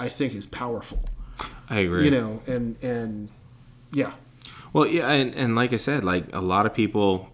i 0.00 0.08
think 0.08 0.34
is 0.34 0.44
powerful 0.46 1.04
I 1.70 1.78
agree. 1.80 2.04
you 2.04 2.10
know 2.10 2.42
and 2.48 2.82
and 2.82 3.28
yeah 3.92 4.12
Well, 4.72 4.86
yeah, 4.86 5.08
and, 5.10 5.34
and 5.34 5.54
like 5.56 5.72
I 5.72 5.76
said, 5.78 6.04
like 6.04 6.24
a 6.34 6.40
lot 6.40 6.66
of 6.66 6.74
people, 6.74 7.30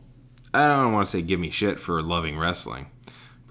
I 0.54 0.66
don't 0.66 0.92
want 0.92 1.06
to 1.06 1.10
say 1.10 1.22
give 1.22 1.40
me 1.40 1.50
shit 1.50 1.80
for 1.80 2.00
loving 2.02 2.38
wrestling, 2.38 2.86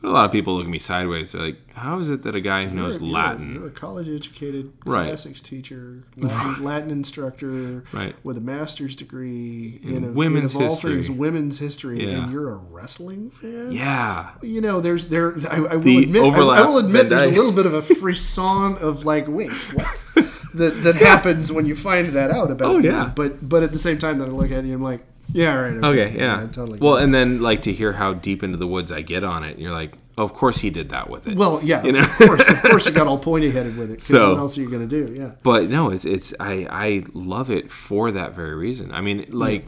but 0.02 0.10
a 0.10 0.14
lot 0.14 0.26
of 0.26 0.32
people 0.32 0.56
look 0.56 0.64
at 0.66 0.70
me 0.72 0.80
sideways. 0.80 1.32
They're 1.34 1.41
like, 1.47 1.74
how 1.74 1.99
is 1.99 2.10
it 2.10 2.22
that 2.24 2.36
a 2.36 2.41
guy 2.41 2.66
who 2.66 2.74
knows 2.76 2.95
You're- 3.02 3.08
you're 3.10 3.18
a- 3.20 3.22
Latin, 3.24 3.54
you're 3.56 3.68
a 3.68 3.72
college 3.72 4.08
educated 4.08 4.72
Right. 4.86 5.08
classics 5.08 5.41
teacher 5.41 6.04
latin, 6.18 6.64
latin 6.64 6.89
instructor 6.91 7.84
Right. 7.91 8.16
with 8.24 8.38
a 8.38 8.41
master's 8.41 8.95
degree 8.95 9.80
in, 9.84 10.04
a, 10.06 10.08
women's 10.10 10.56
in 10.56 10.62
of 10.62 10.68
all 10.68 10.74
history. 10.76 10.95
things, 10.95 11.10
women's 11.12 11.60
history 11.60 12.04
Yeah. 12.08 12.24
and 12.24 12.32
you're 12.32 12.49
a 12.52 12.56
wrestling 12.56 13.30
fan 13.32 13.72
yeah, 13.72 14.30
you 14.41 14.62
know, 14.62 14.80
there's 14.80 15.08
there. 15.08 15.36
I, 15.49 15.58
I 15.58 15.76
will 15.76 15.80
The 15.82 16.04
admit. 16.04 16.24
I, 16.24 16.28
I 16.28 16.62
will 16.66 16.78
admit. 16.78 17.10
There's 17.10 17.26
a 17.32 17.36
little 17.36 17.52
bit 17.52 17.66
of 17.66 17.74
a 17.74 17.82
frisson 17.82 18.78
of 18.78 19.06
like, 19.06 19.28
wait, 19.28 19.52
what? 19.74 20.06
that 20.56 20.84
that 20.84 20.95
happens 20.95 21.52
when 21.52 21.66
you 21.66 21.76
find 21.76 22.10
that 22.14 22.32
out 22.32 22.52
about. 22.52 22.76
Oh, 22.76 22.78
yeah. 22.80 23.12
But 23.16 23.47
but 23.47 23.64
at 23.64 23.72
the 23.72 23.80
same 23.80 23.97
time, 23.97 24.20
then 24.20 24.30
I 24.30 24.32
look 24.32 24.52
at 24.52 24.64
you, 24.66 24.74
I'm 24.74 24.82
like, 24.84 25.02
yeah, 25.34 25.54
right. 25.56 25.84
okay, 25.84 26.18
yeah, 26.18 26.43
I 26.43 26.45
totally. 26.47 26.80
Well, 26.80 26.97
and 26.97 27.14
then 27.14 27.41
like 27.41 27.62
to 27.64 27.74
hear 27.74 27.93
how 27.93 28.14
deep 28.14 28.43
into 28.43 28.58
the 28.58 28.68
woods 28.68 28.91
I 28.91 29.02
get 29.02 29.24
on 29.24 29.43
it, 29.43 29.52
and 29.52 29.60
you're 29.60 29.72
like, 29.72 29.97
oh, 30.18 30.24
of 30.24 30.34
course 30.34 30.58
he 30.60 30.70
did 30.70 30.89
that 30.89 31.10
with 31.10 31.28
it. 31.28 31.38
well, 31.38 31.62
yeah, 31.64 31.84
you 31.84 31.93
know? 31.93 32.02
of 32.02 32.10
course, 32.18 32.49
of 32.49 32.62
course, 32.64 32.86
you 32.86 32.91
got 32.91 33.08
all 33.08 33.18
pointy 33.32 33.49
headed 33.49 33.78
with 33.78 33.91
it. 33.91 34.02
So- 34.02 34.32
what 34.34 34.39
else 34.39 34.58
are 34.58 34.62
you 34.62 34.70
gonna 34.70 34.88
do? 34.88 35.14
Yeah. 35.18 35.32
but 35.43 35.70
no 35.70 35.89
it's 35.91 36.04
it's 36.06 36.34
i 36.39 36.68
i 36.70 37.04
love 37.14 37.49
it 37.49 37.72
for 37.72 38.12
that 38.12 38.34
very 38.34 38.56
reason 38.56 38.91
i 38.91 39.02
mean 39.02 39.26
like 39.30 39.66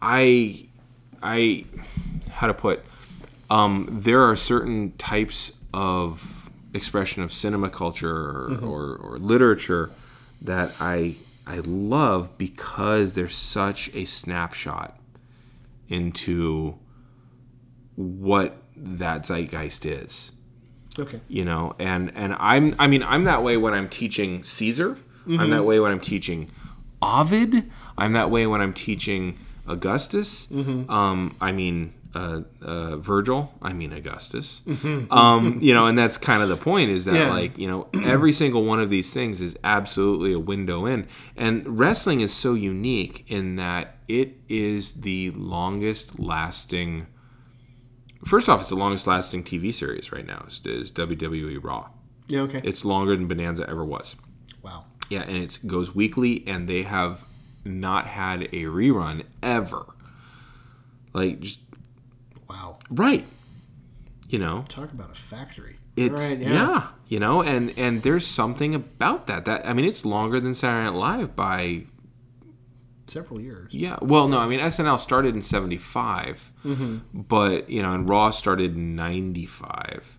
i 0.00 0.66
i 1.22 1.64
how 2.30 2.46
to 2.46 2.54
put 2.54 2.84
um 3.50 3.88
there 3.90 4.22
are 4.22 4.36
certain 4.36 4.92
types 4.98 5.52
of 5.72 6.35
expression 6.74 7.22
of 7.22 7.32
cinema 7.32 7.70
culture 7.70 8.10
or, 8.10 8.48
mm-hmm. 8.50 8.66
or, 8.66 8.96
or 8.96 9.18
literature 9.18 9.90
that 10.42 10.70
i 10.80 11.14
i 11.46 11.58
love 11.64 12.36
because 12.38 13.14
they're 13.14 13.28
such 13.28 13.92
a 13.94 14.04
snapshot 14.04 14.98
into 15.88 16.76
what 17.94 18.56
that 18.76 19.24
zeitgeist 19.24 19.86
is. 19.86 20.32
Okay. 20.98 21.20
you 21.28 21.44
know 21.44 21.74
and 21.78 22.10
and 22.14 22.34
i'm 22.38 22.74
i 22.78 22.86
mean 22.86 23.02
i'm 23.02 23.24
that 23.24 23.42
way 23.42 23.58
when 23.58 23.74
i'm 23.74 23.88
teaching 23.88 24.42
caesar. 24.42 24.96
I'm 25.28 25.50
that 25.50 25.56
mm-hmm. 25.56 25.64
way 25.66 25.80
when 25.80 25.92
i'm 25.92 26.00
teaching 26.00 26.50
ovid. 27.02 27.70
I'm 27.98 28.12
that 28.12 28.30
way 28.30 28.46
when 28.46 28.62
i'm 28.62 28.72
teaching 28.72 29.38
augustus. 29.66 30.46
Mm-hmm. 30.46 30.90
Um 30.90 31.36
i 31.40 31.52
mean 31.52 31.92
uh, 32.16 32.40
uh, 32.62 32.96
Virgil, 32.96 33.52
I 33.60 33.72
mean 33.72 33.92
Augustus, 33.92 34.60
um, 35.10 35.58
you 35.60 35.74
know, 35.74 35.86
and 35.86 35.96
that's 35.98 36.16
kind 36.18 36.42
of 36.42 36.48
the 36.48 36.56
point 36.56 36.90
is 36.90 37.04
that 37.04 37.14
Yeah. 37.16 37.30
like 37.30 37.58
you 37.58 37.68
know 37.68 37.88
every 38.04 38.32
single 38.32 38.64
one 38.64 38.80
of 38.80 38.88
these 38.90 39.12
things 39.12 39.40
is 39.40 39.56
absolutely 39.62 40.32
a 40.32 40.38
window 40.38 40.86
in, 40.86 41.06
and 41.36 41.78
wrestling 41.78 42.20
is 42.22 42.32
so 42.32 42.54
unique 42.54 43.24
in 43.28 43.56
that 43.56 43.98
it 44.08 44.36
is 44.48 44.92
the 45.08 45.30
longest 45.32 46.18
lasting 46.18 47.06
First 48.24 48.48
off, 48.48 48.60
it's 48.60 48.70
the 48.70 48.74
longest 48.76 49.06
lasting 49.06 49.44
TV 49.44 49.72
series 49.72 50.10
right 50.10 50.26
now. 50.26 50.44
Is, 50.48 50.60
is 50.64 50.90
WWE 50.90 51.62
Raw. 51.62 51.90
Yeah. 52.26 52.40
Okay. 52.40 52.60
It's 52.64 52.84
longer 52.84 53.14
than 53.14 53.28
Bonanza 53.28 53.68
ever 53.70 53.84
was. 53.84 54.16
wow. 54.62 54.84
Yeah, 55.08 55.22
and 55.22 55.36
it 55.36 55.60
goes 55.64 55.94
weekly, 55.94 56.42
and 56.48 56.66
they 56.68 56.82
have 56.82 57.22
not 57.64 58.06
had 58.08 58.42
a 58.52 58.64
rerun 58.64 59.22
ever. 59.44 59.86
Like, 61.12 61.38
just 61.40 61.60
Wow. 62.48 62.78
right. 62.90 63.24
You 64.28 64.38
know, 64.40 64.64
Talk 64.68 64.92
about 64.92 65.10
a 65.10 65.14
factory. 65.14 65.76
it's 65.96 66.12
Right, 66.14 66.38
yeah. 66.38 66.50
yeah. 66.50 66.86
You 67.08 67.20
know, 67.20 67.42
and 67.42 67.72
and 67.76 68.02
there's 68.02 68.26
something 68.26 68.74
about 68.74 69.28
that. 69.28 69.44
That 69.44 69.64
I 69.66 69.72
mean, 69.72 69.84
it's 69.84 70.04
longer 70.04 70.40
than 70.40 70.54
Saturday 70.54 70.90
Night 70.90 70.96
Live 70.98 71.36
by 71.36 71.84
Several 73.06 73.40
years. 73.40 73.72
Yeah, 73.72 73.98
well, 74.02 74.26
no, 74.26 74.38
I 74.40 74.48
mean 74.48 74.58
SNL 74.58 74.98
started 74.98 75.36
in 75.36 75.42
'75, 75.42 76.50
but 77.14 77.70
you 77.70 77.80
know, 77.80 77.92
and 77.94 78.08
Raw 78.08 78.32
started 78.32 78.74
in 78.74 78.96
'95, 78.96 80.18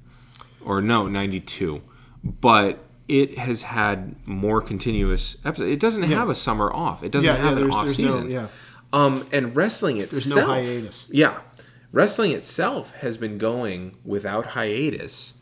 or 0.63 0.81
no, 0.81 1.05
'92, 1.09 1.81
but 2.23 2.79
it 3.09 3.37
has 3.37 3.63
had 3.63 4.15
more 4.25 4.61
continuous 4.61 5.35
episodes. 5.43 5.69
It 5.69 5.81
doesn't 5.81 6.03
have 6.03 6.29
a 6.29 6.35
summer 6.35 6.71
off. 6.71 7.03
It 7.03 7.11
doesn't 7.11 7.27
Yeah. 7.27 7.35
Yeah. 7.35 7.41
have 7.43 7.57
an 7.57 7.63
There's 7.63 7.75
off 7.75 7.89
season. 7.91 8.29
no 8.29 8.33
yeah. 8.33 8.47
Um, 8.93 9.27
and 9.33 9.53
wrestling 9.53 9.97
itself, 9.97 10.23
There's 10.23 10.35
no 10.37 10.45
hiatus. 10.47 11.09
Yeah, 11.11 11.39
wrestling 11.97 12.31
itself 12.31 12.93
has 13.03 13.17
been 13.17 13.37
going 13.37 13.97
without 14.05 14.45
hiatus 14.57 15.33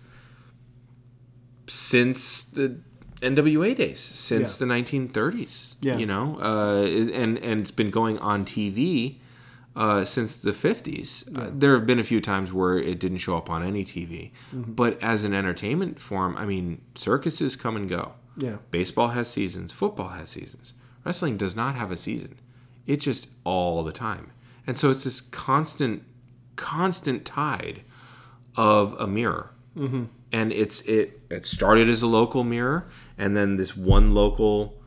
since 1.68 2.44
the 2.44 2.78
NWA 3.22 3.76
days, 3.76 4.00
since 4.00 4.54
Yeah. 4.60 4.66
the 4.66 4.74
1930s. 4.74 5.76
Yeah. 5.82 5.98
you 5.98 6.06
know, 6.06 6.38
uh, 6.42 6.84
and 6.86 7.38
and 7.38 7.62
it's 7.62 7.72
been 7.72 7.90
going 7.92 8.18
on 8.20 8.46
TV 8.46 9.20
uh, 9.76 10.06
since 10.06 10.38
the 10.38 10.52
50s. 10.52 11.10
Uh, 11.38 11.50
there 11.54 11.74
have 11.78 11.86
been 11.86 12.00
a 12.00 12.04
few 12.04 12.22
times 12.22 12.54
where 12.54 12.78
it 12.78 12.98
didn't 13.00 13.18
show 13.20 13.36
up 13.38 13.50
on 13.50 13.62
any 13.64 13.84
TV, 13.84 14.32
Mm-hmm. 14.54 14.74
but 14.74 15.02
as 15.04 15.24
an 15.24 15.34
entertainment 15.34 16.00
form, 16.00 16.38
I 16.38 16.46
mean, 16.46 16.82
circuses 16.96 17.56
come 17.56 17.76
and 17.76 17.90
go. 17.90 18.14
Yeah. 18.38 18.58
Baseball 18.72 19.10
has 19.10 19.28
seasons. 19.30 19.72
Football 19.74 20.10
has 20.10 20.30
seasons. 20.30 20.74
Wrestling 21.06 21.36
does 21.38 21.56
not 21.56 21.76
have 21.76 21.92
a 21.92 21.98
season. 21.98 22.36
It 22.88 22.98
just 23.02 23.28
all 23.44 23.84
the 23.84 23.92
time. 23.92 24.32
And 24.68 24.78
so 24.78 24.90
it's 24.92 25.04
this 25.04 25.20
constant, 25.22 26.04
constant 26.56 27.26
tide 27.26 27.82
of 28.56 28.94
a 29.00 29.08
mirror. 29.08 29.52
Mm-hmm. 29.78 30.06
And 30.32 30.52
it's 30.52 30.82
it 30.82 31.22
it 31.30 31.46
started 31.46 31.90
as 31.90 32.02
a 32.02 32.08
local 32.08 32.44
mirror, 32.44 32.88
and 33.18 33.36
then 33.36 33.56
this 33.56 33.76
one 33.76 34.14
local 34.14 34.82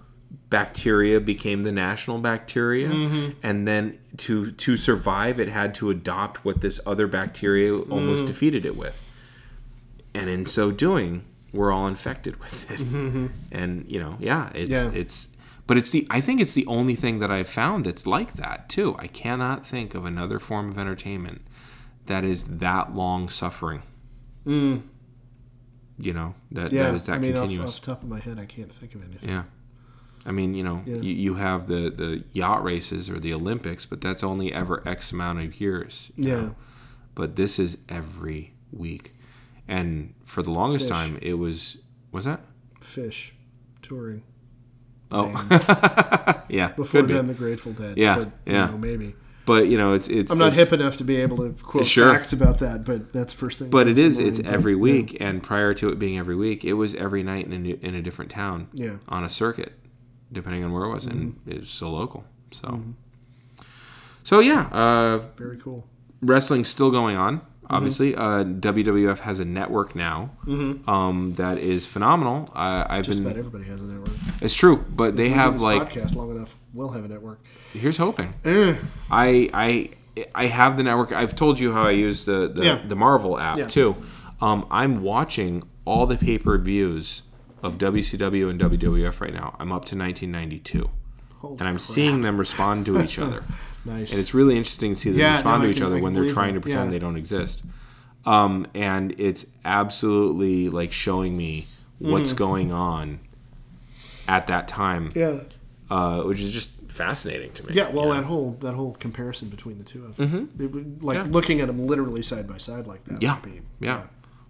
bacteria 0.50 1.20
became 1.20 1.62
the 1.62 1.72
national 1.72 2.18
bacteria. 2.18 2.88
Mm-hmm. 2.88 3.38
And 3.42 3.66
then 3.66 3.98
to 4.18 4.52
to 4.52 4.76
survive 4.76 5.38
it 5.40 5.48
had 5.48 5.74
to 5.74 5.90
adopt 5.90 6.44
what 6.44 6.60
this 6.60 6.80
other 6.86 7.06
bacteria 7.06 7.76
almost 7.76 8.24
mm. 8.24 8.26
defeated 8.26 8.64
it 8.64 8.76
with. 8.76 9.02
And 10.14 10.28
in 10.28 10.46
so 10.46 10.70
doing 10.70 11.24
we're 11.52 11.72
all 11.72 11.86
infected 11.86 12.38
with 12.40 12.70
it. 12.70 12.80
Mm-hmm, 12.80 13.08
mm-hmm. 13.08 13.26
And 13.52 13.90
you 13.90 14.00
know 14.00 14.16
yeah 14.18 14.50
it's 14.54 14.70
Yeah. 14.70 14.90
it's 14.92 15.28
but 15.66 15.76
it's 15.76 15.90
the 15.90 16.06
i 16.10 16.20
think 16.20 16.40
it's 16.40 16.54
the 16.54 16.66
only 16.66 16.94
thing 16.94 17.18
that 17.20 17.30
i've 17.30 17.48
found 17.48 17.84
that's 17.86 18.06
like 18.06 18.34
that 18.34 18.68
too. 18.68 18.96
I 18.98 19.06
cannot 19.06 19.66
think 19.66 19.94
of 19.94 20.04
another 20.04 20.38
form 20.38 20.70
of 20.70 20.78
entertainment 20.78 21.42
that 22.08 22.24
is 22.24 22.44
that 22.44 22.94
long 22.94 23.28
suffering 23.28 23.82
mm. 24.46 24.82
you 25.98 26.12
know 26.12 26.34
that, 26.50 26.72
Yeah, 26.72 26.84
that 26.84 26.94
is 26.94 27.06
that 27.06 27.14
I 27.14 27.18
mean, 27.18 27.32
off, 27.34 27.40
continuous 27.44 27.74
off 27.74 27.80
the 27.80 27.86
top 27.86 28.02
of 28.02 28.08
my 28.08 28.18
head, 28.20 28.38
I 28.38 28.44
can't 28.44 28.72
think 28.72 28.94
of 28.94 29.02
anything. 29.04 29.28
yeah. 29.28 29.44
I 30.26 30.32
mean, 30.32 30.52
you 30.54 30.62
know, 30.64 30.82
Yeah. 30.84 30.96
you, 30.96 31.12
you 31.14 31.34
have 31.34 31.68
the, 31.68 31.88
the 31.90 32.24
yacht 32.32 32.62
races 32.62 33.08
or 33.08 33.18
the 33.18 33.32
Olympics, 33.32 33.86
but 33.86 34.00
that's 34.00 34.22
only 34.22 34.52
ever 34.52 34.86
X 34.86 35.12
amount 35.12 35.40
of 35.40 35.60
years. 35.60 36.10
you 36.16 36.28
Yeah. 36.28 36.34
know. 36.40 36.56
But 37.14 37.36
this 37.36 37.58
is 37.58 37.78
every 37.88 38.52
week. 38.72 39.14
And 39.66 40.14
for 40.24 40.42
the 40.42 40.50
longest 40.50 40.86
Phish. 40.86 40.90
time, 40.90 41.18
it 41.22 41.34
was, 41.34 41.78
was 42.12 42.24
that? 42.26 42.40
Phish, 42.80 43.30
touring. 43.82 44.22
Oh, 45.10 45.26
yeah. 46.48 46.68
Before 46.76 47.00
could 47.00 47.08
be. 47.08 47.14
then, 47.14 47.26
the 47.28 47.34
Grateful 47.34 47.72
Dead. 47.72 47.96
Yeah, 47.96 48.16
but, 48.18 48.28
you 48.44 48.52
yeah. 48.54 48.66
know, 48.66 48.78
maybe. 48.78 49.14
But, 49.48 49.68
you 49.68 49.76
know, 49.78 49.94
it's, 49.94 50.06
it's, 50.08 50.30
I'm 50.30 50.38
not 50.38 50.52
it's- 50.52 50.68
hip 50.68 50.78
enough 50.78 50.96
to 50.98 51.04
be 51.04 51.16
able 51.16 51.38
to 51.38 51.50
quote 51.62 51.86
Sure. 51.86 52.12
facts 52.12 52.32
about 52.32 52.58
that, 52.60 52.84
but 52.84 53.12
that's 53.12 53.32
first 53.32 53.58
thing. 53.58 53.70
But 53.70 53.88
it 53.88 53.98
is, 53.98 54.18
it's 54.18 54.40
every 54.40 54.74
Yeah. 54.74 54.78
week. 54.78 55.16
And 55.20 55.42
prior 55.42 55.72
to 55.74 55.88
it 55.88 55.98
being 55.98 56.18
every 56.18 56.36
week, 56.36 56.64
it 56.64 56.74
was 56.74 56.94
every 56.94 57.22
night 57.22 57.46
in 57.46 57.52
a, 57.54 57.58
new, 57.58 57.78
in 57.82 57.94
a 57.94 58.02
different 58.02 58.30
town 58.30 58.68
Yeah. 58.74 58.96
on 59.08 59.24
a 59.24 59.28
circuit, 59.28 59.72
depending 60.30 60.62
on 60.64 60.72
where 60.72 60.84
it 60.84 60.92
was. 60.92 61.06
And 61.06 61.34
Mm-hmm. 61.34 61.50
it 61.50 61.60
was 61.60 61.70
so 61.70 61.90
local. 61.90 62.24
So, 62.52 62.80
so 64.22 64.40
yeah, 64.40 64.66
uh, 64.70 65.22
Very 65.36 65.56
cool. 65.58 65.86
wrestling's 66.22 66.68
still 66.68 66.90
going 66.90 67.16
on. 67.16 67.38
Mm-hmm. 67.38 67.74
Obviously, 67.74 68.14
uh, 68.14 68.44
WWF 68.44 69.18
has 69.20 69.40
a 69.40 69.44
network 69.44 69.94
now 69.94 70.30
um, 70.86 71.34
that 71.36 71.58
is 71.58 71.86
phenomenal. 71.86 72.50
Uh, 72.54 72.84
I've 72.88 72.88
Mm-hmm. 72.88 73.02
Just 73.02 73.18
been. 73.22 73.26
about 73.32 73.38
everybody 73.38 73.64
has 73.64 73.80
a 73.82 73.84
network. 73.84 74.14
It's 74.40 74.54
true, 74.54 74.84
but 74.88 75.16
they 75.16 75.26
If 75.26 75.32
do 75.32 75.38
have 75.38 75.62
like. 75.62 75.90
podcast 75.92 76.14
long 76.14 76.30
enough, 76.30 76.56
we'll 76.74 76.90
have 76.90 77.04
a 77.04 77.08
network. 77.08 77.40
Here's 77.72 77.96
hoping. 77.98 78.34
Eh, 78.44 78.74
I 79.10 79.50
I 79.52 79.90
I 80.34 80.46
have 80.46 80.76
the 80.76 80.82
network. 80.82 81.12
I've 81.12 81.36
told 81.36 81.58
you 81.60 81.72
how 81.72 81.82
I 81.84 81.90
use 81.92 82.24
the 82.24 82.48
the, 82.52 82.64
Yeah. 82.64 82.82
the 82.86 82.96
Marvel 82.96 83.38
app 83.38 83.58
Yeah. 83.58 83.68
too. 83.68 83.96
Um, 84.40 84.66
I'm 84.70 85.02
watching 85.02 85.62
all 85.84 86.06
the 86.06 86.16
pay 86.16 86.38
per 86.38 86.58
views 86.58 87.22
of 87.62 87.76
WCW 87.78 88.48
and 88.50 88.60
WWF 88.60 89.20
right 89.20 89.32
now. 89.34 89.56
I'm 89.58 89.72
up 89.72 89.84
to 89.86 89.96
1992, 89.96 90.88
holy 91.40 91.52
and 91.58 91.62
I'm 91.68 91.74
crap. 91.74 91.80
seeing 91.80 92.20
them 92.20 92.38
respond 92.38 92.86
to 92.86 93.00
each 93.02 93.18
other. 93.26 93.42
Nice. 93.84 94.10
and 94.12 94.20
it's 94.20 94.34
really 94.34 94.56
interesting 94.56 94.94
to 94.94 95.00
see 95.00 95.10
them 95.10 95.20
Yeah, 95.20 95.34
respond 95.34 95.62
no, 95.62 95.66
to 95.66 95.70
each 95.72 95.78
can- 95.78 95.86
other 95.86 95.98
when 95.98 96.12
they're 96.12 96.28
trying 96.28 96.54
that. 96.54 96.60
to 96.60 96.60
pretend 96.60 96.92
they 96.92 96.98
don't 96.98 97.16
exist. 97.16 97.62
Um, 98.26 98.66
and 98.74 99.14
it's 99.18 99.46
absolutely 99.64 100.68
like 100.68 100.92
showing 100.92 101.36
me 101.36 101.66
what's 101.98 102.32
going 102.32 102.70
on 102.72 103.20
at 104.26 104.46
that 104.48 104.68
time, 104.68 105.10
yeah. 105.14 105.38
uh, 105.90 106.20
which 106.22 106.40
is 106.40 106.52
just 106.52 106.72
fascinating 106.98 107.52
to 107.52 107.66
me. 107.66 107.72
Yeah, 107.74 107.88
well, 107.90 108.06
you 108.06 108.10
know? 108.10 108.14
that 108.20 108.24
whole 108.26 108.50
that 108.60 108.74
whole 108.74 108.92
comparison 108.94 109.48
between 109.48 109.78
the 109.78 109.84
two 109.84 110.04
of 110.04 110.16
them, 110.16 110.50
it 110.58 110.66
would, 110.72 111.02
like 111.02 111.16
Yeah. 111.16 111.22
looking 111.30 111.60
at 111.60 111.66
them 111.68 111.86
literally 111.86 112.22
side 112.22 112.46
by 112.46 112.58
side 112.58 112.86
like 112.86 113.04
that. 113.04 113.22
Yeah, 113.22 113.40
would 113.40 113.50
be, 113.52 113.60
yeah. 113.80 114.02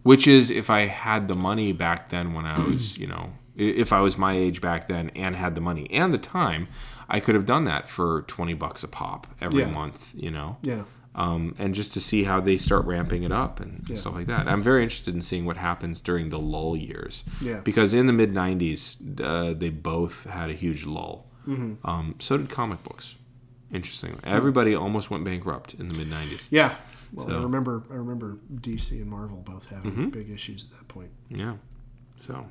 Which 0.03 0.27
is 0.27 0.51
if 0.51 0.71
I 0.71 0.87
had 0.87 1.29
the 1.29 1.35
money 1.35 1.73
back 1.73 2.09
then 2.11 2.33
when 2.33 2.47
I 2.47 2.59
was, 2.65 2.97
you 3.03 3.07
know, 3.07 3.31
if 3.57 3.93
I 3.93 4.01
was 4.01 4.17
my 4.17 4.33
age 4.37 4.61
back 4.61 4.89
then 4.89 5.11
and 5.15 5.37
had 5.37 5.55
the 5.55 5.61
money 5.61 5.89
and 5.93 6.15
the 6.15 6.19
time, 6.19 6.69
I 7.09 7.21
could 7.21 7.35
have 7.35 7.47
done 7.47 7.65
that 7.65 7.89
for 7.89 8.23
20 8.23 8.55
bucks 8.55 8.83
a 8.85 8.89
pop 8.89 9.27
every 9.41 9.61
Yeah. 9.63 9.71
month, 9.71 10.13
you 10.17 10.31
know. 10.31 10.57
yeah, 10.63 10.85
um, 11.15 11.55
and 11.59 11.75
just 11.75 11.93
to 11.95 12.01
see 12.01 12.23
how 12.25 12.41
they 12.41 12.57
start 12.57 12.85
ramping 12.87 13.25
it 13.25 13.33
up 13.33 13.59
and 13.61 13.85
Yeah. 13.89 13.97
stuff 13.97 14.15
like 14.15 14.29
that. 14.29 14.47
I'm 14.47 14.63
very 14.63 14.83
interested 14.85 15.15
in 15.15 15.23
seeing 15.23 15.45
what 15.45 15.57
happens 15.57 16.01
during 16.01 16.31
the 16.31 16.39
lull 16.39 16.77
years. 16.77 17.25
Yeah. 17.41 17.61
Because 17.65 17.93
in 17.93 18.07
the 18.07 18.13
mid 18.13 18.33
'90s, 18.33 18.97
uh, 19.21 19.53
they 19.55 19.71
both 19.71 20.25
had 20.27 20.49
a 20.51 20.55
huge 20.55 20.87
lull. 20.87 21.27
Mm-hmm. 21.49 21.87
Um, 21.89 22.15
so 22.19 22.37
did 22.37 22.51
comic 22.51 22.83
books. 22.85 23.15
Interesting. 23.73 24.19
Everybody 24.25 24.75
almost 24.75 25.11
went 25.11 25.25
bankrupt 25.25 25.75
in 25.75 25.89
the 25.89 25.95
mid 25.95 26.09
'90s. 26.11 26.49
yeah. 26.51 26.75
Well, 27.13 27.27
I 27.27 27.29
So- 27.31 27.35
Mm-hmm. 27.37 27.45
remember 27.45 27.83
I 27.91 27.95
remember 27.95 28.39
DC 28.61 28.93
and 28.93 29.07
Marvel 29.11 29.39
both 29.39 29.67
having 29.67 30.11
big 30.11 30.31
issues 30.31 30.65
at 30.65 30.71
that 30.79 30.89
point. 30.89 31.11
Yeah. 31.31 31.55
So, 32.17 32.47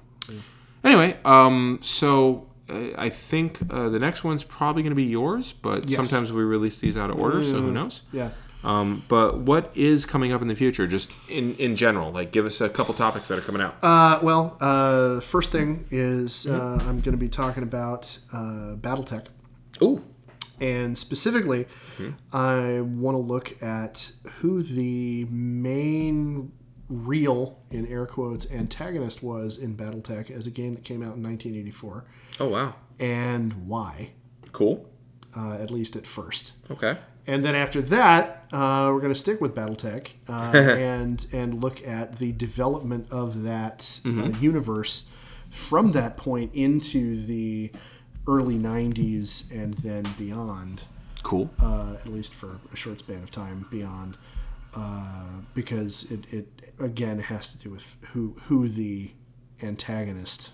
anyway, 0.83 1.17
um, 1.25 1.79
so 1.81 2.47
uh, 2.69 2.89
I 2.97 3.09
think 3.09 3.59
uh, 3.69 3.89
the 3.89 3.99
next 3.99 4.23
one's 4.23 4.43
probably 4.43 4.81
going 4.83 4.91
to 4.91 4.95
be 4.95 5.03
yours, 5.03 5.53
but 5.53 5.89
Yes. 5.89 5.97
sometimes 5.97 6.31
we 6.31 6.43
release 6.43 6.77
these 6.79 6.97
out 6.97 7.09
of 7.09 7.19
order, 7.19 7.43
so 7.43 7.61
who 7.61 7.71
knows? 7.71 8.01
Yeah. 8.11 8.29
Um, 8.63 9.03
but 9.07 9.37
what 9.39 9.71
is 9.75 10.05
coming 10.05 10.33
up 10.33 10.41
in 10.41 10.47
the 10.47 10.55
future, 10.55 10.87
just 10.87 11.11
in, 11.29 11.55
in 11.55 11.75
general? 11.75 12.11
Like, 12.11 12.31
give 12.31 12.45
us 12.45 12.59
a 12.59 12.67
couple 12.69 12.93
topics 12.93 13.27
that 13.29 13.37
are 13.37 13.41
coming 13.41 13.61
out. 13.61 13.75
Uh, 13.83 14.19
well, 14.23 14.57
uh, 14.59 15.15
the 15.15 15.21
first 15.21 15.51
thing 15.51 15.85
is 15.91 16.45
Mm-hmm. 16.49 16.59
uh, 16.59 16.89
I'm 16.89 16.99
going 17.01 17.11
to 17.13 17.17
be 17.17 17.29
talking 17.29 17.63
about 17.63 18.17
uh, 18.33 18.75
BattleTech. 18.75 19.27
Ooh, 19.81 20.03
And 20.59 20.97
specifically, 20.97 21.65
Hmm. 21.97 22.09
I 22.33 22.81
want 22.81 23.15
to 23.15 23.19
look 23.21 23.61
at 23.63 24.11
who 24.41 24.61
the 24.63 25.25
main 25.25 26.51
real, 26.89 27.59
in 27.71 27.85
air 27.87 28.05
quotes, 28.05 28.49
antagonist 28.51 29.21
was 29.23 29.57
in 29.57 29.75
Battletech 29.75 30.29
as 30.31 30.45
a 30.47 30.51
game 30.51 30.75
that 30.75 30.83
came 30.83 31.01
out 31.01 31.15
in 31.15 31.23
1984, 31.23 32.05
oh 32.39 32.47
wow, 32.47 32.75
and 32.99 33.67
why, 33.67 34.11
cool. 34.51 34.87
uh, 35.35 35.53
at 35.53 35.69
least 35.71 35.95
at 35.95 36.05
first. 36.07 36.53
Okay, 36.71 36.97
And 37.27 37.43
then 37.43 37.55
after 37.55 37.81
that, 37.81 38.45
uh, 38.53 38.89
we're 38.93 39.01
going 39.01 39.13
to 39.13 39.19
stick 39.19 39.41
with 39.41 39.53
BattleTech 39.53 40.07
uh, 40.29 40.57
and 40.57 41.25
and 41.33 41.61
look 41.61 41.85
at 41.85 42.17
the 42.17 42.31
development 42.31 43.07
of 43.11 43.43
that 43.43 43.99
uh, 44.05 44.29
universe 44.39 45.07
from 45.49 45.91
that 45.91 46.15
point 46.17 46.53
into 46.55 47.21
the 47.21 47.71
early 48.27 48.55
'90s 48.57 49.51
and 49.51 49.73
then 49.75 50.03
beyond 50.17 50.85
cool. 51.23 51.49
uh, 51.61 51.95
at 51.99 52.07
least 52.07 52.33
for 52.33 52.59
a 52.71 52.75
short 52.75 52.99
span 52.99 53.21
of 53.23 53.31
time 53.31 53.65
beyond, 53.69 54.17
uh, 54.73 55.41
because 55.53 56.09
it, 56.11 56.33
it 56.33 56.47
again 56.79 57.19
has 57.19 57.49
to 57.49 57.57
do 57.57 57.69
with 57.69 57.97
who 58.13 58.35
who 58.45 58.69
the 58.69 59.11
antagonist 59.61 60.51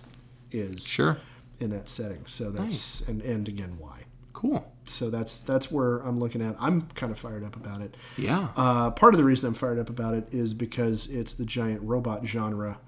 is 0.50 0.86
Sure, 0.88 1.18
in 1.60 1.70
that 1.70 1.88
setting. 1.88 2.24
So 2.26 2.50
that's 2.50 3.02
and 3.02 3.22
and 3.22 3.46
again 3.48 3.76
why. 3.78 4.02
Cool. 4.34 4.70
So 4.84 5.08
that's 5.08 5.40
that's 5.40 5.70
where 5.72 5.98
I'm 6.00 6.20
looking 6.20 6.42
at. 6.42 6.56
I'm 6.60 6.82
kind 6.94 7.10
of 7.10 7.18
fired 7.18 7.42
up 7.42 7.56
about 7.56 7.80
it. 7.80 7.96
Yeah, 8.18 8.48
Uh, 8.56 8.90
part 8.90 9.14
of 9.14 9.18
the 9.18 9.24
reason 9.24 9.48
I'm 9.48 9.54
fired 9.54 9.78
up 9.78 9.88
about 9.88 10.12
it 10.14 10.28
is 10.30 10.52
because 10.52 11.06
it's 11.06 11.32
the 11.34 11.46
giant 11.46 11.80
robot 11.82 12.26
genre 12.26 12.78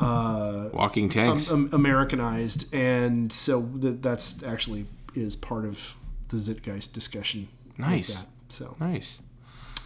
uh, 0.00 0.68
walking 0.72 1.08
tanks. 1.08 1.50
um, 1.50 1.70
Americanized, 1.72 2.74
and 2.74 3.32
so 3.32 3.62
th- 3.80 3.96
that's 4.00 4.42
actually 4.42 4.86
is 5.14 5.36
part 5.36 5.64
of 5.64 5.94
the 6.28 6.36
Zeitgeist 6.36 6.92
discussion. 6.92 7.48
Nice. 7.78 8.14
that. 8.14 8.26
So 8.48 8.76
nice. 8.80 9.20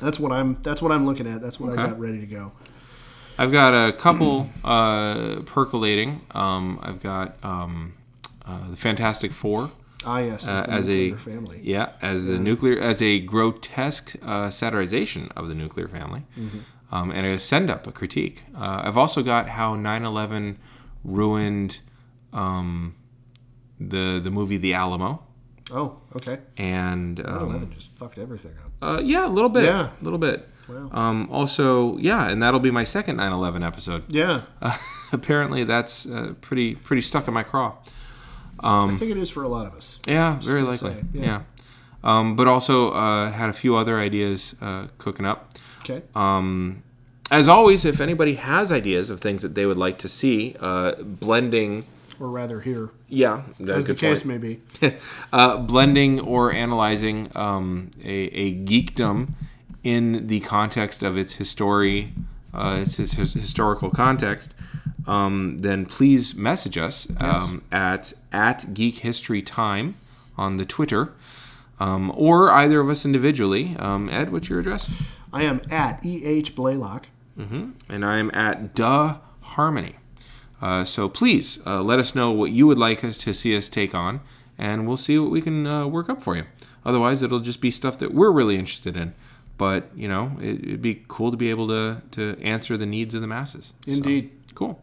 that's 0.00 0.18
what 0.18 0.32
I'm 0.32 0.58
that's 0.62 0.82
what 0.82 0.90
I'm 0.90 1.06
looking 1.06 1.28
at. 1.28 1.40
That's 1.40 1.60
what 1.60 1.72
I 1.72 1.76
got 1.76 2.00
ready 2.00 2.18
to 2.20 2.26
go. 2.26 2.52
I've 3.40 3.52
got 3.52 3.72
a 3.72 3.92
couple 3.92 4.48
uh, 4.64 5.42
percolating. 5.46 6.22
Um, 6.32 6.80
I've 6.82 7.00
got 7.00 7.36
um, 7.44 7.94
uh, 8.44 8.70
the 8.70 8.76
Fantastic 8.76 9.30
Four. 9.30 9.70
Ah, 10.04 10.18
yes, 10.18 10.46
uh, 10.46 10.64
as 10.68 10.88
a 10.88 11.10
nuclear 11.10 11.18
family. 11.18 11.60
yeah, 11.62 11.92
as 12.00 12.28
a 12.28 12.38
nuclear 12.38 12.78
as 12.78 13.02
a 13.02 13.18
grotesque 13.20 14.14
uh, 14.22 14.46
satirization 14.48 15.30
of 15.36 15.48
the 15.48 15.54
nuclear 15.54 15.88
family, 15.88 16.22
Mm-hmm. 16.38 16.58
um, 16.94 17.10
and 17.10 17.26
a 17.26 17.38
send 17.38 17.68
up, 17.70 17.86
a 17.86 17.92
critique. 17.92 18.44
Uh, 18.56 18.82
I've 18.84 18.96
also 18.96 19.22
got 19.22 19.48
how 19.48 19.74
9/11 19.74 20.56
ruined 21.04 21.80
um, 22.32 22.94
the 23.80 24.20
the 24.22 24.30
movie 24.30 24.56
The 24.56 24.74
Alamo, 24.74 25.22
Oh, 25.72 25.96
okay. 26.16 26.38
and 26.56 27.20
um, 27.26 27.50
11 27.50 27.72
just 27.74 27.96
fucked 27.98 28.18
everything 28.18 28.52
up. 28.64 28.70
uh, 28.98 29.00
yeah, 29.02 29.26
a 29.26 29.28
little 29.28 29.50
bit, 29.50 29.64
Yeah. 29.64 29.90
a 30.00 30.04
little 30.04 30.18
bit. 30.18 30.48
Wow. 30.68 30.90
Um, 30.92 31.28
also, 31.30 31.96
yeah, 31.98 32.28
and 32.28 32.42
that'll 32.42 32.60
be 32.60 32.70
my 32.70 32.84
second 32.84 33.16
9/11 33.18 33.62
episode. 33.66 34.02
Yeah, 34.08 34.42
Uh, 34.62 34.76
apparently, 35.12 35.64
that's 35.64 36.06
uh, 36.06 36.34
pretty 36.40 36.74
pretty 36.74 37.02
stuck 37.02 37.26
in 37.26 37.34
my 37.34 37.42
craw. 37.42 37.74
I 38.60 38.94
think 38.96 39.10
it 39.10 39.16
is 39.16 39.30
for 39.30 39.42
a 39.42 39.48
lot 39.48 39.66
of 39.66 39.74
us. 39.74 39.98
Yeah, 40.06 40.38
very 40.40 40.62
likely. 40.62 40.96
yeah. 41.12 41.22
yeah. 41.22 41.42
Um, 42.04 42.36
but 42.36 42.46
also 42.46 42.90
uh, 42.90 43.30
had 43.32 43.48
a 43.48 43.52
few 43.52 43.76
other 43.76 43.98
ideas 43.98 44.54
uh, 44.60 44.86
cooking 44.98 45.26
up. 45.26 45.52
Okay. 45.80 46.02
Um, 46.14 46.82
as 47.30 47.48
always, 47.48 47.84
if 47.84 48.00
anybody 48.00 48.34
has 48.34 48.70
ideas 48.72 49.10
of 49.10 49.20
things 49.20 49.42
that 49.42 49.54
they 49.54 49.66
would 49.66 49.76
like 49.76 49.98
to 49.98 50.08
see, 50.08 50.56
uh, 50.60 50.92
blending 51.02 51.84
or 52.20 52.28
rather 52.28 52.60
here, 52.60 52.90
Yeah, 53.08 53.42
as 53.68 53.86
the 53.86 53.94
case 53.94 54.24
may 54.24 54.38
be. 54.38 54.60
uh, 55.32 55.58
blending 55.58 56.20
or 56.20 56.52
analyzing 56.52 57.30
um, 57.34 57.90
a, 58.02 58.08
a 58.08 58.54
geekdom 58.64 59.34
in 59.84 60.26
the 60.26 60.40
context 60.40 61.02
of 61.02 61.16
its 61.16 61.34
history, 61.34 62.12
uh, 62.52 62.78
its, 62.80 62.96
his 62.96 63.12
historical 63.34 63.90
context, 63.90 64.52
um, 65.08 65.58
then 65.58 65.86
please 65.86 66.34
message 66.34 66.76
us 66.76 67.08
um, 67.18 67.64
at 67.72 68.12
at 68.30 68.74
Geek 68.74 68.98
History 68.98 69.42
Time 69.42 69.96
on 70.36 70.58
the 70.58 70.64
Twitter, 70.64 71.12
um, 71.80 72.12
or 72.14 72.50
either 72.50 72.80
of 72.80 72.90
us 72.90 73.04
individually. 73.04 73.74
Um, 73.78 74.08
Ed, 74.10 74.30
what's 74.30 74.48
your 74.48 74.60
address? 74.60 74.88
I 75.32 75.42
am 75.42 75.60
at 75.70 76.04
eh 76.04 76.42
Blaylock. 76.54 77.08
and 77.36 78.04
I 78.04 78.18
am 78.18 78.30
at 78.34 78.74
Duh 78.74 79.18
Harmony. 79.40 79.96
Uh, 80.60 80.84
so 80.84 81.08
please 81.08 81.60
uh, 81.66 81.82
let 81.82 81.98
us 81.98 82.14
know 82.14 82.30
what 82.32 82.50
you 82.50 82.66
would 82.66 82.78
like 82.78 83.04
us 83.04 83.16
to 83.18 83.32
see 83.32 83.56
us 83.56 83.68
take 83.68 83.94
on, 83.94 84.20
and 84.58 84.86
we'll 84.86 84.96
see 84.96 85.18
what 85.18 85.30
we 85.30 85.40
can 85.40 85.66
uh, 85.66 85.86
work 85.86 86.08
up 86.10 86.22
for 86.22 86.36
you. 86.36 86.44
Otherwise, 86.84 87.22
it'll 87.22 87.40
just 87.40 87.60
be 87.60 87.70
stuff 87.70 87.98
that 87.98 88.12
we're 88.12 88.30
really 88.32 88.56
interested 88.56 88.96
in. 88.96 89.14
But 89.56 89.90
you 89.96 90.08
know, 90.08 90.36
it, 90.40 90.64
it'd 90.64 90.82
be 90.82 91.04
cool 91.08 91.30
to 91.30 91.36
be 91.36 91.50
able 91.50 91.68
to 91.68 92.02
to 92.12 92.38
answer 92.42 92.76
the 92.76 92.86
needs 92.86 93.14
of 93.14 93.20
the 93.20 93.26
masses. 93.26 93.72
So, 93.86 93.92
Indeed. 93.92 94.30
Cool. 94.58 94.82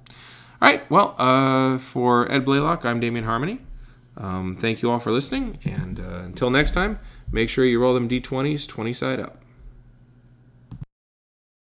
All 0.61 0.71
right. 0.71 0.89
Well, 0.89 1.15
uh, 1.17 1.79
for 1.79 2.31
Ed 2.31 2.45
Blaylock, 2.45 2.85
I'm 2.85 3.01
Damian 3.01 3.25
Harmony. 3.25 3.59
Um, 4.15 4.55
thank 4.55 4.81
you 4.81 4.89
all 4.89 4.99
for 4.99 5.11
listening, 5.11 5.59
and 5.65 5.99
uh, 5.99 6.21
until 6.23 6.49
next 6.49 6.71
time, 6.71 6.97
make 7.29 7.49
sure 7.49 7.65
you 7.65 7.81
roll 7.81 7.93
them 7.93 8.07
d20s 8.07 8.65
20 8.65 8.93
side 8.93 9.19
up. 9.19 9.41